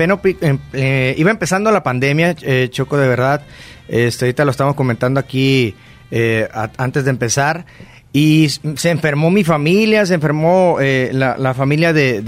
eh, 0.74 1.14
iba 1.20 1.30
empezando 1.30 1.70
la 1.70 1.84
pandemia, 1.84 2.36
eh, 2.41 2.70
Choco, 2.72 2.98
de 2.98 3.07
verdad, 3.07 3.44
este, 3.88 4.26
ahorita 4.26 4.44
lo 4.44 4.49
estamos 4.49 4.74
comentando 4.74 5.20
aquí 5.20 5.76
eh, 6.10 6.49
antes 6.78 7.03
de 7.03 7.11
empezar, 7.11 7.68
y 8.15 8.49
se 8.49 8.91
enfermó 8.91 9.31
mi 9.31 9.44
familia, 9.44 10.06
se 10.06 10.14
enfermó 10.14 10.77
eh, 10.80 11.10
la, 11.14 11.53
familia 11.56 11.94
de, 11.94 12.22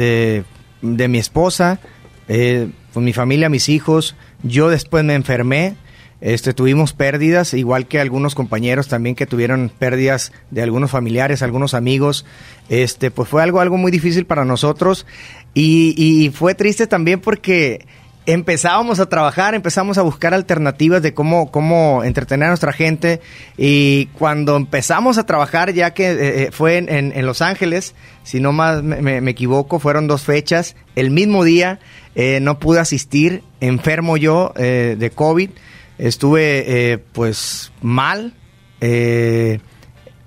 de, 0.82 1.08
mi 1.08 1.20
esposa, 1.20 1.80
eh, 2.28 2.70
pues 2.92 3.06
mi 3.06 3.14
familia, 3.14 3.50
mis 3.50 3.70
hijos. 3.70 4.16
Yo 4.42 4.70
después 4.70 5.04
me 5.06 5.14
enfermé. 5.14 5.76
Este, 6.22 6.54
tuvimos 6.54 6.94
pérdidas, 6.94 7.54
igual 7.54 7.88
que 7.88 8.00
algunos 8.00 8.34
compañeros 8.34 8.88
también 8.88 9.16
que 9.16 9.28
tuvieron 9.28 9.70
pérdidas 9.78 10.32
de 10.50 10.64
algunos 10.64 10.90
familiares, 10.90 11.44
algunos 11.44 11.76
amigos. 11.76 12.26
Este, 12.68 13.12
pues 13.12 13.30
fue 13.30 13.44
algo, 13.44 13.60
algo 13.60 13.78
muy 13.78 13.92
difícil 13.92 14.26
para 14.26 14.44
nosotros. 14.44 15.06
Y, 15.54 15.94
y 15.98 16.32
fue 16.32 16.56
triste 16.56 16.88
también 16.88 17.20
porque 17.20 17.86
empezábamos 18.26 19.00
a 19.00 19.08
trabajar, 19.08 19.54
empezamos 19.56 19.98
a 19.98 20.02
buscar 20.02 20.34
alternativas 20.34 21.02
de 21.02 21.14
cómo, 21.14 21.52
cómo 21.52 22.04
entretener 22.04 22.46
a 22.46 22.50
nuestra 22.50 22.74
gente 22.74 23.22
y 23.58 24.08
cuando 24.08 24.56
empezamos 24.56 25.18
a 25.18 25.26
trabajar, 25.26 25.74
ya 25.74 25.94
que 25.94 26.12
eh, 26.12 26.44
eh, 26.44 26.50
fue 26.52 26.78
en, 26.78 27.26
Los 27.26 27.42
Ángeles, 27.42 27.94
si 28.24 28.40
no 28.40 28.52
más 28.52 28.84
me, 28.84 29.18
equivoco, 29.30 29.80
fueron 29.80 30.08
dos 30.08 30.24
fechas, 30.24 30.76
el 30.96 31.12
mismo 31.12 31.44
día 31.44 31.80
eh, 32.16 32.40
no 32.42 32.60
pude 32.60 32.80
asistir, 32.80 33.44
enfermo 33.62 34.18
yo 34.18 34.54
de 34.56 35.12
COVID, 35.14 35.50
estuve 35.98 37.04
pues 37.14 37.72
mal. 37.82 38.34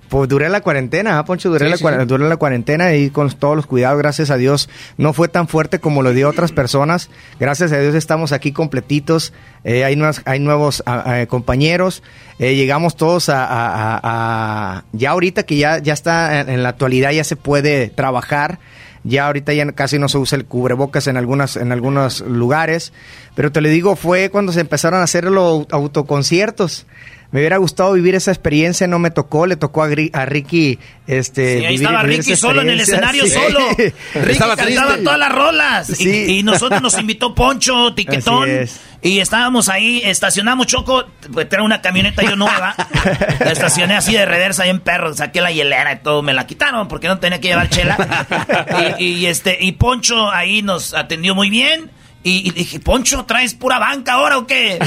Pues 0.09 0.27
duré 0.27 0.49
la 0.49 0.61
cuarentena, 0.61 1.19
¿ah, 1.19 1.25
Poncho? 1.25 1.49
Duré, 1.49 1.69
la, 1.69 1.77
la 1.77 2.37
cuarentena 2.37 2.95
y 2.95 3.11
con 3.11 3.31
todos 3.31 3.55
los 3.55 3.67
cuidados, 3.67 3.99
gracias 3.99 4.31
a 4.31 4.37
Dios. 4.37 4.67
No 4.97 5.13
fue 5.13 5.27
tan 5.27 5.47
fuerte 5.47 5.79
como 5.79 6.01
lo 6.01 6.13
dio 6.13 6.27
otras 6.27 6.51
personas. 6.51 7.11
Gracias 7.39 7.71
a 7.71 7.79
Dios 7.79 7.93
estamos 7.93 8.31
aquí 8.31 8.51
completitos. 8.51 9.33
Eh, 9.63 9.85
hay, 9.85 10.01
hay 10.25 10.39
nuevos 10.39 10.83
compañeros. 11.27 12.01
Eh, 12.39 12.55
llegamos 12.55 12.95
todos 12.95 13.29
a, 13.29 14.83
Ya 14.93 15.11
ahorita 15.11 15.43
que 15.43 15.57
ya, 15.57 15.77
ya 15.77 15.93
está 15.93 16.41
en, 16.41 16.63
la 16.63 16.69
actualidad, 16.69 17.11
ya 17.11 17.23
se 17.23 17.35
puede 17.35 17.89
trabajar. 17.89 18.57
Ya 19.03 19.27
ahorita 19.27 19.53
ya 19.53 19.71
casi 19.73 19.99
no 19.99 20.09
se 20.09 20.17
usa 20.17 20.37
el 20.37 20.45
cubrebocas 20.45 21.05
en, 21.07 21.17
algunas, 21.17 21.55
en 21.55 21.71
algunos 21.71 22.21
lugares. 22.21 22.93
Pero 23.35 23.51
te 23.51 23.61
lo 23.61 23.69
digo, 23.69 23.95
fue 23.95 24.31
cuando 24.31 24.53
se 24.53 24.61
empezaron 24.61 25.01
a 25.01 25.03
hacer 25.03 25.25
los 25.25 25.67
autoconciertos 25.69 26.87
me 27.31 27.41
hubiera 27.41 27.57
gustado 27.57 27.93
vivir 27.93 28.15
esa 28.15 28.31
experiencia, 28.31 28.87
no 28.87 28.97
me 28.97 29.11
tocó, 29.11 29.45
le 29.45 29.55
tocó 29.55 29.83
a, 29.83 30.25
Ricky 30.25 30.79
este 31.05 31.59
sí, 31.59 31.65
ahí 31.65 31.75
estaba 31.75 32.01
Ricky 32.01 32.35
solo 32.35 32.61
en 32.61 32.69
el 32.69 32.79
escenario 32.79 33.27
solo. 33.27 33.59
Ricky 34.15 34.31
estaba 34.31 34.55
cantaba 34.55 34.97
todas 34.97 35.19
las 35.19 35.31
rolas 35.31 35.99
y, 36.01 36.41
nosotros 36.43 36.81
nos 36.81 36.97
invitó 36.97 37.35
Poncho, 37.35 37.93
Tiquetón 37.95 38.67
y 39.01 39.19
estábamos 39.19 39.69
ahí, 39.69 40.01
estacionamos 40.03 40.65
Choco, 40.67 41.05
pues 41.31 41.47
era 41.51 41.63
una 41.63 41.81
camioneta 41.81 42.23
yo 42.23 42.35
nueva. 42.35 42.75
la 43.39 43.51
estacioné 43.51 43.95
así 43.95 44.13
de 44.13 44.25
reversa 44.25 44.63
ahí 44.63 44.71
en 44.71 44.79
perro, 44.79 45.13
saqué 45.13 45.39
la 45.39 45.51
hielera 45.51 45.93
y 45.93 45.99
todo, 45.99 46.23
me 46.23 46.33
la 46.33 46.47
quitaron 46.47 46.87
porque 46.87 47.07
no 47.07 47.19
tenía 47.19 47.39
que 47.39 47.49
llevar 47.49 47.69
chela. 47.69 48.97
y, 48.97 49.27
este 49.27 49.57
y 49.61 49.73
Poncho 49.73 50.31
ahí 50.31 50.63
nos 50.63 50.95
atendió 50.95 51.35
muy 51.35 51.49
bien. 51.51 51.91
Y, 52.21 52.51
dije, 52.51 52.79
Poncho, 52.79 53.25
¿traes 53.25 53.53
pura 53.53 53.79
banca 53.79 54.13
ahora 54.13 54.37
o 54.37 54.45
qué? 54.45 54.77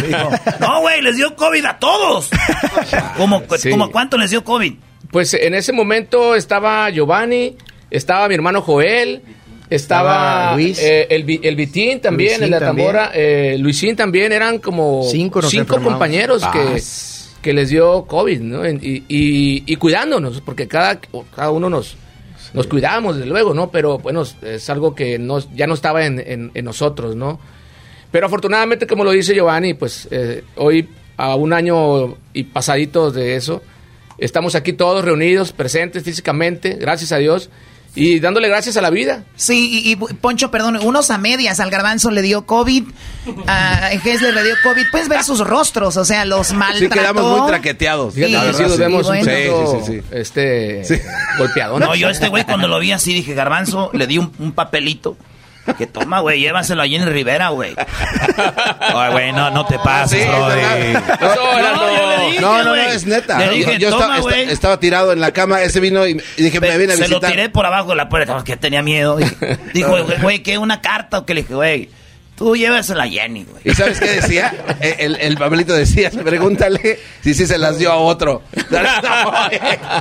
no, 0.61 0.81
güey, 0.83 1.01
les 1.01 1.17
dio 1.17 1.35
COVID 1.35 1.65
a 1.65 1.79
todos. 1.79 2.29
¿Cómo, 3.17 3.43
cuánto 3.91 4.19
les 4.19 4.31
dio 4.31 4.45
COVID? 4.45 4.75
Pues 5.11 5.35
en 5.35 5.55
ese 5.55 5.73
momento 5.73 6.35
estaba 6.35 6.91
Giovanni, 6.91 7.57
estaba 7.91 8.29
mi 8.29 8.35
hermano 8.35 8.61
Joel, 8.61 9.23
estaba, 9.75 10.55
Luis, 10.55 10.79
eh, 10.79 11.07
el, 11.09 11.41
el 11.43 11.57
Vitín 11.57 12.01
también, 12.01 12.43
el 12.43 12.51
de 12.51 12.61
Tambora, 12.61 13.11
eh, 13.15 13.57
Luisín 13.59 13.97
también, 13.97 14.33
eran 14.33 14.59
como 14.59 15.03
cinco, 15.05 15.41
compañeros 15.83 16.43
que, 16.53 16.59
ah, 16.59 17.39
que 17.41 17.53
les 17.53 17.71
dio 17.71 18.05
COVID, 18.05 18.41
¿no? 18.41 18.69
Y, 18.69 19.05
y, 19.09 19.77
cuidándonos, 19.77 20.41
porque 20.43 20.69
cada, 20.69 21.01
cada 21.35 21.51
uno 21.51 21.71
nos, 21.71 21.97
nos 22.55 22.67
cuidábamos, 22.67 23.17
desde 23.17 23.29
luego, 23.29 23.55
¿no? 23.55 23.71
Pero 23.71 23.99
bueno, 23.99 24.25
es 24.43 24.71
algo 24.71 24.95
que 24.95 25.19
no, 25.19 25.39
ya 25.55 25.67
no 25.67 25.75
estaba 25.75 26.05
en, 26.05 26.51
en, 26.55 26.65
nosotros, 26.65 27.17
¿no? 27.17 27.41
Pero 28.11 28.27
afortunadamente, 28.27 28.87
como 28.87 29.05
lo 29.05 29.11
dice 29.11 29.35
Giovanni, 29.35 29.75
pues 29.75 30.09
eh, 30.11 30.45
hoy, 30.57 30.89
a 31.17 31.35
un 31.35 31.53
año 31.53 32.17
y 32.33 32.45
pasaditos 32.45 33.15
de 33.15 33.37
eso, 33.37 33.63
estamos 34.19 34.55
aquí 34.55 34.75
todos 34.75 35.05
reunidos, 35.05 35.53
presentes 35.53 36.03
físicamente, 36.03 36.77
gracias 36.79 37.13
a 37.13 37.19
Dios 37.19 37.49
y 37.95 38.21
dándole 38.21 38.49
gracias 38.49 38.77
a 38.77 38.83
la 38.83 38.91
vida. 38.91 39.25
Sí, 39.37 39.83
y, 39.85 39.97
Poncho, 39.97 40.51
perdón, 40.51 40.79
unos 40.83 41.11
a 41.11 41.19
medias, 41.19 41.61
al 41.61 41.71
garbanzo 41.71 42.11
le 42.11 42.23
dio 42.23 42.47
COVID, 42.47 42.85
a 43.47 43.91
Gessler 44.03 44.35
le 44.35 44.45
dio 44.45 44.55
COVID, 44.63 44.85
puedes 44.91 45.09
ver 45.09 45.23
sus 45.23 45.41
rostros, 45.41 45.97
o 45.97 46.05
sea, 46.05 46.25
los 46.25 46.53
maltrató. 46.53 46.95
Sí, 46.95 47.01
quedamos 47.01 47.39
muy 47.39 47.47
traqueteados. 47.49 48.15
Sí, 48.15 48.25
sí, 48.25 48.65
sí, 48.69 48.79
vemos 48.79 49.09
un 49.09 49.17
sí, 49.17 49.23
sí, 49.87 50.01
este, 50.11 50.83
golpeado. 51.39 51.79
No, 51.79 51.95
yo 51.95 52.09
este 52.09 52.29
güey 52.29 52.45
cuando 52.45 52.69
lo 52.69 52.79
vi 52.79 52.93
así 52.93 53.13
dije, 53.13 53.35
garbanzo, 53.35 53.91
le 53.93 54.07
di 54.07 54.19
un, 54.19 54.33
un 54.39 54.53
papelito 54.53 55.17
que 55.79 55.87
toma, 55.87 56.21
güey, 56.21 56.41
llévaselo 56.41 56.83
allí 56.83 56.97
en 56.97 57.07
Rivera, 57.07 57.51
güey. 57.51 57.75
Ay, 58.81 59.13
güey, 59.13 59.33
no, 59.33 59.51
no 59.51 59.65
te 59.67 59.79
pases, 59.79 60.27
no, 60.27 60.49
no, 62.41 62.65
no, 62.65 62.75
es 62.75 63.07
neta. 63.07 63.39
Le 63.39 63.51
dije, 63.51 63.79
yo 63.79 63.91
toma, 63.91 64.19
estaba, 64.19 64.37
estaba, 64.37 64.81
tirado 64.81 65.13
en 65.13 65.21
la 65.21 65.33
cama, 65.33 65.63
ese 65.63 65.81
vino 65.81 66.07
y, 66.07 66.21
dije, 66.37 66.61
me 66.61 66.77
viene 66.77 66.95
a 66.95 66.97
visitar. 66.97 67.07
Se 67.07 67.15
lo 67.15 67.21
tiré 67.21 67.49
por 67.49 67.67
abajo 67.67 67.91
de 67.91 67.97
la 67.97 68.09
puerta, 68.09 68.35
porque 68.35 68.57
tenía 68.57 68.83
miedo. 68.83 69.19
Dijo, 69.75 69.97
güey, 70.21 70.43
¿qué? 70.43 70.59
¿Una 70.59 70.81
carta? 70.81 71.19
O 71.19 71.27
que 71.27 71.35
le 71.35 71.43
dije, 71.43 71.55
güey 71.55 72.02
Tú 72.43 72.57
llévasela 72.57 73.05
a 73.05 73.09
Jenny, 73.09 73.45
güey. 73.45 73.63
¿Y 73.65 73.73
sabes 73.73 74.01
qué 74.01 74.11
decía? 74.21 74.53
El, 74.81 75.15
el, 75.15 75.37
papelito 75.37 75.75
decía, 75.75 76.11
pregúntale 76.11 76.99
si 77.23 77.35
sí 77.35 77.47
se 77.47 77.57
las 77.57 77.79
dio 77.79 77.93
a 77.93 77.97
otro. 77.97 78.43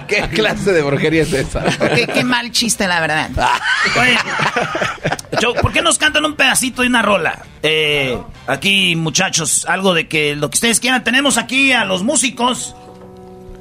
¿Qué 0.08 0.28
clase 0.34 0.74
de 0.74 0.82
brujería 0.82 1.22
es 1.22 1.32
esa? 1.34 1.64
Qué, 1.64 2.24
mal 2.24 2.52
chiste, 2.52 2.88
la 2.88 3.00
verdad. 3.00 3.30
¿por 5.62 5.72
qué 5.72 5.84
nos 5.84 6.00
cantan 6.00 6.26
un 6.26 6.36
pedacito 6.36 6.82
de 6.82 6.88
una 6.88 7.04
rola? 7.04 7.44
Eh, 7.62 8.18
aquí, 8.48 8.96
muchachos, 8.96 9.68
algo 9.68 9.94
de 9.94 10.08
que 10.08 10.36
lo 10.36 10.50
que 10.50 10.56
ustedes 10.56 10.80
quieran. 10.80 11.04
Tenemos 11.04 11.38
aquí 11.38 11.72
a 11.72 11.86
los 11.86 12.02
músicos. 12.02 12.76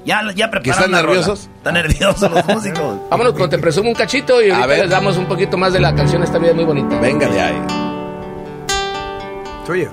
Ya, 0.06 0.22
ya 0.34 0.50
prepararon. 0.50 0.94
¿Están 0.94 1.06
nerviosos? 1.06 1.50
Están 1.58 1.74
nerviosos 1.74 2.30
los 2.30 2.46
músicos. 2.46 2.98
Vámonos, 3.10 3.50
te 3.50 3.58
presumo 3.58 3.90
un 3.90 3.94
cachito 3.94 4.40
y 4.40 4.48
ahorita 4.48 4.64
a 4.64 4.66
ver. 4.66 4.78
les 4.80 4.90
damos 4.90 5.18
un 5.18 5.26
poquito 5.26 5.58
más 5.58 5.74
de 5.74 5.80
la 5.80 5.94
canción. 5.94 6.22
Esta 6.22 6.38
vida 6.38 6.54
muy 6.54 6.64
bonita. 6.64 6.98
Venga 6.98 7.28
de 7.28 7.40
ahí. 7.42 7.89
Tuyo. 9.70 9.90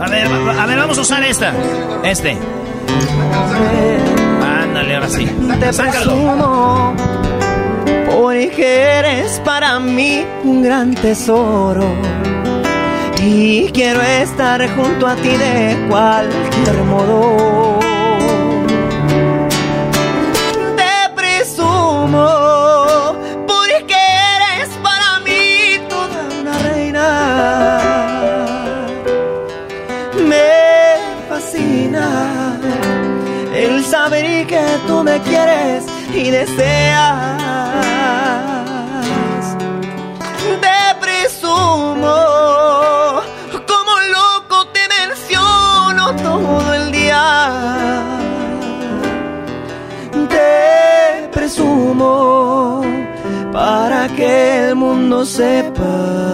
A 0.00 0.08
ver, 0.08 0.26
a 0.26 0.66
ver, 0.66 0.78
vamos 0.78 0.98
a 0.98 1.00
usar 1.00 1.22
esta. 1.22 1.52
Este. 2.02 2.36
Ándale, 4.42 4.94
ahora 4.96 5.08
sí. 5.08 5.26
Te 5.60 5.72
presumo 5.72 6.94
porque 8.10 8.82
eres 8.98 9.40
para 9.44 9.78
mí 9.78 10.24
un 10.42 10.62
gran 10.64 10.94
tesoro. 10.96 11.86
Y 13.22 13.68
quiero 13.68 14.02
estar 14.02 14.68
junto 14.74 15.06
a 15.06 15.14
ti 15.14 15.28
de 15.28 15.86
cualquier 15.88 16.84
modo. 16.84 17.83
Quieres 35.20 35.84
y 36.12 36.30
deseas. 36.30 37.36
Te 40.60 40.94
presumo, 41.00 42.16
como 43.66 43.92
loco 44.18 44.66
te 44.72 44.80
menciono 44.98 46.14
todo 46.16 46.74
el 46.74 46.92
día. 46.92 48.02
Te 50.28 51.28
presumo 51.32 52.82
para 53.52 54.08
que 54.08 54.68
el 54.68 54.74
mundo 54.76 55.24
sepa 55.24 56.24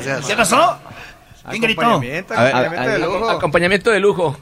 bien. 0.00 0.16
¿Qué 0.26 0.36
pasó? 0.36 0.78
¿Quién 1.50 1.62
gritó? 1.62 1.82
Acompañamiento, 1.82 2.34
acompañamiento 2.34 2.90
de 2.90 2.98
lujo. 2.98 3.30
Acompañamiento 3.30 3.90
de 3.90 4.00
lujo. 4.00 4.36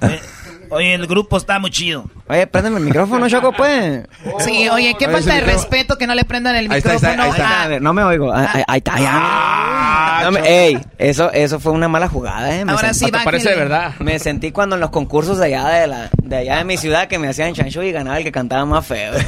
Oye, 0.70 0.94
el 0.94 1.06
grupo 1.06 1.36
está 1.36 1.58
muy 1.58 1.70
chido. 1.70 2.04
Oye, 2.30 2.46
préndeme 2.46 2.78
el 2.78 2.84
micrófono, 2.84 3.28
Choco, 3.28 3.52
pues. 3.52 4.02
Sí, 4.40 4.68
oye, 4.68 4.94
qué 4.98 5.06
falta 5.08 5.34
de 5.34 5.40
micrófono- 5.40 5.52
respeto 5.62 5.96
que 5.96 6.06
no 6.06 6.14
le 6.14 6.24
prendan 6.24 6.56
el 6.56 6.70
Ahí 6.70 6.78
está, 6.78 6.90
ahí 6.90 6.96
está, 6.96 7.08
micrófono. 7.10 7.32
ahí 7.34 7.40
está. 7.40 7.60
Ah, 7.60 7.62
A 7.64 7.68
ver, 7.68 7.82
no 7.82 7.92
me 7.94 8.02
oigo. 8.02 8.32
Ah, 8.32 8.50
Ahí, 8.52 8.62
ahí 8.68 8.78
está, 8.78 8.98
ya. 9.00 10.20
No 10.24 10.32
me- 10.32 10.40
ey, 10.66 10.78
eso, 10.98 11.30
eso 11.32 11.58
fue 11.60 11.72
una 11.72 11.88
mala 11.88 12.08
jugada, 12.08 12.54
¿eh? 12.54 12.64
Ahora 12.68 12.92
sí, 12.92 13.06
Hasta 13.06 13.24
parece 13.24 13.50
de 13.50 13.56
verdad. 13.56 13.94
Me 14.00 14.18
sentí 14.18 14.50
cuando 14.52 14.74
en 14.74 14.80
los 14.80 14.90
concursos 14.90 15.38
de 15.38 15.46
allá 15.46 15.68
de, 15.68 15.86
la, 15.86 16.10
de 16.22 16.36
allá 16.36 16.56
de 16.58 16.64
mi 16.64 16.76
ciudad 16.76 17.08
que 17.08 17.18
me 17.18 17.28
hacían 17.28 17.54
chancho 17.54 17.82
y 17.82 17.92
ganaba 17.92 18.18
el 18.18 18.24
que 18.24 18.32
cantaba 18.32 18.64
más 18.66 18.86
feo. 18.86 19.12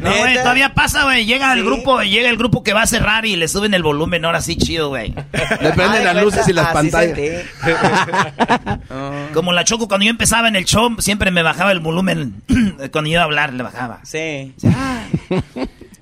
No, 0.00 0.10
güey, 0.16 0.34
todavía 0.34 0.72
pasa, 0.74 1.02
güey. 1.04 1.26
Llega 1.26 1.52
el 1.52 1.62
grupo, 1.64 2.00
llega 2.02 2.28
el 2.30 2.36
grupo 2.36 2.62
que 2.62 2.72
va 2.72 2.82
a 2.82 2.86
cerrar 2.86 3.26
y 3.26 3.36
le 3.36 3.48
suben 3.48 3.74
el 3.74 3.82
volumen, 3.82 4.24
ahora 4.24 4.40
sí 4.40 4.56
chido, 4.56 4.88
güey. 4.88 5.14
Le 5.60 5.72
prenden 5.72 6.04
las 6.04 6.16
luces 6.22 6.48
y 6.48 6.52
las 6.52 6.68
pantallas. 6.72 7.16
sentí. 7.16 7.30
Como 9.34 9.52
la 9.52 9.64
Choco, 9.64 9.88
cuando 9.88 10.04
yo 10.04 10.10
empezaba 10.10 10.48
en 10.48 10.56
el 10.56 10.64
show, 10.64 10.88
siempre 11.00 11.30
me 11.30 11.42
bajaba 11.42 11.72
el 11.72 11.80
volumen. 11.80 12.42
cuando 12.92 13.08
yo 13.08 13.14
iba 13.14 13.22
a 13.22 13.24
hablar, 13.24 13.52
le 13.54 13.62
bajaba. 13.62 14.00
Sí. 14.04 14.52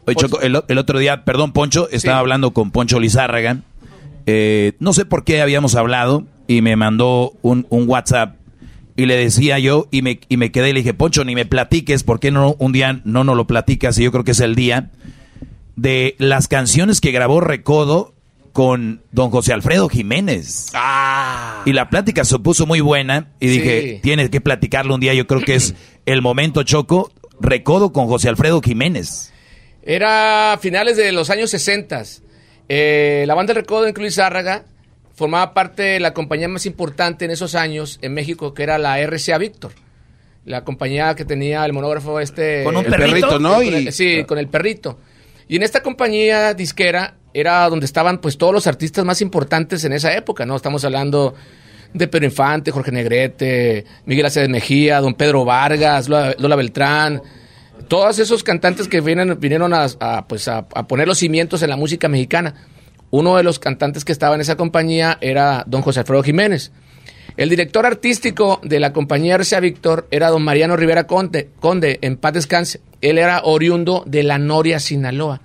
Oye, 0.05 0.17
Choco, 0.17 0.41
el 0.41 0.79
otro 0.79 0.99
día, 0.99 1.25
perdón, 1.25 1.53
Poncho, 1.53 1.89
estaba 1.91 2.19
hablando 2.19 2.53
con 2.53 2.71
Poncho 2.71 2.99
Lizárraga. 2.99 3.59
Eh, 4.31 4.73
no 4.79 4.93
sé 4.93 5.07
por 5.07 5.25
qué 5.25 5.41
habíamos 5.41 5.75
hablado 5.75 6.27
y 6.47 6.61
me 6.61 6.77
mandó 6.77 7.33
un, 7.41 7.67
un 7.71 7.89
WhatsApp 7.89 8.37
y 8.95 9.07
le 9.07 9.17
decía 9.17 9.59
yo 9.59 9.87
y 9.91 10.03
me, 10.03 10.21
y 10.29 10.37
me 10.37 10.53
quedé 10.53 10.69
y 10.69 10.73
le 10.75 10.81
dije, 10.81 10.93
Poncho, 10.93 11.25
ni 11.25 11.35
me 11.35 11.47
platiques, 11.47 12.03
¿por 12.03 12.21
qué 12.21 12.31
no 12.31 12.55
un 12.59 12.73
día 12.73 13.01
no 13.05 13.25
nos 13.25 13.37
lo 13.37 13.47
platicas? 13.47 13.99
Y 13.99 14.05
yo 14.05 14.13
creo 14.13 14.25
que 14.25 14.33
es 14.33 14.41
el 14.41 14.55
día 14.55 14.91
de 15.77 16.15
las 16.19 16.47
canciones 16.47 17.01
que 17.01 17.13
grabó 17.13 17.41
Recodo 17.41 18.13
con 18.59 19.05
don 19.13 19.31
José 19.31 19.53
Alfredo 19.53 19.89
Jiménez. 19.89 20.73
Y 21.65 21.73
la 21.73 21.89
plática 21.91 22.25
se 22.25 22.41
puso 22.41 22.67
muy 22.67 22.81
buena 22.81 23.29
y 23.39 23.47
dije, 23.47 23.81
Sí. 23.83 24.01
tienes 24.03 24.31
que 24.31 24.41
platicarlo 24.41 24.97
un 24.97 25.01
día, 25.01 25.15
yo 25.15 25.29
creo 25.29 25.43
que 25.43 25.55
es 25.55 25.77
el 26.07 26.23
momento, 26.23 26.65
Choco, 26.65 27.13
Recodo 27.41 27.93
con 27.93 28.09
José 28.09 28.29
Alfredo 28.29 28.61
Jiménez. 28.61 29.33
Era 29.85 30.59
finales 30.61 30.97
de 30.97 31.13
los 31.13 31.31
años 31.31 31.51
60. 31.51 32.03
Eh, 32.69 33.23
la 33.29 33.35
banda 33.37 33.55
de 33.55 33.61
Recodo 33.61 33.87
en 33.87 33.93
Cruz 33.95 34.17
Zárraga 34.17 34.65
formaba 35.15 35.55
parte 35.55 35.85
de 35.85 36.01
la 36.01 36.13
compañía 36.13 36.49
más 36.49 36.67
importante 36.67 37.27
en 37.27 37.31
esos 37.31 37.55
años 37.55 38.01
en 38.03 38.13
México, 38.13 38.55
que 38.55 38.65
era 38.65 38.77
la 38.79 38.99
RCA 39.01 39.39
Víctor. 39.39 39.71
La 40.45 40.65
compañía 40.65 41.15
que 41.15 41.25
tenía 41.25 41.65
el 41.65 41.73
monógrafo 41.73 42.19
este... 42.19 42.65
¿Con 42.65 42.77
un 42.77 42.85
el 42.87 42.91
perrito? 42.91 43.11
perrito, 43.29 43.39
¿no? 43.39 43.55
Con 43.55 43.65
Y- 43.67 43.69
el- 43.69 43.93
sí, 43.93 44.25
con 44.27 44.39
el 44.39 44.49
perrito. 44.49 44.99
Y 45.49 45.57
en 45.57 45.63
esta 45.63 45.83
compañía 45.83 46.53
disquera 46.55 47.15
era 47.33 47.69
donde 47.69 47.87
estaban 47.87 48.19
pues 48.19 48.37
todos 48.37 48.53
los 48.53 48.67
artistas 48.67 49.05
más 49.05 49.21
importantes 49.23 49.85
en 49.85 49.93
esa 49.93 50.15
época, 50.15 50.45
¿no? 50.45 50.55
Estamos 50.55 50.85
hablando 50.85 51.35
de 51.95 52.07
Pedro 52.07 52.27
Infante, 52.27 52.71
Jorge 52.71 52.93
Negrete, 52.93 53.87
Miguel 54.05 54.27
Aceves 54.27 54.51
Mejía, 54.51 55.01
don 55.01 55.15
Pedro 55.15 55.45
Vargas, 55.47 56.09
Lola, 56.09 56.57
Beltrán, 56.57 57.23
todos 57.89 58.19
esos 58.19 58.43
cantantes 58.45 58.89
que 58.89 59.01
vinieron 59.01 59.73
a, 59.73 60.27
pues 60.29 60.49
a 60.49 60.69
poner 60.69 61.09
los 61.09 61.19
cimientos 61.19 61.63
en 61.63 61.71
la 61.71 61.77
música 61.77 62.09
mexicana. 62.09 62.55
Uno 63.11 63.37
de 63.37 63.43
los 63.43 63.59
cantantes 63.59 64.05
que 64.05 64.13
estaba 64.13 64.35
en 64.35 64.43
esa 64.43 64.57
compañía 64.57 65.17
era 65.23 65.65
don 65.67 65.81
José 65.81 66.01
Alfredo 66.01 66.23
Jiménez. 66.23 66.73
El 67.39 67.51
director 67.51 67.87
artístico 67.87 68.59
de 68.65 68.81
la 68.81 68.93
compañía 68.93 69.39
RCA 69.39 69.61
Víctor 69.61 70.09
era 70.11 70.29
don 70.29 70.43
Mariano 70.43 70.77
Rivera 70.77 71.07
Conde, 71.07 71.51
Conde, 71.61 72.01
en 72.03 72.17
paz 72.17 72.33
descanse. 72.33 72.81
Él 73.01 73.17
era 73.17 73.43
oriundo 73.45 74.03
de 74.07 74.25
La 74.25 74.39
Noria, 74.39 74.81
Sinaloa. 74.81 75.41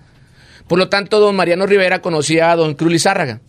Por 0.68 0.80
lo 0.80 0.90
tanto, 0.90 1.20
don 1.20 1.36
Mariano 1.36 1.68
Rivera 1.68 2.02
conocía 2.02 2.50
a 2.52 2.56
don 2.56 2.74
Cruz 2.74 2.92
Lizárraga. 2.92 3.42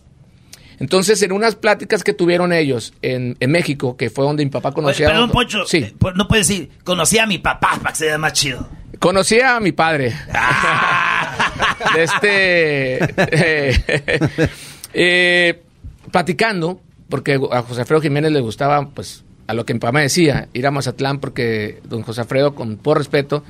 Entonces, 0.77 1.23
en 1.23 1.31
unas 1.31 1.55
pláticas 1.55 2.03
que 2.03 2.13
tuvieron 2.13 2.53
ellos 2.53 2.93
en, 3.01 3.35
en 3.39 3.49
México, 3.49 3.97
que 3.97 4.11
fue 4.11 4.23
donde 4.23 4.45
mi 4.45 4.51
papá 4.51 4.73
conocía... 4.73 5.07
perdón, 5.07 5.31
Poncho. 5.31 5.65
Sí. 5.65 5.77
eh, 5.77 5.95
no 6.13 6.27
puedes 6.27 6.47
decir, 6.47 6.69
conocí 6.83 7.17
a 7.17 7.25
mi 7.25 7.39
papá 7.39 7.79
para 7.81 7.93
que 7.93 7.97
sea 7.97 8.19
más 8.19 8.33
chido. 8.33 8.69
Conocí 8.99 9.39
a 9.39 9.59
mi 9.59 9.71
padre. 9.71 10.13
de 11.95 12.03
este. 12.03 12.97
eh, 13.17 14.49
eh, 14.93 15.63
platicando, 16.11 16.81
porque 17.09 17.39
a 17.51 17.61
José 17.61 17.81
Alfredo 17.81 18.01
Jiménez 18.01 18.31
le 18.31 18.39
gustaba, 18.41 18.89
pues, 18.89 19.23
a 19.47 19.53
lo 19.53 19.65
que 19.65 19.73
mi 19.73 19.79
papá 19.79 19.91
me 19.93 20.01
decía, 20.01 20.47
ir 20.53 20.65
a 20.65 20.71
Mazatlán, 20.71 21.19
porque 21.19 21.81
don 21.85 22.01
José 22.01 22.21
Alfredo, 22.21 22.55
con 22.55 22.77
por 22.77 22.97
respeto, 22.97 23.43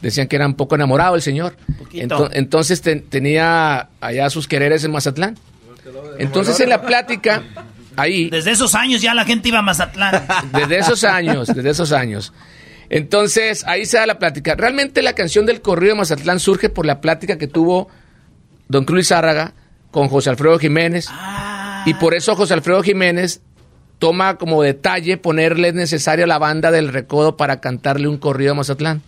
decían 0.00 0.26
que 0.26 0.36
era 0.36 0.46
un 0.46 0.54
poco 0.54 0.74
enamorado 0.74 1.14
el 1.16 1.22
señor. 1.22 1.56
Ento- 1.92 2.30
entonces 2.32 2.80
te- 2.80 2.96
tenía 3.00 3.88
allá 4.00 4.30
sus 4.30 4.48
quereres 4.48 4.84
en 4.84 4.92
Mazatlán. 4.92 5.36
Entonces 6.18 6.58
en 6.60 6.70
la 6.70 6.80
plática, 6.82 7.42
ahí. 7.96 8.30
Desde 8.30 8.52
esos 8.52 8.74
años 8.74 9.02
ya 9.02 9.12
la 9.14 9.24
gente 9.24 9.48
iba 9.48 9.58
a 9.58 9.62
Mazatlán. 9.62 10.26
Desde 10.52 10.78
esos 10.78 11.04
años, 11.04 11.48
desde 11.48 11.70
esos 11.70 11.92
años. 11.92 12.32
Entonces, 12.90 13.64
ahí 13.66 13.86
se 13.86 13.96
da 13.96 14.06
la 14.06 14.18
plática. 14.18 14.54
Realmente 14.54 15.02
la 15.02 15.14
canción 15.14 15.46
del 15.46 15.60
corrido 15.62 15.94
de 15.94 15.98
Mazatlán 16.00 16.38
surge 16.38 16.68
por 16.68 16.86
la 16.86 17.00
plática 17.00 17.38
que 17.38 17.48
tuvo 17.48 17.88
don 18.68 18.84
Cruz 18.84 19.08
Zárraga 19.08 19.52
con 19.90 20.08
José 20.08 20.30
Alfredo 20.30 20.58
Jiménez. 20.58 21.08
Y 21.86 21.94
por 21.94 22.14
eso 22.14 22.34
José 22.36 22.54
Alfredo 22.54 22.82
Jiménez 22.82 23.42
toma 23.98 24.36
como 24.36 24.62
detalle 24.62 25.16
ponerle 25.16 25.72
necesario 25.72 26.24
a 26.24 26.28
la 26.28 26.38
banda 26.38 26.70
del 26.70 26.88
recodo 26.88 27.36
para 27.36 27.60
cantarle 27.60 28.08
un 28.08 28.18
corrido 28.18 28.52
a 28.52 28.54
Mazatlán. 28.54 29.02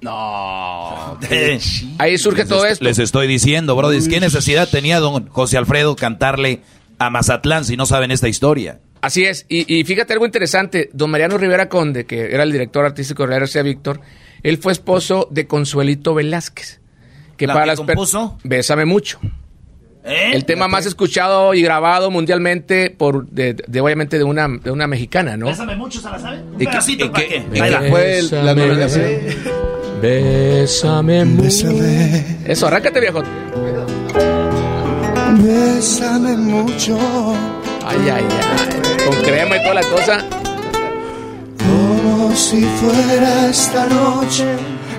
No. 0.00 1.18
Ahí 1.98 2.18
surge 2.18 2.40
Les 2.42 2.48
todo 2.48 2.64
est- 2.64 2.72
esto. 2.74 2.84
Les 2.84 2.98
estoy 2.98 3.26
diciendo, 3.26 3.74
brother, 3.76 4.00
¿qué 4.08 4.20
necesidad 4.20 4.68
tenía 4.68 5.00
don 5.00 5.28
José 5.28 5.56
Alfredo 5.58 5.96
cantarle 5.96 6.60
a 6.98 7.10
Mazatlán 7.10 7.64
si 7.64 7.76
no 7.76 7.86
saben 7.86 8.10
esta 8.10 8.28
historia? 8.28 8.80
Así 9.00 9.24
es, 9.24 9.46
y, 9.48 9.72
y 9.72 9.84
fíjate 9.84 10.14
algo 10.14 10.26
interesante, 10.26 10.90
don 10.92 11.10
Mariano 11.10 11.38
Rivera 11.38 11.68
Conde, 11.68 12.06
que 12.06 12.32
era 12.34 12.42
el 12.42 12.50
director 12.50 12.84
artístico 12.84 13.24
de 13.24 13.28
la 13.38 13.38
RCA 13.46 13.62
Víctor, 13.62 14.00
él 14.42 14.58
fue 14.58 14.72
esposo 14.72 15.28
de 15.30 15.46
Consuelito 15.46 16.14
Velázquez. 16.14 16.80
Que 17.36 17.46
¿La 17.46 17.52
para 17.52 17.64
que 17.64 17.70
las 17.72 17.76
compuso? 17.78 18.38
Bésame 18.42 18.84
mucho. 18.86 19.20
¿Eh? 20.08 20.30
El 20.34 20.44
tema 20.44 20.68
más 20.68 20.86
escuchado 20.86 21.52
y 21.52 21.62
grabado 21.62 22.10
mundialmente 22.12 22.90
por 22.90 23.26
de, 23.26 23.54
de- 23.66 23.80
obviamente 23.80 24.18
de 24.18 24.24
una, 24.24 24.46
de 24.48 24.70
una 24.70 24.86
mexicana, 24.86 25.36
¿no? 25.36 25.46
Bésame 25.46 25.74
mucho, 25.74 26.00
¿se 26.00 26.08
la 26.08 26.18
sabe? 26.18 26.38
Un 26.42 26.62
¿Y 26.62 26.66
pedacito 26.66 27.10
para 27.10 27.26
qué- 27.26 27.90
fue 27.90 28.18
el- 28.20 28.30
la? 28.30 28.54
Bésame 30.00 31.24
mucho. 31.24 31.68
Eso, 32.46 32.66
arráncate, 32.68 33.00
viejo. 33.00 33.22
Bésame 35.38 36.36
mucho, 36.36 36.96
Ay, 37.84 37.98
ay, 38.12 38.24
ay. 38.28 39.04
Con 39.06 39.14
crema 39.22 39.56
y 39.56 39.62
toda 39.62 39.74
la 39.74 39.82
cosa. 39.82 40.24
como 41.58 42.34
si 42.34 42.60
fuera 42.62 43.48
esta 43.48 43.86
noche 43.86 44.44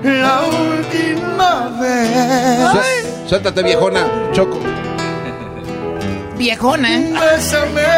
la 0.03 0.41
última 0.41 1.79
vez. 1.81 2.69
Sué- 2.71 3.27
Suéltate, 3.29 3.63
viejona, 3.63 4.05
Choco. 4.31 4.59
Viejona. 6.37 6.89
Bésame, 7.19 7.93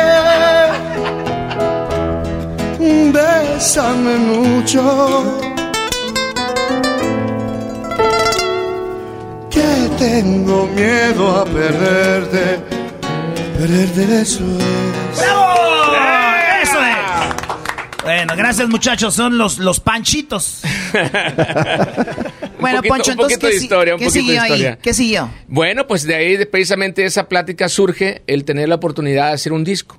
bésame 3.11 4.15
mucho. 4.31 4.83
Que 9.49 9.89
tengo 9.97 10.67
miedo 10.67 11.23
a 11.41 11.45
perderte, 11.45 12.59
perderte 13.57 14.21
eso 14.21 14.43
es. 14.43 15.19
¡Bravo! 15.19 15.78
Bueno, 18.19 18.35
gracias 18.35 18.67
muchachos, 18.69 19.13
son 19.13 19.37
los, 19.37 19.59
los 19.59 19.79
panchitos. 19.79 20.61
Bueno, 22.59 22.79
poquito- 22.79 22.93
Poncho, 22.95 23.11
un 23.11 23.17
poquito 23.17 23.33
entonces, 23.35 23.39
de 23.39 23.47
¿qué, 23.51 23.57
si- 23.57 23.63
historia, 23.63 23.93
un 23.95 23.99
qué 24.01 24.05
poquito 24.07 24.19
de 24.25 24.27
siguió 24.27 24.41
ahí? 24.41 24.51
historia. 24.51 24.77
¿Qué 24.81 24.93
siguió? 24.93 25.29
Bueno, 25.47 25.87
pues 25.87 26.03
de 26.03 26.15
ahí 26.15 26.35
de 26.35 26.45
precisamente 26.45 27.05
esa 27.05 27.29
plática 27.29 27.69
surge 27.69 28.21
el 28.27 28.43
tener 28.43 28.67
la 28.67 28.75
oportunidad 28.75 29.27
de 29.27 29.33
hacer 29.35 29.53
un 29.53 29.63
disco. 29.63 29.97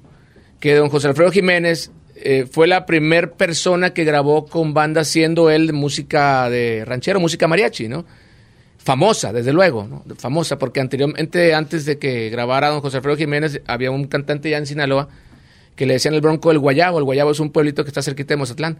Que 0.61 0.75
don 0.75 0.91
José 0.91 1.09
Alfredo 1.09 1.31
Jiménez 1.33 1.91
eh, 2.17 2.47
fue 2.51 2.67
la 2.67 2.85
primer 2.85 3.33
persona 3.33 3.95
que 3.95 4.05
grabó 4.05 4.45
con 4.45 4.75
banda 4.75 5.05
siendo 5.05 5.49
él 5.49 5.69
de 5.69 5.73
música 5.73 6.51
de 6.51 6.85
ranchero, 6.87 7.19
música 7.19 7.49
mariachi, 7.49 7.89
¿no? 7.89 8.05
Famosa, 8.77 9.33
desde 9.33 9.55
luego, 9.55 9.87
¿no? 9.89 10.05
Famosa, 10.19 10.59
porque 10.59 10.81
anteriormente, 10.81 11.55
antes 11.55 11.87
de 11.87 11.99
que 11.99 12.29
grabara 12.29 12.69
don 12.69 12.83
José 12.83 12.99
Alfredo 12.99 13.17
Jiménez, 13.17 13.63
había 13.67 13.91
un 13.91 14.05
cantante 14.07 14.51
ya 14.51 14.59
en 14.59 14.67
Sinaloa 14.67 15.09
que 15.81 15.87
le 15.87 15.95
decían 15.95 16.13
el 16.13 16.21
Bronco 16.21 16.51
del 16.51 16.59
Guayabo. 16.59 16.99
El 16.99 17.05
Guayabo 17.05 17.31
es 17.31 17.41
un 17.41 17.49
pueblito 17.49 17.85
que 17.85 17.89
está 17.89 18.03
cerquita 18.03 18.35
de 18.35 18.37
Mozatlán, 18.37 18.77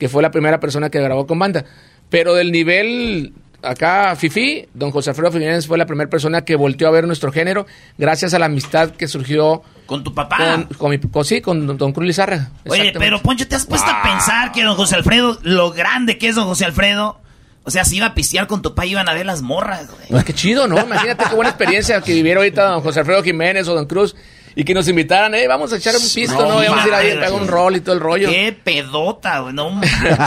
que 0.00 0.08
fue 0.08 0.20
la 0.20 0.32
primera 0.32 0.58
persona 0.58 0.90
que 0.90 0.98
grabó 1.00 1.24
con 1.24 1.38
banda. 1.38 1.64
Pero 2.08 2.34
del 2.34 2.50
nivel 2.50 3.32
acá, 3.62 4.16
Fifi, 4.16 4.66
don 4.74 4.90
José 4.90 5.10
Alfredo 5.10 5.30
Jiménez 5.30 5.68
fue 5.68 5.78
la 5.78 5.86
primera 5.86 6.10
persona 6.10 6.40
que 6.44 6.56
volteó 6.56 6.88
a 6.88 6.90
ver 6.90 7.06
nuestro 7.06 7.30
género 7.30 7.68
gracias 7.98 8.34
a 8.34 8.40
la 8.40 8.46
amistad 8.46 8.90
que 8.90 9.06
surgió 9.06 9.62
con 9.86 10.02
tu 10.02 10.12
papá. 10.12 10.38
Con, 10.68 10.76
con 10.76 10.90
mi- 10.90 10.98
con- 10.98 11.24
sí, 11.24 11.40
con 11.40 11.68
don- 11.68 11.78
don 11.78 11.92
Cruz 11.92 12.08
Lizárraga. 12.08 12.50
Oye, 12.68 12.92
pero 12.98 13.22
Poncho, 13.22 13.46
¿te 13.46 13.54
has 13.54 13.64
puesto 13.66 13.88
a 13.88 14.02
pensar 14.02 14.50
que 14.50 14.64
don 14.64 14.74
José 14.74 14.96
Alfredo, 14.96 15.38
lo 15.44 15.70
grande 15.70 16.18
que 16.18 16.26
es 16.26 16.34
don 16.34 16.46
José 16.46 16.64
Alfredo? 16.64 17.20
O 17.62 17.70
sea, 17.70 17.84
si 17.84 17.98
iba 17.98 18.06
a 18.06 18.14
pistear 18.14 18.48
con 18.48 18.60
tu 18.60 18.70
papá, 18.70 18.86
iban 18.86 19.08
a 19.08 19.14
ver 19.14 19.24
las 19.24 19.40
morras, 19.42 19.86
güey. 19.88 20.08
Pues 20.08 20.24
qué 20.24 20.32
chido, 20.34 20.66
¿no? 20.66 20.80
Imagínate 20.80 21.26
qué 21.28 21.34
buena 21.36 21.50
experiencia 21.50 22.00
que 22.00 22.12
viviera 22.12 22.40
ahorita 22.40 22.64
don 22.70 22.80
José 22.80 22.98
Alfredo 23.00 23.22
Jiménez 23.22 23.68
o 23.68 23.74
don 23.74 23.86
Cruz 23.86 24.16
y 24.54 24.64
que 24.64 24.74
nos 24.74 24.88
invitaran, 24.88 25.34
eh, 25.34 25.46
vamos 25.46 25.72
a 25.72 25.76
echar 25.76 25.94
un 25.94 26.02
pisto, 26.02 26.46
¿no? 26.46 26.62
Y 26.62 26.68
vamos 26.68 26.84
a 26.84 26.88
ir 26.88 26.94
ahí, 26.94 27.10
pegar 27.12 27.32
un 27.32 27.48
rol 27.48 27.76
y 27.76 27.80
todo 27.80 27.94
el 27.94 28.00
rollo. 28.00 28.28
Qué 28.28 28.52
pedota, 28.52 29.40
güey, 29.40 29.54
no 29.54 29.70
manches. 29.70 30.18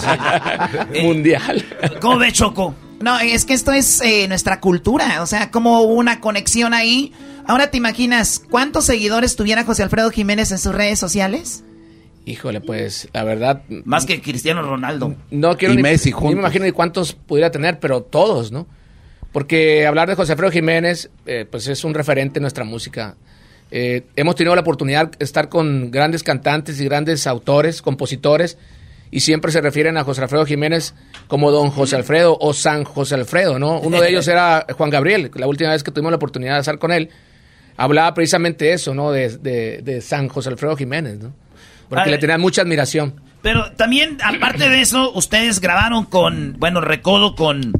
Mundial. 1.03 1.65
¿Cómo 1.99 2.17
ves, 2.17 2.33
Choco? 2.33 2.75
No, 3.01 3.19
es 3.19 3.43
que 3.45 3.53
esto 3.53 3.73
es 3.73 3.99
eh, 4.01 4.27
nuestra 4.29 4.59
cultura, 4.61 5.21
o 5.21 5.25
sea, 5.25 5.51
como 5.51 5.81
hubo 5.81 5.93
una 5.95 6.21
conexión 6.21 6.73
ahí. 6.73 7.11
Ahora 7.45 7.69
te 7.69 7.77
imaginas, 7.77 8.41
¿cuántos 8.49 8.85
seguidores 8.85 9.35
tuviera 9.35 9.65
José 9.65 9.83
Alfredo 9.83 10.09
Jiménez 10.09 10.51
en 10.51 10.59
sus 10.59 10.73
redes 10.73 10.99
sociales? 10.99 11.65
Híjole, 12.25 12.61
pues, 12.61 13.09
la 13.11 13.25
verdad. 13.25 13.63
Más 13.83 14.05
que 14.05 14.21
Cristiano 14.21 14.61
Ronaldo. 14.61 15.15
No 15.29 15.57
quiero 15.57 15.73
Y 15.73 15.77
ni, 15.77 15.83
Messi 15.83 16.09
ni 16.09 16.13
juntos. 16.13 16.35
me 16.35 16.39
imagino 16.39 16.63
ni 16.63 16.71
cuántos 16.71 17.11
pudiera 17.13 17.51
tener, 17.51 17.79
pero 17.79 18.01
todos, 18.03 18.53
¿no? 18.53 18.65
Porque 19.33 19.85
hablar 19.85 20.07
de 20.07 20.15
José 20.15 20.31
Alfredo 20.31 20.51
Jiménez, 20.51 21.09
eh, 21.25 21.45
pues 21.49 21.67
es 21.67 21.83
un 21.83 21.93
referente 21.93 22.39
en 22.39 22.43
nuestra 22.43 22.63
música. 22.63 23.17
Eh, 23.75 24.03
hemos 24.15 24.35
tenido 24.35 24.53
la 24.53 24.61
oportunidad 24.61 25.09
de 25.09 25.25
estar 25.25 25.49
con 25.49 25.89
grandes 25.89 26.21
cantantes 26.21 26.79
y 26.79 26.85
grandes 26.85 27.25
autores, 27.25 27.81
compositores, 27.81 28.55
y 29.09 29.21
siempre 29.21 29.51
se 29.51 29.61
refieren 29.61 29.97
a 29.97 30.03
José 30.03 30.21
Alfredo 30.21 30.45
Jiménez 30.45 30.93
como 31.27 31.49
don 31.49 31.71
José 31.71 31.95
Alfredo 31.95 32.37
o 32.39 32.53
San 32.53 32.83
José 32.83 33.15
Alfredo, 33.15 33.57
¿no? 33.57 33.79
Uno 33.79 33.99
de 33.99 34.09
ellos 34.09 34.27
era 34.29 34.65
Juan 34.77 34.91
Gabriel, 34.91 35.31
la 35.33 35.47
última 35.47 35.71
vez 35.71 35.83
que 35.83 35.89
tuvimos 35.89 36.11
la 36.11 36.17
oportunidad 36.17 36.53
de 36.53 36.59
estar 36.59 36.77
con 36.77 36.91
él, 36.91 37.09
hablaba 37.75 38.13
precisamente 38.13 38.73
eso, 38.73 38.93
¿no? 38.93 39.11
De, 39.11 39.37
de- 39.39 39.81
de 39.83 40.01
San 40.01 40.27
José 40.27 40.49
Alfredo 40.49 40.75
Jiménez, 40.77 41.17
¿no? 41.19 41.33
Porque 41.89 42.09
le 42.11 42.17
tenían 42.19 42.41
mucha 42.41 42.61
admiración. 42.61 43.15
Pero 43.41 43.71
también, 43.73 44.17
aparte 44.23 44.69
de 44.69 44.81
eso, 44.81 45.11
ustedes 45.13 45.59
grabaron 45.59 46.05
con, 46.05 46.55
bueno, 46.59 46.79
Recodo 46.79 47.35
con, 47.35 47.73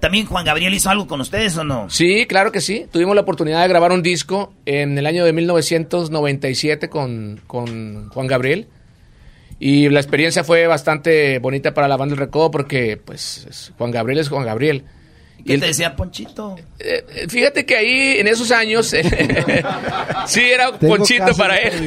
también 0.00 0.26
Juan 0.26 0.44
Gabriel 0.44 0.72
hizo 0.74 0.88
algo 0.90 1.06
con 1.06 1.20
ustedes 1.20 1.56
o 1.56 1.64
no? 1.64 1.90
Sí, 1.90 2.26
claro 2.26 2.52
que 2.52 2.60
sí. 2.60 2.86
Tuvimos 2.90 3.14
la 3.14 3.20
oportunidad 3.22 3.62
de 3.62 3.68
grabar 3.68 3.92
un 3.92 4.02
disco 4.02 4.52
en 4.66 4.96
el 4.96 5.06
año 5.06 5.24
de 5.24 5.32
1997 5.32 6.88
con, 6.88 7.40
con 7.46 8.08
Juan 8.08 8.26
Gabriel. 8.26 8.68
Y 9.60 9.88
la 9.88 9.98
experiencia 10.00 10.44
fue 10.44 10.66
bastante 10.68 11.38
bonita 11.40 11.74
para 11.74 11.88
la 11.88 11.96
banda 11.96 12.14
del 12.14 12.20
Recodo 12.24 12.50
porque, 12.50 12.96
pues, 12.96 13.46
es- 13.48 13.72
Juan 13.76 13.90
Gabriel 13.90 14.20
es 14.20 14.28
Juan 14.28 14.44
Gabriel. 14.46 14.84
¿Qué 15.44 15.54
él- 15.54 15.60
te 15.60 15.66
decía 15.66 15.94
Ponchito? 15.96 16.56
eh, 16.78 17.04
eh, 17.14 17.26
fíjate 17.28 17.64
que 17.66 17.76
ahí, 17.76 18.18
en 18.18 18.26
esos 18.28 18.50
años, 18.52 18.86
sí 20.26 20.40
era 20.40 20.72
Tengo 20.78 20.96
ponchito 20.96 21.34
para 21.36 21.56
él. 21.56 21.86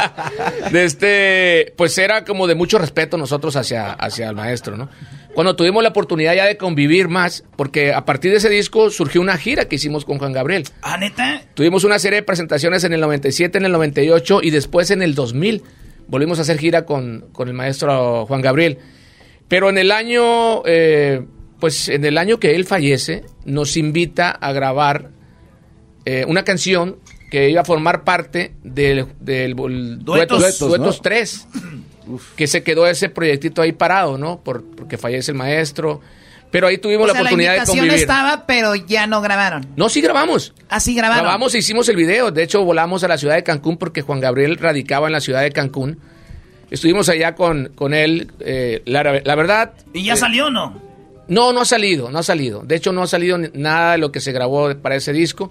de 0.72 0.84
este, 0.84 1.72
pues 1.76 1.96
era 1.98 2.24
como 2.24 2.46
de 2.46 2.54
mucho 2.54 2.78
respeto 2.78 3.16
nosotros 3.16 3.56
hacia, 3.56 3.92
hacia 3.92 4.28
el 4.28 4.34
maestro, 4.36 4.76
¿no? 4.76 4.88
cuando 5.34 5.56
tuvimos 5.56 5.82
la 5.82 5.90
oportunidad 5.90 6.34
ya 6.34 6.46
de 6.46 6.56
convivir 6.56 7.08
más, 7.08 7.44
porque 7.56 7.92
a 7.92 8.04
partir 8.04 8.30
de 8.30 8.38
ese 8.38 8.48
disco 8.48 8.90
surgió 8.90 9.20
una 9.20 9.36
gira 9.36 9.66
que 9.66 9.76
hicimos 9.76 10.04
con 10.04 10.18
Juan 10.18 10.32
Gabriel. 10.32 10.64
¿Ah, 10.82 10.96
neta? 10.96 11.42
Tuvimos 11.54 11.84
una 11.84 11.98
serie 11.98 12.20
de 12.20 12.22
presentaciones 12.22 12.84
en 12.84 12.92
el 12.92 13.00
97, 13.00 13.58
en 13.58 13.64
el 13.64 13.72
98 13.72 14.40
y 14.42 14.50
después 14.50 14.90
en 14.90 15.02
el 15.02 15.14
2000 15.14 15.62
volvimos 16.06 16.38
a 16.38 16.42
hacer 16.42 16.58
gira 16.58 16.84
con, 16.84 17.26
con 17.32 17.48
el 17.48 17.54
maestro 17.54 18.26
Juan 18.26 18.42
Gabriel. 18.42 18.78
Pero 19.48 19.68
en 19.68 19.78
el 19.78 19.90
año, 19.90 20.62
eh, 20.66 21.24
pues 21.60 21.88
en 21.88 22.04
el 22.04 22.18
año 22.18 22.38
que 22.38 22.54
él 22.54 22.64
fallece, 22.64 23.24
nos 23.44 23.76
invita 23.76 24.30
a 24.30 24.52
grabar 24.52 25.10
eh, 26.04 26.24
una 26.28 26.44
canción 26.44 26.98
que 27.30 27.50
iba 27.50 27.62
a 27.62 27.64
formar 27.64 28.04
parte 28.04 28.54
del, 28.62 29.06
duetos, 29.20 30.04
duetos, 30.04 30.58
duetos 30.60 31.02
3. 31.02 31.48
Que 32.36 32.46
se 32.46 32.62
quedó 32.62 32.86
ese 32.86 33.08
proyectito 33.08 33.62
ahí 33.62 33.72
parado, 33.72 34.18
¿no? 34.18 34.40
Por, 34.40 34.64
porque 34.64 34.98
fallece 34.98 35.32
el 35.32 35.38
maestro. 35.38 36.00
Pero 36.50 36.68
ahí 36.68 36.78
tuvimos 36.78 37.06
o 37.06 37.12
sea, 37.12 37.14
la 37.14 37.20
oportunidad 37.22 37.56
la 37.56 37.60
de 37.62 37.66
convivir. 37.66 37.92
estaba, 37.94 38.46
pero 38.46 38.76
ya 38.76 39.08
no 39.08 39.20
grabaron. 39.20 39.66
No, 39.74 39.88
sí 39.88 40.00
grabamos. 40.00 40.52
Ah, 40.68 40.78
sí 40.78 40.94
grabaron. 40.94 41.24
Grabamos 41.24 41.54
e 41.54 41.58
hicimos 41.58 41.88
el 41.88 41.96
video. 41.96 42.30
De 42.30 42.44
hecho, 42.44 42.64
volamos 42.64 43.02
a 43.02 43.08
la 43.08 43.18
ciudad 43.18 43.34
de 43.34 43.42
Cancún 43.42 43.76
porque 43.76 44.02
Juan 44.02 44.20
Gabriel 44.20 44.56
radicaba 44.58 45.08
en 45.08 45.14
la 45.14 45.20
ciudad 45.20 45.42
de 45.42 45.50
Cancún. 45.50 45.98
Estuvimos 46.70 47.08
allá 47.08 47.34
con, 47.34 47.72
con 47.74 47.92
él, 47.92 48.30
eh, 48.40 48.82
la, 48.84 49.02
verdad... 49.02 49.72
¿Y 49.92 50.04
ya 50.04 50.16
salió 50.16 50.46
o 50.46 50.50
no? 50.50 50.80
No, 51.26 51.52
no 51.52 51.62
ha 51.62 51.64
salido, 51.64 52.10
no 52.10 52.18
ha 52.18 52.22
salido. 52.22 52.62
De 52.62 52.76
hecho, 52.76 52.92
no 52.92 53.02
ha 53.02 53.06
salido 53.06 53.38
nada 53.38 53.92
de 53.92 53.98
lo 53.98 54.12
que 54.12 54.20
se 54.20 54.32
grabó 54.32 54.72
para 54.76 54.94
ese 54.96 55.12
disco. 55.12 55.50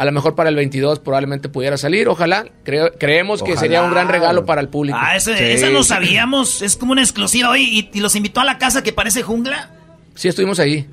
A 0.00 0.04
lo 0.06 0.12
mejor 0.12 0.34
para 0.34 0.48
el 0.48 0.56
22 0.56 0.98
probablemente 1.00 1.50
pudiera 1.50 1.76
salir. 1.76 2.08
Ojalá. 2.08 2.46
Creo- 2.64 2.90
creemos 2.98 3.42
que 3.42 3.56
sería 3.58 3.82
un 3.82 3.90
gran 3.90 4.08
regalo 4.08 4.46
para 4.46 4.62
el 4.62 4.68
público. 4.70 4.96
Ah, 4.98 5.14
ese, 5.16 5.52
esa 5.52 5.68
no 5.68 5.82
sabíamos. 5.82 6.62
Es 6.62 6.76
como 6.78 6.92
una 6.92 7.02
exclusiva. 7.02 7.50
Oye, 7.50 7.62
¿y, 7.64 7.90
y 7.92 8.00
los 8.00 8.16
invitó 8.16 8.40
a 8.40 8.44
la 8.44 8.56
casa 8.56 8.82
que 8.82 8.94
parece 8.94 9.22
jungla? 9.22 9.70
Sí, 10.14 10.28
estuvimos 10.28 10.58
ahí. 10.58 10.88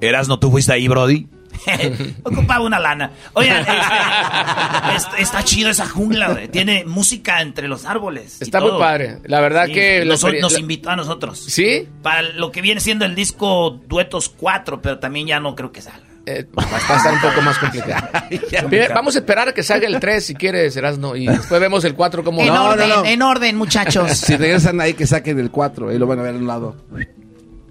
Eras, 0.00 0.26
¿no 0.28 0.38
tú 0.38 0.50
fuiste 0.50 0.72
ahí, 0.72 0.88
Brody? 0.88 1.26
Ocupaba 2.22 2.64
una 2.64 2.78
lana. 2.78 3.10
Oigan, 3.34 3.58
este, 4.96 4.96
es- 4.96 5.06
está 5.18 5.42
chido 5.44 5.68
esa 5.68 5.86
jungla, 5.86 6.28
güey. 6.32 6.48
Tiene 6.48 6.84
música 6.86 7.42
entre 7.42 7.68
los 7.68 7.84
árboles. 7.84 8.40
Está 8.40 8.60
muy 8.60 8.78
padre. 8.78 9.18
La 9.24 9.40
verdad 9.40 9.66
Sí, 9.66 9.72
que... 9.74 10.04
nos, 10.40 10.58
invitó 10.58 10.88
a 10.90 10.96
nosotros. 10.96 11.38
¿Sí? 11.38 11.86
Para 12.02 12.22
lo 12.22 12.50
que 12.52 12.62
viene 12.62 12.80
siendo 12.80 13.04
el 13.04 13.14
disco 13.14 13.80
Duetos 13.86 14.30
4, 14.30 14.80
pero 14.80 14.98
también 14.98 15.26
ya 15.26 15.40
no 15.40 15.54
creo 15.54 15.72
que 15.72 15.82
salga. 15.82 16.05
Eh, 16.28 16.44
va 16.58 16.64
a 16.64 16.96
estar 16.96 17.12
un 17.12 17.20
poco 17.20 17.40
más 17.40 17.56
complicado. 17.56 18.08
Primero, 18.68 18.94
Vamos 18.94 19.14
a 19.14 19.20
esperar 19.20 19.48
a 19.48 19.54
que 19.54 19.62
salga 19.62 19.86
el 19.86 20.00
3 20.00 20.26
si 20.26 20.34
quieres, 20.34 20.76
Erasno, 20.76 21.14
y 21.14 21.28
después 21.28 21.60
vemos 21.60 21.84
el 21.84 21.94
4 21.94 22.24
como... 22.24 22.42
En 22.42 22.50
orden, 22.50 22.90
en 23.06 23.22
orden, 23.22 23.56
muchachos. 23.56 24.10
Si 24.10 24.36
regresan 24.36 24.80
ahí, 24.80 24.94
que 24.94 25.06
saquen 25.06 25.38
el 25.38 25.52
4 25.52 25.92
y 25.92 25.98
lo 25.98 26.06
van 26.08 26.18
a 26.18 26.22
ver 26.22 26.34
a 26.34 26.38
un 26.38 26.46
lado. 26.48 26.74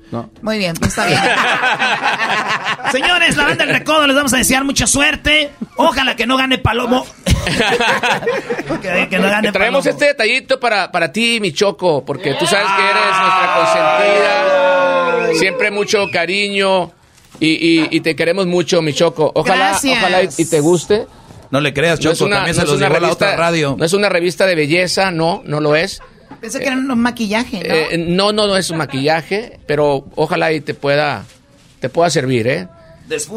No. 0.10 0.30
Muy 0.42 0.58
bien, 0.58 0.74
pues 0.76 0.92
está 0.92 1.06
bien. 1.08 1.20
Señores, 2.94 3.36
la 3.36 3.44
banda 3.44 3.66
del 3.66 3.76
Recodo 3.76 4.08
les 4.08 4.16
vamos 4.16 4.34
a 4.34 4.38
desear 4.38 4.64
mucha 4.64 4.88
suerte. 4.88 5.50
Ojalá 5.76 6.16
que 6.16 6.26
no 6.26 6.38
gane 6.38 6.58
Palomo. 6.58 7.06
que, 8.82 9.08
que 9.10 9.20
no 9.20 9.30
gane 9.30 9.52
Traemos 9.52 9.84
Palomo. 9.84 10.00
este 10.00 10.06
detallito 10.06 10.60
para, 10.62 10.90
para 10.92 11.12
ti, 11.12 11.40
mi 11.42 11.52
Choco, 11.52 12.06
porque 12.06 12.36
tú 12.36 12.46
sabes 12.46 12.68
que 12.68 12.84
eres 12.84 13.04
nuestra 13.20 13.56
consentida. 13.58 15.34
Siempre 15.40 15.72
mucho 15.72 16.06
cariño 16.10 16.94
y, 17.40 17.48
y- 17.82 17.88
y 17.92 18.00
te 18.02 18.16
queremos 18.16 18.48
mucho, 18.48 18.82
mi 18.82 18.94
Choco. 18.94 19.32
Ojalá, 19.36 19.70
Gracias. 19.70 19.98
ojalá 19.98 20.24
y, 20.24 20.30
y 20.38 20.46
te 20.46 20.60
guste. 20.60 21.06
No 21.52 21.62
le 21.62 21.74
creas, 21.74 22.00
Choco, 22.00 22.10
No 22.10 22.14
es 22.14 22.22
una, 22.22 22.36
también 22.38 22.56
no 22.56 22.62
se 22.62 22.66
es 22.66 22.72
los 22.72 22.80
llevó 22.80 22.94
la 22.94 23.00
revista, 23.00 23.26
otra 23.26 23.36
radio. 23.38 23.76
no 23.78 23.86
es 23.86 23.94
una 23.94 24.10
revista 24.10 24.46
de 24.46 24.56
belleza, 24.56 25.12
no, 25.12 25.42
no 25.46 25.60
lo 25.62 25.76
es. 25.76 26.02
Pensé 26.42 26.60
que 26.60 26.66
era 26.68 26.76
un 26.76 26.88
maquillaje, 27.00 27.60
¿no? 27.68 27.74
Eh, 27.74 27.98
no, 27.98 28.32
no, 28.34 28.48
no 28.48 28.58
es 28.58 28.70
un 28.70 28.78
maquillaje, 28.78 29.60
pero 29.68 30.06
ojalá 30.16 30.52
y 30.54 30.62
te 30.62 30.74
pueda, 30.74 31.24
te 31.80 31.90
pueda 31.90 32.10
servir, 32.10 32.48
¿eh? 32.48 32.68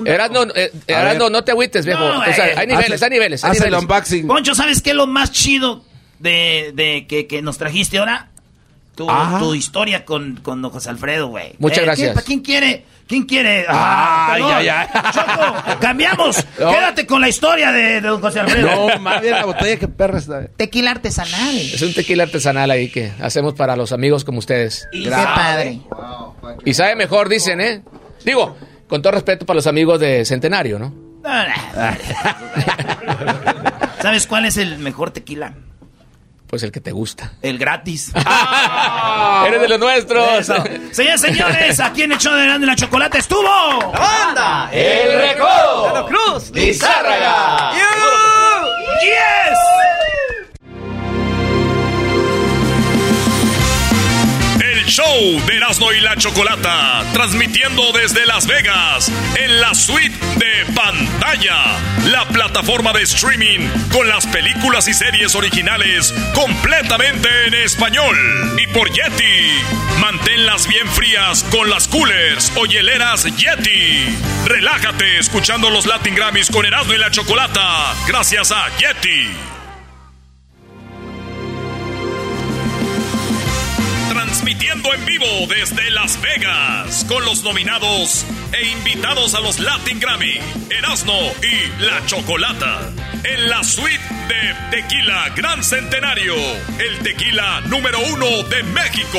Erasno, 0.06 0.44
eh, 0.54 0.72
Erasno, 0.86 1.28
no 1.28 1.44
te 1.44 1.52
agüites, 1.52 1.84
viejo. 1.84 2.00
No, 2.00 2.20
O 2.20 2.24
sea, 2.32 2.48
eh, 2.48 2.54
hay 2.56 2.66
niveles, 2.66 2.94
hace- 2.94 3.04
hay 3.04 3.10
niveles. 3.10 3.44
hay 3.44 3.50
hace 3.52 3.68
el 3.68 3.74
unboxing. 3.74 4.26
Poncho, 4.26 4.54
¿sabes 4.54 4.80
qué 4.80 4.90
es 4.90 4.96
lo 4.96 5.06
más 5.06 5.30
chido 5.30 5.84
de, 6.18 6.72
de 6.74 7.06
que, 7.06 7.26
que 7.26 7.42
nos 7.42 7.58
trajiste 7.58 7.98
ahora? 7.98 8.30
tu, 8.96 9.06
Ah. 9.08 9.36
tu 9.38 9.54
historia 9.54 10.04
con, 10.04 10.40
con 10.42 10.60
José 10.70 10.88
Alfredo, 10.90 11.28
güey. 11.28 11.52
Muchas 11.58 11.78
Eh, 11.78 11.82
gracias. 11.82 12.12
¿quién, 12.14 12.24
¿Quién 12.24 12.40
quiere? 12.40 12.84
¿Quién 13.09 13.24
quiere? 13.24 13.64
Ah, 13.66 14.35
ay, 14.35 14.43
ay, 14.43 14.68
ay. 14.68 14.86
Choco, 15.12 15.78
cambiamos. 15.80 16.44
No. 16.59 16.72
Quédate 16.72 17.06
con 17.06 17.20
la 17.20 17.28
historia 17.28 17.70
de, 17.70 18.01
de 18.01 18.02
don 18.09 18.20
José 18.20 18.40
Alfredo. 18.40 18.89
No, 18.89 18.98
más 18.98 19.20
bien 19.22 19.35
la 19.35 19.44
botella 19.44 19.76
que 19.78 19.86
perra 19.86 20.18
está. 20.18 20.48
Tequila 20.56 20.90
artesanal. 20.90 21.56
Es 21.56 21.80
un 21.82 21.94
tequila 21.94 22.24
artesanal 22.24 22.68
ahí 22.70 22.90
que 22.90 23.12
hacemos 23.20 23.55
para 23.55 23.76
los 23.76 23.93
amigos 23.93 24.24
como 24.24 24.40
ustedes. 24.40 24.89
Qué 24.90 25.09
padre. 25.09 25.78
Y 26.64 26.74
sabe 26.74 26.97
mejor, 26.97 27.28
dicen, 27.28 27.60
¿eh? 27.60 27.82
Digo, 28.24 28.56
con 28.89 29.02
todo 29.02 29.12
respeto 29.12 29.47
para 29.47 29.55
los 29.56 29.68
amigos 29.68 30.01
de 30.01 30.24
Centenario, 30.24 30.80
¿no? 30.80 30.93
¿Sabes 34.02 34.26
cuál 34.26 34.47
es 34.47 34.56
el 34.56 34.78
mejor 34.78 35.12
tequila? 35.12 35.55
Pues 36.48 36.62
el 36.62 36.72
que 36.72 36.80
te 36.80 36.92
gusta. 36.92 37.32
El 37.42 37.58
gratis. 37.58 38.10
Eres 39.46 39.60
de 39.60 39.68
los 39.68 39.78
nuestros. 39.78 40.46
Señores, 40.92 41.20
señores, 41.20 41.78
aquí 41.78 42.02
en 42.02 42.12
el 42.12 42.18
show 42.18 42.34
de 42.34 42.44
Grande 42.44 42.66
la 42.66 42.74
Chocolate 42.74 43.18
estuvo. 43.18 43.92
¡Banda! 43.92 44.70
El 44.72 45.20
Recodo. 45.20 46.06
Cruz! 46.06 46.50
Lizárraga. 46.52 47.72
¡Yes! 49.02 49.88
Show 54.89 55.40
de 55.47 55.56
Erasmo 55.56 55.93
y 55.93 56.01
la 56.01 56.16
Chocolata, 56.16 57.05
transmitiendo 57.12 57.93
desde 57.93 58.24
Las 58.24 58.47
Vegas, 58.47 59.12
en 59.36 59.60
la 59.60 59.74
suite 59.74 60.16
de 60.36 60.73
pantalla, 60.74 61.78
la 62.06 62.27
plataforma 62.28 62.93
de 62.93 63.02
streaming 63.02 63.69
con 63.93 64.09
las 64.09 64.27
películas 64.27 64.89
y 64.89 64.94
series 64.94 65.35
originales 65.35 66.15
completamente 66.35 67.28
en 67.47 67.55
español. 67.55 68.16
Y 68.59 68.66
por 68.69 68.90
Yeti, 68.90 69.62
manténlas 70.01 70.66
bien 70.66 70.89
frías 70.89 71.44
con 71.51 71.69
las 71.69 71.86
coolers 71.86 72.51
o 72.56 72.65
hieleras 72.65 73.24
Yeti. 73.36 74.16
Relájate 74.47 75.19
escuchando 75.19 75.69
los 75.69 75.86
Latin 75.86 76.15
Grammys 76.15 76.51
con 76.51 76.65
Erasmo 76.65 76.94
y 76.94 76.98
la 76.98 77.10
Chocolata, 77.10 77.94
gracias 78.06 78.52
a 78.52 78.69
Yeti. 78.78 79.57
Transmitiendo 84.28 84.92
en 84.92 85.06
vivo 85.06 85.26
desde 85.48 85.90
Las 85.90 86.20
Vegas 86.20 87.02
con 87.09 87.24
los 87.24 87.42
nominados 87.42 88.26
e 88.52 88.66
invitados 88.66 89.34
a 89.34 89.40
los 89.40 89.59
Latin 89.59 89.98
Grammy, 89.98 90.38
Erasmo 90.68 91.32
y 91.42 91.82
La 91.82 92.05
Chocolata. 92.05 92.92
En 93.24 93.48
la 93.48 93.64
suite 93.64 94.05
de 94.28 94.55
Tequila 94.70 95.30
Gran 95.34 95.64
Centenario, 95.64 96.34
el 96.78 96.98
tequila 97.02 97.62
número 97.62 98.00
uno 98.00 98.42
de 98.42 98.62
México. 98.64 99.18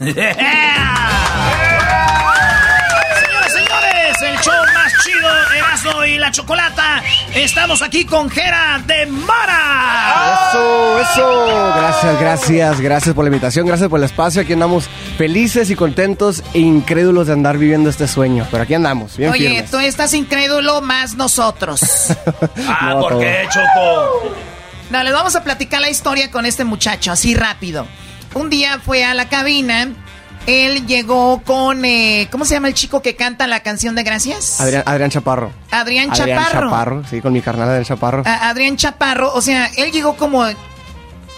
Señoras, 2.96 3.52
señores, 3.52 4.22
el 4.22 4.38
show 4.40 4.64
más 4.74 4.92
chido, 5.04 5.28
Erasmo 5.56 6.04
y 6.04 6.18
la 6.18 6.30
Chocolata. 6.30 7.02
Estamos 7.34 7.82
aquí 7.82 8.04
con 8.04 8.30
Jera 8.30 8.80
de 8.86 9.06
Mara. 9.06 10.38
Eso, 10.50 11.00
eso. 11.00 11.72
Gracias, 11.76 12.20
gracias, 12.20 12.80
gracias 12.80 13.14
por 13.14 13.24
la 13.24 13.28
invitación, 13.28 13.66
gracias 13.66 13.88
por 13.88 13.98
el 14.00 14.04
espacio. 14.04 14.42
Aquí 14.42 14.52
andamos 14.54 14.88
felices 15.18 15.70
y 15.70 15.76
contentos 15.76 16.42
e 16.54 16.58
incrédulos 16.60 17.26
de 17.26 17.32
andar 17.34 17.58
viviendo 17.58 17.90
este 17.90 18.08
sueño. 18.08 18.46
Pero 18.50 18.62
aquí 18.62 18.74
andamos, 18.74 19.16
bien 19.16 19.30
Oye, 19.30 19.48
firmes. 19.48 19.70
tú 19.70 19.78
estás 19.78 20.14
incrédulo 20.14 20.80
más 20.80 21.14
nosotros. 21.14 21.80
Ah, 22.68 22.90
No, 22.94 23.00
¿por 23.00 23.10
todo. 23.12 23.20
qué, 23.20 23.46
Choco? 23.50 24.34
No, 24.90 25.02
les 25.02 25.12
vamos 25.12 25.34
a 25.36 25.42
platicar 25.44 25.80
la 25.80 25.88
historia 25.90 26.30
con 26.30 26.46
este 26.46 26.64
muchacho, 26.64 27.12
así 27.12 27.34
rápido. 27.34 27.86
Un 28.34 28.50
día 28.50 28.80
fue 28.84 29.04
a 29.04 29.14
la 29.14 29.28
cabina, 29.28 29.88
él 30.46 30.86
llegó 30.86 31.42
con, 31.42 31.84
eh, 31.84 32.28
¿cómo 32.30 32.44
se 32.44 32.54
llama 32.54 32.68
el 32.68 32.74
chico 32.74 33.02
que 33.02 33.16
canta 33.16 33.46
la 33.46 33.60
canción 33.60 33.94
de 33.94 34.02
Gracias? 34.04 34.60
Adrián, 34.60 34.82
Adrián 34.86 35.10
Chaparro. 35.10 35.52
Adrián 35.70 36.10
Adrián 36.12 36.38
Chaparro. 36.38 36.66
Chaparro, 36.70 37.04
sí, 37.08 37.20
con 37.20 37.32
mi 37.32 37.40
carnal 37.42 37.68
Adrián 37.68 37.84
Chaparro. 37.84 38.22
A- 38.26 38.48
Adrián 38.48 38.76
Chaparro, 38.76 39.32
o 39.34 39.40
sea, 39.40 39.66
él 39.76 39.90
llegó 39.92 40.16
como, 40.16 40.44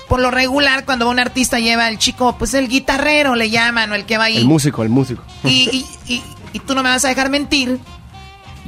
por 0.08 0.20
lo 0.20 0.30
regular, 0.30 0.84
cuando 0.84 1.08
un 1.08 1.18
artista 1.18 1.58
lleva 1.58 1.86
al 1.86 1.98
chico, 1.98 2.36
pues 2.38 2.54
el 2.54 2.68
guitarrero 2.68 3.34
le 3.34 3.50
llaman, 3.50 3.90
o 3.92 3.94
el 3.94 4.04
que 4.04 4.18
va 4.18 4.24
ahí. 4.24 4.36
El 4.38 4.44
músico, 4.46 4.82
el 4.82 4.88
músico. 4.88 5.22
Y, 5.44 5.68
y- 6.06 6.12
y- 6.14 6.22
y 6.52 6.58
tú 6.60 6.74
no 6.74 6.82
me 6.82 6.88
vas 6.90 7.04
a 7.04 7.08
dejar 7.08 7.30
mentir. 7.30 7.78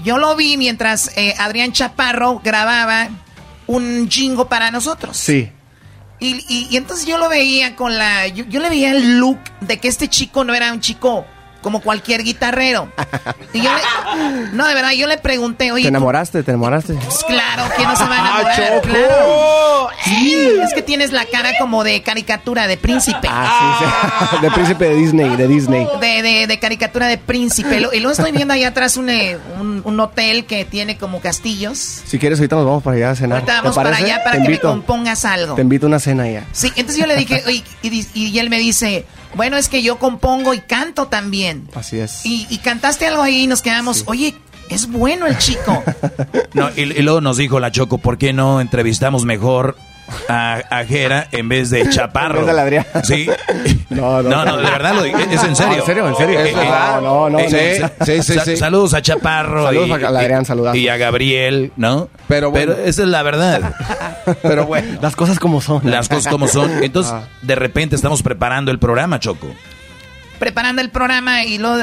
Yo 0.04 0.16
lo 0.18 0.34
vi 0.36 0.56
mientras 0.56 1.10
eh, 1.16 1.34
Adrián 1.38 1.72
Chaparro 1.72 2.40
grababa 2.42 3.08
un 3.66 4.08
jingo 4.10 4.48
para 4.48 4.70
nosotros. 4.70 5.16
Sí. 5.16 5.50
Y, 6.20 6.44
y- 6.48 6.68
y 6.70 6.76
entonces 6.76 7.06
yo 7.06 7.16
lo 7.18 7.28
veía 7.28 7.74
con 7.76 7.96
la... 7.96 8.28
Yo, 8.28 8.44
yo 8.44 8.60
le 8.60 8.68
veía 8.68 8.90
el 8.92 9.18
look 9.18 9.38
de 9.60 9.78
que 9.78 9.88
este 9.88 10.08
chico 10.08 10.44
no 10.44 10.54
era 10.54 10.72
un 10.72 10.80
chico 10.80 11.26
como 11.62 11.80
cualquier 11.80 12.22
guitarrero. 12.22 12.88
Y 13.52 13.60
yo 13.62 13.70
le- 13.72 14.50
no, 14.52 14.66
de 14.66 14.74
verdad, 14.74 14.92
yo 14.92 15.06
le 15.06 15.18
pregunté, 15.18 15.72
oye... 15.72 15.82
¿Te 15.82 15.88
¿tú- 15.90 15.96
enamoraste? 15.96 16.42
¿Te 16.42 16.50
enamoraste? 16.52 16.94
pues 16.94 17.24
claro, 17.24 17.64
¿quién 17.76 17.88
no 17.88 17.96
se 17.96 18.04
va 18.04 18.16
a 18.16 18.18
enamorar? 18.20 18.56
Choco. 18.56 18.88
Claro. 18.88 19.88
Sí, 20.04 20.36
es 20.62 20.72
que 20.74 20.82
tienes 20.82 21.12
la 21.12 21.24
cara 21.26 21.50
como 21.58 21.84
de 21.84 22.02
caricatura 22.02 22.66
de 22.66 22.76
príncipe. 22.76 23.28
Ah, 23.30 23.76
sí, 23.78 23.86
sí. 24.36 24.36
De 24.42 24.50
príncipe 24.50 24.84
de 24.88 24.94
Disney, 24.96 25.36
de 25.36 25.46
Disney. 25.48 25.86
De, 26.00 26.22
de- 26.22 26.46
de 26.46 26.58
caricatura 26.58 27.06
de 27.06 27.18
príncipe. 27.18 27.80
Lo- 27.80 27.92
Y 27.92 27.98
luego 28.00 28.12
estoy 28.12 28.32
viendo 28.32 28.54
allá 28.54 28.68
atrás 28.68 28.96
un, 28.96 29.10
eh, 29.10 29.36
un, 29.60 29.82
un 29.84 30.00
hotel 30.00 30.46
que 30.46 30.64
tiene 30.64 30.96
como 30.96 31.20
castillos. 31.20 31.78
Si 32.06 32.18
quieres, 32.18 32.38
ahorita 32.38 32.56
nos 32.56 32.64
vamos 32.64 32.82
para 32.82 32.96
allá 32.96 33.10
a 33.10 33.16
cenar. 33.16 33.38
Ahorita 33.38 33.52
¿Te 33.52 33.58
vamos 33.60 33.76
para 33.76 33.96
allá 33.96 34.18
para 34.24 34.32
Te 34.32 34.38
que 34.38 34.44
invito. 34.46 34.68
me 34.68 34.72
compongas 34.74 35.24
algo. 35.24 35.54
Te 35.54 35.62
invito 35.62 35.86
a 35.86 35.88
una 35.88 35.98
cena 36.00 36.28
ya. 36.28 36.44
Sí, 36.52 36.72
entonces 36.76 36.96
yo 37.00 37.06
le 37.06 37.16
dije, 37.16 37.42
oye, 37.46 37.62
y, 37.82 37.90
di- 37.90 38.08
y 38.14 38.38
él 38.38 38.48
me 38.50 38.58
dice, 38.58 39.04
bueno, 39.34 39.56
es 39.56 39.68
que 39.68 39.82
yo 39.82 39.98
compongo 39.98 40.54
y 40.54 40.60
canto 40.60 41.06
también. 41.08 41.68
Así 41.74 41.98
es. 41.98 42.24
Y, 42.24 42.46
y 42.50 42.58
cantaste 42.58 43.06
algo 43.06 43.22
ahí 43.22 43.42
y 43.42 43.46
nos 43.46 43.62
quedamos, 43.62 44.04
oye, 44.06 44.34
es 44.68 44.88
bueno 44.90 45.26
el 45.26 45.38
chico. 45.38 45.82
No, 46.52 46.68
y, 46.76 46.80
y 46.82 47.02
luego 47.02 47.20
nos 47.20 47.36
dijo 47.36 47.60
la 47.60 47.70
Choco, 47.70 47.98
¿por 47.98 48.18
qué 48.18 48.32
no 48.32 48.60
entrevistamos 48.60 49.24
mejor 49.24 49.76
a, 50.28 50.54
a 50.68 50.84
Jera 50.84 51.28
en 51.30 51.48
vez 51.48 51.70
de 51.70 51.88
Chaparro? 51.90 52.40
En 52.40 52.46
vez 52.46 52.54
del 52.54 52.58
Adrián. 52.58 52.86
Sí. 53.04 53.28
No, 53.90 54.22
No, 54.22 54.44
no, 54.44 54.56
de 54.56 54.62
verdad 54.70 54.94
lo 54.94 55.02
digo, 55.02 55.18
es 55.18 55.42
en 55.44 55.56
serio. 55.56 55.74
¿En 55.80 55.84
serio? 55.84 56.08
¿En 56.08 56.16
serio? 56.16 56.40
Eh, 56.40 56.50
eh, 56.50 56.54
No, 56.54 57.00
no, 57.00 57.30
no, 57.30 57.38
eh, 57.40 57.78
no. 57.80 57.88
sa- 57.88 58.04
Sí, 58.06 58.22
sí, 58.22 58.34
sa- 58.34 58.44
sí. 58.44 58.56
Saludos 58.56 58.94
a 58.94 59.02
Chaparro. 59.02 59.64
Saludos 59.66 59.88
y- 59.88 59.92
a 60.04 60.08
Adrián, 60.08 60.44
y- 60.74 60.88
a 60.88 60.96
Gabriel, 60.96 61.72
¿no? 61.76 62.08
Pero 62.28 62.50
bueno. 62.50 62.72
esa 62.72 63.02
es 63.02 63.08
la 63.08 63.22
verdad. 63.24 63.74
Pero 64.42 64.66
bueno. 64.66 64.98
Las 65.02 65.16
cosas 65.16 65.38
como 65.40 65.60
son. 65.60 65.80
Las 65.90 66.08
cosas 66.08 66.28
como 66.32 66.46
son. 66.46 66.82
Entonces, 66.84 67.12
Ah. 67.12 67.24
de 67.42 67.54
repente 67.56 67.96
estamos 67.96 68.22
preparando 68.22 68.70
el 68.70 68.78
programa, 68.78 69.18
Choco. 69.18 69.48
Preparando 70.38 70.80
el 70.82 70.90
programa 70.90 71.44
y 71.44 71.58
lo... 71.58 71.76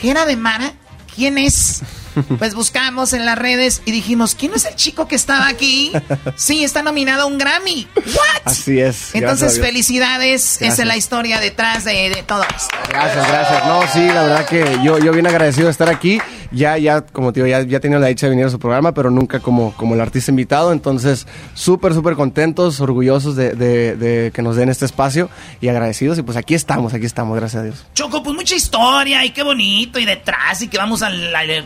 Jera 0.00 0.26
de 0.26 0.36
Mara, 0.36 0.72
¿quién 1.14 1.38
es? 1.38 1.82
Pues 2.38 2.54
buscamos 2.54 3.12
en 3.12 3.24
las 3.24 3.38
redes 3.38 3.82
y 3.84 3.92
dijimos, 3.92 4.34
¿quién 4.34 4.52
es 4.54 4.64
el 4.64 4.74
chico 4.74 5.08
que 5.08 5.14
estaba 5.16 5.48
aquí? 5.48 5.92
Sí, 6.36 6.64
está 6.64 6.82
nominado 6.82 7.22
a 7.22 7.26
un 7.26 7.38
Grammy. 7.38 7.86
¿What? 7.96 8.42
Así 8.44 8.80
es. 8.80 9.14
Entonces, 9.14 9.60
felicidades. 9.60 10.60
Esa 10.60 10.82
es 10.82 10.88
la 10.88 10.96
historia 10.96 11.40
detrás 11.40 11.84
de, 11.84 12.10
de 12.10 12.22
todo 12.22 12.42
esto. 12.42 12.76
Gracias, 12.88 13.28
gracias. 13.28 13.66
No, 13.66 13.82
sí, 13.92 14.06
la 14.06 14.22
verdad 14.22 14.46
que 14.46 14.78
yo, 14.82 14.98
yo 14.98 15.12
bien 15.12 15.26
agradecido 15.26 15.66
de 15.66 15.72
estar 15.72 15.88
aquí. 15.88 16.20
Ya, 16.52 16.78
ya, 16.78 17.00
como 17.02 17.32
te 17.32 17.40
digo, 17.42 17.46
ya, 17.48 17.62
ya 17.62 17.78
he 17.78 17.80
tenido 17.80 18.00
la 18.00 18.06
dicha 18.08 18.26
de 18.26 18.30
venir 18.30 18.46
a 18.46 18.50
su 18.50 18.58
programa, 18.58 18.92
pero 18.92 19.10
nunca 19.10 19.40
como, 19.40 19.72
como 19.76 19.94
el 19.94 20.00
artista 20.00 20.30
invitado. 20.30 20.72
Entonces, 20.72 21.26
súper, 21.54 21.94
súper 21.94 22.14
contentos, 22.14 22.80
orgullosos 22.80 23.36
de, 23.36 23.54
de- 23.54 23.96
de 23.96 24.30
que 24.32 24.42
nos 24.42 24.56
den 24.56 24.68
este 24.68 24.84
espacio 24.84 25.28
y 25.60 25.68
agradecidos. 25.68 26.18
Y 26.18 26.22
pues 26.22 26.36
aquí 26.36 26.54
estamos, 26.54 26.94
aquí 26.94 27.06
estamos, 27.06 27.36
gracias 27.36 27.60
a 27.60 27.64
Dios. 27.64 27.84
Choco, 27.94 28.22
pues 28.22 28.34
mucha 28.36 28.54
historia 28.54 29.24
y 29.24 29.30
qué 29.30 29.42
bonito 29.42 29.98
y 29.98 30.04
detrás 30.04 30.62
y 30.62 30.68
que 30.68 30.78
vamos 30.78 31.02
al, 31.02 31.16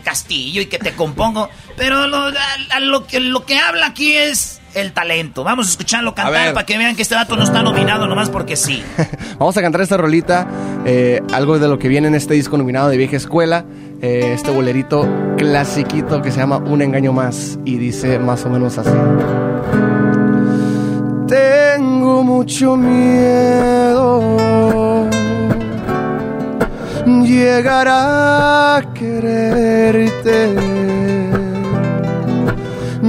castillo 0.03 0.61
y 0.61 0.65
que 0.67 0.77
te 0.77 0.91
compongo. 0.93 1.49
Pero 1.77 2.07
lo, 2.07 2.17
a- 2.17 2.31
a 2.75 2.79
lo, 2.79 3.05
que, 3.07 3.19
lo 3.19 3.45
que 3.45 3.57
habla 3.59 3.87
aquí 3.87 4.13
es 4.13 4.59
el 4.73 4.93
talento. 4.93 5.43
Vamos 5.43 5.67
a 5.67 5.69
escucharlo 5.71 6.15
cantar 6.15 6.53
para 6.53 6.65
que 6.65 6.77
vean 6.77 6.95
que 6.95 7.01
este 7.01 7.15
dato 7.15 7.35
no 7.35 7.43
está 7.43 7.61
nominado 7.61 8.07
nomás 8.07 8.29
porque 8.29 8.55
sí. 8.55 8.81
Vamos 9.37 9.57
a 9.57 9.61
cantar 9.61 9.81
esta 9.81 9.97
rolita, 9.97 10.47
eh, 10.85 11.21
algo 11.33 11.59
de 11.59 11.67
lo 11.67 11.77
que 11.77 11.87
viene 11.89 12.07
en 12.07 12.15
este 12.15 12.33
disco 12.35 12.57
nominado 12.57 12.87
de 12.89 12.95
Vieja 12.97 13.17
Escuela, 13.17 13.65
eh, 14.01 14.33
este 14.33 14.51
bolerito 14.51 15.07
clasiquito 15.37 16.21
que 16.21 16.31
se 16.31 16.39
llama 16.39 16.57
Un 16.57 16.81
Engaño 16.81 17.13
Más 17.13 17.57
y 17.65 17.77
dice 17.77 18.19
más 18.19 18.45
o 18.45 18.49
menos 18.49 18.77
así. 18.77 18.91
Tengo 21.27 22.23
mucho 22.23 22.75
miedo 22.75 23.81
llegar 27.51 27.87
a 27.89 28.81
quererte. 28.93 30.55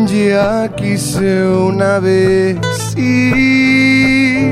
Ya 0.07 0.69
quise 0.75 1.47
una 1.47 1.99
vez 1.99 2.57
y, 2.97 4.49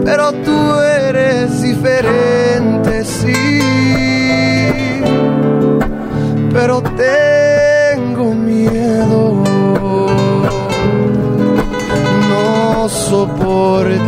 pero 0.05 0.31
tú 0.31 0.79
eres 0.79 1.61
diferente, 1.63 3.03
sí. 3.03 5.01
Pero 6.53 6.81
tengo 6.81 8.33
miedo, 8.35 9.43
no 12.29 12.87
soportaría, 12.87 13.99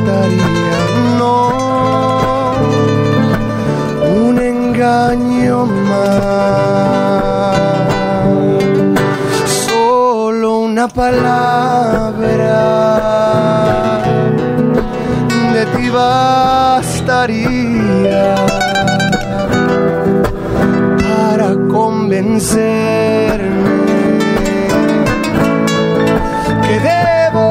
no, 1.18 2.54
un 4.24 4.40
engaño 4.40 5.66
más, 5.66 6.70
solo 9.68 10.60
una 10.60 10.88
palabra 10.88 11.38
ti 15.76 15.90
bastaría 15.90 17.46
para 21.02 21.50
convencerme 21.68 23.08
que 26.66 26.76
debo 26.80 27.48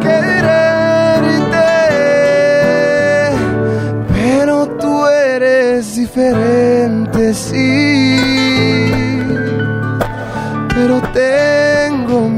quererte, 0.00 1.70
pero 4.14 4.54
tú 4.78 5.06
eres 5.06 5.96
diferente, 5.96 7.34
sí, 7.34 8.16
pero 10.74 11.00
tengo 11.12 12.28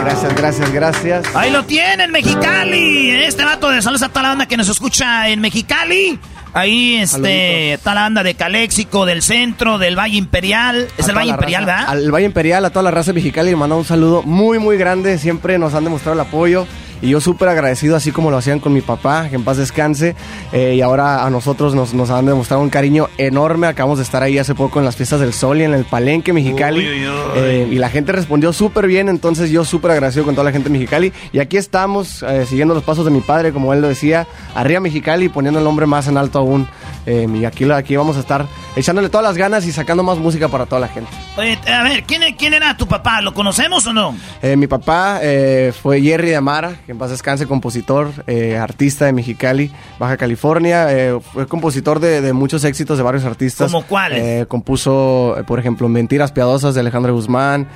Gracias, 0.00 0.34
gracias, 0.34 0.72
gracias. 0.72 1.36
Ahí 1.36 1.50
lo 1.50 1.62
tienen, 1.64 2.10
Mexicali. 2.10 3.10
Este 3.10 3.44
vato 3.44 3.68
de 3.68 3.82
saludos 3.82 4.02
a 4.02 4.08
toda 4.08 4.22
la 4.22 4.28
banda 4.30 4.46
que 4.46 4.56
nos 4.56 4.70
escucha 4.70 5.28
en 5.28 5.40
Mexicali. 5.40 6.18
Ahí, 6.54 6.96
este, 6.96 7.78
toda 7.82 7.94
la 7.94 8.00
banda 8.02 8.22
de 8.22 8.34
Caléxico, 8.34 9.06
del 9.06 9.22
centro, 9.22 9.78
del 9.78 9.98
Valle 9.98 10.16
Imperial. 10.18 10.88
Es 10.98 11.06
A 11.06 11.10
el 11.10 11.16
Valle 11.16 11.30
Imperial, 11.30 11.62
raza- 11.64 11.76
¿verdad? 11.76 11.88
Al 11.90 12.12
Valle 12.12 12.26
Imperial, 12.26 12.64
a 12.66 12.70
toda 12.70 12.82
la 12.82 12.90
raza 12.90 13.12
mexicana 13.12 13.48
le 13.48 13.56
mando 13.56 13.76
un 13.78 13.84
saludo 13.84 14.22
muy, 14.22 14.58
muy 14.58 14.76
grande. 14.76 15.16
Siempre 15.18 15.58
nos 15.58 15.72
han 15.74 15.84
demostrado 15.84 16.14
el 16.14 16.20
apoyo. 16.26 16.66
Y 17.02 17.10
yo 17.10 17.20
súper 17.20 17.48
agradecido, 17.48 17.96
así 17.96 18.12
como 18.12 18.30
lo 18.30 18.36
hacían 18.36 18.60
con 18.60 18.72
mi 18.72 18.80
papá, 18.80 19.28
que 19.28 19.34
en 19.34 19.42
paz 19.44 19.56
descanse. 19.56 20.14
Eh, 20.52 20.76
y 20.76 20.80
ahora 20.80 21.26
a 21.26 21.30
nosotros 21.30 21.74
nos, 21.74 21.92
nos 21.94 22.10
han 22.10 22.26
demostrado 22.26 22.62
un 22.62 22.70
cariño 22.70 23.08
enorme. 23.18 23.66
Acabamos 23.66 23.98
de 23.98 24.04
estar 24.04 24.22
ahí 24.22 24.38
hace 24.38 24.54
poco 24.54 24.78
en 24.78 24.84
las 24.84 24.94
fiestas 24.94 25.18
del 25.18 25.32
sol 25.32 25.60
y 25.60 25.64
en 25.64 25.74
el 25.74 25.84
Palenque 25.84 26.32
Mexicali. 26.32 26.78
Uy, 26.78 26.86
uy, 26.86 27.08
uy. 27.08 27.12
Eh, 27.36 27.68
y 27.72 27.74
la 27.78 27.90
gente 27.90 28.12
respondió 28.12 28.52
súper 28.52 28.86
bien, 28.86 29.08
entonces 29.08 29.50
yo 29.50 29.64
súper 29.64 29.90
agradecido 29.90 30.24
con 30.24 30.34
toda 30.34 30.44
la 30.44 30.52
gente 30.52 30.68
de 30.68 30.72
Mexicali. 30.74 31.12
Y 31.32 31.40
aquí 31.40 31.56
estamos, 31.56 32.22
eh, 32.22 32.46
siguiendo 32.46 32.72
los 32.72 32.84
pasos 32.84 33.04
de 33.04 33.10
mi 33.10 33.20
padre, 33.20 33.52
como 33.52 33.72
él 33.72 33.82
lo 33.82 33.88
decía, 33.88 34.28
arriba 34.54 34.78
Mexicali, 34.78 35.28
poniendo 35.28 35.58
el 35.58 35.64
nombre 35.64 35.86
más 35.86 36.06
en 36.06 36.16
alto 36.16 36.38
aún. 36.38 36.68
Eh, 37.06 37.26
y 37.34 37.44
aquí, 37.44 37.70
aquí 37.70 37.96
vamos 37.96 38.16
a 38.16 38.20
estar 38.20 38.46
echándole 38.76 39.08
todas 39.08 39.24
las 39.26 39.36
ganas 39.36 39.66
y 39.66 39.72
sacando 39.72 40.02
más 40.02 40.18
música 40.18 40.48
para 40.48 40.66
toda 40.66 40.80
la 40.80 40.88
gente. 40.88 41.10
Oye, 41.36 41.58
a 41.66 41.82
ver, 41.82 42.04
¿quién, 42.04 42.22
¿quién 42.36 42.54
era 42.54 42.76
tu 42.76 42.86
papá? 42.86 43.20
¿Lo 43.20 43.34
conocemos 43.34 43.86
o 43.86 43.92
no? 43.92 44.14
Eh, 44.42 44.56
mi 44.56 44.66
papá 44.66 45.18
eh, 45.22 45.72
fue 45.82 46.00
Jerry 46.00 46.28
de 46.30 46.36
Amara, 46.36 46.76
que 46.86 46.92
en 46.92 46.98
paz 46.98 47.10
descanse, 47.10 47.46
compositor, 47.46 48.12
eh, 48.26 48.56
artista 48.56 49.06
de 49.06 49.12
Mexicali, 49.12 49.70
Baja 49.98 50.16
California. 50.16 50.86
eh, 50.90 51.18
fue 51.32 51.46
compositor 51.46 51.98
de, 52.00 52.20
de 52.20 52.32
muchos 52.32 52.62
éxitos 52.64 52.96
de 52.98 53.02
varios 53.04 53.24
artistas. 53.24 53.70
¿Cómo 53.72 53.84
cuáles? 53.86 54.22
Eh, 54.22 54.46
compuso, 54.46 55.36
por 55.46 55.58
ejemplo, 55.58 55.88
Mentiras 55.88 56.32
Piadosas 56.32 56.74
de 56.74 56.80
Alejandro 56.80 57.14
Guzmán, 57.14 57.66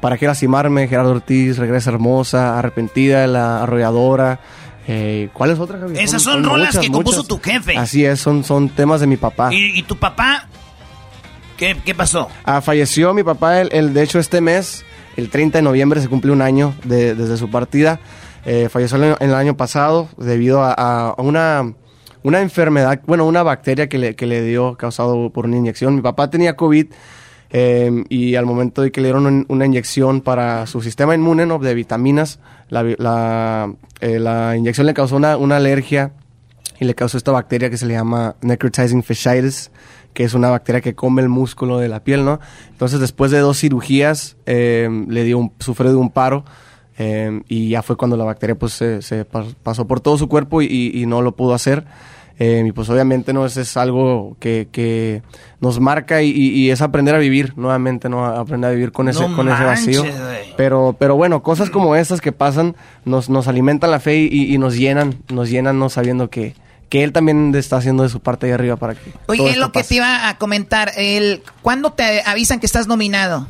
Para 0.00 0.16
qué 0.18 0.26
lastimarme, 0.26 0.88
Gerardo 0.88 1.10
Ortiz, 1.12 1.58
Regresa 1.58 1.90
Hermosa, 1.90 2.58
Arrepentida, 2.58 3.26
La 3.26 3.62
Arrolladora. 3.62 4.40
Eh, 4.86 5.28
¿Cuáles 5.32 5.58
otras? 5.58 5.90
Esas 5.92 6.22
son 6.22 6.44
rolas 6.44 6.76
que 6.78 6.90
compuso 6.90 7.24
tu 7.24 7.40
jefe. 7.40 7.76
Así 7.76 8.04
es, 8.04 8.20
son, 8.20 8.44
son 8.44 8.68
temas 8.68 9.00
de 9.00 9.06
mi 9.06 9.16
papá. 9.16 9.52
¿Y, 9.52 9.78
y 9.78 9.82
tu 9.82 9.96
papá? 9.96 10.48
¿Qué, 11.56 11.76
qué 11.84 11.94
pasó? 11.94 12.28
Ah, 12.44 12.60
falleció 12.60 13.14
mi 13.14 13.22
papá, 13.22 13.60
el, 13.60 13.68
el- 13.72 13.94
de 13.94 14.02
hecho 14.02 14.18
este 14.18 14.40
mes, 14.40 14.84
el 15.16 15.30
30 15.30 15.58
de 15.58 15.62
noviembre 15.62 16.00
se 16.00 16.08
cumple 16.08 16.32
un 16.32 16.42
año 16.42 16.74
de- 16.84 17.14
desde 17.14 17.36
su 17.36 17.50
partida. 17.50 18.00
Eh, 18.44 18.68
falleció 18.68 18.96
el, 18.98 19.04
año- 19.04 19.16
el 19.20 19.34
año 19.34 19.56
pasado 19.56 20.08
debido 20.18 20.62
a, 20.62 20.72
a 20.74 21.14
una, 21.22 21.72
una 22.22 22.40
enfermedad, 22.42 23.00
bueno, 23.06 23.24
una 23.24 23.42
bacteria 23.42 23.88
que 23.88 23.96
le, 23.98 24.16
que 24.16 24.26
le 24.26 24.42
dio 24.42 24.76
causado 24.76 25.30
por 25.30 25.46
una 25.46 25.56
inyección. 25.56 25.94
Mi 25.94 26.02
papá 26.02 26.28
tenía 26.28 26.56
COVID 26.56 26.86
eh, 27.56 28.04
y 28.08 28.34
al 28.34 28.46
momento 28.46 28.82
de 28.82 28.90
que 28.90 29.00
le 29.00 29.06
dieron 29.08 29.26
un- 29.26 29.46
una 29.48 29.64
inyección 29.64 30.20
para 30.20 30.66
su 30.66 30.82
sistema 30.82 31.14
inmune 31.14 31.46
¿no? 31.46 31.60
de 31.60 31.72
vitaminas, 31.72 32.40
eh, 34.00 34.18
la 34.18 34.56
inyección 34.56 34.86
le 34.86 34.94
causó 34.94 35.16
una, 35.16 35.36
una 35.36 35.56
alergia 35.56 36.12
y 36.80 36.84
le 36.84 36.94
causó 36.94 37.16
esta 37.16 37.30
bacteria 37.32 37.70
que 37.70 37.76
se 37.76 37.86
le 37.86 37.94
llama 37.94 38.34
necrotizing 38.42 39.02
fasciitis, 39.04 39.70
que 40.12 40.24
es 40.24 40.34
una 40.34 40.50
bacteria 40.50 40.80
que 40.80 40.94
come 40.94 41.22
el 41.22 41.28
músculo 41.28 41.78
de 41.78 41.88
la 41.88 42.02
piel, 42.02 42.24
¿no? 42.24 42.40
Entonces, 42.70 42.98
después 43.00 43.30
de 43.30 43.38
dos 43.38 43.58
cirugías, 43.60 44.36
eh, 44.46 44.88
le 45.08 45.22
dio 45.24 45.38
un, 45.38 45.52
sufrió 45.60 45.90
de 45.90 45.96
un 45.96 46.10
paro 46.10 46.44
eh, 46.98 47.42
y 47.48 47.68
ya 47.68 47.82
fue 47.82 47.96
cuando 47.96 48.16
la 48.16 48.24
bacteria 48.24 48.54
pues 48.56 48.72
se, 48.72 49.02
se 49.02 49.24
pa- 49.24 49.44
pasó 49.62 49.86
por 49.86 50.00
todo 50.00 50.18
su 50.18 50.28
cuerpo 50.28 50.62
y 50.62 51.04
no 51.06 51.22
lo 51.22 51.36
pudo 51.36 51.54
hacer. 51.54 51.84
Eh, 52.38 52.64
y 52.66 52.72
pues 52.72 52.88
obviamente 52.90 53.32
no 53.32 53.46
es, 53.46 53.56
es 53.56 53.76
algo 53.76 54.36
que, 54.40 54.68
que 54.72 55.22
nos 55.60 55.78
marca 55.78 56.20
y, 56.22 56.70
es 56.70 56.82
aprender 56.82 57.14
a 57.14 57.18
vivir 57.18 57.52
nuevamente, 57.56 58.08
¿no? 58.08 58.26
Aprender 58.26 58.70
a 58.70 58.74
vivir 58.74 58.90
con 58.90 59.08
ese, 59.08 59.28
No 59.28 59.36
con 59.36 59.48
ese 59.48 59.62
vacío. 59.64 60.04
Pero, 60.56 60.96
pero 60.98 61.14
bueno, 61.16 61.42
cosas 61.42 61.70
como 61.70 61.94
estas 61.94 62.20
que 62.20 62.32
pasan 62.32 62.74
nos, 63.04 63.30
nos 63.30 63.46
alimentan 63.46 63.90
la 63.90 64.00
fe 64.00 64.16
y, 64.16 64.52
y 64.52 64.58
nos 64.58 64.76
llenan, 64.76 65.16
nos 65.32 65.48
llenan 65.48 65.78
no 65.78 65.88
sabiendo 65.88 66.28
que, 66.28 66.54
que 66.88 67.02
él 67.02 67.12
también 67.12 67.54
está 67.54 67.76
haciendo 67.76 68.02
de 68.02 68.08
su 68.08 68.20
parte 68.20 68.46
ahí 68.46 68.52
arriba 68.52 68.76
para 68.76 68.94
que. 68.94 69.10
todo 69.10 69.20
Oye, 69.26 69.44
es 69.44 69.50
esto 69.50 69.60
lo 69.60 69.72
que 69.72 69.80
pase. 69.80 69.88
te 69.88 69.94
iba 69.96 70.28
a 70.28 70.38
comentar. 70.38 70.92
El, 70.96 71.42
¿Cuándo 71.62 71.92
te 71.92 72.22
avisan 72.24 72.60
que 72.60 72.66
estás 72.66 72.86
nominado? 72.86 73.48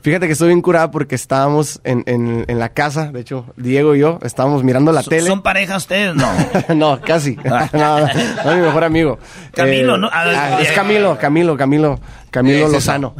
Fíjate 0.00 0.26
que 0.26 0.32
estoy 0.32 0.48
bien 0.48 0.62
curada 0.62 0.90
porque 0.92 1.16
estábamos 1.16 1.80
en, 1.82 2.04
en, 2.06 2.44
en 2.46 2.58
la 2.60 2.68
casa, 2.68 3.10
de 3.10 3.20
hecho, 3.20 3.46
Diego 3.56 3.96
y 3.96 3.98
yo 3.98 4.20
estábamos 4.22 4.62
mirando 4.62 4.92
la 4.92 5.02
¿Son- 5.02 5.10
tele. 5.10 5.26
¿Son 5.26 5.42
pareja 5.42 5.76
ustedes? 5.76 6.14
No. 6.14 6.28
no, 6.74 7.00
casi. 7.00 7.36
no, 7.44 7.58
no, 7.72 8.00
no, 8.00 8.06
es 8.06 8.56
mi 8.56 8.62
mejor 8.62 8.84
amigo. 8.84 9.18
Camilo, 9.52 9.98
¿no? 9.98 10.08
Ah, 10.12 10.24
Ah, 10.26 10.58
es 10.62 10.70
eh, 10.70 10.74
Camilo, 10.74 11.18
Camilo, 11.18 11.56
Camilo, 11.56 11.98
Camilo 12.30 12.66
Es. 12.66 12.72
Lozano. 12.72 13.14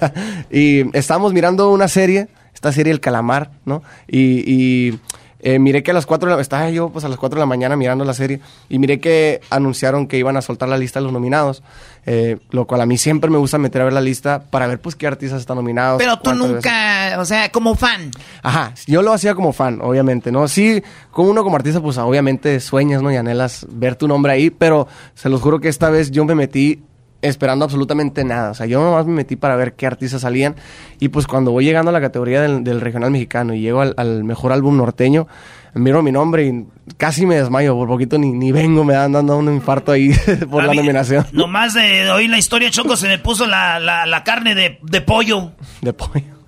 y 0.50 0.96
estábamos 0.96 1.32
mirando 1.34 1.70
una 1.70 1.86
serie, 1.88 2.28
esta 2.54 2.72
serie 2.72 2.92
El 2.92 3.00
Calamar, 3.00 3.50
¿no? 3.64 3.82
Y, 4.08 4.42
y, 4.90 4.98
eh, 5.42 5.58
miré 5.58 5.82
que 5.82 5.90
a 5.90 5.94
las 5.94 6.06
4 6.06 6.30
de 6.30 6.36
la 6.36 6.40
estaba 6.40 6.70
yo 6.70 6.90
pues 6.90 7.04
a 7.04 7.08
las 7.08 7.18
4 7.18 7.36
de 7.36 7.40
la 7.40 7.46
mañana 7.46 7.76
mirando 7.76 8.04
la 8.04 8.14
serie 8.14 8.40
y 8.68 8.78
miré 8.78 9.00
que 9.00 9.40
anunciaron 9.50 10.06
que 10.06 10.16
iban 10.16 10.36
a 10.36 10.42
soltar 10.42 10.68
la 10.68 10.78
lista 10.78 11.00
de 11.00 11.04
los 11.04 11.12
nominados, 11.12 11.62
eh, 12.06 12.38
lo 12.50 12.66
cual 12.66 12.80
a 12.80 12.86
mí 12.86 12.96
siempre 12.96 13.28
me 13.28 13.38
gusta 13.38 13.58
meter 13.58 13.82
a 13.82 13.84
ver 13.84 13.92
la 13.92 14.00
lista 14.00 14.44
para 14.50 14.68
ver 14.68 14.80
pues 14.80 14.94
qué 14.94 15.06
artistas 15.06 15.40
están 15.40 15.56
nominados. 15.56 15.98
Pero 15.98 16.18
tú 16.20 16.30
veces. 16.30 16.46
nunca, 16.46 17.16
o 17.18 17.24
sea, 17.24 17.50
como 17.50 17.74
fan. 17.74 18.10
Ajá, 18.42 18.72
yo 18.86 19.02
lo 19.02 19.12
hacía 19.12 19.34
como 19.34 19.52
fan, 19.52 19.80
obviamente, 19.82 20.30
¿no? 20.30 20.46
Sí, 20.46 20.82
como 21.10 21.30
uno 21.30 21.42
como 21.42 21.56
artista, 21.56 21.80
pues 21.80 21.98
obviamente 21.98 22.60
sueñas, 22.60 23.02
¿no? 23.02 23.10
Y 23.10 23.16
anhelas 23.16 23.66
ver 23.68 23.96
tu 23.96 24.06
nombre 24.06 24.32
ahí, 24.32 24.50
pero 24.50 24.86
se 25.14 25.28
los 25.28 25.40
juro 25.40 25.60
que 25.60 25.68
esta 25.68 25.90
vez 25.90 26.10
yo 26.12 26.24
me 26.24 26.34
metí 26.34 26.82
esperando 27.22 27.64
absolutamente 27.64 28.24
nada. 28.24 28.50
O 28.50 28.54
sea, 28.54 28.66
yo 28.66 28.82
nomás 28.82 29.06
me 29.06 29.12
metí 29.14 29.36
para 29.36 29.56
ver 29.56 29.74
qué 29.74 29.86
artistas 29.86 30.20
salían. 30.22 30.56
Y 31.00 31.08
pues 31.08 31.26
cuando 31.26 31.52
voy 31.52 31.64
llegando 31.64 31.88
a 31.90 31.92
la 31.92 32.00
categoría 32.00 32.42
del, 32.42 32.64
del 32.64 32.80
regional 32.80 33.10
mexicano 33.10 33.54
y 33.54 33.60
llego 33.60 33.80
al, 33.80 33.94
al 33.96 34.24
mejor 34.24 34.52
álbum 34.52 34.76
norteño, 34.76 35.26
miro 35.74 36.02
mi 36.02 36.12
nombre 36.12 36.46
y 36.46 36.66
casi 36.96 37.24
me 37.24 37.36
desmayo. 37.36 37.74
Por 37.74 37.88
poquito 37.88 38.18
ni, 38.18 38.32
ni 38.32 38.52
vengo, 38.52 38.84
me 38.84 38.94
dan 38.94 39.12
dando 39.12 39.36
un 39.38 39.52
infarto 39.52 39.92
ahí 39.92 40.10
por 40.50 40.62
A 40.62 40.66
la 40.66 40.72
mí, 40.72 40.78
nominación 40.78 41.26
Nomás 41.32 41.74
de 41.74 42.10
oír 42.10 42.28
la 42.28 42.38
historia, 42.38 42.70
Choco, 42.70 42.96
se 42.96 43.08
me 43.08 43.18
puso 43.18 43.46
la, 43.46 43.78
la, 43.80 44.04
la 44.06 44.24
carne 44.24 44.54
de, 44.54 44.78
de 44.82 45.00
pollo. 45.00 45.52
de 45.80 45.92
pollo. 45.92 46.41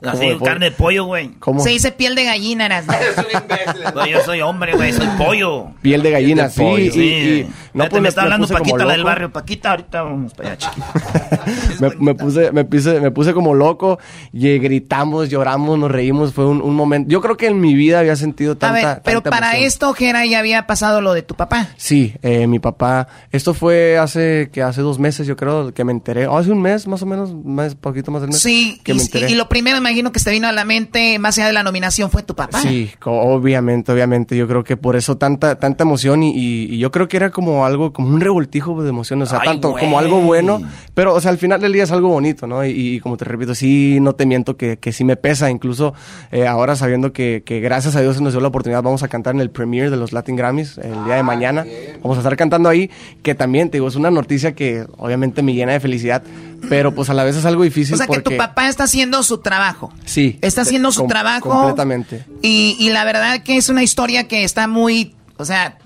Carne 0.44 0.66
de 0.66 0.72
pollo, 0.72 1.04
güey. 1.04 1.30
¿Cómo? 1.38 1.60
Se 1.60 1.70
dice 1.70 1.92
piel 1.92 2.14
de 2.14 2.24
gallina, 2.24 2.66
Erasmo. 2.66 2.92
No, 3.94 4.06
yo 4.06 4.20
soy 4.24 4.40
hombre, 4.40 4.74
güey, 4.74 4.92
soy 4.92 5.06
pollo. 5.18 5.66
Piel 5.82 6.02
de 6.02 6.10
gallina, 6.10 6.48
sí. 6.48 6.60
pollo. 6.60 6.78
y- 6.84 6.90
Sí. 6.90 7.00
y- 7.00 7.46
no, 7.74 7.88
pues 7.88 8.00
me 8.02 8.08
está 8.08 8.22
hablando 8.22 8.46
Paquita, 8.46 8.84
la 8.84 8.92
del 8.92 9.02
barrio. 9.04 9.32
Paquita, 9.32 9.70
ahorita 9.70 10.02
vamos 10.02 10.32
para 10.34 10.50
allá, 10.50 10.58
chiquito. 10.58 10.86
me, 11.80 11.90
me 11.98 12.14
puse, 12.14 12.52
me, 12.52 12.64
puse, 12.64 13.00
me 13.00 13.10
puse 13.10 13.32
como 13.34 13.54
loco 13.54 13.98
y 14.32 14.58
gritamos, 14.58 15.28
lloramos, 15.28 15.78
nos 15.78 15.90
reímos. 15.90 16.32
Fue 16.32 16.46
un, 16.46 16.62
un 16.62 16.74
momento. 16.74 17.10
Yo 17.10 17.20
creo 17.20 17.36
que 17.36 17.46
en 17.46 17.60
mi 17.60 17.74
vida 17.74 17.98
había 18.00 18.14
sentido 18.16 18.52
A 18.52 18.56
tanta. 18.56 18.74
ver, 18.94 19.02
pero 19.04 19.20
tanta 19.22 19.30
para 19.36 19.46
emoción. 19.52 19.66
esto, 19.66 19.92
Jera, 19.94 20.24
ya 20.26 20.38
había 20.38 20.66
pasado 20.66 21.00
lo 21.00 21.14
de 21.14 21.22
tu 21.22 21.34
papá. 21.34 21.68
Sí, 21.76 22.14
eh, 22.22 22.46
mi 22.46 22.60
papá. 22.60 23.08
Esto 23.32 23.54
fue 23.54 23.98
hace 23.98 24.50
que 24.52 24.62
hace 24.62 24.80
dos 24.80 24.98
meses, 24.98 25.26
yo 25.26 25.36
creo, 25.36 25.72
que 25.74 25.82
me 25.84 25.92
enteré. 25.92 26.26
Oh, 26.28 26.38
hace 26.38 26.50
un 26.52 26.62
mes, 26.62 26.86
más 26.86 27.02
o 27.02 27.06
menos, 27.06 27.34
más 27.44 27.74
poquito 27.74 28.10
más 28.12 28.22
del 28.22 28.30
mes. 28.30 28.40
Sí, 28.40 28.80
que 28.84 28.92
y, 28.92 28.96
me 28.96 29.02
enteré. 29.02 29.30
y- 29.30 29.32
y 29.32 29.36
lo 29.36 29.48
primero, 29.48 29.80
me 29.80 29.93
imagino 29.94 30.12
que 30.12 30.20
te 30.20 30.30
vino 30.30 30.48
a 30.48 30.52
la 30.52 30.64
mente, 30.64 31.18
más 31.18 31.38
allá 31.38 31.46
de 31.46 31.52
la 31.52 31.62
nominación, 31.62 32.10
fue 32.10 32.22
tu 32.22 32.34
papá. 32.34 32.58
Sí, 32.60 32.90
obviamente, 33.04 33.92
obviamente. 33.92 34.36
Yo 34.36 34.46
creo 34.48 34.64
que 34.64 34.76
por 34.76 34.96
eso 34.96 35.16
tanta, 35.16 35.58
tanta 35.58 35.84
emoción 35.84 36.22
y, 36.22 36.30
y- 36.36 36.64
y 36.74 36.78
yo 36.78 36.90
creo 36.90 37.08
que 37.08 37.16
era 37.16 37.30
como 37.30 37.64
algo, 37.64 37.92
como 37.92 38.08
un 38.08 38.20
revoltijo 38.20 38.82
de 38.82 38.88
emociones. 38.88 39.28
O 39.28 39.30
sea, 39.30 39.40
Ay, 39.42 39.48
tanto 39.48 39.70
güey. 39.70 39.84
como 39.84 39.98
algo 39.98 40.20
bueno, 40.20 40.60
pero, 40.94 41.14
o 41.14 41.20
sea, 41.20 41.30
al 41.30 41.38
final 41.38 41.60
del 41.60 41.72
día 41.72 41.84
es 41.84 41.92
algo 41.92 42.08
bonito, 42.08 42.46
¿no? 42.46 42.64
Y, 42.64 42.70
y 42.70 43.00
como 43.00 43.16
te 43.16 43.24
repito, 43.24 43.54
sí, 43.54 43.98
no 44.00 44.14
te 44.14 44.26
miento 44.26 44.56
que, 44.56 44.76
que 44.78 44.92
sí 44.92 45.04
me 45.04 45.16
pesa. 45.16 45.50
Incluso 45.50 45.94
eh, 46.32 46.46
ahora 46.46 46.76
sabiendo 46.76 47.12
que, 47.12 47.42
que 47.44 47.60
gracias 47.60 47.96
a 47.96 48.00
Dios 48.00 48.16
se 48.16 48.22
nos 48.22 48.32
dio 48.32 48.40
la 48.40 48.48
oportunidad, 48.48 48.82
vamos 48.82 49.02
a 49.02 49.08
cantar 49.08 49.34
en 49.34 49.40
el 49.40 49.50
premiere 49.50 49.90
de 49.90 49.96
los 49.96 50.12
Latin 50.12 50.36
Grammys 50.36 50.78
el 50.78 51.04
día 51.04 51.14
de 51.16 51.22
mañana. 51.22 51.64
Vamos 52.02 52.16
a 52.18 52.20
estar 52.20 52.36
cantando 52.36 52.68
ahí, 52.68 52.90
que 53.22 53.34
también, 53.34 53.70
te 53.70 53.76
digo, 53.78 53.88
es 53.88 53.96
una 53.96 54.10
noticia 54.10 54.54
que 54.54 54.84
obviamente 54.96 55.42
me 55.42 55.54
llena 55.54 55.72
de 55.72 55.80
felicidad, 55.80 56.22
pero 56.68 56.94
pues 56.94 57.10
a 57.10 57.14
la 57.14 57.24
vez 57.24 57.36
es 57.36 57.44
algo 57.44 57.62
difícil 57.62 57.94
O 57.94 57.96
sea, 57.98 58.06
que 58.06 58.14
porque... 58.20 58.30
tu 58.30 58.36
papá 58.36 58.68
está 58.68 58.84
haciendo 58.84 59.22
su 59.22 59.38
trabajo. 59.38 59.92
Sí. 60.04 60.38
Está 60.42 60.62
haciendo 60.62 60.92
su 60.92 61.00
Com- 61.00 61.08
trabajo. 61.08 61.48
Completamente. 61.50 62.24
Y, 62.42 62.76
y 62.78 62.90
la 62.90 63.04
verdad 63.04 63.42
que 63.42 63.56
es 63.56 63.68
una 63.68 63.82
historia 63.82 64.28
que 64.28 64.44
está 64.44 64.66
muy, 64.68 65.14
o 65.36 65.44
sea, 65.44 65.78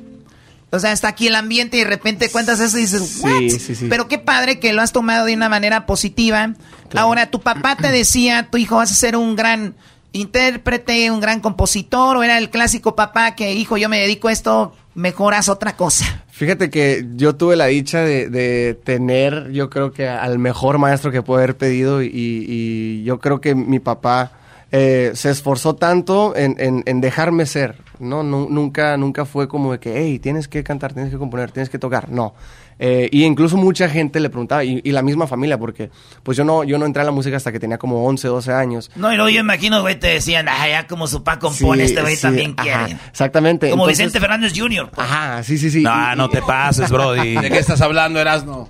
o 0.70 0.78
sea, 0.78 0.92
está 0.92 1.09
aquí 1.09 1.26
el 1.28 1.34
ambiente 1.34 1.76
y 1.78 1.80
de 1.80 1.86
repente 1.86 2.28
cuentas 2.30 2.60
eso 2.60 2.76
y 2.78 2.82
dices, 2.82 3.20
¿what? 3.22 3.38
Sí, 3.38 3.50
sí, 3.50 3.74
sí. 3.74 3.86
Pero 3.88 4.06
qué 4.09 4.18
padre 4.18 4.59
que 4.60 4.72
lo 4.74 4.82
has 4.82 4.92
tomado 4.92 5.24
de 5.24 5.34
una 5.34 5.48
manera 5.48 5.86
positiva. 5.86 6.55
Ahora, 6.94 7.30
tu 7.30 7.40
papá 7.40 7.76
te 7.76 7.90
decía, 7.90 8.48
tu 8.50 8.59
hijo 8.59 8.76
vas 8.76 8.92
a 8.92 8.94
ser 8.94 9.16
un 9.16 9.34
gran 9.36 9.74
intérprete, 10.12 11.10
un 11.10 11.20
gran 11.20 11.40
compositor, 11.40 12.16
o 12.16 12.22
era 12.22 12.38
el 12.38 12.50
clásico 12.50 12.94
papá 12.96 13.34
que, 13.34 13.55
hijo, 13.55 13.76
yo 13.76 13.88
me 13.88 13.98
dedico 14.00 14.28
a 14.28 14.32
esto, 14.32 14.74
mejoras 14.99 15.49
otra 15.49 15.77
cosa. 15.77 16.25
Fíjate 16.31 16.70
que 16.70 17.07
yo 17.16 17.37
tuve 17.37 17.57
la 17.57 17.66
dicha 17.66 18.01
de, 18.01 18.77
tener, 18.85 19.51
yo 19.53 19.70
creo 19.70 19.93
que 19.93 20.09
al 20.09 20.39
mejor 20.39 20.79
maestro 20.79 21.11
que 21.12 21.23
puedo 21.23 21.39
haber 21.39 21.57
pedido 21.57 22.03
y, 22.03 22.11
y 22.12 23.05
yo 23.05 23.19
creo 23.20 23.41
que 23.41 23.55
mi 23.55 23.79
papá 23.79 24.33
eh, 24.73 25.12
se 25.15 25.31
esforzó 25.31 25.75
tanto 25.77 26.35
en, 26.37 26.57
en- 26.59 26.83
en 26.87 27.01
dejarme 27.01 27.47
ser, 27.47 27.77
¿no? 28.01 28.23
Nu- 28.23 28.49
nunca, 28.51 28.97
nunca 28.97 29.25
fue 29.25 29.49
como 29.49 29.73
de 29.73 29.79
que, 29.79 29.97
hey, 29.99 30.19
tienes 30.19 30.47
que 30.49 30.62
cantar, 30.62 30.93
tienes 30.93 31.11
que 31.12 31.19
componer, 31.19 31.51
tienes 31.53 31.70
que 31.70 31.79
tocar, 31.79 32.11
no. 32.11 32.35
Eh, 32.78 33.09
y 33.10 33.24
incluso 33.24 33.56
mucha 33.56 33.88
gente 33.88 34.20
le 34.20 34.30
preguntaba, 34.30 34.62
y, 34.64 34.80
y 34.84 34.92
la 34.92 35.02
misma 35.02 35.26
familia, 35.26 35.59
porque 35.59 35.90
pues 36.22 36.36
yo 36.36 36.44
no, 36.44 36.62
yo 36.64 36.78
no 36.78 36.86
entré 36.86 37.02
a 37.02 37.05
la 37.05 37.10
música 37.10 37.36
hasta 37.36 37.50
que 37.50 37.59
tenía 37.59 37.76
como 37.78 38.05
11, 38.06 38.28
12 38.28 38.52
años. 38.52 38.90
No, 38.94 39.12
y 39.12 39.16
luego 39.16 39.28
yo 39.30 39.40
imagino, 39.40 39.80
güey, 39.80 39.98
te 39.98 40.06
decían, 40.09 40.46
ah, 40.48 40.68
ya 40.68 40.86
como 40.86 41.06
su 41.06 41.24
pa 41.24 41.38
compone, 41.38 41.84
Sí, 41.84 41.90
este 41.90 42.02
güey 42.02 42.16
sí, 42.16 42.22
también 42.22 42.55
ajá, 42.56 42.84
quiere. 42.86 43.00
Exactamente. 43.10 43.70
Como 43.70 43.84
entonces- 43.84 44.06
Vicente 44.06 44.20
Fernández 44.20 44.52
Jr. 44.56 44.90
pues. 44.90 45.06
Ajá, 45.09 45.42
sí, 45.42 45.59
sí, 45.59 45.70
sí. 45.70 45.82
No, 45.82 46.14
no 46.14 46.28
te 46.28 46.40
pases, 46.42 46.90
brody. 46.90 47.34
¿De 47.40 47.50
qué 47.50 47.59
estás 47.59 47.80
hablando, 47.80 48.20
Erasno? 48.20 48.68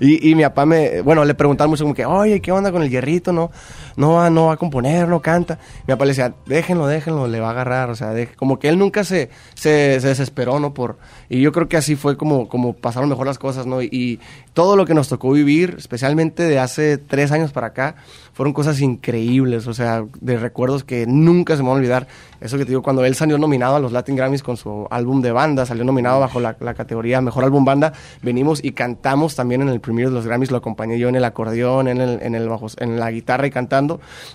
Y, 0.00 0.30
y 0.30 0.34
mi 0.34 0.42
papá 0.44 0.64
me, 0.64 1.02
bueno, 1.02 1.24
le 1.26 1.34
preguntaban 1.34 1.68
mucho 1.70 1.84
como 1.84 1.94
que, 1.94 2.06
oye, 2.06 2.40
¿qué 2.40 2.50
onda 2.50 2.72
con 2.72 2.82
el 2.82 2.88
hierrito? 2.88 3.32
No, 3.32 3.50
no 3.98 4.14
va, 4.14 4.30
no 4.30 4.46
va 4.46 4.54
a 4.54 4.56
componer, 4.56 5.08
no 5.08 5.20
canta. 5.20 5.58
Mi 5.86 5.92
papá 5.92 6.04
le 6.04 6.10
decía, 6.12 6.32
déjenlo, 6.46 6.86
déjenlo, 6.86 7.26
le 7.26 7.40
va 7.40 7.48
a 7.48 7.50
agarrar, 7.50 7.90
o 7.90 7.96
sea, 7.96 8.14
deje- 8.14 8.36
como 8.36 8.58
que 8.58 8.68
él 8.68 8.78
nunca 8.78 9.02
se, 9.02 9.28
se, 9.54 10.00
se 10.00 10.08
desesperó, 10.08 10.60
¿no? 10.60 10.72
Por, 10.72 10.98
y 11.28 11.40
yo 11.40 11.50
creo 11.52 11.68
que 11.68 11.76
así 11.76 11.96
fue 11.96 12.16
como, 12.16 12.48
como 12.48 12.74
pasaron 12.74 13.08
mejor 13.08 13.26
las 13.26 13.38
cosas, 13.38 13.66
¿no? 13.66 13.82
Y, 13.82 14.20
todo 14.58 14.74
lo 14.74 14.86
que 14.86 14.94
nos 14.94 15.08
tocó 15.08 15.30
vivir, 15.30 15.76
especialmente 15.78 16.42
de 16.42 16.58
hace 16.58 16.98
tres 16.98 17.30
años 17.30 17.52
para 17.52 17.68
acá, 17.68 17.94
fueron 18.32 18.52
cosas 18.52 18.80
increíbles, 18.80 19.68
o 19.68 19.72
sea, 19.72 20.04
de 20.20 20.36
recuerdos 20.36 20.82
que 20.82 21.06
nunca 21.06 21.56
se 21.56 21.62
me 21.62 21.68
van 21.68 21.76
a 21.76 21.78
olvidar. 21.78 22.08
Eso 22.40 22.58
que 22.58 22.64
te 22.64 22.70
digo, 22.72 22.82
cuando 22.82 23.04
él 23.04 23.14
salió 23.14 23.38
nominado 23.38 23.76
a 23.76 23.78
los 23.78 23.92
Latin 23.92 24.16
Grammys 24.16 24.42
con 24.42 24.56
su 24.56 24.88
álbum 24.90 25.22
de 25.22 25.30
banda, 25.30 25.64
salió 25.64 25.84
nominado 25.84 26.18
bajo 26.18 26.40
la, 26.40 26.54
categoría 26.74 27.20
Mejor 27.20 27.44
Álbum 27.44 27.64
Banda, 27.64 27.92
venimos 28.20 28.58
y 28.64 28.72
cantamos 28.72 29.36
también 29.36 29.62
en 29.62 29.68
el 29.68 29.78
premiere 29.78 30.10
de 30.10 30.16
los 30.16 30.26
Grammys, 30.26 30.50
lo 30.50 30.56
acompañé 30.56 30.98
yo 30.98 31.08
en 31.08 31.14
el 31.14 31.24
acordeón, 31.24 31.86
en, 31.86 32.00
el, 32.00 32.20
en, 32.20 32.34
el 32.34 32.48
bajo, 32.48 32.66
en 32.78 32.98
la 32.98 33.12
guitarra 33.12 33.46
y 33.46 33.52
cantando. 33.52 33.87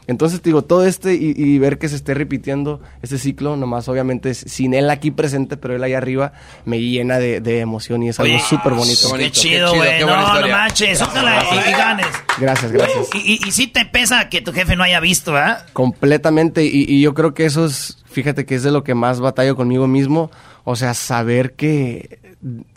Entonces, 0.07 0.41
te 0.41 0.49
digo, 0.49 0.63
todo 0.63 0.85
este 0.85 1.13
y, 1.13 1.33
y 1.35 1.59
ver 1.59 1.77
que 1.77 1.89
se 1.89 1.95
esté 1.95 2.13
repitiendo 2.13 2.81
este 3.01 3.17
ciclo, 3.17 3.55
nomás 3.55 3.87
obviamente 3.87 4.33
sin 4.33 4.73
él 4.73 4.89
aquí 4.89 5.11
presente, 5.11 5.57
pero 5.57 5.75
él 5.75 5.83
ahí 5.83 5.93
arriba, 5.93 6.33
me 6.65 6.79
llena 6.79 7.19
de, 7.19 7.41
de 7.41 7.59
emoción 7.59 8.03
y 8.03 8.09
es 8.09 8.19
algo 8.19 8.39
súper 8.39 8.73
bonito. 8.73 9.13
Qué 9.17 9.31
chido, 9.31 9.75
güey. 9.75 10.01
No, 10.01 10.41
no 10.41 10.47
manches, 10.47 11.01
ojalá 11.01 11.43
y, 11.51 11.71
ganes. 11.71 12.07
Gracias, 12.39 12.71
gracias. 12.71 13.09
Y, 13.13 13.33
y, 13.33 13.47
y 13.47 13.51
sí 13.51 13.67
te 13.67 13.85
pesa 13.85 14.29
que 14.29 14.41
tu 14.41 14.51
jefe 14.53 14.75
no 14.75 14.83
haya 14.83 14.99
visto, 14.99 15.33
¿verdad? 15.33 15.65
Completamente, 15.73 16.65
y, 16.65 16.85
y 16.87 17.01
yo 17.01 17.13
creo 17.13 17.33
que 17.33 17.45
eso 17.45 17.65
es, 17.65 18.03
fíjate 18.05 18.45
que 18.45 18.55
es 18.55 18.63
de 18.63 18.71
lo 18.71 18.83
que 18.83 18.95
más 18.95 19.19
batallo 19.19 19.55
conmigo 19.55 19.87
mismo, 19.87 20.31
o 20.63 20.75
sea, 20.75 20.93
saber 20.93 21.53
que 21.53 22.19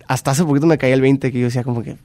hasta 0.08 0.32
hace 0.32 0.44
poquito 0.44 0.66
me 0.66 0.78
caía 0.78 0.94
el 0.94 1.00
20, 1.00 1.32
que 1.32 1.38
yo 1.38 1.46
decía 1.46 1.64
como 1.64 1.82
que 1.82 1.96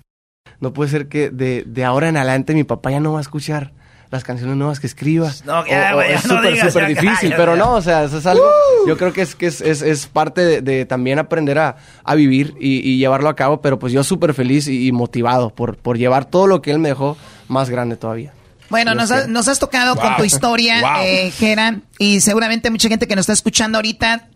no 0.59 0.73
puede 0.73 0.89
ser 0.89 1.07
que 1.07 1.29
de, 1.29 1.63
de 1.65 1.83
ahora 1.83 2.09
en 2.09 2.17
adelante 2.17 2.53
mi 2.53 2.63
papá 2.63 2.91
ya 2.91 2.99
no 2.99 3.13
va 3.13 3.19
a 3.19 3.21
escuchar 3.21 3.73
las 4.11 4.23
canciones 4.25 4.57
nuevas 4.57 4.79
que 4.81 4.87
escriba. 4.87 5.31
No, 5.45 5.65
ya, 5.65 5.89
O- 5.89 5.93
o 5.93 5.95
güey, 5.95 6.09
ya 6.09 6.15
es 6.15 6.25
no 6.25 6.35
súper, 6.35 6.53
digas, 6.53 6.73
súper 6.73 6.93
ya, 6.95 7.01
difícil, 7.01 7.29
ya, 7.31 7.37
pero 7.37 7.55
ya. 7.55 7.63
no, 7.63 7.73
o 7.75 7.81
sea, 7.81 8.03
eso 8.03 8.17
es 8.17 8.25
algo, 8.25 8.43
yo 8.85 8.97
creo 8.97 9.13
que 9.13 9.21
es, 9.21 9.35
que 9.35 9.47
es, 9.47 9.61
es, 9.61 9.81
es 9.81 10.05
parte 10.07 10.41
de, 10.41 10.61
de 10.61 10.85
también 10.85 11.17
aprender 11.17 11.57
a, 11.59 11.77
a 12.03 12.15
vivir 12.15 12.53
y, 12.59 12.79
y 12.87 12.97
llevarlo 12.97 13.29
a 13.29 13.35
cabo, 13.37 13.61
pero 13.61 13.79
pues 13.79 13.93
yo 13.93 14.03
súper 14.03 14.33
feliz 14.33 14.67
y, 14.67 14.85
y 14.87 14.91
motivado 14.91 15.49
por, 15.51 15.77
por 15.77 15.97
llevar 15.97 16.25
todo 16.25 16.45
lo 16.47 16.61
que 16.61 16.71
él 16.71 16.79
me 16.79 16.89
dejó 16.89 17.15
más 17.47 17.69
grande 17.69 17.95
todavía. 17.95 18.33
Bueno, 18.69 18.95
nos, 18.95 19.11
ha- 19.11 19.15
quiera. 19.15 19.31
nos 19.31 19.47
has 19.47 19.59
tocado 19.59 19.95
con 19.95 20.15
tu 20.17 20.23
historia, 20.25 20.81
Wow. 20.81 21.03
eh, 21.03 21.79
y 21.97 22.19
seguramente 22.21 22.69
mucha 22.69 22.89
gente 22.89 23.07
que 23.07 23.15
nos 23.15 23.23
está 23.23 23.33
escuchando 23.33 23.77
ahorita 23.77 24.27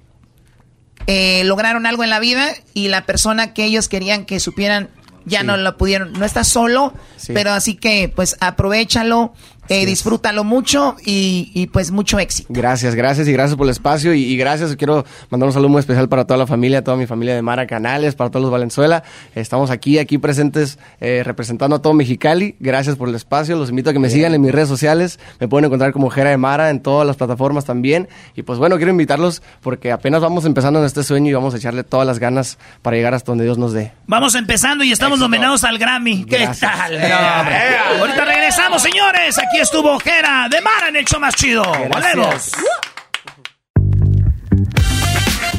eh, 1.08 1.44
lograron 1.46 1.86
algo 1.86 2.04
en 2.04 2.10
la 2.10 2.20
vida 2.20 2.48
y 2.74 2.88
la 2.88 3.06
persona 3.06 3.54
que 3.54 3.66
ellos 3.66 3.88
querían 3.90 4.26
que 4.26 4.40
supieran 4.40 4.90
ya 5.28 5.40
Sí. 5.42 5.48
no 5.48 5.58
lo 5.58 5.76
pudieron. 5.78 6.14
No 6.14 6.24
estás 6.26 6.48
solo, 6.48 6.94
Sí. 7.18 7.34
pero 7.34 7.52
así 7.52 7.76
que 7.76 8.12
pues 8.16 8.38
aprovechalo, 8.42 9.34
eh, 9.70 9.86
disfrútalo 9.86 10.44
mucho 10.44 10.96
y, 11.06 11.52
y, 11.54 11.68
pues 11.68 11.92
mucho 11.92 12.20
éxito. 12.20 12.48
Gracias, 12.52 12.96
gracias 12.96 13.28
y 13.28 13.34
gracias 13.34 13.58
por 13.58 13.66
el 13.66 13.72
espacio 13.72 14.14
y, 14.14 14.24
y 14.24 14.38
gracias. 14.38 14.76
Quiero 14.76 15.06
mandar 15.30 15.48
un 15.48 15.54
saludo 15.54 15.70
muy 15.70 15.80
especial 15.80 16.08
para 16.10 16.26
toda 16.26 16.38
la 16.38 16.48
familia, 16.48 16.84
toda 16.84 16.98
mi 16.98 17.08
familia 17.08 17.36
de 17.36 17.42
Mara 17.42 17.68
Canales, 17.68 18.16
para 18.16 18.30
todos 18.30 18.44
los 18.44 18.52
Valenzuela. 18.52 19.04
Estamos 19.34 19.72
aquí, 19.72 20.00
aquí 20.00 20.18
presentes 20.18 20.78
eh, 21.02 21.24
representando 21.24 21.76
a 21.76 21.82
todo 21.82 21.94
Mexicali. 21.94 22.56
Gracias 22.60 22.96
por 22.96 23.10
el 23.10 23.16
espacio. 23.16 23.56
Los 23.58 23.70
invito 23.70 23.90
a 23.90 23.94
que 23.94 24.00
me 24.00 24.10
sigan 24.10 24.34
en 24.34 24.42
mis 24.42 24.52
redes 24.52 24.70
sociales. 24.70 25.20
Me 25.40 25.48
pueden 25.48 25.66
encontrar 25.66 25.92
como 25.92 26.10
Jera 26.10 26.30
de 26.30 26.38
Mara 26.38 26.70
en 26.70 26.82
todas 26.82 27.06
las 27.08 27.16
plataformas 27.16 27.66
también. 27.66 28.08
Y 28.36 28.44
pues 28.44 28.60
bueno, 28.60 28.78
quiero 28.78 28.92
invitarlos 28.92 29.42
porque 29.62 29.92
apenas 29.92 30.22
vamos 30.22 30.46
empezando 30.46 30.80
en 30.80 30.86
este 30.86 31.04
sueño 31.04 31.30
y 31.30 31.34
vamos 31.34 31.54
a 31.54 31.58
echarle 31.58 31.84
todas 31.84 32.06
las 32.06 32.20
ganas 32.20 32.58
para 32.82 32.98
llegar 32.98 33.14
hasta 33.14 33.32
donde 33.32 33.44
Dios 33.46 33.58
nos 33.58 33.74
dé. 33.74 33.94
Vamos 34.08 34.36
empezando 34.36 34.84
y 34.84 34.92
estamos 34.92 35.20
nominados 35.20 35.64
al 35.64 35.78
Grammy. 35.78 36.26
¿Qué 36.26 36.48
tal? 36.60 36.94
No, 36.94 37.40
hombre. 37.40 37.56
Ahorita 38.00 38.26
regresamos, 38.26 38.82
señores. 38.82 39.38
Aquí 39.38 39.55
estuvo 39.60 40.00
Jera 40.00 40.48
de 40.50 40.62
Mara 40.62 40.90
en 40.90 40.98
el 40.98 41.06
show 41.06 41.20
más 41.20 41.36
chido. 41.36 41.64
Volvemos. 41.64 42.52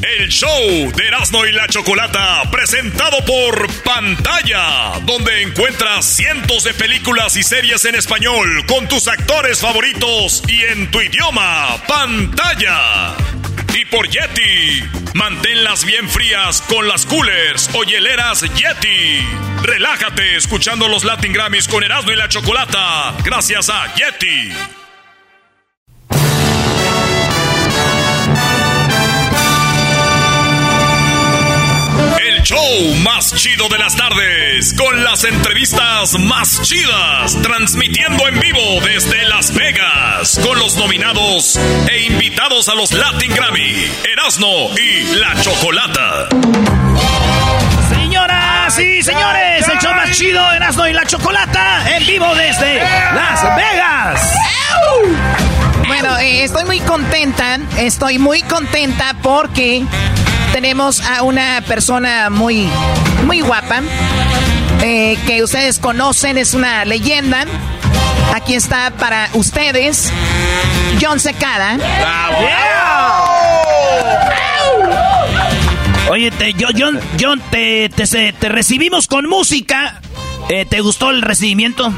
El 0.01 0.29
show 0.29 0.91
de 0.95 1.07
Erasmo 1.07 1.45
y 1.45 1.51
la 1.51 1.67
Chocolata, 1.67 2.43
presentado 2.51 3.23
por 3.25 3.67
Pantalla, 3.83 4.99
donde 5.03 5.41
encuentras 5.41 6.05
cientos 6.05 6.63
de 6.63 6.73
películas 6.73 7.35
y 7.35 7.43
series 7.43 7.83
en 7.85 7.95
español 7.95 8.65
con 8.67 8.87
tus 8.87 9.07
actores 9.07 9.59
favoritos 9.59 10.43
y 10.47 10.61
en 10.61 10.91
tu 10.91 11.01
idioma, 11.01 11.81
Pantalla. 11.87 13.15
Y 13.73 13.85
por 13.85 14.07
Yeti, 14.07 14.83
manténlas 15.13 15.83
bien 15.83 16.07
frías 16.07 16.61
con 16.61 16.87
las 16.87 17.05
coolers 17.05 17.69
o 17.73 17.83
hieleras 17.83 18.41
Yeti. 18.41 19.25
Relájate 19.63 20.35
escuchando 20.35 20.87
los 20.87 21.03
Latin 21.03 21.33
Grammys 21.33 21.67
con 21.67 21.83
Erasmo 21.83 22.11
y 22.11 22.15
la 22.15 22.29
Chocolata, 22.29 23.15
gracias 23.23 23.69
a 23.69 23.93
Yeti. 23.95 24.76
El 32.37 32.43
show 32.43 32.93
más 33.03 33.33
chido 33.33 33.67
de 33.67 33.79
las 33.79 33.95
tardes, 33.95 34.75
con 34.77 35.03
las 35.03 35.23
entrevistas 35.23 36.19
más 36.19 36.61
chidas, 36.61 37.35
transmitiendo 37.41 38.27
en 38.27 38.39
vivo 38.39 38.79
desde 38.85 39.25
Las 39.25 39.51
Vegas, 39.55 40.39
con 40.45 40.59
los 40.59 40.75
nominados 40.77 41.59
e 41.89 42.03
invitados 42.03 42.69
a 42.69 42.75
los 42.75 42.91
Latin 42.91 43.33
Grammy, 43.33 43.91
Erasmo 44.13 44.69
y 44.77 45.15
La 45.15 45.41
Chocolata. 45.41 46.29
Señoras 47.89 48.79
y 48.79 49.01
señores, 49.01 49.67
el 49.67 49.79
show 49.79 49.95
más 49.95 50.15
chido, 50.15 50.51
Erasmo 50.51 50.85
y 50.85 50.93
la 50.93 51.05
Chocolata, 51.05 51.97
en 51.97 52.05
vivo 52.05 52.35
desde 52.35 52.81
Las 53.15 53.55
Vegas. 53.55 54.35
Bueno, 55.87 56.19
eh, 56.19 56.43
estoy 56.43 56.65
muy 56.65 56.79
contenta, 56.81 57.59
estoy 57.79 58.19
muy 58.19 58.43
contenta 58.43 59.15
porque 59.23 59.83
tenemos 60.57 61.01
a 61.01 61.21
una 61.21 61.63
persona 61.67 62.31
muy, 62.31 62.67
muy 63.27 63.41
guapa, 63.41 63.83
eh, 64.81 65.15
que 65.27 65.43
ustedes 65.43 65.77
conocen, 65.77 66.39
es 66.39 66.55
una 66.55 66.83
leyenda. 66.83 67.45
Aquí 68.33 68.55
está 68.55 68.89
para 68.89 69.29
ustedes, 69.33 70.11
John 70.99 71.19
Secada. 71.19 71.77
Oye, 76.09 76.31
te, 76.31 76.53
yo, 76.53 76.69
John, 76.75 76.99
John, 77.21 77.39
te, 77.51 77.89
te, 77.89 78.33
te 78.33 78.49
recibimos 78.49 79.05
con 79.05 79.29
música. 79.29 80.01
Eh, 80.49 80.65
¿Te 80.65 80.81
gustó 80.81 81.11
el 81.11 81.21
recibimiento? 81.21 81.93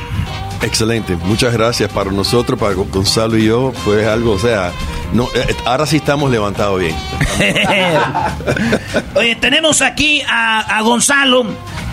Excelente, 0.61 1.15
muchas 1.15 1.53
gracias. 1.53 1.91
Para 1.91 2.11
nosotros, 2.11 2.59
para 2.59 2.73
Gonzalo 2.73 3.37
y 3.37 3.45
yo, 3.45 3.71
fue 3.71 4.07
algo, 4.07 4.33
o 4.33 4.39
sea, 4.39 4.71
no, 5.13 5.27
eh, 5.33 5.55
ahora 5.65 5.85
sí 5.85 5.97
estamos 5.97 6.29
levantados 6.31 6.79
bien. 6.79 6.95
Oye, 9.15 9.35
tenemos 9.35 9.81
aquí 9.81 10.21
a, 10.27 10.59
a 10.77 10.81
Gonzalo, 10.81 11.45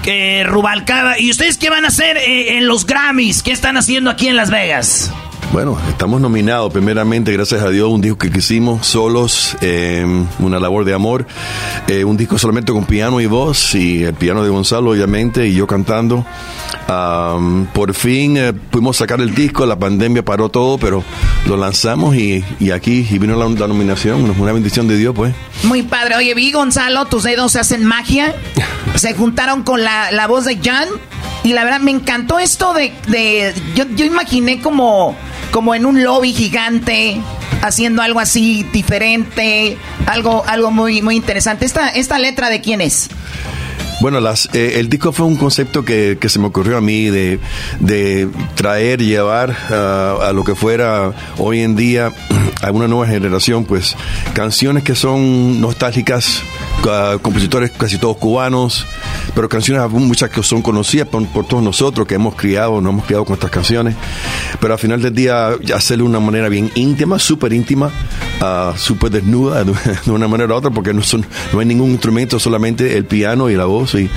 que 0.02 0.44
Rubalcaba. 0.44 1.18
¿Y 1.18 1.30
ustedes 1.30 1.59
qué 1.59 1.70
van 1.70 1.84
a 1.84 1.88
hacer 1.88 2.16
eh, 2.16 2.59
en 2.59 2.66
los 2.66 2.86
Grammys? 2.86 3.43
¿Qué 3.43 3.52
están 3.52 3.76
haciendo 3.76 4.10
aquí 4.10 4.28
en 4.28 4.36
Las 4.36 4.51
Vegas? 4.51 5.12
Bueno, 5.52 5.78
estamos 5.89 6.20
nominados 6.20 6.73
primeramente, 6.73 7.32
gracias 7.32 7.62
a 7.62 7.70
Dios, 7.70 7.89
un 7.89 8.01
disco 8.01 8.18
que 8.18 8.28
hicimos 8.36 8.86
solos, 8.86 9.56
eh, 9.60 10.05
una 10.39 10.59
labor 10.59 10.85
de 10.85 10.93
amor, 10.93 11.27
eh, 11.89 12.05
un 12.05 12.16
disco 12.16 12.36
solamente 12.36 12.73
con 12.73 12.85
piano 12.85 13.20
y 13.20 13.27
voz, 13.27 13.74
y 13.74 14.05
el 14.05 14.14
piano 14.14 14.43
de 14.43 14.51
Gonzalo 14.51 14.90
obviamente, 14.90 15.47
y 15.47 15.55
yo 15.55 15.66
cantando. 15.66 16.27
Am, 16.89 17.66
por 17.73 17.94
fin 17.94 18.36
eh, 18.36 18.52
pudimos 18.52 18.97
sacar 18.98 19.20
el 19.20 19.35
disco, 19.35 19.64
la 19.66 19.78
pandemia 19.78 20.24
paró 20.24 20.51
todo, 20.51 20.78
pero 20.78 21.02
lo 21.47 21.56
lanzamos 21.56 22.14
y, 22.16 22.44
y 22.60 22.70
aquí 22.70 23.06
y 23.10 23.18
vino 23.18 23.36
la, 23.36 23.48
la 23.48 23.66
nominación, 23.68 24.28
una 24.39 24.52
bendición 24.52 24.86
de 24.89 24.97
Dios 24.97 25.14
pues. 25.14 25.35
Muy 25.62 25.82
padre. 25.82 26.16
Oye, 26.16 26.35
vi 26.35 26.52
Gonzalo, 26.52 27.06
tus 27.06 27.23
dedos 27.23 27.56
hacen 27.56 27.85
magia. 27.85 28.35
Se 28.94 29.14
juntaron 29.14 29.62
con 29.62 29.82
la, 29.82 30.10
la 30.12 30.27
voz 30.27 30.44
de 30.44 30.59
Jan. 30.59 30.89
Y 31.44 31.52
la 31.52 31.62
verdad, 31.64 31.81
me 31.81 31.93
encantó 31.93 32.39
esto 32.40 32.74
de... 32.74 32.93
de 33.06 33.55
yo, 33.77 33.85
yo 33.94 34.05
imaginé 34.05 34.60
como, 34.60 35.14
como 35.57 35.74
en 35.74 35.87
un 35.87 36.05
lobby 36.05 36.35
gigante, 36.35 37.19
haciendo 37.62 38.03
algo 38.03 38.20
así 38.20 38.62
diferente, 38.74 39.78
algo, 40.05 40.45
algo 40.47 40.70
muy, 40.70 41.01
muy 41.01 41.16
interesante. 41.16 41.65
Esta, 41.65 41.89
¿Esta 41.89 42.19
letra 42.19 42.51
de 42.51 42.61
quién 42.61 42.83
es? 42.83 43.09
Bueno, 44.01 44.20
las, 44.20 44.48
eh, 44.52 44.74
el 44.77 44.90
disco 44.90 45.10
fue 45.10 45.24
un 45.24 45.36
concepto 45.36 45.85
que, 45.85 46.18
que 46.20 46.28
se 46.28 46.39
me 46.39 46.47
ocurrió 46.47 46.77
a 46.77 46.81
mí 46.82 47.06
de, 47.06 47.39
de 47.81 48.28
traer, 48.55 49.02
llevar 49.02 49.56
ah, 49.70 50.18
a 50.28 50.32
lo 50.32 50.44
que 50.44 50.55
fuera 50.55 51.12
hoy 51.39 51.60
en 51.60 51.77
día 51.77 52.12
a 52.62 52.70
una 52.70 52.89
nueva 52.89 53.06
generación, 53.06 53.64
pues 53.64 53.97
canciones 54.35 54.82
que 54.82 54.94
son 54.94 55.60
nostálgicas, 55.62 56.43
ah, 56.89 57.16
compositores 57.23 57.70
casi 57.70 57.97
todos 57.97 58.18
cubanos, 58.18 58.86
pero 59.35 59.48
canciones 59.48 59.90
muchas 59.90 60.28
que 60.28 60.43
son 60.43 60.60
conocidas 60.60 61.09
por, 61.09 61.47
todos 61.47 61.62
nosotros, 61.62 62.06
que 62.06 62.16
hemos 62.16 62.35
criado, 62.35 62.81
nos 62.81 62.93
hemos 62.93 63.06
criado 63.06 63.24
con 63.24 63.35
estas 63.35 63.51
canciones, 63.51 63.94
pero 64.60 64.74
al 64.74 64.78
final 64.78 65.01
del 65.01 65.14
día 65.14 65.56
hacerlo 65.74 66.05
de 66.05 66.10
una 66.10 66.20
manera 66.20 66.48
bien 66.51 66.70
íntima, 66.74 67.18
súper 67.18 67.52
íntima, 67.55 67.90
ah, 68.40 68.74
súper 68.77 69.10
desnuda 69.10 69.64
de, 69.64 69.73
de 70.05 70.10
una 70.10 70.28
manera 70.28 70.55
u 70.55 70.56
otra, 70.56 70.70
porque 70.70 70.93
no, 70.93 71.02
son, 71.02 71.24
no 71.52 71.60
hay 71.60 71.66
ningún 71.66 71.90
instrumento, 71.90 72.39
solamente 72.39 72.97
el 72.97 73.06
piano 73.06 73.48
y 73.48 73.55
la 73.55 73.64
voz. 73.64 73.85
Y, 73.94 74.10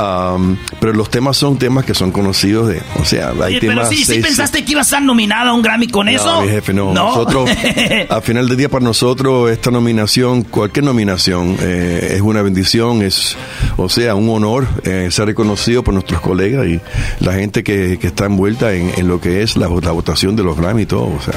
um, 0.00 0.56
pero 0.80 0.92
los 0.92 1.10
temas 1.10 1.36
son 1.36 1.58
temas 1.58 1.84
que 1.84 1.94
son 1.94 2.10
conocidos 2.12 2.68
de, 2.68 2.80
o 3.00 3.04
sea, 3.04 3.30
hay 3.30 3.56
Oye, 3.56 3.58
pero 3.60 3.72
temas. 3.74 3.88
sí, 3.88 3.96
sí 3.96 4.04
seis- 4.04 4.24
pensaste 4.24 4.64
que 4.64 4.72
iba 4.72 4.80
a 4.80 4.84
estar 4.84 5.02
nominado 5.02 5.50
a 5.50 5.52
un 5.54 5.62
Grammy 5.62 5.88
con 5.88 6.08
eso. 6.08 6.24
no, 6.24 6.42
mi 6.42 6.48
jefe, 6.48 6.72
no. 6.72 6.92
Nosotros, 6.92 7.50
al 8.08 8.22
final 8.22 8.48
del 8.48 8.56
día, 8.56 8.68
para 8.68 8.84
nosotros, 8.84 9.50
esta 9.50 9.70
nominación, 9.70 10.42
cualquier 10.42 10.84
nominación, 10.84 11.56
eh, 11.60 12.12
es 12.14 12.20
una 12.20 12.42
bendición, 12.42 13.02
es, 13.02 13.36
o 13.76 13.88
sea, 13.88 14.14
un 14.14 14.28
honor 14.30 14.66
eh, 14.84 15.08
ser 15.10 15.26
reconocido 15.26 15.82
por 15.82 15.94
nuestros 15.94 16.20
colegas 16.20 16.66
y 16.66 16.80
la 17.20 17.34
gente 17.34 17.62
que, 17.64 17.98
que 18.00 18.06
está 18.08 18.26
envuelta 18.26 18.72
en, 18.72 18.92
en 18.96 19.08
lo 19.08 19.20
que 19.20 19.42
es 19.42 19.56
la, 19.56 19.68
la 19.68 19.90
votación 19.92 20.36
de 20.36 20.42
los 20.44 20.56
Grammy 20.56 20.82
y 20.82 20.86
todo. 20.86 21.04
O 21.06 21.20
sea, 21.22 21.34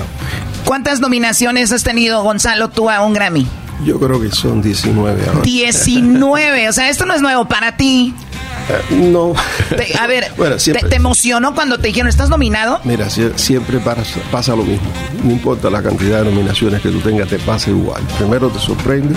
¿Cuántas 0.65 0.99
nominaciones 0.99 1.71
has 1.71 1.83
tenido, 1.83 2.23
Gonzalo, 2.23 2.69
tú 2.69 2.89
a 2.89 3.01
un 3.05 3.13
Grammy? 3.13 3.47
Yo 3.85 3.99
creo 3.99 4.19
que 4.21 4.31
son 4.31 4.61
19 4.61 5.25
ahora. 5.27 5.41
19. 5.41 6.69
O 6.69 6.73
sea, 6.73 6.89
esto 6.89 7.05
no 7.05 7.13
es 7.13 7.21
nuevo 7.21 7.45
para 7.47 7.75
ti. 7.77 8.13
Eh, 8.69 8.95
no. 8.95 9.33
Te- 9.75 9.97
a 9.97 10.07
ver, 10.07 10.31
Bueno, 10.37 10.55
te, 10.55 10.61
siempre- 10.61 10.87
te 10.89 10.95
emocionó 10.95 11.53
cuando 11.53 11.77
te 11.79 11.87
dijeron, 11.87 12.07
¿estás 12.07 12.29
nominado? 12.29 12.79
Mira, 12.83 13.07
sie- 13.09 13.33
siempre 13.37 13.79
pasa, 13.79 14.03
pasa 14.31 14.55
lo 14.55 14.63
mismo. 14.63 14.87
No 15.23 15.31
importa 15.31 15.69
la 15.69 15.81
cantidad 15.83 16.23
de 16.23 16.31
nominaciones 16.31 16.81
que 16.81 16.89
tú 16.89 16.99
tengas, 16.99 17.27
te 17.27 17.39
pasa 17.39 17.69
igual. 17.71 18.01
Primero 18.17 18.49
te 18.49 18.59
sorprende, 18.59 19.15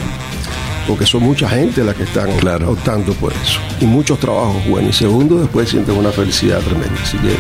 porque 0.88 1.06
son 1.06 1.22
mucha 1.22 1.48
gente 1.48 1.84
la 1.84 1.94
que 1.94 2.02
están 2.04 2.28
optando 2.66 3.12
por 3.14 3.32
eso. 3.32 3.60
Y 3.80 3.84
muchos 3.84 4.18
trabajos 4.18 4.66
buenos. 4.68 4.90
Y 4.96 4.98
segundo, 4.98 5.38
después 5.38 5.68
sientes 5.68 5.94
una 5.96 6.10
felicidad 6.10 6.58
tremenda. 6.60 7.00
Así 7.02 7.16
que 7.18 7.36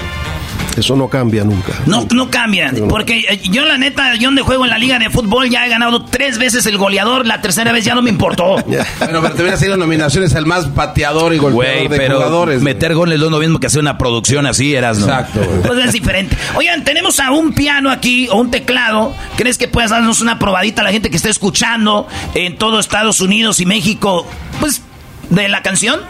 eso 0.76 0.96
no 0.96 1.08
cambia 1.08 1.44
nunca. 1.44 1.72
No, 1.86 2.06
no 2.14 2.30
cambian, 2.30 2.74
porque 2.88 3.24
eh, 3.28 3.40
yo 3.50 3.64
la 3.64 3.78
neta, 3.78 4.14
yo 4.16 4.28
donde 4.28 4.42
juego 4.42 4.64
en 4.64 4.70
la 4.70 4.78
liga 4.78 4.98
de 4.98 5.10
fútbol 5.10 5.48
ya 5.50 5.64
he 5.66 5.68
ganado 5.68 6.04
tres 6.04 6.38
veces 6.38 6.66
el 6.66 6.78
goleador, 6.78 7.26
la 7.26 7.40
tercera 7.40 7.72
vez 7.72 7.84
ya 7.84 7.94
no 7.94 8.02
me 8.02 8.10
importó. 8.10 8.56
Bueno, 8.98 9.20
pero 9.22 9.34
te 9.34 9.42
hubieran 9.42 9.58
sido 9.60 9.76
nominaciones 9.76 10.34
al 10.34 10.46
más 10.46 10.66
pateador 10.66 11.32
y 11.34 11.38
golpeador 11.38 11.76
Güey, 11.76 11.88
de 11.88 11.96
pero 11.96 12.16
jugadores. 12.16 12.62
meter 12.62 12.94
goles 12.94 13.18
no 13.18 13.26
es 13.26 13.30
lo 13.30 13.38
mismo 13.38 13.58
que 13.60 13.66
hacer 13.68 13.80
una 13.80 13.96
producción 13.98 14.46
así, 14.46 14.74
eras, 14.74 14.98
¿no? 14.98 15.06
Exacto. 15.06 15.40
Pues 15.64 15.78
es 15.84 15.92
diferente. 15.92 16.36
Oigan, 16.54 16.84
tenemos 16.84 17.20
a 17.20 17.30
un 17.30 17.52
piano 17.54 17.90
aquí 17.90 18.28
o 18.30 18.36
un 18.36 18.50
teclado. 18.50 19.14
¿Crees 19.36 19.58
que 19.58 19.68
puedas 19.68 19.90
darnos 19.90 20.20
una 20.20 20.38
probadita 20.38 20.82
a 20.82 20.84
la 20.84 20.92
gente 20.92 21.10
que 21.10 21.16
está 21.16 21.28
escuchando 21.28 22.06
en 22.34 22.56
todo 22.58 22.78
Estados 22.80 23.20
Unidos 23.20 23.60
y 23.60 23.66
México? 23.66 24.26
Pues, 24.60 24.82
de 25.30 25.48
la 25.48 25.62
canción. 25.62 26.00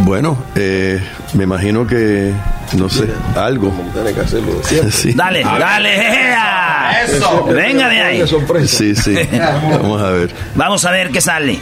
Bueno, 0.00 0.36
eh, 0.54 1.00
me 1.34 1.44
imagino 1.44 1.86
que, 1.86 2.32
no 2.76 2.88
sé, 2.88 3.08
algo. 3.36 3.72
Tienes 3.92 4.14
que 4.14 4.20
hacerlo. 4.20 4.52
Sí. 4.90 5.12
Dale, 5.14 5.42
dale. 5.42 5.94
¡ea! 5.94 7.04
Eso. 7.06 7.44
Venga 7.46 7.88
de 7.88 8.00
ahí. 8.00 8.24
Sí, 8.66 8.94
sí. 8.94 9.14
Vamos 9.70 10.02
a 10.02 10.10
ver. 10.10 10.34
Vamos 10.54 10.84
a 10.84 10.90
ver 10.90 11.10
qué 11.10 11.20
sale. 11.20 11.58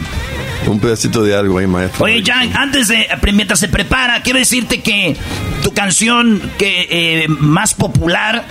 Un 0.67 0.79
pedacito 0.81 1.23
de 1.25 1.35
algo 1.37 1.59
ahí, 1.59 1.67
maestro. 1.67 2.05
Oye, 2.05 2.23
Jan, 2.25 2.57
antes 2.57 2.89
de, 2.89 3.07
mientras 3.33 3.59
se 3.59 3.69
prepara, 3.69 4.23
quiero 4.23 4.39
decirte 4.39 4.81
que 4.81 5.17
tu 5.63 5.73
canción 5.73 6.41
que 6.57 6.87
eh, 6.91 7.29
más 7.29 7.75
popular, 7.75 8.45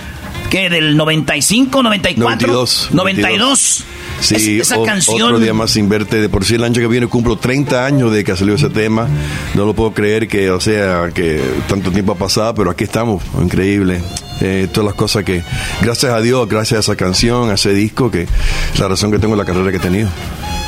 que 0.50 0.68
del 0.68 0.96
95, 0.96 1.82
94, 1.82 2.48
92. 2.48 2.88
92. 2.92 3.84
Sí, 4.22 4.34
Es- 4.60 4.68
esa 4.68 4.78
o- 4.78 4.84
canción. 4.84 5.20
otro 5.22 5.38
día 5.40 5.52
más 5.52 5.70
sin 5.72 5.88
verte. 5.88 6.20
De 6.20 6.28
por 6.28 6.44
sí 6.44 6.54
el 6.54 6.64
año 6.64 6.74
que 6.80 6.86
viene 6.86 7.06
cumplo 7.08 7.36
30 7.36 7.84
años 7.84 8.12
de 8.12 8.24
que 8.24 8.36
salió 8.36 8.54
ese 8.54 8.70
tema. 8.70 9.08
No 9.54 9.64
lo 9.66 9.74
puedo 9.74 9.92
creer 9.92 10.28
que, 10.28 10.50
o 10.50 10.60
sea, 10.60 11.10
que 11.14 11.40
tanto 11.68 11.90
tiempo 11.90 12.12
ha 12.12 12.16
pasado, 12.16 12.54
pero 12.54 12.70
aquí 12.70 12.84
estamos. 12.84 13.22
Increíble. 13.40 14.00
Eh, 14.40 14.66
todas 14.72 14.86
las 14.86 14.94
cosas 14.94 15.24
que, 15.24 15.42
gracias 15.82 16.12
a 16.12 16.20
Dios, 16.20 16.48
gracias 16.48 16.78
a 16.78 16.80
esa 16.80 16.96
canción, 16.96 17.50
a 17.50 17.54
ese 17.54 17.72
disco, 17.74 18.10
que 18.10 18.22
es 18.22 18.80
la 18.80 18.88
razón 18.88 19.10
que 19.12 19.18
tengo 19.18 19.34
en 19.34 19.38
la 19.38 19.44
carrera 19.44 19.70
que 19.70 19.76
he 19.76 19.80
tenido. 19.80 20.08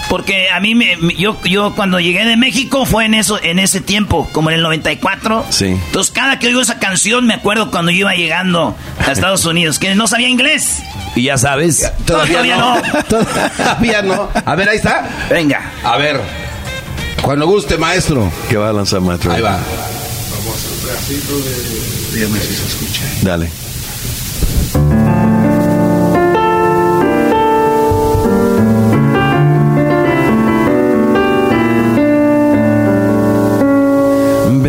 Porque 0.09 0.51
a 0.51 0.61
mí, 0.61 0.75
me, 0.75 0.97
yo, 1.17 1.41
yo 1.45 1.75
cuando 1.75 1.99
llegué 1.99 2.25
de 2.25 2.37
México 2.37 2.85
fue 2.87 3.07
en 3.07 3.15
eso 3.15 3.43
en 3.43 3.59
ese 3.59 3.81
tiempo, 3.81 4.29
como 4.33 4.51
en 4.51 4.57
el 4.57 4.63
94. 4.63 5.47
Sí. 5.51 5.67
Entonces 5.67 6.13
cada 6.13 6.39
que 6.39 6.49
oigo 6.49 6.61
esa 6.61 6.79
canción 6.79 7.27
me 7.27 7.35
acuerdo 7.35 7.71
cuando 7.71 7.91
yo 7.91 7.99
iba 8.01 8.15
llegando 8.15 8.77
a 8.99 9.13
Estados 9.13 9.45
Unidos, 9.47 9.79
que 9.79 9.95
no 9.95 10.07
sabía 10.07 10.29
inglés. 10.29 10.83
Y 11.17 11.25
ya 11.25 11.39
sabes. 11.39 11.91
Todavía 12.05 12.57
no. 12.57 12.77
Todavía 13.09 14.03
no. 14.03 14.29
A 14.45 14.55
ver, 14.55 14.69
ahí 14.69 14.77
está. 14.77 15.09
Venga. 15.31 15.71
A 15.83 15.97
ver. 15.97 16.21
Cuando 17.23 17.47
guste, 17.47 17.79
maestro. 17.79 18.31
¿Qué 18.49 18.57
va 18.57 18.69
a 18.71 18.73
lanzar, 18.73 19.01
maestro? 19.01 19.33
Ahí 19.33 19.41
va. 19.41 19.59
Dígame 22.13 22.39
si 22.41 22.55
se 22.55 22.67
escucha. 22.67 23.03
Dale. 23.23 23.51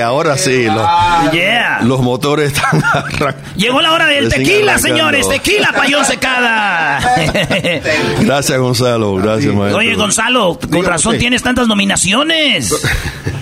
ahora 0.00 0.38
sí. 0.38 0.64
Los, 0.66 0.86
Yeah. 1.32 1.80
los 1.82 2.00
motores 2.00 2.52
están 2.52 2.82
Llegó 3.56 3.80
la 3.82 3.92
hora 3.92 4.06
del 4.06 4.28
tequila, 4.28 4.72
arrancando. 4.74 4.88
señores. 4.96 5.28
Tequila, 5.28 5.72
payón 5.76 6.04
secada. 6.04 7.00
Gracias, 8.20 8.58
Gonzalo. 8.58 9.14
Gracias, 9.16 9.52
maestro. 9.54 9.78
Oye, 9.78 9.94
Gonzalo, 9.94 10.58
con 10.58 10.70
Dígame 10.70 10.88
razón 10.88 11.10
usted. 11.10 11.20
tienes 11.20 11.42
tantas 11.42 11.66
nominaciones. 11.68 12.72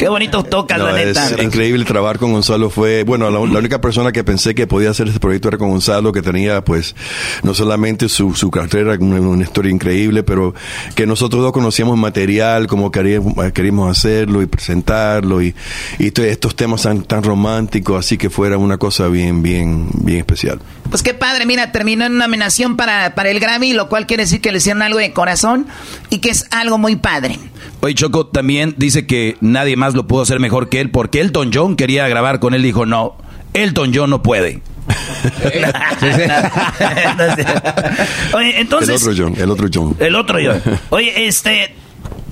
Qué 0.01 0.09
bonito 0.09 0.43
tocas, 0.43 0.79
No, 0.79 0.91
la 0.91 1.03
es 1.03 1.35
increíble 1.43 1.85
trabajar 1.85 2.19
con 2.19 2.33
Gonzalo. 2.33 2.71
Fue, 2.71 3.05
bueno, 3.05 3.31
la, 3.31 3.39
la 3.39 3.59
única 3.59 3.83
persona 3.83 4.13
que 4.13 4.25
pensé 4.25 4.55
que 4.55 4.67
podía 4.67 4.89
hacer 4.89 5.09
este 5.09 5.21
proyecto 5.21 5.49
era 5.49 5.59
con 5.59 5.69
Gonzalo, 5.69 6.11
que 6.11 6.23
tenía, 6.23 6.65
pues, 6.65 6.97
no 7.43 7.53
solamente 7.53 8.09
su, 8.09 8.35
su 8.35 8.51
carrera, 8.51 8.97
una, 8.99 9.21
una 9.21 9.45
historia 9.45 9.71
increíble, 9.71 10.23
pero 10.23 10.55
que 10.95 11.07
nosotros 11.07 11.43
dos 11.43 11.53
conocíamos 11.53 11.99
material, 11.99 12.67
como 12.67 12.91
queríamos, 12.91 13.35
queríamos 13.53 13.91
hacerlo 13.95 14.41
y 14.41 14.47
presentarlo, 14.47 15.43
y, 15.43 15.55
y 15.99 16.11
to- 16.13 16.25
estos 16.25 16.57
temas 16.57 16.81
tan, 16.83 17.03
tan 17.03 17.23
románticos, 17.23 17.99
así 18.07 18.17
que 18.17 18.31
fuera 18.31 18.57
una 18.57 18.79
cosa 18.79 19.09
bien, 19.09 19.43
bien, 19.43 19.89
bien 19.97 20.21
especial. 20.21 20.61
Pues 20.89 21.03
qué 21.03 21.13
padre, 21.13 21.45
mira, 21.45 21.73
terminó 21.73 22.07
en 22.07 22.15
una 22.15 22.25
nominación 22.27 22.77
para, 22.79 23.15
para 23.15 23.29
el 23.31 23.39
Grammy, 23.39 23.75
lo 23.75 23.91
cual 23.91 24.07
quiere 24.07 24.23
decir 24.23 24.41
que 24.41 24.51
le 24.51 24.59
hicieron 24.59 24.81
algo 24.81 24.99
de 24.99 25.13
corazón 25.13 25.67
y 26.09 26.19
que 26.21 26.31
es 26.31 26.47
algo 26.51 26.79
muy 26.79 26.97
padre. 26.97 27.39
Oye, 27.83 27.95
Choco 27.95 28.27
también 28.27 28.75
dice 28.77 29.07
que 29.07 29.37
nadie 29.41 29.77
más 29.77 29.95
lo 29.95 30.07
pudo 30.07 30.23
hacer 30.23 30.41
mejor 30.41 30.69
que 30.69 30.81
él, 30.81 30.91
porque 30.91 31.21
Elton 31.21 31.51
John 31.53 31.77
quería 31.77 32.09
grabar 32.09 32.41
con 32.41 32.55
él, 32.55 32.63
dijo, 32.63 32.87
no, 32.87 33.17
Elton 33.55 33.93
John 33.95 34.11
no 34.11 34.23
puede. 34.23 34.63
Oye, 38.35 38.61
entonces. 38.61 39.03
el 39.03 39.09
otro 39.09 39.15
John, 39.17 39.35
el 39.39 39.51
otro 39.51 39.69
John. 39.73 39.97
El 39.99 40.15
otro 40.15 40.39
yo. 40.41 40.53
Oye, 40.91 41.27
este. 41.27 41.75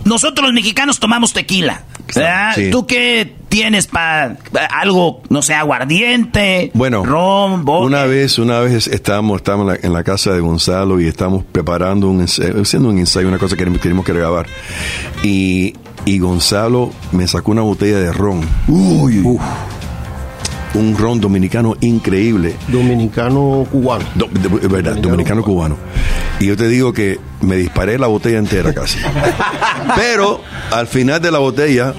Nosotros 0.04 0.44
los 0.46 0.54
mexicanos 0.54 1.00
tomamos 1.00 1.32
tequila. 1.32 1.82
¿Verdad? 2.14 2.52
Sí. 2.55 2.70
¿Tú 2.70 2.86
qué 2.86 3.35
tienes 3.48 3.86
para 3.86 4.36
algo, 4.70 5.22
no 5.30 5.43
sé, 5.43 5.55
aguardiente? 5.55 6.70
Bueno, 6.74 7.05
ron, 7.05 7.64
vodka? 7.64 7.86
una 7.86 8.05
vez, 8.05 8.39
una 8.39 8.60
vez 8.60 8.86
estábamos, 8.86 9.36
estábamos 9.39 9.74
en, 9.74 9.80
la, 9.82 9.86
en 9.89 9.93
la 9.93 10.05
casa 10.05 10.32
de 10.32 10.40
Gonzalo 10.40 11.01
y 11.01 11.06
estábamos 11.06 11.44
preparando 11.44 12.09
un 12.09 12.20
ensayo, 12.20 12.60
haciendo 12.62 12.90
un 12.90 12.98
ensayo, 12.98 13.28
una 13.28 13.39
cosa 13.39 13.55
que 13.55 13.59
queríamos, 13.59 13.80
queríamos 13.80 14.06
que 14.06 14.12
grabar. 14.12 14.47
Y, 15.22 15.74
y 16.05 16.18
Gonzalo 16.18 16.90
me 17.12 17.26
sacó 17.26 17.51
una 17.52 17.62
botella 17.62 17.98
de 17.98 18.12
ron. 18.12 18.40
Uf. 18.68 19.40
un 20.74 20.97
ron 20.97 21.20
dominicano 21.20 21.74
increíble. 21.80 22.55
Dominicano 22.68 23.66
cubano. 23.70 24.05
verdad, 24.70 24.97
dominicano 24.97 25.43
cubano. 25.43 25.76
Y 26.40 26.47
yo 26.47 26.56
te 26.56 26.69
digo 26.69 26.93
que 26.93 27.19
me 27.40 27.56
disparé 27.56 27.98
la 27.98 28.06
botella 28.06 28.39
entera 28.39 28.73
casi. 28.73 28.98
Pero 29.97 30.43
al 30.70 30.86
final 30.86 31.20
de 31.20 31.31
la 31.31 31.39
botella 31.39 31.94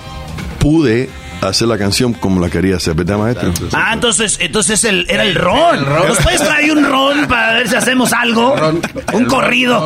pude 0.60 1.10
hacer 1.42 1.68
la 1.68 1.78
canción 1.78 2.14
como 2.14 2.42
la 2.42 2.50
quería 2.50 2.76
hacer, 2.76 2.94
¿verdad, 2.96 3.18
maestro? 3.18 3.54
Ah, 3.74 3.92
entonces, 3.94 4.38
entonces 4.42 4.84
el, 4.84 5.06
era 5.10 5.24
el 5.24 5.36
ron. 5.36 5.86
¿Nos 6.08 6.18
puedes 6.20 6.42
traer 6.42 6.72
un 6.72 6.84
ron 6.84 7.28
para 7.28 7.54
ver 7.54 7.70
si 7.70 7.76
hacemos 7.76 8.12
algo? 8.14 8.56
un 9.14 9.26
corrido. 9.26 9.86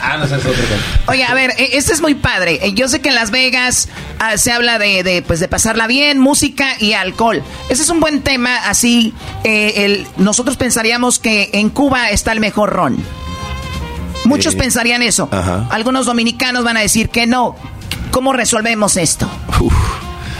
Ah, 0.00 0.16
no, 0.18 0.24
ese 0.24 0.36
es 0.36 0.46
otro. 0.46 0.62
Oye, 1.06 1.24
a 1.24 1.34
ver, 1.34 1.52
este 1.58 1.92
es 1.92 2.00
muy 2.00 2.14
padre. 2.14 2.60
Eh, 2.62 2.72
Yo 2.74 2.88
sé 2.88 3.00
que 3.00 3.08
en 3.08 3.14
Las 3.14 3.30
Vegas 3.30 3.88
ah, 4.20 4.36
se 4.36 4.52
habla 4.52 4.78
de, 4.78 5.02
de, 5.02 5.22
pues, 5.22 5.40
de 5.40 5.48
pasarla 5.48 5.86
bien, 5.86 6.18
música 6.18 6.74
y 6.78 6.92
alcohol. 6.92 7.42
Ese 7.68 7.82
es 7.82 7.88
un 7.88 8.00
buen 8.00 8.22
tema, 8.22 8.56
así 8.68 9.12
eh, 9.44 9.84
el, 9.84 10.06
nosotros 10.16 10.56
pensaríamos 10.56 11.18
que 11.18 11.50
en 11.54 11.68
Cuba 11.70 12.10
está 12.10 12.32
el 12.32 12.40
mejor 12.40 12.70
ron. 12.70 12.96
Muchos 14.36 14.54
Eh, 14.54 14.58
pensarían 14.58 15.02
eso. 15.02 15.28
ajá. 15.30 15.66
Algunos 15.70 16.06
dominicanos 16.06 16.64
van 16.64 16.76
a 16.76 16.80
decir 16.80 17.08
que 17.08 17.26
no. 17.26 17.54
¿Cómo 18.10 18.32
resolvemos 18.32 18.96
esto? 18.96 19.28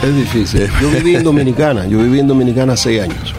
Es 0.02 0.14
difícil. 0.16 0.69
Yo 0.81 0.90
viví 0.90 1.14
en 1.16 1.23
Dominicana, 1.24 1.86
yo 1.89 1.98
viví 1.98 2.19
en 2.20 2.27
Dominicana 2.27 2.77
seis 2.77 3.02
años. 3.02 3.35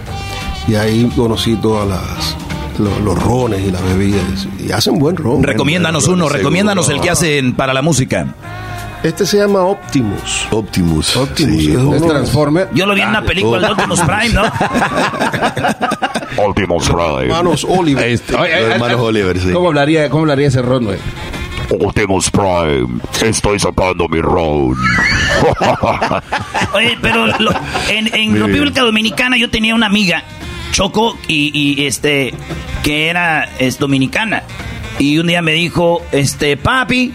Y 0.67 0.75
ahí 0.75 1.11
conocí 1.15 1.55
todas 1.57 1.87
las 1.87 2.35
los, 2.79 2.99
los 3.01 3.21
rones 3.21 3.61
y 3.67 3.71
las 3.71 3.83
bebidas. 3.83 4.47
Y 4.65 4.71
hacen 4.71 4.97
buen 4.97 5.15
ron. 5.17 5.43
Recomiéndanos 5.43 6.07
uno, 6.07 6.29
recomiéndanos 6.29 6.89
el 6.89 7.01
que 7.01 7.09
hacen 7.09 7.53
para 7.53 7.73
la 7.73 7.81
música. 7.81 8.27
Este 9.03 9.25
se 9.25 9.37
llama 9.37 9.59
Optimus. 9.65 10.47
Optimus. 10.49 11.17
Optimus. 11.17 11.63
sí. 11.63 11.75
es 11.93 12.07
Transformer. 12.07 12.69
Yo 12.73 12.85
lo 12.85 12.95
vi 12.95 13.01
en 13.01 13.09
una 13.09 13.21
película 13.21 13.67
de 13.67 13.73
Optimus 13.73 13.99
Prime, 13.99 14.29
¿no? 14.29 14.43
Optimus 16.37 16.87
Prime. 16.87 17.23
Hermanos 17.23 17.67
Oliver. 17.67 18.07
Este, 18.07 18.33
oye, 18.33 18.53
eh, 18.53 18.71
hermanos 18.71 18.99
eh, 18.99 19.03
Oliver, 19.03 19.39
sí. 19.39 19.51
¿Cómo 19.51 19.67
hablaría, 19.67 20.09
cómo 20.09 20.21
hablaría 20.21 20.47
ese 20.47 20.61
ron, 20.61 20.85
güey? 20.85 20.99
Optimus 21.81 22.31
Prime. 22.31 23.01
Estoy 23.21 23.59
sacando 23.59 24.07
mi 24.07 24.21
ron. 24.21 24.73
Oye, 26.73 26.97
pero 27.01 27.27
lo- 27.27 27.51
en, 27.89 28.39
República 28.39 28.81
Dominicana 28.83 29.37
yo 29.37 29.49
tenía 29.49 29.75
una 29.75 29.87
amiga, 29.87 30.23
Choco, 30.71 31.17
y, 31.27 31.51
y, 31.53 31.85
este, 31.85 32.33
que 32.83 33.09
era 33.09 33.49
es 33.59 33.79
dominicana. 33.79 34.43
Y 34.97 35.17
un 35.17 35.27
día 35.27 35.41
me 35.41 35.51
dijo, 35.53 36.01
este, 36.11 36.55
papi, 36.55 37.13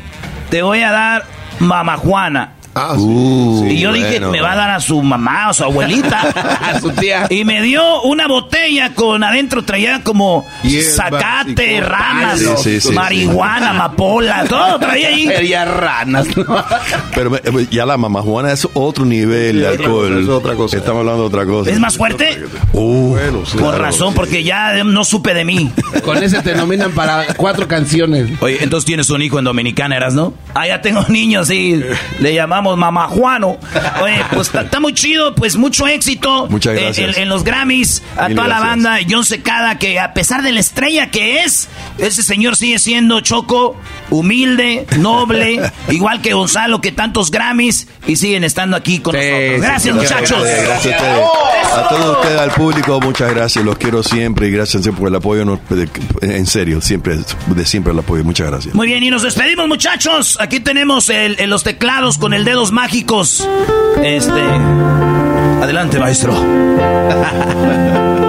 te 0.51 0.63
voy 0.63 0.81
a 0.81 0.91
dar 0.91 1.38
mamá 1.61 1.97
Juana. 1.97 2.58
Ah, 2.79 2.95
sí. 2.97 3.03
Uh, 3.03 3.67
y 3.67 3.81
yo 3.81 3.93
dije, 3.93 4.11
bueno. 4.21 4.31
me 4.31 4.41
va 4.41 4.53
a 4.53 4.57
dar 4.57 4.71
a 4.71 4.81
su 4.81 5.03
mamá 5.03 5.51
o 5.51 5.55
su 5.55 5.65
abuelita. 5.65 6.21
A 6.69 6.81
su 6.81 6.91
tía. 6.91 7.27
Y 7.31 7.45
me 7.45 7.63
dio 7.63 8.03
una 8.03 8.27
botella 8.29 8.95
con 8.95 9.23
adentro 9.25 9.65
traía 9.65 10.03
como 10.03 10.47
zacate, 10.95 11.83
Sí, 12.63 12.81
sí, 12.81 12.93
marihuana, 12.93 13.71
amapola, 13.71 14.45
todo 14.49 14.79
traía 14.79 15.09
ahí. 15.09 15.27
Sería 15.27 15.65
ranas, 15.65 16.27
¿no? 16.37 16.45
Pero 17.15 17.37
eh, 17.37 17.67
ya 17.71 17.87
la 17.87 17.97
mamá 17.97 18.23
Juana 18.23 18.53
es 18.53 18.69
otro 18.75 19.05
nivel 19.05 19.61
de 19.61 19.69
alcohol. 19.69 20.21
es 20.23 20.29
otra 20.29 20.55
cosa. 20.55 20.77
Estamos 20.77 21.01
hablando 21.01 21.23
de 21.23 21.29
otra 21.29 21.47
cosa. 21.47 21.71
¿Es 21.71 21.79
más 21.79 21.97
fuerte? 21.97 22.45
Uh, 22.73 23.11
Bueno, 23.11 23.45
sí. 23.47 23.53
Por 23.59 23.71
claro. 23.71 23.79
razón, 23.85 24.15
porque 24.15 24.45
ya 24.45 24.85
no 24.85 25.05
supe 25.05 25.35
de 25.35 25.45
mí. 25.45 25.71
Con 26.05 26.23
ese 26.23 26.43
te 26.43 26.55
nominan 26.55 26.93
para 26.93 27.35
cuatro 27.35 27.67
canciones. 27.67 28.29
Oye, 28.41 28.59
entonces 28.63 28.87
tienes 28.87 29.11
un 29.11 29.23
hijo 29.23 29.39
en 29.39 29.45
Dominicana, 29.45 29.97
¿eras, 29.97 30.15
no? 30.15 30.35
Ah, 30.55 30.67
ya 30.67 30.81
tengo 30.81 31.05
niños, 31.09 31.49
sí. 31.49 31.83
Le 32.21 32.35
llamamos 32.35 32.68
Mamá 32.77 33.09
Juano. 33.09 33.59
Oye, 34.03 34.25
pues 34.33 34.53
está 34.55 34.81
muy 34.81 34.95
chido, 34.95 35.35
pues 35.35 35.57
mucho 35.57 35.87
éxito. 35.87 36.47
Muchas 36.49 36.77
eh, 36.77 36.81
gracias. 36.83 37.17
En, 37.17 37.23
en 37.25 37.29
los 37.29 37.45
Grammys, 37.45 38.03
a 38.17 38.29
Mil 38.29 38.37
toda 38.37 38.49
la 38.49 38.61
banda, 38.61 38.99
John 39.09 39.25
Secada, 39.25 39.79
que 39.79 39.99
a 39.99 40.15
pesar 40.15 40.43
de 40.43 40.53
la 40.53 40.61
estrella 40.61 41.11
que 41.11 41.45
es, 41.45 41.69
ese 41.99 42.23
señor 42.23 42.57
sigue 42.57 42.79
siendo 42.79 43.21
choco, 43.21 43.77
humilde, 44.11 44.87
noble, 44.99 45.61
igual 45.91 46.21
que 46.23 46.33
Gonzalo, 46.33 46.81
que 46.81 46.93
tantos 46.93 47.31
Grammys, 47.31 47.87
y 48.07 48.17
siguen 48.17 48.45
estando 48.45 48.77
aquí 48.77 49.01
con 49.01 49.15
Sí, 49.15 49.21
nosotros. 49.21 49.61
Gracias, 49.61 49.83
sí, 49.83 49.93
muchachos. 49.93 50.43
Gracias 50.43 50.95
a 51.03 51.07
ustedes. 51.07 51.25
A 51.75 51.89
todos 51.89 52.17
ustedes, 52.17 52.41
al 52.41 52.51
público, 52.53 53.01
muchas 53.01 53.35
gracias. 53.35 53.65
Los 53.65 53.77
quiero 53.79 54.03
siempre 54.03 54.49
y 54.49 54.51
gracias 54.51 54.83
siempre 54.83 55.01
por 55.01 55.09
el 55.09 55.15
apoyo. 55.17 55.59
En 56.23 56.47
serio, 56.47 56.81
siempre, 56.81 57.19
de 57.47 57.67
siempre 57.67 57.93
el 57.93 57.99
apoyo. 57.99 58.25
Muchas 58.25 58.49
gracias. 58.49 58.75
Muy 58.75 58.87
bien, 58.87 59.03
y 59.05 59.11
nos 59.11 59.23
despedimos, 59.23 59.69
muchachos. 59.69 60.39
Aquí 60.41 60.61
tenemos 60.61 61.09
el, 61.11 61.37
el- 61.39 61.51
los 61.51 61.63
teclados 61.65 62.19
con 62.19 62.33
el 62.35 62.45
dedos 62.45 62.73
mágicos. 62.73 63.47
Este. 64.03 64.41
Adelante, 65.63 65.99
maestro. 65.99 66.35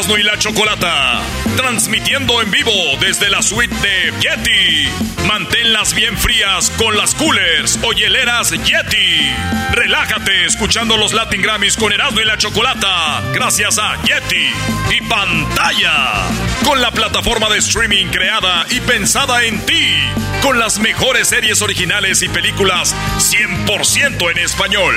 Erasmo 0.00 0.16
y 0.16 0.22
la 0.22 0.38
Chocolata. 0.38 1.20
Transmitiendo 1.58 2.40
en 2.40 2.50
vivo 2.50 2.72
desde 3.00 3.28
la 3.28 3.42
suite 3.42 3.74
de 3.82 4.12
Yeti. 4.18 4.88
Manténlas 5.26 5.92
bien 5.92 6.16
frías 6.16 6.70
con 6.78 6.96
las 6.96 7.14
coolers 7.14 7.78
o 7.82 7.92
hieleras 7.92 8.50
Yeti. 8.50 9.30
Relájate 9.72 10.46
escuchando 10.46 10.96
los 10.96 11.12
Latin 11.12 11.42
Grammys 11.42 11.76
con 11.76 11.92
Erasmo 11.92 12.18
y 12.18 12.24
la 12.24 12.38
Chocolata. 12.38 13.20
Gracias 13.34 13.78
a 13.78 14.02
Yeti. 14.02 14.48
Y 14.90 15.02
pantalla. 15.02 16.22
Con 16.64 16.80
la 16.80 16.92
plataforma 16.92 17.50
de 17.50 17.58
streaming 17.58 18.06
creada 18.06 18.64
y 18.70 18.80
pensada 18.80 19.44
en 19.44 19.60
ti. 19.66 19.96
Con 20.40 20.58
las 20.58 20.78
mejores 20.78 21.28
series 21.28 21.60
originales 21.60 22.22
y 22.22 22.30
películas 22.30 22.94
100% 23.18 24.30
en 24.30 24.38
español. 24.38 24.94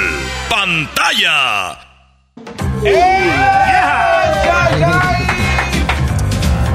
Pantalla. 0.49 1.92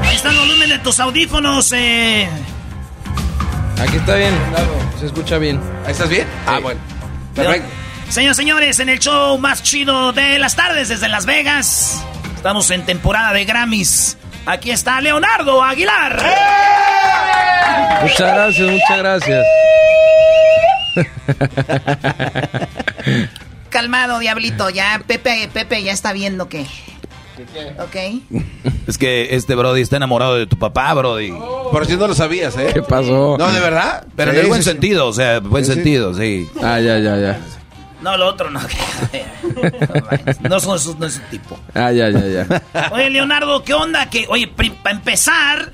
Ahí 0.03 0.15
está 0.15 0.29
el 0.29 0.37
volumen 0.37 0.69
de 0.69 0.79
tus 0.79 0.99
audífonos. 0.99 1.71
Eh. 1.73 2.27
Aquí 3.79 3.97
está 3.97 4.15
bien, 4.15 4.33
se 4.99 5.05
escucha 5.05 5.37
bien. 5.37 5.59
¿Ahí 5.85 5.91
estás 5.91 6.09
bien? 6.09 6.27
Ah, 6.47 6.59
bueno. 6.59 6.79
Perfecto. 7.35 7.69
Señoras 8.09 8.37
y 8.37 8.41
señores, 8.41 8.79
en 8.79 8.89
el 8.89 8.99
show 8.99 9.37
más 9.37 9.61
chido 9.61 10.11
de 10.13 10.39
las 10.39 10.55
tardes 10.55 10.89
desde 10.89 11.07
Las 11.09 11.27
Vegas. 11.27 12.03
Estamos 12.35 12.71
en 12.71 12.83
temporada 12.85 13.33
de 13.33 13.45
Grammys. 13.45 14.17
Aquí 14.47 14.71
está 14.71 14.99
Leonardo 14.99 15.63
Aguilar. 15.63 16.23
Muchas 18.01 18.33
gracias, 18.33 18.71
muchas 18.71 18.97
gracias. 18.97 19.45
Calmado, 23.69 24.19
diablito. 24.19 24.69
Ya 24.69 25.01
Pepe, 25.05 25.49
Pepe 25.53 25.83
ya 25.83 25.91
está 25.91 26.13
viendo 26.13 26.49
que 26.49 26.65
Ok. 27.79 27.95
Es 28.87 28.97
que 28.97 29.33
este 29.35 29.55
Brody 29.55 29.81
está 29.81 29.95
enamorado 29.97 30.35
de 30.35 30.45
tu 30.45 30.57
papá, 30.59 30.93
Brody. 30.93 31.31
Por 31.71 31.85
si 31.85 31.95
no 31.95 32.07
lo 32.07 32.13
sabías, 32.13 32.57
¿eh? 32.57 32.71
¿Qué 32.73 32.81
pasó? 32.81 33.37
No, 33.39 33.51
de 33.51 33.59
verdad. 33.61 34.05
Pero 34.15 34.31
en 34.31 34.37
el 34.39 34.47
buen 34.47 34.61
sí, 34.61 34.65
sí. 34.69 34.71
sentido, 34.73 35.07
o 35.07 35.13
sea, 35.13 35.39
buen 35.39 35.63
Sí, 35.63 35.69
sí. 35.71 35.75
sentido, 35.75 36.13
sí. 36.13 36.49
Ah, 36.61 36.79
ya, 36.81 36.99
ya, 36.99 37.15
ya. 37.17 37.39
No, 38.01 38.17
lo 38.17 38.27
otro 38.27 38.49
no. 38.49 38.59
no 40.49 40.59
son 40.59 40.75
esos, 40.77 40.97
no 40.99 41.05
es 41.05 41.13
su 41.13 41.21
tipo. 41.31 41.57
Ah, 41.73 41.91
ya, 41.91 42.09
ya, 42.09 42.25
ya. 42.27 42.89
Oye, 42.91 43.09
Leonardo, 43.09 43.63
¿qué 43.63 43.73
onda? 43.73 44.09
Que, 44.09 44.25
oye, 44.29 44.47
para 44.47 44.95
empezar, 44.95 45.71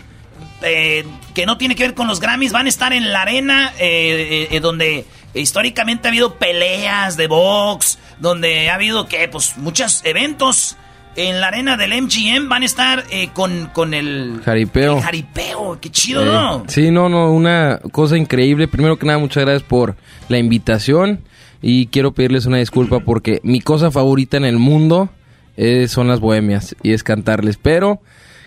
eh, 0.62 1.06
que 1.34 1.46
no 1.46 1.58
tiene 1.58 1.76
que 1.76 1.84
ver 1.84 1.94
con 1.94 2.08
los 2.08 2.20
Grammys, 2.20 2.52
van 2.52 2.66
a 2.66 2.70
estar 2.70 2.94
en 2.94 3.12
la 3.12 3.22
arena 3.24 3.74
eh, 3.80 4.48
eh, 4.52 4.60
donde 4.60 5.06
históricamente 5.36 6.08
ha 6.08 6.12
habido 6.12 6.36
peleas 6.36 7.18
de 7.18 7.28
box, 7.28 8.00
donde 8.20 8.70
ha 8.70 8.76
habido 8.76 9.08
que, 9.08 9.28
pues, 9.28 9.58
muchos 9.58 10.02
eventos. 10.06 10.78
En 11.18 11.40
la 11.40 11.48
arena 11.48 11.78
del 11.78 11.94
MGM 12.04 12.50
van 12.50 12.64
a 12.64 12.66
estar 12.66 13.06
eh, 13.10 13.30
con, 13.34 13.68
con 13.72 13.94
el 13.94 14.42
Jaripeo. 14.44 14.98
el 14.98 15.02
jaripeo. 15.04 15.80
Qué 15.80 15.90
chido, 15.90 16.24
Eh, 16.24 16.26
¿no? 16.26 16.64
Sí, 16.68 16.92
no, 16.92 17.08
no, 17.08 17.32
una 17.32 17.80
cosa 17.94 18.18
increíble. 18.18 18.68
Primero 18.68 19.00
que 19.00 19.06
nada, 19.06 19.18
muchas 19.18 19.46
gracias 19.46 19.64
por 19.64 19.96
la 20.28 20.40
invitación 20.40 21.22
y 21.62 21.88
quiero 21.88 22.12
pedirles 22.14 22.48
una 22.48 22.58
disculpa 22.58 23.00
porque 23.00 23.40
mi 23.44 23.62
cosa 23.62 23.92
favorita 23.92 24.36
en 24.36 24.44
el 24.44 24.58
mundo 24.60 25.08
eh, 25.56 25.88
son 25.88 26.10
las 26.10 26.20
bohemias 26.20 26.76
y 26.84 26.92
es 26.92 27.02
cantarles. 27.02 27.56
Pero, 27.62 28.02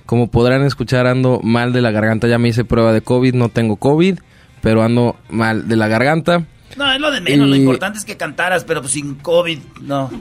como 0.04 0.30
podrán 0.30 0.62
escuchar, 0.62 1.06
ando 1.06 1.40
mal 1.42 1.72
de 1.72 1.80
la 1.80 1.90
garganta. 1.90 2.28
Ya 2.28 2.36
me 2.36 2.48
hice 2.48 2.64
prueba 2.66 2.92
de 2.92 3.00
COVID, 3.00 3.32
no 3.32 3.48
tengo 3.48 3.76
COVID, 3.76 4.18
pero 4.60 4.82
ando 4.82 5.16
mal 5.30 5.68
de 5.68 5.76
la 5.76 5.88
garganta. 5.88 6.44
No, 6.78 6.92
es 6.92 7.00
lo 7.00 7.10
de 7.10 7.20
menos. 7.20 7.48
Lo 7.48 7.56
importante 7.56 7.98
es 7.98 8.04
que 8.04 8.16
cantaras, 8.16 8.64
pero 8.64 8.80
pues 8.80 8.92
sin 8.92 9.16
COVID, 9.16 9.58
no. 9.82 10.10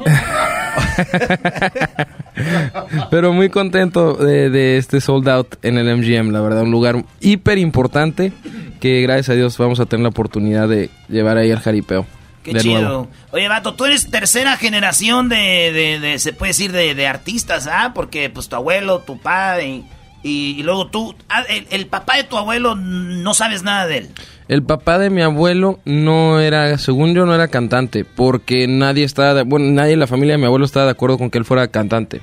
Pero 3.09 3.33
muy 3.33 3.49
contento 3.49 4.13
de, 4.13 4.49
de 4.49 4.77
este 4.77 5.01
sold 5.01 5.27
out 5.27 5.55
en 5.63 5.77
el 5.77 5.97
MGM, 5.97 6.31
la 6.31 6.41
verdad, 6.41 6.63
un 6.63 6.71
lugar 6.71 7.03
hiper 7.19 7.57
importante 7.57 8.31
que 8.79 9.01
gracias 9.01 9.29
a 9.29 9.33
Dios 9.33 9.57
vamos 9.57 9.79
a 9.79 9.85
tener 9.85 10.03
la 10.03 10.09
oportunidad 10.09 10.67
de 10.67 10.89
llevar 11.09 11.37
ahí 11.37 11.51
al 11.51 11.59
jaripeo. 11.59 12.05
Qué 12.43 12.53
de 12.53 12.59
chido. 12.61 12.79
nuevo. 12.81 13.07
Oye, 13.31 13.47
Vato, 13.49 13.73
tú 13.73 13.85
eres 13.85 14.09
tercera 14.09 14.55
generación 14.55 15.29
de, 15.29 15.71
de, 15.73 15.99
de- 15.99 16.19
se 16.19 16.31
puede 16.31 16.51
decir, 16.51 16.71
de, 16.71 16.93
de 16.95 17.07
artistas, 17.07 17.67
¿ah? 17.67 17.91
Porque, 17.93 18.29
pues, 18.29 18.47
tu 18.47 18.55
abuelo, 18.55 18.99
tu 18.99 19.19
padre, 19.19 19.81
y, 20.23 20.55
y 20.59 20.63
luego 20.63 20.87
tú, 20.87 21.15
ah, 21.29 21.43
el, 21.49 21.67
el 21.71 21.85
papá 21.87 22.17
de 22.17 22.23
tu 22.23 22.37
abuelo, 22.37 22.75
no 22.75 23.33
sabes 23.33 23.63
nada 23.63 23.87
de 23.87 23.97
él. 23.99 24.09
El 24.47 24.63
papá 24.63 24.97
de 24.97 25.09
mi 25.09 25.21
abuelo 25.21 25.79
no 25.85 26.39
era, 26.39 26.77
según 26.77 27.13
yo, 27.13 27.25
no 27.25 27.35
era 27.35 27.49
cantante, 27.49 28.05
porque 28.05 28.67
nadie 28.67 29.03
estaba, 29.03 29.33
de- 29.33 29.43
bueno, 29.43 29.65
nadie 29.71 29.93
en 29.93 29.99
la 29.99 30.07
familia 30.07 30.33
de 30.35 30.37
mi 30.39 30.45
abuelo 30.45 30.65
estaba 30.65 30.85
de 30.85 30.91
acuerdo 30.91 31.17
con 31.17 31.29
que 31.29 31.37
él 31.37 31.45
fuera 31.45 31.67
cantante. 31.67 32.21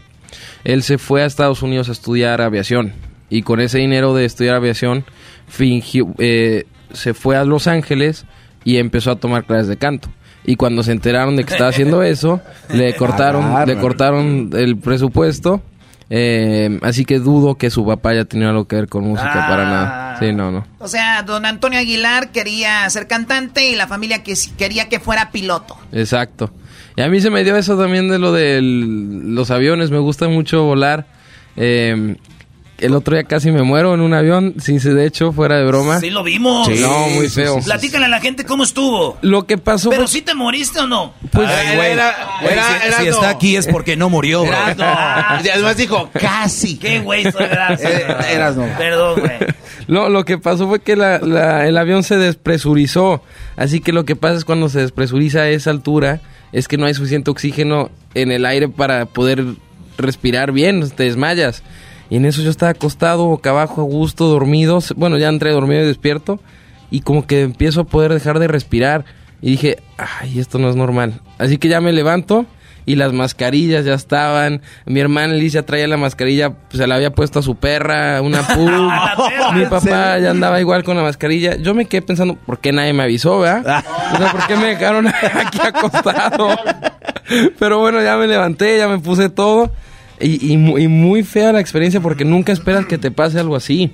Él 0.64 0.82
se 0.82 0.98
fue 0.98 1.22
a 1.22 1.26
Estados 1.26 1.62
Unidos 1.62 1.88
a 1.88 1.92
estudiar 1.92 2.40
aviación 2.40 2.92
y 3.30 3.42
con 3.42 3.60
ese 3.60 3.78
dinero 3.78 4.14
de 4.14 4.24
estudiar 4.24 4.56
aviación 4.56 5.04
fingió, 5.48 6.08
eh, 6.18 6.64
se 6.92 7.14
fue 7.14 7.36
a 7.36 7.44
Los 7.44 7.66
Ángeles 7.66 8.24
y 8.64 8.78
empezó 8.78 9.10
a 9.10 9.16
tomar 9.16 9.44
clases 9.44 9.68
de 9.68 9.76
canto. 9.76 10.08
Y 10.46 10.56
cuando 10.56 10.82
se 10.82 10.92
enteraron 10.92 11.36
de 11.36 11.44
que 11.44 11.52
estaba 11.52 11.70
haciendo 11.70 12.02
eso, 12.02 12.40
le 12.72 12.94
cortaron, 12.96 13.66
le 13.66 13.76
cortaron 13.76 14.50
el 14.54 14.76
presupuesto. 14.78 15.62
Eh, 16.10 16.78
así 16.82 17.04
que 17.04 17.18
dudo 17.18 17.56
que 17.56 17.70
su 17.70 17.84
papá 17.86 18.10
haya 18.10 18.24
tenido 18.24 18.50
algo 18.50 18.66
que 18.66 18.76
ver 18.76 18.88
con 18.88 19.04
música 19.04 19.32
para 19.32 19.64
nada. 19.64 20.16
Sí, 20.18 20.32
no, 20.32 20.50
no. 20.50 20.66
O 20.78 20.88
sea, 20.88 21.22
don 21.22 21.46
Antonio 21.46 21.78
Aguilar 21.78 22.30
quería 22.30 22.88
ser 22.90 23.06
cantante 23.06 23.68
y 23.70 23.74
la 23.74 23.86
familia 23.86 24.22
que 24.22 24.34
quería 24.56 24.88
que 24.88 25.00
fuera 25.00 25.30
piloto. 25.30 25.76
Exacto. 25.92 26.52
Y 26.96 27.02
a 27.02 27.08
mí 27.08 27.20
se 27.20 27.30
me 27.30 27.42
dio 27.42 27.56
eso 27.56 27.76
también 27.76 28.08
de 28.08 28.18
lo 28.18 28.32
de 28.32 28.60
los 28.62 29.50
aviones. 29.50 29.90
Me 29.90 29.98
gusta 29.98 30.28
mucho 30.28 30.62
volar. 30.64 31.06
Eh, 31.56 32.16
el 32.78 32.94
otro 32.94 33.14
día 33.14 33.24
casi 33.24 33.50
me 33.50 33.62
muero 33.62 33.94
en 33.94 34.00
un 34.00 34.12
avión, 34.14 34.54
sin 34.58 34.80
ser 34.80 34.94
de 34.94 35.06
hecho, 35.06 35.32
fuera 35.32 35.56
de 35.58 35.64
broma. 35.64 36.00
Sí, 36.00 36.10
lo 36.10 36.22
vimos. 36.22 36.66
Sí, 36.66 36.78
no, 36.80 37.08
muy 37.08 37.28
feo. 37.28 37.60
Platícale 37.64 38.06
a 38.06 38.08
la 38.08 38.20
gente 38.20 38.44
cómo 38.44 38.64
estuvo. 38.64 39.16
Lo 39.22 39.46
que 39.46 39.58
pasó 39.58 39.90
¿Pero 39.90 40.06
si 40.06 40.22
te 40.22 40.34
moriste 40.34 40.80
o 40.80 40.86
no? 40.86 41.14
Pues, 41.30 41.48
Ay, 41.48 41.76
güey. 41.76 41.94
Güey, 42.42 42.54
si, 42.96 43.02
si 43.02 43.08
está 43.08 43.30
aquí 43.30 43.56
es 43.56 43.66
porque 43.68 43.96
no 43.96 44.10
murió, 44.10 44.42
bro. 44.44 44.52
Y 45.44 45.48
además 45.48 45.76
dijo, 45.76 46.10
casi. 46.20 46.76
¿Qué 46.76 47.00
güey 47.00 47.30
soy, 47.30 47.44
Eras? 47.44 47.80
Eh, 47.82 48.06
Eras 48.32 48.56
no. 48.56 48.66
Perdón, 48.76 49.20
güey. 49.20 49.32
No, 49.86 50.08
lo 50.08 50.24
que 50.24 50.38
pasó 50.38 50.66
fue 50.68 50.80
que 50.80 50.96
la- 50.96 51.18
la- 51.18 51.66
el 51.68 51.76
avión 51.78 52.02
se 52.02 52.16
despresurizó. 52.16 53.22
Así 53.56 53.80
que 53.80 53.92
lo 53.92 54.04
que 54.04 54.16
pasa 54.16 54.36
es 54.36 54.44
cuando 54.44 54.68
se 54.68 54.80
despresuriza 54.80 55.40
a 55.40 55.48
esa 55.48 55.70
altura, 55.70 56.20
es 56.52 56.68
que 56.68 56.76
no 56.78 56.86
hay 56.86 56.94
suficiente 56.94 57.30
oxígeno 57.30 57.90
en 58.14 58.30
el 58.32 58.46
aire 58.46 58.68
para 58.68 59.06
poder 59.06 59.44
respirar 59.98 60.52
bien, 60.52 60.88
te 60.90 61.04
desmayas. 61.04 61.62
Y 62.14 62.16
en 62.18 62.26
eso 62.26 62.42
yo 62.42 62.50
estaba 62.50 62.70
acostado, 62.70 63.26
boca 63.26 63.50
abajo, 63.50 63.80
a 63.80 63.84
gusto, 63.84 64.28
dormido. 64.28 64.78
Bueno, 64.94 65.18
ya 65.18 65.28
entré 65.28 65.50
dormido 65.50 65.82
y 65.82 65.86
despierto. 65.86 66.38
Y 66.88 67.00
como 67.00 67.26
que 67.26 67.42
empiezo 67.42 67.80
a 67.80 67.84
poder 67.86 68.14
dejar 68.14 68.38
de 68.38 68.46
respirar. 68.46 69.04
Y 69.42 69.50
dije, 69.50 69.78
ay, 69.98 70.38
esto 70.38 70.60
no 70.60 70.70
es 70.70 70.76
normal. 70.76 71.20
Así 71.38 71.58
que 71.58 71.66
ya 71.66 71.80
me 71.80 71.92
levanto 71.92 72.46
y 72.86 72.94
las 72.94 73.12
mascarillas 73.12 73.84
ya 73.84 73.94
estaban. 73.94 74.62
Mi 74.86 75.00
hermana 75.00 75.32
Alicia 75.32 75.66
traía 75.66 75.88
la 75.88 75.96
mascarilla, 75.96 76.50
pues, 76.50 76.78
se 76.78 76.86
la 76.86 76.94
había 76.94 77.10
puesto 77.10 77.40
a 77.40 77.42
su 77.42 77.56
perra, 77.56 78.22
una 78.22 78.42
pug. 78.46 78.92
Mi 79.54 79.66
papá 79.66 80.20
ya 80.20 80.30
andaba 80.30 80.60
igual 80.60 80.84
con 80.84 80.96
la 80.96 81.02
mascarilla. 81.02 81.56
Yo 81.56 81.74
me 81.74 81.86
quedé 81.86 82.02
pensando, 82.02 82.36
¿por 82.36 82.60
qué 82.60 82.70
nadie 82.70 82.92
me 82.92 83.02
avisó, 83.02 83.40
verdad? 83.40 83.84
O 84.12 84.18
sea, 84.18 84.30
¿por 84.30 84.46
qué 84.46 84.54
me 84.54 84.66
dejaron 84.66 85.08
aquí 85.08 85.58
acostado? 85.60 86.50
Pero 87.58 87.80
bueno, 87.80 88.00
ya 88.04 88.16
me 88.16 88.28
levanté, 88.28 88.78
ya 88.78 88.86
me 88.86 89.00
puse 89.00 89.30
todo. 89.30 89.72
Y, 90.20 90.46
y 90.46 90.52
y 90.54 90.88
muy 90.88 91.22
fea 91.22 91.52
la 91.52 91.60
experiencia 91.60 92.00
porque 92.00 92.24
nunca 92.24 92.52
esperas 92.52 92.86
que 92.86 92.98
te 92.98 93.10
pase 93.10 93.38
algo 93.40 93.56
así. 93.56 93.92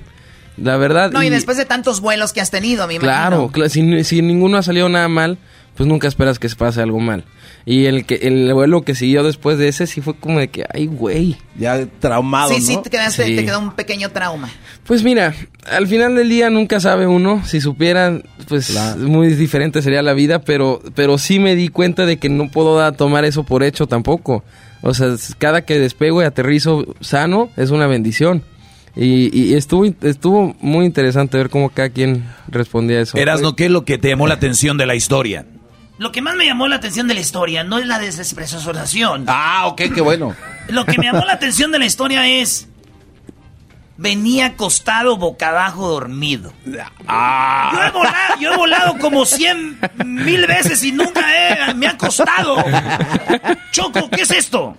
La 0.57 0.77
verdad. 0.77 1.11
No, 1.13 1.23
y 1.23 1.31
después 1.31 1.57
de 1.57 1.65
tantos 1.65 2.01
vuelos 2.01 2.33
que 2.33 2.41
has 2.41 2.51
tenido, 2.51 2.87
mi 2.87 2.99
Claro, 2.99 3.51
cla- 3.51 3.69
si, 3.69 4.05
si 4.05 4.21
ninguno 4.21 4.59
ha 4.59 4.63
salido 4.63 4.89
nada 4.91 5.09
mal, 5.09 5.39
pues 5.75 5.89
nunca 5.89 6.07
esperas 6.09 6.39
que 6.39 6.49
se 6.51 6.57
pase 6.57 6.83
algo 6.83 7.01
mal. 7.01 7.25
Y 7.65 7.87
el 7.87 8.05
que 8.05 8.17
el 8.17 8.53
vuelo 8.53 8.83
que 8.83 8.95
siguió 8.95 9.23
después 9.23 9.57
de 9.59 9.69
ese 9.69 9.87
sí 9.87 10.01
fue 10.01 10.15
como 10.17 10.39
de 10.39 10.49
que, 10.49 10.65
ay, 10.75 10.87
güey. 10.87 11.37
Ya 11.59 11.87
traumado, 12.01 12.53
Sí, 12.53 12.61
sí, 12.61 12.79
te, 12.83 12.91
quedaste, 12.91 13.25
Sí. 13.27 13.37
te 13.37 13.45
quedó 13.45 13.59
un 13.61 13.73
pequeño 13.73 14.11
trauma. 14.11 14.51
Pues 14.87 15.03
mira, 15.03 15.35
al 15.71 15.87
final 15.87 16.15
del 16.17 16.29
día 16.29 16.51
nunca 16.51 16.81
sabe 16.81 17.07
uno. 17.07 17.43
Si 17.47 17.61
supieran, 17.61 18.25
pues 18.49 18.77
muy 18.99 19.29
diferente 19.35 19.81
sería 19.83 20.03
la 20.03 20.15
vida, 20.15 20.41
pero, 20.41 20.83
pero 20.95 21.17
sí 21.17 21.39
me 21.39 21.55
di 21.55 21.69
cuenta 21.69 22.05
de 22.07 22.19
que 22.19 22.29
no 22.29 22.49
puedo 22.51 22.77
da- 22.77 22.93
tomar 22.93 23.25
eso 23.25 23.45
por 23.45 23.63
hecho 23.63 23.87
tampoco. 23.87 24.43
O 24.83 24.95
sea, 24.95 25.15
cada 25.39 25.65
que 25.65 25.79
despego 25.79 26.23
y 26.23 26.25
aterrizo 26.25 26.85
sano 27.01 27.51
es 27.57 27.71
una 27.71 27.87
bendición. 27.87 28.43
Y, 28.97 29.31
y 29.39 29.55
estuvo, 29.55 29.85
estuvo 29.85 30.57
muy 30.61 30.85
interesante 30.85 31.37
ver 31.37 31.49
cómo 31.49 31.71
cada 31.71 31.91
quien 31.91 32.25
respondía 32.49 32.99
a 32.99 33.03
eso. 33.03 33.19
Erasno, 33.19 33.55
¿qué 33.55 33.67
es 33.67 33.71
lo 33.71 33.85
que 33.85 33.99
te 33.99 34.09
llamó 34.09 34.27
la 34.27 34.35
atención 34.35 34.79
de 34.79 34.87
la 34.87 34.95
historia? 34.95 35.47
Lo 36.01 36.13
que 36.13 36.23
más 36.23 36.35
me 36.35 36.47
llamó 36.47 36.67
la 36.67 36.77
atención 36.77 37.09
de 37.09 37.15
la 37.15 37.21
historia 37.21 37.63
no 37.63 37.79
es 37.79 37.87
la 37.87 37.99
despresurización. 37.99 39.25
Ah, 39.29 39.67
ok, 39.67 39.83
qué 39.95 40.01
bueno. 40.01 40.35
Lo 40.71 40.87
que 40.87 40.97
me 40.97 41.05
llamó 41.05 41.27
la 41.27 41.35
atención 41.35 41.73
de 41.73 41.79
la 41.79 41.85
historia 41.85 42.27
es. 42.27 42.70
Venía 44.03 44.47
acostado 44.47 45.19
boca 45.19 45.51
abajo 45.51 45.87
dormido. 45.87 46.55
Ah. 47.07 47.71
Yo, 47.75 47.83
he 47.83 47.91
volado, 47.91 48.41
yo 48.41 48.53
he 48.53 48.57
volado 48.57 48.99
como 48.99 49.27
cien 49.27 49.79
mil 50.07 50.47
veces 50.47 50.83
y 50.85 50.91
nunca 50.93 51.21
he, 51.69 51.75
me 51.75 51.87
ha 51.87 51.99
costado. 51.99 52.57
Choco, 53.73 54.09
¿qué 54.09 54.23
es 54.23 54.31
esto? 54.31 54.75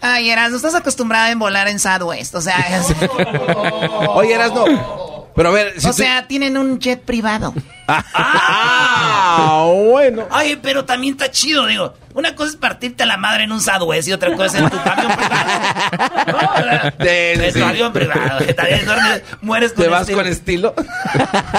Ay, 0.00 0.30
Eras, 0.30 0.50
no 0.52 0.56
estás 0.56 0.74
acostumbrada 0.74 1.30
en 1.30 1.38
volar 1.38 1.68
en 1.68 1.78
Southwest. 1.78 2.34
O 2.34 2.40
sea, 2.40 2.56
es- 2.78 2.94
Oye, 4.08 4.32
Erasno, 4.34 4.64
pero 5.36 5.50
a 5.50 5.52
ver, 5.52 5.74
si 5.80 5.86
o 5.86 5.90
tú- 5.90 5.96
sea, 5.98 6.26
tienen 6.26 6.56
un 6.56 6.78
jet 6.80 7.00
privado. 7.02 7.54
Ah, 7.88 9.70
bueno. 9.72 10.26
Ay, 10.30 10.58
pero 10.60 10.84
también 10.84 11.14
está 11.14 11.30
chido, 11.30 11.66
digo. 11.66 11.94
Una 12.14 12.34
cosa 12.34 12.50
es 12.50 12.56
partirte 12.56 13.02
a 13.02 13.06
la 13.06 13.16
madre 13.16 13.44
en 13.44 13.52
un 13.52 13.60
Southwest 13.60 14.08
y 14.08 14.12
otra 14.12 14.34
cosa 14.34 14.58
es 14.58 14.64
en 14.64 14.70
tu 14.70 14.82
camión 14.82 15.12
privado. 15.12 15.46
No, 16.26 17.04
en 17.04 17.52
tu 17.52 17.64
avión 17.64 17.92
privado. 17.92 18.44
También 18.56 18.84
duermes, 18.86 19.22
mueres 19.42 19.72
con 19.72 19.84
¿Te 19.84 19.88
vas 19.90 20.00
estilo. 20.02 20.18
con 20.18 20.26
estilo? 20.26 20.74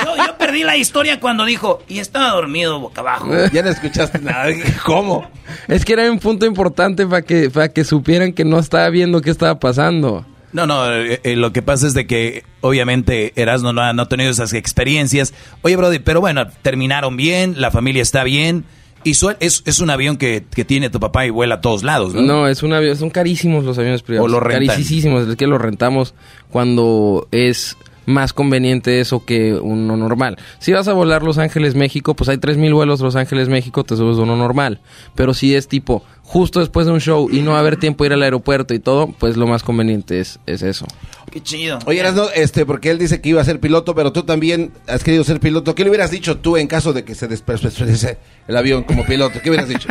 Yo, 0.04 0.16
yo 0.26 0.38
perdí 0.38 0.64
la 0.64 0.76
historia 0.76 1.20
cuando 1.20 1.46
dijo, 1.46 1.82
y 1.88 2.00
estaba 2.00 2.30
dormido 2.32 2.80
boca 2.80 3.02
abajo. 3.02 3.28
Ya 3.54 3.62
no 3.62 3.70
escuchaste 3.70 4.20
nada. 4.20 4.48
¿Cómo? 4.84 5.30
Es 5.68 5.86
que 5.86 5.94
era 5.94 6.12
un 6.12 6.20
punto 6.20 6.46
importante 6.46 7.06
para 7.06 7.22
que, 7.22 7.50
para 7.50 7.70
que 7.70 7.84
supieran 7.84 8.34
que 8.34 8.44
no 8.44 8.60
estaba 8.60 8.90
viendo 8.90 9.22
qué 9.22 9.30
estaba 9.30 9.60
pasando. 9.60 10.26
No, 10.54 10.66
no, 10.66 10.94
eh, 10.94 11.20
eh, 11.24 11.36
lo 11.36 11.52
que 11.52 11.62
pasa 11.62 11.88
es 11.88 11.94
de 11.94 12.08
que 12.08 12.44
obviamente 12.62 13.34
Erasno 13.36 13.74
no 13.74 13.82
ha, 13.82 13.94
no 13.94 14.04
ha 14.04 14.10
tenido 14.10 14.30
esas 14.30 14.54
experiencias. 14.54 15.34
Oye, 15.62 15.76
Brody, 15.76 16.00
pero 16.00 16.22
bueno, 16.22 16.48
terminaron 16.62 17.18
bien, 17.18 17.56
la 17.58 17.72
familia 17.72 18.02
está 18.02 18.24
bien. 18.24 18.66
Y 19.04 19.12
es, 19.12 19.64
es 19.66 19.80
un 19.80 19.90
avión 19.90 20.18
que, 20.18 20.44
que 20.54 20.66
tiene 20.66 20.90
tu 20.90 21.00
papá 21.00 21.26
y 21.26 21.30
vuela 21.30 21.56
a 21.56 21.62
todos 21.62 21.84
lados, 21.84 22.14
¿no? 22.14 22.22
No, 22.22 22.48
es 22.48 22.64
un 22.64 22.74
avión, 22.74 22.98
son 22.98 23.10
carísimos 23.10 23.64
los 23.64 23.78
aviones 23.78 24.02
privados. 24.02 24.26
O 24.26 24.28
lo 24.28 24.40
rentan. 24.40 24.76
Carísimos, 24.76 25.28
es 25.28 25.36
que 25.36 25.48
los 25.48 25.62
rentamos 25.62 26.14
cuando 26.50 27.28
es 27.32 27.78
más 28.08 28.32
conveniente 28.32 29.02
eso 29.02 29.26
que 29.26 29.54
uno 29.54 29.98
normal. 29.98 30.38
Si 30.60 30.72
vas 30.72 30.88
a 30.88 30.94
volar 30.94 31.24
Los 31.24 31.38
Ángeles, 31.38 31.76
México, 31.76 32.16
pues 32.16 32.30
hay 32.30 32.38
3.000 32.38 32.74
vuelos 32.74 33.02
Los 33.02 33.18
Ángeles, 33.18 33.50
México, 33.50 33.84
te 33.84 33.98
subes 33.98 34.18
uno 34.18 34.38
normal. 34.38 34.80
Pero 35.14 35.34
si 35.34 35.54
es 35.54 35.68
tipo 35.68 36.04
justo 36.24 36.62
después 36.62 36.88
de 36.88 36.94
un 36.94 37.02
show 37.02 37.30
y 37.30 37.42
no 37.42 37.52
va 37.52 37.58
a 37.58 37.60
haber 37.60 37.76
tiempo 37.76 38.04
de 38.04 38.08
ir 38.08 38.14
al 38.14 38.24
aeropuerto 38.24 38.74
y 38.74 38.80
todo, 38.80 39.08
pues 39.20 39.36
lo 39.36 39.46
más 39.46 39.62
conveniente 39.62 40.22
es, 40.22 40.40
es 40.46 40.62
eso. 40.62 40.86
Qué 41.30 41.44
chido. 41.44 41.80
Oye, 41.86 42.00
Erasno, 42.00 42.28
este, 42.34 42.66
porque 42.66 42.92
él 42.92 42.98
dice 42.98 43.20
que 43.20 43.30
iba 43.30 43.42
a 43.42 43.46
ser 43.46 43.60
piloto, 43.60 43.94
pero 43.94 44.14
tú 44.14 44.24
también 44.24 44.72
has 44.88 45.04
querido 45.04 45.26
ser 45.26 45.42
piloto. 45.42 45.76
¿Qué 45.76 45.84
le 45.84 45.90
hubieras 45.90 46.10
dicho 46.10 46.38
tú 46.38 46.56
en 46.56 46.68
caso 46.68 46.94
de 46.94 47.04
que 47.04 47.14
se 47.14 47.28
desprecie 47.28 48.18
el 48.48 48.56
avión 48.56 48.84
como 48.84 49.06
piloto? 49.06 49.42
¿Qué 49.44 49.50
hubieras 49.50 49.68
dicho? 49.68 49.90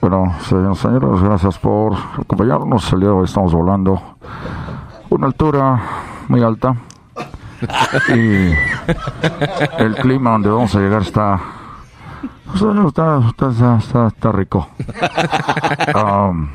Bueno, 0.00 0.34
señoras 0.48 0.78
y 0.78 0.82
señores, 0.82 1.22
gracias 1.22 1.58
por 1.58 1.92
acompañarnos. 1.94 2.90
El 2.94 3.00
día 3.00 3.08
de 3.10 3.14
hoy 3.14 3.24
estamos 3.26 3.52
volando 3.52 4.16
una 5.10 5.26
altura 5.26 6.15
muy 6.28 6.42
alta 6.42 6.76
y 8.08 8.52
el 9.78 9.94
clima 9.96 10.32
donde 10.32 10.50
vamos 10.50 10.74
a 10.74 10.80
llegar 10.80 11.02
está 11.02 11.40
pues, 12.44 12.62
está, 12.62 13.20
está, 13.28 13.76
está, 13.78 14.06
está 14.08 14.32
rico. 14.32 14.68
Um, 15.94 16.48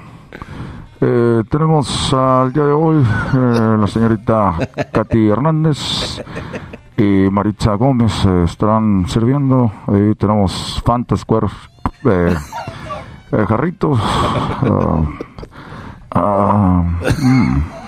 eh, 0.99 1.43
tenemos 1.49 2.13
al 2.13 2.53
día 2.53 2.63
de 2.63 2.71
hoy 2.71 2.97
eh, 3.01 3.77
la 3.79 3.87
señorita 3.87 4.55
Katy 4.91 5.29
Hernández 5.29 6.21
y 6.97 7.29
Maritza 7.31 7.73
Gómez 7.73 8.25
eh, 8.25 8.43
estarán 8.43 9.05
sirviendo. 9.07 9.71
Ahí 9.87 10.13
tenemos 10.15 10.81
Fanta 10.85 11.17
Square 11.17 11.47
eh, 12.05 12.35
eh, 13.31 13.45
jarritos. 13.47 13.99
mm. 16.13 17.80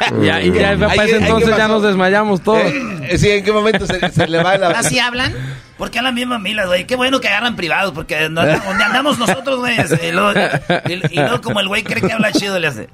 Ya, 0.22 0.40
y 0.40 0.52
ya 0.52 0.76
para 0.78 0.92
ese 0.94 1.02
ay, 1.02 1.08
¿qué 1.08 1.16
entonces 1.26 1.56
ya 1.56 1.68
nos 1.68 1.82
desmayamos 1.82 2.40
todos. 2.42 2.62
Eh, 2.62 3.18
sí, 3.18 3.30
¿en 3.30 3.44
qué 3.44 3.52
momento 3.52 3.86
se, 3.86 4.10
se 4.10 4.26
le 4.28 4.42
va 4.42 4.56
la... 4.56 4.68
¿Así 4.78 4.98
hablan? 4.98 5.34
¿Por 5.76 5.90
qué 5.90 5.98
hablan 5.98 6.14
bien 6.14 6.28
mamilas, 6.28 6.66
güey? 6.66 6.86
Qué 6.86 6.96
bueno 6.96 7.20
que 7.20 7.28
agarran 7.28 7.56
privados, 7.56 7.92
porque 7.92 8.28
no- 8.28 8.44
donde 8.44 8.84
andamos 8.84 9.18
nosotros, 9.18 9.58
güey. 9.60 9.76
Y 10.02 10.12
luego, 10.12 10.32
y- 10.88 10.92
y 11.12 11.20
luego 11.20 11.40
como 11.40 11.60
el 11.60 11.68
güey 11.68 11.82
cree 11.84 12.02
que 12.02 12.12
habla 12.12 12.32
chido, 12.32 12.58
le 12.58 12.66
hace. 12.68 12.88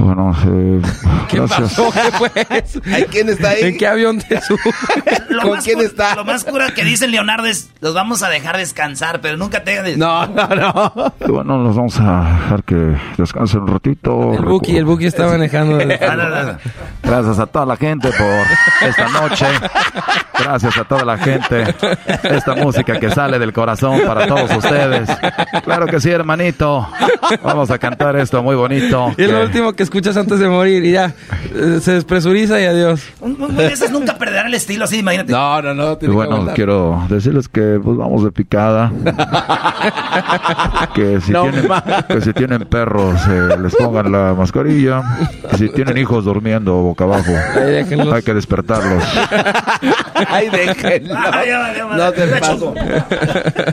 Bueno, 0.00 0.34
eh, 0.46 0.80
¿Qué 1.28 1.38
gracias. 1.38 1.60
pasó? 1.74 1.90
¿Qué 1.92 2.10
fue 2.12 2.30
eso? 2.50 2.80
Ay, 2.92 3.04
¿Quién 3.10 3.28
está 3.28 3.50
ahí? 3.50 3.62
¿En 3.62 3.78
qué 3.78 3.86
avión 3.86 4.18
te 4.18 4.40
subes? 4.40 4.62
¿Con 5.42 5.60
quién 5.60 5.80
está? 5.80 6.14
Lo 6.14 6.24
más 6.24 6.44
cura 6.44 6.72
que 6.74 6.84
dicen 6.84 7.10
Leonardo 7.10 7.46
es, 7.46 7.70
los 7.80 7.94
vamos 7.94 8.22
a 8.22 8.28
dejar 8.28 8.56
descansar, 8.56 9.20
pero 9.20 9.36
nunca 9.36 9.64
te 9.64 9.96
No, 9.96 10.26
no, 10.26 10.46
no. 10.48 11.14
Y 11.26 11.30
bueno, 11.30 11.58
los 11.62 11.76
vamos 11.76 11.98
a 12.00 12.38
dejar 12.42 12.64
que 12.64 12.96
descansen 13.16 13.60
un 13.62 13.68
ratito. 13.68 14.34
El 14.34 14.44
Buki, 14.44 14.76
el 14.76 14.84
Buki 14.84 15.06
está 15.06 15.26
manejando. 15.26 15.78
Ah. 16.00 16.58
Gracias 17.02 17.38
a 17.38 17.46
toda 17.46 17.66
la 17.66 17.76
gente 17.76 18.10
por 18.10 18.88
esta 18.88 19.08
noche. 19.08 19.46
Gracias 20.38 20.76
a 20.78 20.84
toda 20.84 21.04
la 21.04 21.18
gente. 21.18 21.74
Esta 22.24 22.54
música 22.54 22.98
que 22.98 23.10
sale 23.10 23.38
del 23.38 23.52
corazón 23.52 24.00
para 24.06 24.26
todos 24.26 24.50
ustedes. 24.56 25.08
Claro 25.64 25.86
que 25.86 26.00
sí, 26.00 26.10
hermanito. 26.10 26.88
Vamos 27.42 27.70
a 27.70 27.78
cantar 27.78 28.16
esto 28.16 28.42
muy 28.42 28.56
bonito. 28.56 29.12
Y 29.16 29.22
es 29.24 29.30
lo 29.30 29.38
que- 29.38 29.44
último 29.46 29.72
que 29.72 29.81
escuchas 29.82 30.16
antes 30.16 30.38
de 30.38 30.48
morir 30.48 30.84
y 30.84 30.92
ya 30.92 31.14
eh, 31.54 31.78
se 31.80 31.92
despresuriza 31.92 32.60
y 32.60 32.64
adiós. 32.64 33.02
Nunca 33.90 34.16
perderá 34.16 34.46
el 34.46 34.54
estilo 34.54 34.84
así, 34.84 34.98
imagínate. 34.98 35.32
No, 35.32 35.60
no, 35.62 35.74
no. 35.74 35.92
Y 35.92 35.96
que 35.98 36.08
bueno, 36.08 36.46
quiero 36.54 37.04
decirles 37.08 37.48
que 37.48 37.78
pues 37.82 37.96
vamos 37.96 38.24
de 38.24 38.32
picada. 38.32 38.90
que, 40.94 41.20
si 41.20 41.32
No 41.32 41.42
tienen, 41.42 41.68
ma- 41.68 41.82
que 42.08 42.20
si 42.20 42.32
tienen 42.32 42.60
perros 42.66 43.20
eh, 43.28 43.56
les 43.60 43.74
pongan 43.76 44.10
la 44.12 44.34
mascarilla. 44.34 45.02
Que 45.50 45.56
si 45.58 45.68
tienen 45.70 45.98
hijos 45.98 46.24
durmiendo 46.24 46.74
boca 46.74 47.04
abajo 47.04 47.32
hay 48.12 48.22
que 48.22 48.34
despertarlos. 48.34 49.02
Ay, 50.28 50.48
déjenlo. 50.50 51.14
Ah, 51.16 51.42
ya 51.46 51.58
valió 51.58 51.88
madre. 51.88 52.04
No 52.04 52.12
te. 52.12 52.40
Choco. 52.40 52.74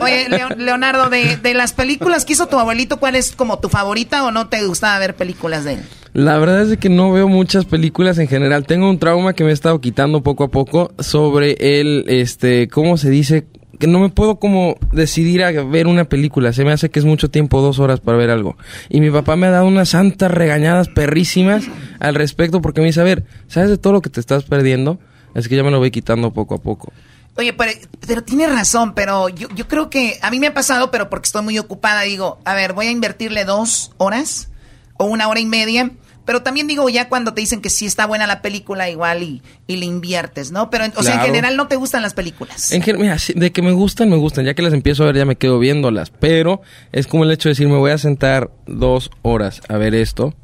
Oye, 0.02 0.28
Leo- 0.28 0.48
Leonardo, 0.56 1.08
de, 1.10 1.36
de 1.36 1.54
las 1.54 1.72
películas 1.72 2.24
que 2.24 2.32
hizo 2.34 2.46
tu 2.46 2.58
abuelito, 2.58 2.98
¿cuál 2.98 3.16
es 3.16 3.32
como 3.34 3.58
tu 3.58 3.68
favorita 3.68 4.24
o 4.24 4.30
no 4.30 4.48
te 4.48 4.64
gustaba 4.66 4.98
ver 4.98 5.14
películas 5.16 5.64
de 5.64 5.74
él? 5.74 5.80
La 6.12 6.38
verdad 6.38 6.68
es 6.70 6.76
que 6.78 6.88
no 6.88 7.12
veo 7.12 7.28
muchas 7.28 7.64
películas 7.64 8.18
en 8.18 8.26
general. 8.28 8.66
Tengo 8.66 8.88
un 8.90 8.98
trauma 8.98 9.32
que 9.34 9.44
me 9.44 9.50
he 9.50 9.52
estado 9.52 9.80
quitando 9.80 10.22
poco 10.22 10.44
a 10.44 10.48
poco 10.48 10.92
sobre 10.98 11.56
el, 11.80 12.04
este, 12.08 12.68
¿cómo 12.68 12.96
se 12.96 13.10
dice? 13.10 13.46
Que 13.78 13.86
no 13.86 14.00
me 14.00 14.08
puedo 14.10 14.36
como 14.40 14.76
decidir 14.92 15.42
a 15.44 15.50
ver 15.52 15.86
una 15.86 16.04
película. 16.04 16.52
Se 16.52 16.64
me 16.64 16.72
hace 16.72 16.90
que 16.90 16.98
es 16.98 17.04
mucho 17.04 17.30
tiempo, 17.30 17.62
dos 17.62 17.78
horas 17.78 18.00
para 18.00 18.18
ver 18.18 18.28
algo. 18.30 18.56
Y 18.88 19.00
mi 19.00 19.10
papá 19.10 19.36
me 19.36 19.46
ha 19.46 19.50
dado 19.50 19.66
unas 19.66 19.90
santas 19.90 20.30
regañadas 20.32 20.88
perrísimas 20.88 21.64
al 22.00 22.14
respecto 22.16 22.60
porque 22.60 22.80
me 22.80 22.88
dice, 22.88 23.00
a 23.00 23.04
ver, 23.04 23.24
¿sabes 23.46 23.70
de 23.70 23.78
todo 23.78 23.92
lo 23.94 24.02
que 24.02 24.10
te 24.10 24.20
estás 24.20 24.42
perdiendo? 24.42 24.98
Es 25.34 25.48
que 25.48 25.56
ya 25.56 25.62
me 25.62 25.70
lo 25.70 25.78
voy 25.78 25.90
quitando 25.90 26.32
poco 26.32 26.54
a 26.54 26.58
poco. 26.58 26.92
Oye, 27.36 27.52
pero, 27.52 27.72
pero 28.06 28.22
tienes 28.24 28.50
razón, 28.52 28.94
pero 28.94 29.28
yo, 29.28 29.48
yo 29.54 29.68
creo 29.68 29.88
que 29.88 30.18
a 30.20 30.30
mí 30.30 30.40
me 30.40 30.48
ha 30.48 30.54
pasado, 30.54 30.90
pero 30.90 31.08
porque 31.08 31.26
estoy 31.26 31.42
muy 31.42 31.58
ocupada, 31.58 32.02
digo, 32.02 32.40
a 32.44 32.54
ver, 32.54 32.72
voy 32.72 32.86
a 32.88 32.90
invertirle 32.90 33.44
dos 33.44 33.92
horas 33.98 34.50
o 34.98 35.04
una 35.04 35.28
hora 35.28 35.40
y 35.40 35.46
media, 35.46 35.90
pero 36.26 36.42
también 36.42 36.66
digo, 36.66 36.88
ya 36.88 37.08
cuando 37.08 37.32
te 37.32 37.40
dicen 37.40 37.62
que 37.62 37.70
sí 37.70 37.86
está 37.86 38.06
buena 38.06 38.26
la 38.26 38.42
película, 38.42 38.90
igual 38.90 39.22
y, 39.22 39.42
y 39.66 39.76
le 39.76 39.86
inviertes, 39.86 40.50
¿no? 40.52 40.70
Pero, 40.70 40.84
o 40.96 41.02
sea, 41.02 41.14
en 41.14 41.20
general 41.26 41.56
no 41.56 41.66
te 41.66 41.76
gustan 41.76 42.02
las 42.02 42.14
películas. 42.14 42.72
En 42.72 42.82
gen- 42.82 43.00
mira, 43.00 43.18
sí, 43.18 43.32
de 43.34 43.52
que 43.52 43.62
me 43.62 43.72
gustan, 43.72 44.10
me 44.10 44.16
gustan. 44.16 44.44
Ya 44.44 44.54
que 44.54 44.62
las 44.62 44.72
empiezo 44.74 45.04
a 45.04 45.06
ver, 45.06 45.16
ya 45.16 45.24
me 45.24 45.36
quedo 45.36 45.58
viéndolas. 45.58 46.10
Pero 46.10 46.60
es 46.92 47.06
como 47.06 47.24
el 47.24 47.30
hecho 47.32 47.48
de 47.48 47.52
decir, 47.52 47.68
me 47.68 47.78
voy 47.78 47.90
a 47.92 47.98
sentar 47.98 48.50
dos 48.66 49.10
horas 49.22 49.62
a 49.68 49.76
ver 49.78 49.94
esto. 49.94 50.34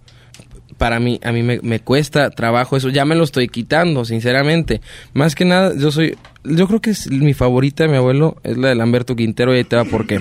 Para 0.78 1.00
mí, 1.00 1.18
a 1.24 1.32
mí 1.32 1.42
me, 1.42 1.58
me 1.62 1.80
cuesta 1.80 2.30
trabajo 2.30 2.76
eso. 2.76 2.88
Ya 2.90 3.04
me 3.04 3.14
lo 3.14 3.24
estoy 3.24 3.48
quitando, 3.48 4.04
sinceramente. 4.04 4.80
Más 5.14 5.34
que 5.34 5.44
nada, 5.44 5.72
yo 5.76 5.90
soy... 5.90 6.16
Yo 6.44 6.68
creo 6.68 6.80
que 6.80 6.90
es 6.90 7.10
mi 7.10 7.34
favorita 7.34 7.84
de 7.84 7.88
mi 7.90 7.96
abuelo, 7.96 8.36
es 8.44 8.56
la 8.56 8.68
de 8.68 8.74
Lamberto 8.76 9.16
Quintero, 9.16 9.52
y 9.54 9.58
ahí 9.58 9.64
te 9.64 9.74
va 9.76 9.84
por 9.84 10.06
qué. 10.06 10.20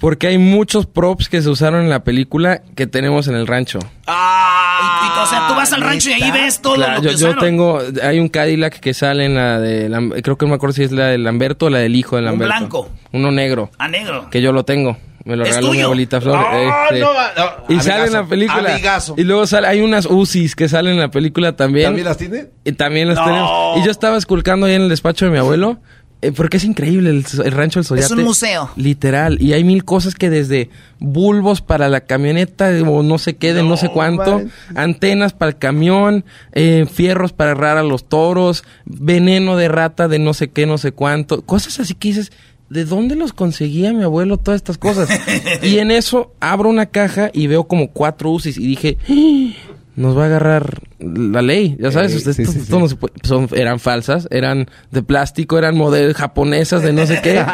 Porque 0.00 0.28
hay 0.28 0.38
muchos 0.38 0.86
props 0.86 1.28
que 1.28 1.42
se 1.42 1.48
usaron 1.50 1.82
en 1.82 1.90
la 1.90 2.04
película 2.04 2.62
que 2.76 2.86
tenemos 2.86 3.26
en 3.26 3.34
el 3.34 3.46
rancho. 3.48 3.78
Y, 3.80 4.10
y, 4.10 5.22
o 5.22 5.26
sea, 5.26 5.46
tú 5.48 5.54
vas 5.54 5.72
al 5.72 5.80
rancho 5.82 6.10
y 6.10 6.12
ahí 6.14 6.30
ves 6.30 6.60
todo 6.62 6.74
Claro, 6.76 6.96
lo 6.98 7.02
yo, 7.02 7.10
que 7.10 7.16
yo 7.16 7.26
usaron. 7.30 7.44
tengo, 7.44 7.80
hay 8.02 8.20
un 8.20 8.28
Cadillac 8.28 8.78
que 8.78 8.94
sale 8.94 9.24
en 9.26 9.34
la 9.34 9.58
de, 9.58 9.88
creo 10.22 10.38
que 10.38 10.46
no 10.46 10.50
me 10.50 10.54
acuerdo 10.56 10.74
si 10.74 10.84
es 10.84 10.92
la 10.92 11.06
de 11.08 11.18
Lamberto 11.18 11.66
o 11.66 11.70
la 11.70 11.80
del 11.80 11.96
hijo 11.96 12.14
de 12.16 12.22
Un 12.22 12.26
Lamberto. 12.26 12.54
blanco. 12.56 12.88
Uno 13.12 13.32
negro. 13.32 13.70
A 13.78 13.88
negro. 13.88 14.28
Que 14.30 14.40
yo 14.40 14.52
lo 14.52 14.64
tengo. 14.64 14.96
Me 15.28 15.36
lo 15.36 15.42
¿Es 15.44 15.50
regaló 15.50 15.72
mi 15.72 15.82
abuelita 15.82 16.20
Flor. 16.22 16.38
No, 16.38 16.46
sí. 16.90 17.00
no, 17.00 17.12
no, 17.12 17.74
y 17.76 17.80
sale 17.80 18.06
en 18.06 18.12
la 18.14 18.24
película. 18.26 18.72
amigazo. 18.72 19.14
Y 19.18 19.24
luego 19.24 19.46
sale, 19.46 19.66
hay 19.66 19.80
unas 19.82 20.06
UCIs 20.06 20.56
que 20.56 20.70
salen 20.70 20.94
en 20.94 21.00
la 21.00 21.10
película 21.10 21.54
también. 21.54 21.84
¿También 21.88 22.06
las 22.06 22.16
tiene? 22.16 22.46
Y 22.64 22.72
también 22.72 23.08
las 23.08 23.18
No. 23.18 23.24
tenemos. 23.26 23.78
Y 23.78 23.84
yo 23.84 23.90
estaba 23.90 24.16
esculcando 24.16 24.64
ahí 24.64 24.72
en 24.74 24.82
el 24.82 24.88
despacho 24.88 25.26
de 25.26 25.30
mi 25.32 25.36
abuelo. 25.36 25.80
eh, 26.20 26.32
porque 26.32 26.56
es 26.56 26.64
increíble 26.64 27.10
el, 27.10 27.24
el 27.44 27.52
rancho 27.52 27.78
del 27.78 27.84
Soyate. 27.84 28.14
un 28.14 28.24
museo. 28.24 28.70
Literal. 28.74 29.36
Y 29.40 29.52
hay 29.52 29.62
mil 29.64 29.84
cosas 29.84 30.14
que 30.16 30.30
desde 30.30 30.68
bulbos 30.98 31.60
para 31.60 31.88
la 31.90 32.00
camioneta 32.00 32.70
o 32.88 33.02
no 33.04 33.18
sé 33.18 33.36
qué, 33.36 33.52
de 33.54 33.62
no, 33.62 33.76
sé 33.76 33.88
cuánto, 33.90 34.38
man. 34.38 34.50
antenas 34.74 35.32
para 35.34 35.50
el 35.50 35.58
camión, 35.58 36.24
eh, 36.52 36.86
fierros 36.92 37.32
para 37.32 37.52
agarrar 37.52 37.76
a 37.76 37.82
los 37.84 38.08
toros, 38.08 38.64
veneno 38.84 39.56
de 39.56 39.68
rata 39.68 40.08
de 40.08 40.18
no 40.18 40.34
sé 40.34 40.48
qué, 40.50 40.66
no 40.66 40.78
sé 40.78 40.90
cuánto. 40.92 41.42
Cosas 41.42 41.78
así 41.80 41.94
que 41.94 42.08
dices, 42.08 42.32
¿de 42.70 42.84
dónde 42.84 43.16
los 43.16 43.32
conseguía 43.32 43.92
mi 43.92 44.02
abuelo 44.02 44.36
todas 44.38 44.58
estas 44.58 44.78
cosas? 44.78 45.08
y 45.62 45.78
en 45.78 45.90
eso 45.90 46.32
abro 46.40 46.68
una 46.68 46.86
caja 46.86 47.30
y 47.32 47.46
veo 47.46 47.66
como 47.68 47.90
cuatro 47.92 48.30
UCIs 48.30 48.58
y 48.58 48.66
dije, 48.66 48.98
"Ah, 49.08 49.52
nos 49.96 50.16
va 50.16 50.24
a 50.24 50.26
agarrar 50.26 50.82
la 51.00 51.42
ley, 51.42 51.76
ya 51.80 51.90
sabes, 51.90 52.12
Eh, 52.14 52.18
sí, 52.20 52.30
esto- 52.30 52.32
sí, 52.34 52.42
esto 52.60 52.76
sí. 52.76 52.78
no 52.82 52.88
se 52.88 52.96
puede- 52.96 53.14
son, 53.24 53.48
eran 53.54 53.80
falsas, 53.80 54.28
eran 54.30 54.66
de 54.90 55.02
plástico, 55.02 55.58
eran 55.58 55.76
modelos 55.76 56.14
japonesas 56.16 56.82
de 56.82 56.92
no 56.92 57.06
sé 57.06 57.20
qué. 57.22 57.44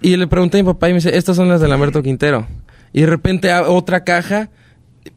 y 0.00 0.16
le 0.16 0.26
pregunté 0.28 0.58
a 0.58 0.62
mi 0.62 0.66
papá 0.66 0.88
y 0.88 0.92
me 0.92 0.98
dice, 0.98 1.16
estas 1.16 1.36
son 1.36 1.48
las 1.48 1.60
de 1.60 1.68
Lamberto 1.68 2.02
Quintero. 2.02 2.46
Y 2.92 3.02
de 3.02 3.06
repente 3.06 3.52
otra 3.52 4.02
caja, 4.04 4.48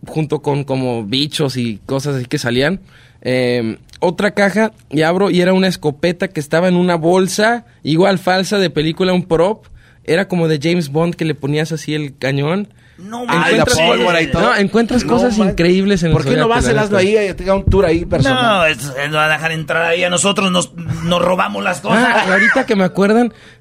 junto 0.07 0.41
con 0.41 0.64
como 0.65 1.06
bichos 1.06 1.56
y 1.57 1.80
cosas 1.85 2.15
así 2.15 2.26
que 2.26 2.38
salían, 2.38 2.81
eh, 3.22 3.77
otra 3.99 4.31
caja 4.31 4.72
y 4.89 5.03
abro 5.03 5.30
y 5.30 5.41
era 5.41 5.53
una 5.53 5.68
escopeta 5.68 6.27
que 6.27 6.39
estaba 6.39 6.68
en 6.68 6.76
una 6.76 6.95
bolsa, 6.95 7.65
igual 7.84 8.18
falsa 8.19 8.57
de 8.57 8.69
película, 8.69 9.14
un 9.14 9.23
prop. 9.27 9.65
Era 10.03 10.27
como 10.27 10.48
de 10.48 10.60
James 10.61 10.89
Bond 10.89 11.14
que 11.15 11.26
le 11.26 11.35
ponías 11.35 11.72
así 11.72 11.93
el 11.93 12.18
cañón. 12.18 12.69
No, 12.98 13.23
Ah, 13.27 13.49
y 13.52 13.56
la 13.57 13.65
pólvora 13.65 14.22
y 14.22 14.27
todo. 14.27 14.41
No, 14.43 14.56
encuentras 14.56 15.03
No, 15.06 15.14
cosas 15.14 15.38
man. 15.38 15.49
increíbles 15.49 16.03
en 16.03 16.10
el 16.10 16.14
¿Por 16.14 16.23
qué 16.26 16.35
no 16.35 16.48
vas 16.48 16.68
el 16.68 16.77
asno 16.77 16.98
ahí 16.98 17.15
y 17.18 17.34
te 17.34 17.52
un 17.52 17.65
tour 17.65 17.85
ahí 17.85 18.06
personal? 18.06 18.43
No, 18.43 18.65
es, 18.65 18.77
es- 18.77 19.10
no 19.10 19.18
va 19.18 19.26
a 19.26 19.30
dejar 19.30 19.52
entrar 19.52 19.84
ahí. 19.84 20.03
A 20.03 20.10
nosotros 20.10 20.52
nos, 20.52 20.73
nos 20.76 21.22
robamos 21.22 21.64
las 21.64 21.81
cosas. 21.81 22.03
Ah, 22.03 22.31
ahorita 22.31 22.65
que 22.68 22.76
me 22.76 22.84
acuerdan, 22.84 23.27
eh, 23.27 23.31
eh, 23.31 23.60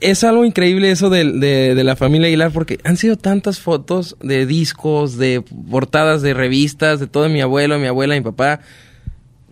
es 0.00 0.24
algo 0.24 0.44
increíble 0.44 0.90
eso 0.90 1.10
de, 1.10 1.24
de- 1.32 1.74
de 1.74 1.84
la 1.84 1.96
familia 1.96 2.26
Aguilar, 2.28 2.50
porque 2.52 2.78
han 2.84 2.96
sido 2.96 3.16
tantas 3.16 3.60
fotos 3.60 4.16
de 4.22 4.46
discos, 4.46 5.16
de 5.16 5.42
portadas 5.70 6.22
de 6.22 6.34
revistas, 6.34 7.00
de 7.00 7.06
todo 7.06 7.28
mi 7.28 7.40
abuelo, 7.40 7.78
mi 7.78 7.86
abuela, 7.86 8.14
mi 8.14 8.20
papá, 8.20 8.60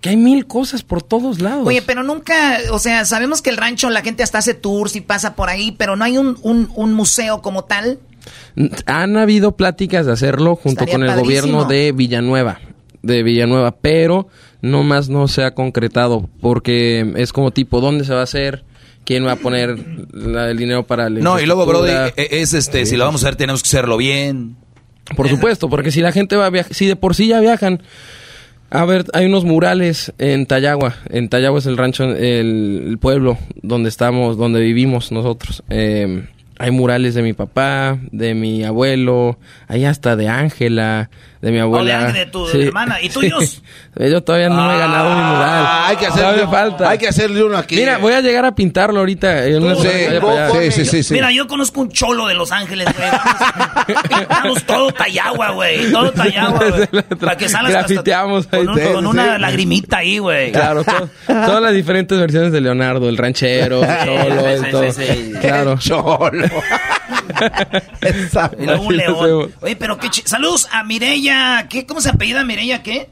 que 0.01 0.09
hay 0.09 0.17
mil 0.17 0.47
cosas 0.47 0.83
por 0.83 1.03
todos 1.03 1.41
lados. 1.41 1.67
Oye, 1.67 1.83
pero 1.83 2.03
nunca, 2.03 2.59
o 2.73 2.79
sea, 2.79 3.05
sabemos 3.05 3.41
que 3.43 3.51
el 3.51 3.57
rancho 3.57 3.89
la 3.91 4.03
gente 4.03 4.23
hasta 4.23 4.39
hace 4.39 4.55
tours 4.55 4.97
y 4.97 5.01
pasa 5.01 5.37
por 5.37 5.49
ahí, 5.49 5.73
pero 5.79 5.95
no 5.97 6.05
hay 6.05 6.19
un, 6.19 6.37
un, 6.43 6.69
un 6.75 6.93
museo 6.93 7.41
como 7.41 7.65
tal. 7.65 8.01
Han 8.87 9.17
habido 9.17 9.57
pláticas 9.57 10.07
de 10.07 10.13
hacerlo 10.13 10.57
junto 10.57 10.85
Estaría 10.85 10.95
con 10.95 11.03
el 11.03 11.09
padrísimo. 11.09 11.25
gobierno 11.63 11.65
de 11.65 11.93
Villanueva. 11.93 12.61
de 13.03 13.23
Villanueva, 13.23 13.77
pero 13.81 14.29
no 14.61 14.83
más 14.83 15.09
no 15.09 15.27
se 15.29 15.43
ha 15.45 15.55
concretado 15.55 16.29
porque 16.41 17.13
es 17.17 17.33
como 17.33 17.51
tipo, 17.53 17.81
¿dónde 17.81 18.05
se 18.05 18.13
va 18.15 18.21
a 18.21 18.25
hacer? 18.25 18.65
¿Quién 19.05 19.27
va 19.27 19.33
a 19.33 19.37
poner 19.37 19.77
la- 20.13 20.51
el 20.51 20.57
dinero 20.57 20.87
para 20.87 21.11
la 21.11 21.21
No, 21.21 21.41
y 21.41 21.47
luego, 21.47 21.67
Brody, 21.67 21.91
infraestructura? 21.91 22.27
e- 22.39 22.43
es 22.43 22.55
este, 22.55 22.87
si 22.87 22.97
lo 22.97 23.05
vamos 23.05 23.25
a 23.25 23.29
hacer, 23.29 23.37
tenemos 23.37 23.63
que 23.63 23.69
hacerlo 23.69 23.97
bien. 23.97 24.57
Por 25.17 25.29
supuesto, 25.29 25.69
porque 25.69 25.91
si 25.91 26.01
la 26.01 26.13
gente 26.13 26.37
va 26.37 26.47
a 26.47 26.51
viajar, 26.51 26.73
si 26.73 26.87
de 26.87 26.95
por 26.97 27.15
sí 27.17 27.27
ya 27.27 27.41
viajan, 27.41 27.83
a 28.71 28.85
ver, 28.85 29.05
hay 29.13 29.27
unos 29.27 29.45
murales 29.45 30.13
en 30.19 30.47
Tayagua. 30.47 30.95
En 31.11 31.29
Tayagua 31.29 31.59
es 31.59 31.67
el 31.67 31.77
rancho, 31.77 32.05
el, 32.05 32.85
el 32.87 32.99
pueblo 32.99 33.37
donde 33.63 33.89
estamos, 33.89 34.37
donde 34.39 34.61
vivimos 34.61 35.11
nosotros. 35.13 35.63
Eh, 35.69 36.25
hay 36.59 36.71
murales 36.71 37.15
de 37.15 37.23
mi 37.23 37.33
papá, 37.33 37.99
de 38.11 38.35
mi 38.35 38.63
abuelo, 38.65 39.39
hay 39.69 39.85
hasta 39.85 40.15
de 40.17 40.29
Ángela, 40.29 41.11
de 41.41 41.51
mi 41.51 41.59
abuela. 41.59 41.99
Ángela, 42.07 42.19
de 42.19 42.27
tu 42.27 42.47
hermana. 42.49 43.01
¿Y 43.03 43.09
tuyos? 43.09 43.63
Yo 43.99 44.23
todavía 44.23 44.49
no 44.49 44.67
me 44.69 44.75
he 44.75 44.79
ganado 44.79 45.09
mi 45.11 45.15
mural. 45.17 45.65
Ah, 45.67 45.87
hay 45.89 45.97
que 45.97 46.07
hacerle- 46.07 46.47
falta. 46.49 46.89
hay 46.91 46.99
que 46.99 47.09
hacerle 47.09 47.43
uno 47.43 47.57
aquí. 47.59 47.77
Mira, 47.77 47.99
voy 47.99 48.13
a 48.13 48.21
llegar 48.21 48.45
a 48.45 48.55
pintarlo 48.55 49.01
ahorita. 49.01 49.47
En 49.47 49.63
una 49.63 49.75
Sí, 49.75 49.89
sí, 49.89 50.71
sí, 50.71 50.85
sí, 50.85 51.03
sí. 51.03 51.15
Mira, 51.15 51.31
yo 51.33 51.47
conozco 51.49 51.81
un 51.81 51.91
cholo 51.91 52.27
de 52.29 52.35
Los 52.35 52.53
Ángeles, 52.53 52.87
güey. 52.97 53.97
Pintamos 54.09 54.65
todo 54.65 54.93
Tayagua, 54.93 55.51
güey. 55.51 55.91
Todo 55.91 56.13
Tayagua, 56.13 56.61
güey. 56.71 57.03
Para 57.19 57.37
que 57.37 57.49
salgas 57.49 57.75
hasta 57.75 57.89
Grafiteamos 57.89 58.49
ahí. 58.53 58.65
con, 58.65 58.79
un- 58.79 58.93
con 58.93 59.07
una 59.07 59.39
lagrimita 59.39 59.99
ahí, 59.99 60.19
güey. 60.19 60.53
Claro, 60.53 60.85
to- 60.85 61.09
todas 61.27 61.63
las 61.63 61.75
diferentes 61.75 62.19
versiones 62.19 62.53
de 62.53 62.61
Leonardo, 62.61 63.09
el 63.09 63.17
ranchero, 63.17 63.83
el 63.83 63.89
cholo, 64.05 64.47
el 64.49 64.59
Sí, 64.61 64.65
sí, 64.65 64.71
todo. 64.71 64.93
sí, 64.93 65.03
sí. 65.05 65.33
Claro. 65.41 65.77
Cholo. 68.33 68.51
Y 68.59 68.67
luego 68.67 68.83
un 68.83 68.89
Así 68.89 68.97
león. 68.97 69.17
hacemos. 69.17 69.49
Oye, 69.63 69.77
pero 69.77 69.99
qué 69.99 70.09
Saludos 70.25 70.69
a 70.73 70.83
Mireya. 70.85 71.67
¿Qué? 71.69 71.87
¿Cómo 71.87 72.01
se 72.01 72.11
apellida 72.11 72.45
Mireya 72.45 72.83
qué? 72.83 73.09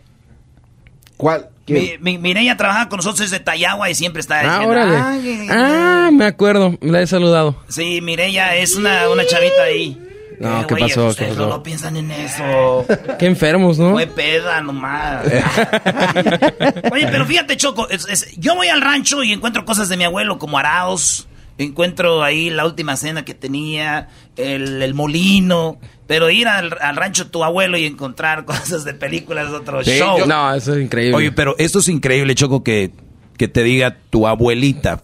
¿Cuál? 1.17 1.49
Mi, 1.69 1.93
mi- 2.01 2.19
Mireya 2.19 2.57
trabaja 2.57 2.89
con 2.89 2.97
nosotros 2.97 3.21
desde 3.31 3.39
Tayagua 3.39 3.89
y 3.91 3.95
siempre 3.95 4.21
está 4.21 4.41
Ah, 4.41 4.43
diciendo, 4.43 4.69
órale. 4.71 4.97
"Ay, 4.97 5.47
Ah, 5.51 6.11
me 6.13 6.25
acuerdo, 6.25 6.77
la 6.81 7.01
he 7.01 7.07
saludado. 7.07 7.55
Sí, 7.69 8.01
Mireya 8.01 8.57
es 8.57 8.75
una, 8.75 9.09
una 9.09 9.25
chavita 9.25 9.63
ahí. 9.65 9.97
No, 10.41 10.63
Eh, 10.63 10.65
¿qué 10.67 10.75
pasó? 10.77 11.03
¿Qué 11.03 11.09
Ustedes 11.11 11.35
pasó? 11.37 11.49
no 11.49 11.63
piensan 11.63 11.97
en 11.97 12.11
eso. 12.11 12.87
Qué 13.21 13.27
enfermos, 13.27 13.79
¿no? 13.79 13.91
Fue 13.93 14.07
peda 14.09 14.61
nomás. 14.63 15.25
Oye, 16.93 17.07
pero 17.09 17.25
fíjate, 17.27 17.57
Choco, 17.57 17.89
es- 17.89 18.09
es- 18.09 18.37
yo 18.39 18.55
voy 18.57 18.67
al 18.69 18.81
rancho 18.81 19.23
y 19.23 19.33
encuentro 19.33 19.65
cosas 19.65 19.89
de 19.89 19.97
mi 19.97 20.05
abuelo 20.05 20.39
como 20.39 20.59
araos. 20.59 21.29
Encuentro 21.65 22.23
ahí 22.23 22.51
la 22.51 22.65
última 22.67 22.97
cena 22.97 23.25
que 23.25 23.35
tenía, 23.35 24.09
el, 24.37 24.83
el 24.83 24.95
molino. 24.95 25.79
Pero 26.07 26.29
ir 26.31 26.49
al, 26.49 26.77
al 26.81 26.97
rancho 26.97 27.25
de 27.25 27.31
tu 27.31 27.45
abuelo 27.45 27.77
y 27.79 27.85
encontrar 27.87 28.45
cosas 28.47 28.85
de 28.85 28.95
películas 28.95 29.49
es 29.49 29.53
otro 29.55 29.85
Sí, 29.85 29.99
show. 29.99 30.19
yo- 30.19 30.27
No, 30.27 30.53
eso 30.55 30.75
es 30.75 30.83
increíble. 30.83 31.17
Oye, 31.17 31.33
pero 31.33 31.55
esto 31.59 31.79
es 31.81 31.89
increíble, 31.89 32.35
Choco, 32.35 32.65
que, 32.65 32.91
que 33.37 33.47
te 33.49 33.63
diga 33.63 33.97
tu 34.11 34.27
abuelita, 34.27 35.03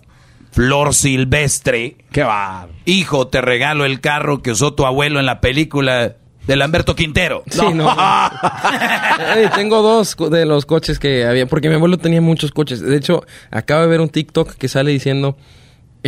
Flor 0.53 0.95
Silvestre. 0.95 1.97
¿Qué 2.11 2.23
va? 2.23 2.69
Hijo, 2.87 3.29
te 3.29 3.41
regalo 3.43 3.85
el 3.85 4.01
carro 4.01 4.43
que 4.43 4.51
usó 4.53 4.73
tu 4.75 4.87
abuelo 4.87 5.21
en 5.21 5.27
la 5.27 5.41
película 5.41 6.17
de 6.47 6.57
Lamberto 6.57 6.95
Quintero. 6.97 7.43
Sí, 7.51 7.61
no. 7.75 7.95
Tengo 9.55 9.83
dos 9.83 10.17
de 10.31 10.47
los 10.47 10.67
coches 10.67 10.99
que 10.99 11.27
había, 11.27 11.47
porque 11.47 11.69
mi 11.69 11.75
abuelo 11.75 11.99
tenía 11.99 12.21
muchos 12.21 12.53
coches. 12.53 12.81
De 12.81 12.97
hecho, 12.97 13.25
acabo 13.51 13.83
de 13.83 13.87
ver 13.89 14.01
un 14.01 14.09
TikTok 14.09 14.55
que 14.55 14.69
sale 14.69 14.91
diciendo, 14.93 15.37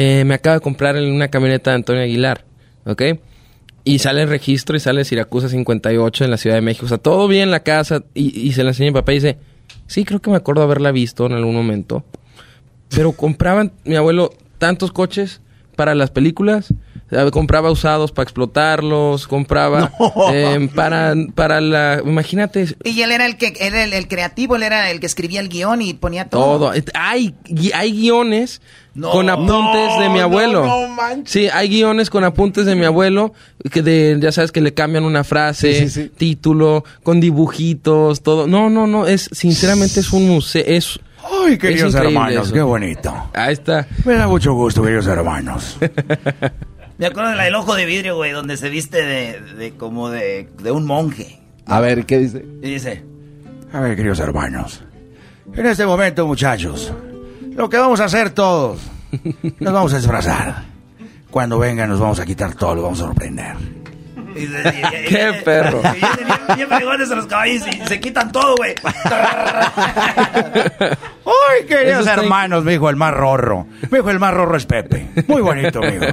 eh, 0.00 0.24
me 0.24 0.34
acaba 0.34 0.54
de 0.54 0.60
comprar 0.60 0.96
en 0.96 1.12
una 1.12 1.26
camioneta 1.26 1.72
de 1.72 1.74
Antonio 1.74 2.02
Aguilar, 2.02 2.44
¿ok? 2.84 3.02
Y 3.82 3.98
sale 3.98 4.22
el 4.22 4.28
registro 4.28 4.76
y 4.76 4.80
sale 4.80 5.04
Siracusa 5.04 5.48
58 5.48 6.24
en 6.24 6.30
la 6.30 6.36
Ciudad 6.36 6.54
de 6.54 6.62
México. 6.62 6.86
O 6.86 6.88
sea, 6.88 6.98
todo 6.98 7.26
bien 7.26 7.50
la 7.50 7.64
casa 7.64 8.04
y, 8.14 8.52
se 8.52 8.62
la 8.62 8.70
enseña 8.70 8.90
mi 8.90 8.94
papá 8.94 9.10
y 9.10 9.16
dice, 9.16 9.38
sí, 9.88 10.04
creo 10.04 10.20
que 10.20 10.30
me 10.30 10.36
acuerdo 10.36 10.62
haberla 10.62 10.92
visto 10.92 11.26
en 11.26 11.32
algún 11.32 11.52
momento. 11.52 12.04
Pero 12.90 13.10
compraban, 13.10 13.72
mi 13.84 13.96
abuelo, 13.96 14.30
tantos 14.58 14.92
coches 14.92 15.40
para 15.74 15.96
las 15.96 16.12
películas. 16.12 16.72
Eh, 17.10 17.30
Compraba 17.32 17.70
usados 17.70 18.12
para 18.12 18.24
explotarlos, 18.24 19.26
compraba 19.26 19.90
eh, 20.32 20.68
para, 20.74 21.14
para 21.34 21.60
la... 21.60 22.02
Imagínate, 22.04 22.66
Y 22.84 23.00
él 23.00 23.12
era 23.12 23.24
el 23.26 23.36
que 23.36 23.54
era 23.60 23.84
el, 23.84 23.92
el 23.94 24.08
creativo, 24.08 24.56
él 24.56 24.62
era 24.62 24.90
el 24.90 25.00
que 25.00 25.06
escribía 25.06 25.40
el 25.40 25.48
guion 25.48 25.80
y 25.82 25.94
ponía 25.94 26.28
todo. 26.28 26.70
todo. 26.70 26.72
Hay, 26.94 27.34
hay 27.74 27.92
guiones 27.92 28.60
No, 28.94 29.10
con 29.10 29.30
apuntes 29.30 29.88
no, 29.96 30.00
de 30.02 30.08
mi 30.10 30.18
no, 30.18 30.24
abuelo. 30.24 30.64
no 30.66 30.88
manches. 30.88 31.30
sí, 31.32 31.48
hay 31.52 31.68
guiones 31.68 32.10
con 32.10 32.24
apuntes 32.24 32.66
de 32.66 32.74
mi 32.74 32.84
abuelo 32.84 33.32
que 33.70 33.82
de, 33.82 34.18
ya 34.20 34.30
sabes 34.32 34.52
que 34.52 34.60
le 34.60 34.74
cambian 34.74 35.04
una 35.04 35.24
frase, 35.24 36.10
título, 36.16 36.84
con 37.02 37.20
dibujitos, 37.20 38.22
todo. 38.22 38.46
No, 38.46 38.68
no, 38.68 38.86
no, 38.86 39.06
es 39.06 39.28
sinceramente 39.32 40.00
es 40.00 40.12
un 40.12 40.28
museo, 40.28 40.62
es 40.66 41.00
Ay, 41.46 41.58
queridos 41.58 41.94
hermanos, 41.94 42.46
eso. 42.46 42.54
qué 42.54 42.62
bonito. 42.62 43.12
Ahí 43.34 43.52
está. 43.52 43.86
Me 44.04 44.14
da 44.14 44.26
mucho 44.28 44.52
gusto, 44.54 44.82
queridos 44.82 45.06
hermanos. 45.06 45.76
Me 46.98 47.06
acuerdo 47.06 47.30
del 47.30 47.54
ojo 47.54 47.74
de 47.74 47.86
vidrio, 47.86 48.16
güey, 48.16 48.32
donde 48.32 48.56
se 48.56 48.68
viste 48.68 49.02
de, 49.04 49.40
de 49.56 49.72
como 49.76 50.10
de, 50.10 50.48
de 50.62 50.70
un 50.70 50.84
monje. 50.84 51.38
A 51.66 51.80
ver, 51.80 52.06
¿qué 52.06 52.18
dice? 52.18 52.44
Y 52.62 52.70
dice, 52.70 53.04
A 53.72 53.80
ver, 53.80 53.96
queridos 53.96 54.18
hermanos. 54.20 54.82
En 55.54 55.66
este 55.66 55.86
momento, 55.86 56.26
muchachos, 56.26 56.92
lo 57.54 57.68
que 57.70 57.78
vamos 57.78 58.00
a 58.00 58.04
hacer 58.06 58.30
todos, 58.30 58.80
nos 59.60 59.72
vamos 59.72 59.92
a 59.94 59.96
disfrazar. 59.98 60.64
Cuando 61.30 61.58
vengan 61.58 61.88
nos 61.88 62.00
vamos 62.00 62.18
a 62.20 62.26
quitar 62.26 62.54
todo, 62.54 62.74
lo 62.74 62.82
vamos 62.82 63.00
a 63.00 63.04
sorprender. 63.04 63.54
Y- 64.38 64.44
y- 64.44 64.46
y- 65.02 65.04
y- 65.04 65.08
Qué 65.08 65.40
perro. 65.44 65.80
y 65.80 65.98
vienen 66.00 66.26
bien, 66.26 66.40
bien 66.56 66.68
fregones 66.68 67.10
a 67.10 67.14
los 67.14 67.26
caballos 67.26 67.66
y 67.66 67.86
se 67.86 68.00
quitan 68.00 68.30
todo, 68.32 68.54
güey. 68.56 68.74
¡Ay, 70.38 71.66
queridos 71.66 72.06
Eso 72.06 72.20
hermanos! 72.20 72.64
Me 72.64 72.72
dijo 72.72 72.88
el 72.90 72.96
más 72.96 73.12
rorro. 73.14 73.66
Me 73.90 73.98
dijo 73.98 74.10
el 74.10 74.18
más 74.18 74.32
rorro 74.34 74.56
es 74.56 74.66
Pepe. 74.66 75.06
Muy 75.26 75.42
bonito, 75.42 75.80
amigo. 75.82 76.06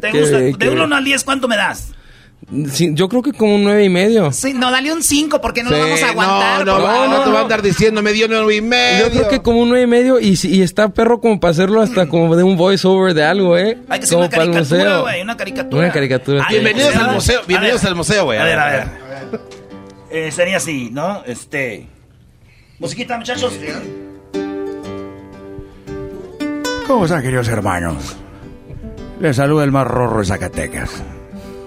¿Te 0.00 0.10
Qué 0.10 0.20
gusta? 0.20 0.38
bien, 0.38 0.52
De 0.52 0.58
qué 0.58 0.68
uno 0.70 0.84
bien. 0.86 0.92
al 0.94 1.04
10, 1.04 1.24
¿cuánto 1.24 1.48
me 1.48 1.56
das? 1.56 1.92
Sí, 2.70 2.92
yo 2.94 3.10
creo 3.10 3.20
que 3.20 3.34
como 3.34 3.56
un 3.56 3.64
nueve 3.64 3.84
y 3.84 3.90
medio. 3.90 4.32
Sí, 4.32 4.54
no, 4.54 4.70
dale 4.70 4.90
un 4.90 5.02
5 5.02 5.38
porque 5.42 5.62
no 5.62 5.68
lo 5.70 5.76
Sí, 5.76 5.82
vamos 5.82 6.02
a 6.02 6.08
aguantar. 6.08 6.64
No, 6.64 6.78
no, 6.78 6.82
va- 6.84 6.94
favor. 6.94 7.08
no 7.10 7.24
te 7.24 7.30
va 7.30 7.38
a 7.40 7.42
andar 7.42 7.60
diciendo 7.60 8.00
medio 8.00 8.26
nueve 8.26 8.56
y 8.56 8.60
medio. 8.62 9.06
Yo 9.08 9.12
creo 9.12 9.28
que 9.28 9.42
como 9.42 9.60
un 9.60 9.68
nueve 9.68 9.84
y 9.84 9.86
medio 9.86 10.18
y, 10.18 10.38
y 10.44 10.62
está 10.62 10.88
perro 10.88 11.20
como 11.20 11.38
para 11.40 11.50
hacerlo 11.50 11.82
hasta 11.82 12.08
como 12.08 12.34
de 12.36 12.44
un 12.44 12.56
voiceover 12.56 13.12
de 13.12 13.22
algo, 13.24 13.58
¿eh? 13.58 13.76
Hay 13.90 13.98
que 13.98 14.04
hacer 14.06 14.16
como 14.16 14.20
una 14.20 14.30
para 14.30 14.42
el 14.44 14.50
caricatura, 14.52 14.82
museo. 14.84 15.02
güey, 15.02 15.20
una 15.22 15.36
caricatura. 15.36 15.82
Una 15.84 15.92
caricatura. 15.92 16.42
Ah. 16.44 16.50
Bienvenidos 16.50 16.96
al 16.96 17.12
museo, 17.14 17.40
A 17.40 17.46
bienvenidos 17.46 17.82
ver. 17.82 17.88
al 17.90 17.96
museo, 17.96 18.24
güey. 18.24 18.38
A 18.38 18.44
ver, 18.44 18.58
a 18.58 18.66
ver. 18.70 18.88
Eh, 20.10 20.30
sería 20.32 20.56
así, 20.56 20.88
¿no? 20.90 21.22
Este. 21.26 21.86
Musiquita, 22.78 23.18
muchachos. 23.18 23.52
¿Cómo 26.86 27.04
están, 27.04 27.20
queridos 27.22 27.46
hermanos? 27.48 28.16
Les 29.20 29.36
saluda 29.36 29.64
el 29.64 29.70
más 29.72 29.86
rorro 29.86 30.20
de 30.20 30.24
Zacatecas. 30.24 31.02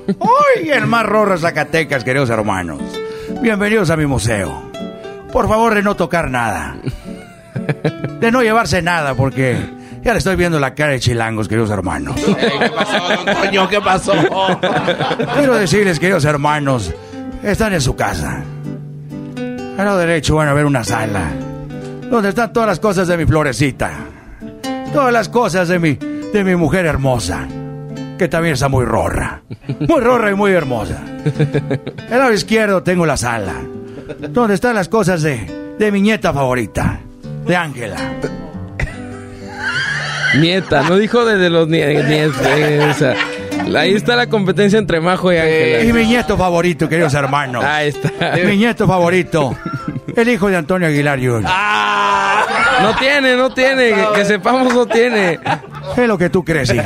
¡Ay, 0.08 0.70
el 0.70 0.88
más 0.88 1.06
rorro 1.06 1.34
de 1.34 1.40
Zacatecas, 1.40 2.04
queridos 2.04 2.30
hermanos! 2.30 2.82
Bienvenidos 3.42 3.90
a 3.90 3.98
mi 3.98 4.06
museo. 4.06 4.72
Por 5.32 5.48
favor, 5.48 5.76
de 5.76 5.84
no 5.84 5.96
tocar 5.96 6.30
nada. 6.30 6.76
De 8.20 8.32
no 8.32 8.42
llevarse 8.42 8.82
nada, 8.82 9.16
porque 9.16 9.58
ya 10.04 10.14
le 10.14 10.18
estoy 10.18 10.36
viendo 10.36 10.60
la 10.60 10.74
cara 10.74 10.92
de 10.92 11.00
chilangos, 11.00 11.48
queridos 11.48 11.70
hermanos. 11.70 12.16
¿Qué 12.20 12.70
pasó, 12.76 13.24
don 13.24 13.36
Toño? 13.36 13.70
¿Qué 13.70 13.82
pasó? 13.82 14.14
Quiero 15.38 15.56
decirles, 15.56 16.00
queridos 16.00 16.26
hermanos, 16.26 16.94
están 17.44 17.74
en 17.74 17.82
su 17.82 17.96
casa. 17.96 18.44
A 19.78 19.84
lo 19.84 19.98
derecho 19.98 20.36
van 20.36 20.48
a 20.50 20.54
ver 20.54 20.66
una 20.66 20.84
sala 20.84 21.32
donde 22.10 22.30
están 22.30 22.52
todas 22.52 22.68
las 22.68 22.80
cosas 22.80 23.08
de 23.08 23.18
mi 23.18 23.26
florecita. 23.26 23.92
Todas 24.94 25.14
las 25.14 25.30
cosas 25.30 25.70
de 25.70 25.80
mi, 25.80 25.94
de 25.94 26.44
mi 26.44 26.56
mujer 26.56 26.86
hermosa, 26.86 27.48
que 28.22 28.28
también 28.28 28.54
está 28.54 28.70
muy 28.70 28.86
rorra. 28.86 29.42
Muy 29.80 30.00
rorra 30.00 30.30
y 30.30 30.36
muy 30.36 30.52
hermosa. 30.52 31.00
Al 32.12 32.20
lado 32.20 32.32
izquierdo 32.34 32.84
tengo 32.84 33.04
la 33.04 33.18
sala, 33.18 33.54
donde 34.30 34.54
están 34.54 34.76
las 34.76 34.88
cosas 34.90 35.24
de, 35.24 35.74
de 35.80 35.92
mi 35.92 36.02
nieta 36.02 36.32
favorita, 36.32 37.00
de 37.48 37.56
Ángela. 37.56 37.98
Nieta, 40.40 40.84
no 40.84 40.98
dijo 40.98 41.26
de, 41.26 41.38
de 41.40 41.50
los 41.50 41.68
nie- 41.68 42.06
nietos. 42.08 43.76
ahí 43.76 43.96
está 43.96 44.16
la 44.16 44.28
competencia 44.28 44.78
entre 44.78 45.02
Majo 45.02 45.32
y 45.34 45.38
Y 45.38 45.40
Ángela. 45.40 45.94
mi 45.96 46.06
nieto 46.06 46.38
favorito, 46.38 46.88
queridos 46.88 47.16
hermanos. 47.16 47.64
Ahí 47.66 47.90
está. 47.90 48.12
Mi 48.46 48.56
nieto 48.56 48.86
favorito, 48.86 49.58
el 50.16 50.30
hijo 50.30 50.48
de 50.48 50.58
Antonio 50.58 50.88
Aguilar 50.90 51.18
Jr. 51.20 51.42
No 52.84 52.96
tiene, 53.00 53.36
no 53.36 53.50
tiene. 53.52 53.96
Que 54.14 54.26
sepamos, 54.26 54.72
no 54.76 54.86
tiene. 54.86 55.40
Es 55.98 56.08
lo 56.08 56.18
que 56.18 56.30
tú 56.30 56.44
crees, 56.44 56.74
hijo. 56.74 56.84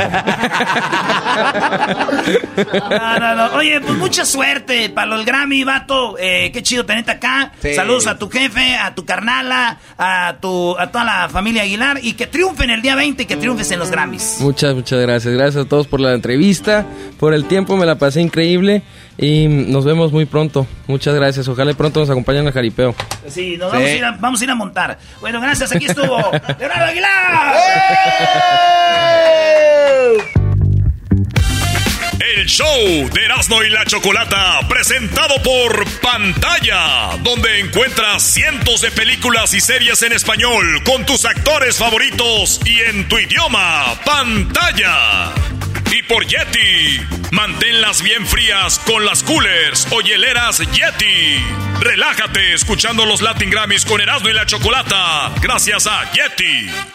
No, 2.90 3.20
no, 3.20 3.36
no. 3.36 3.56
Oye, 3.56 3.82
pues 3.82 3.98
mucha 3.98 4.26
suerte 4.26 4.90
para 4.90 5.16
el 5.16 5.26
Grammy, 5.26 5.64
vato. 5.64 6.16
Eh, 6.18 6.52
qué 6.52 6.64
chido 6.64 6.86
tenerte 6.86 7.12
acá. 7.12 7.52
Sí. 7.62 7.74
Saludos 7.74 8.08
a 8.08 8.18
tu 8.18 8.30
jefe, 8.30 8.76
a 8.76 8.96
tu 8.96 9.06
carnala, 9.06 9.80
a 9.98 10.38
tu 10.42 10.78
a 10.78 10.92
toda 10.92 11.04
la 11.04 11.30
familia 11.30 11.64
Aguilar 11.64 12.00
y 12.02 12.14
que 12.14 12.28
triunfen 12.28 12.70
el 12.70 12.82
día 12.82 12.96
20 12.96 13.24
y 13.24 13.26
que 13.26 13.36
triunfes 13.36 13.72
en 13.72 13.80
los 13.80 13.92
Grammys. 13.92 14.38
Muchas, 14.40 14.76
muchas 14.76 15.02
gracias. 15.02 15.34
Gracias 15.34 15.66
a 15.66 15.70
todos 15.70 15.88
por 15.88 16.00
la 16.00 16.14
entrevista, 16.14 16.86
por 17.20 17.34
el 17.34 17.46
tiempo, 17.46 17.78
me 17.78 17.86
la 17.86 17.96
pasé 17.96 18.22
increíble 18.22 18.84
y 19.18 19.48
nos 19.48 19.86
vemos 19.86 20.12
muy 20.12 20.26
pronto. 20.26 20.68
Muchas 20.88 21.16
gracias. 21.16 21.48
Ojalá 21.48 21.74
pronto 21.74 22.00
nos 22.00 22.10
acompañen 22.10 22.48
al 22.48 22.54
jaripeo. 22.54 22.96
Sí, 23.28 23.58
nos 23.58 23.72
Vamos, 23.72 23.88
a 23.88 23.92
ir 23.94 24.04
a, 24.04 24.12
vamos 24.12 24.42
a 24.42 24.44
ir 24.44 24.50
a 24.52 24.56
montar. 24.56 25.00
Bueno, 25.22 25.40
gracias. 25.42 25.72
Aquí 25.72 25.86
estuvo 25.86 26.18
Leonardo 26.60 26.86
Aguilar. 26.86 27.56
El 32.20 32.46
show 32.48 33.10
de 33.14 33.26
Erasmo 33.26 33.64
y 33.64 33.70
la 33.70 33.86
Chocolata, 33.86 34.60
presentado 34.68 35.36
por 35.42 35.86
Pantalla, 36.02 37.18
donde 37.24 37.60
encuentras 37.60 38.24
cientos 38.24 38.82
de 38.82 38.92
películas 38.92 39.54
y 39.54 39.62
series 39.62 40.02
en 40.04 40.12
español 40.14 40.84
con 40.84 41.06
tus 41.06 41.26
actores 41.26 41.78
favoritos 41.78 42.60
y 42.66 42.80
en 42.80 43.08
tu 43.08 43.18
idioma, 43.18 43.86
Pantalla. 44.06 45.34
Y 45.98 46.04
por 46.04 46.28
Yeti, 46.28 47.00
manténlas 47.32 48.02
bien 48.02 48.28
frías 48.28 48.80
con 48.80 49.06
las 49.06 49.24
coolers 49.24 49.88
o 49.92 50.02
hieleras 50.02 50.60
Yeti. 50.60 51.42
Relájate 51.80 52.54
escuchando 52.54 53.06
los 53.06 53.22
Latin 53.22 53.50
Grammys 53.50 53.86
con 53.86 54.02
Erasmo 54.02 54.28
y 54.28 54.34
la 54.34 54.46
Chocolata, 54.46 55.34
gracias 55.42 55.88
a 55.88 56.12
Yeti. 56.12 56.95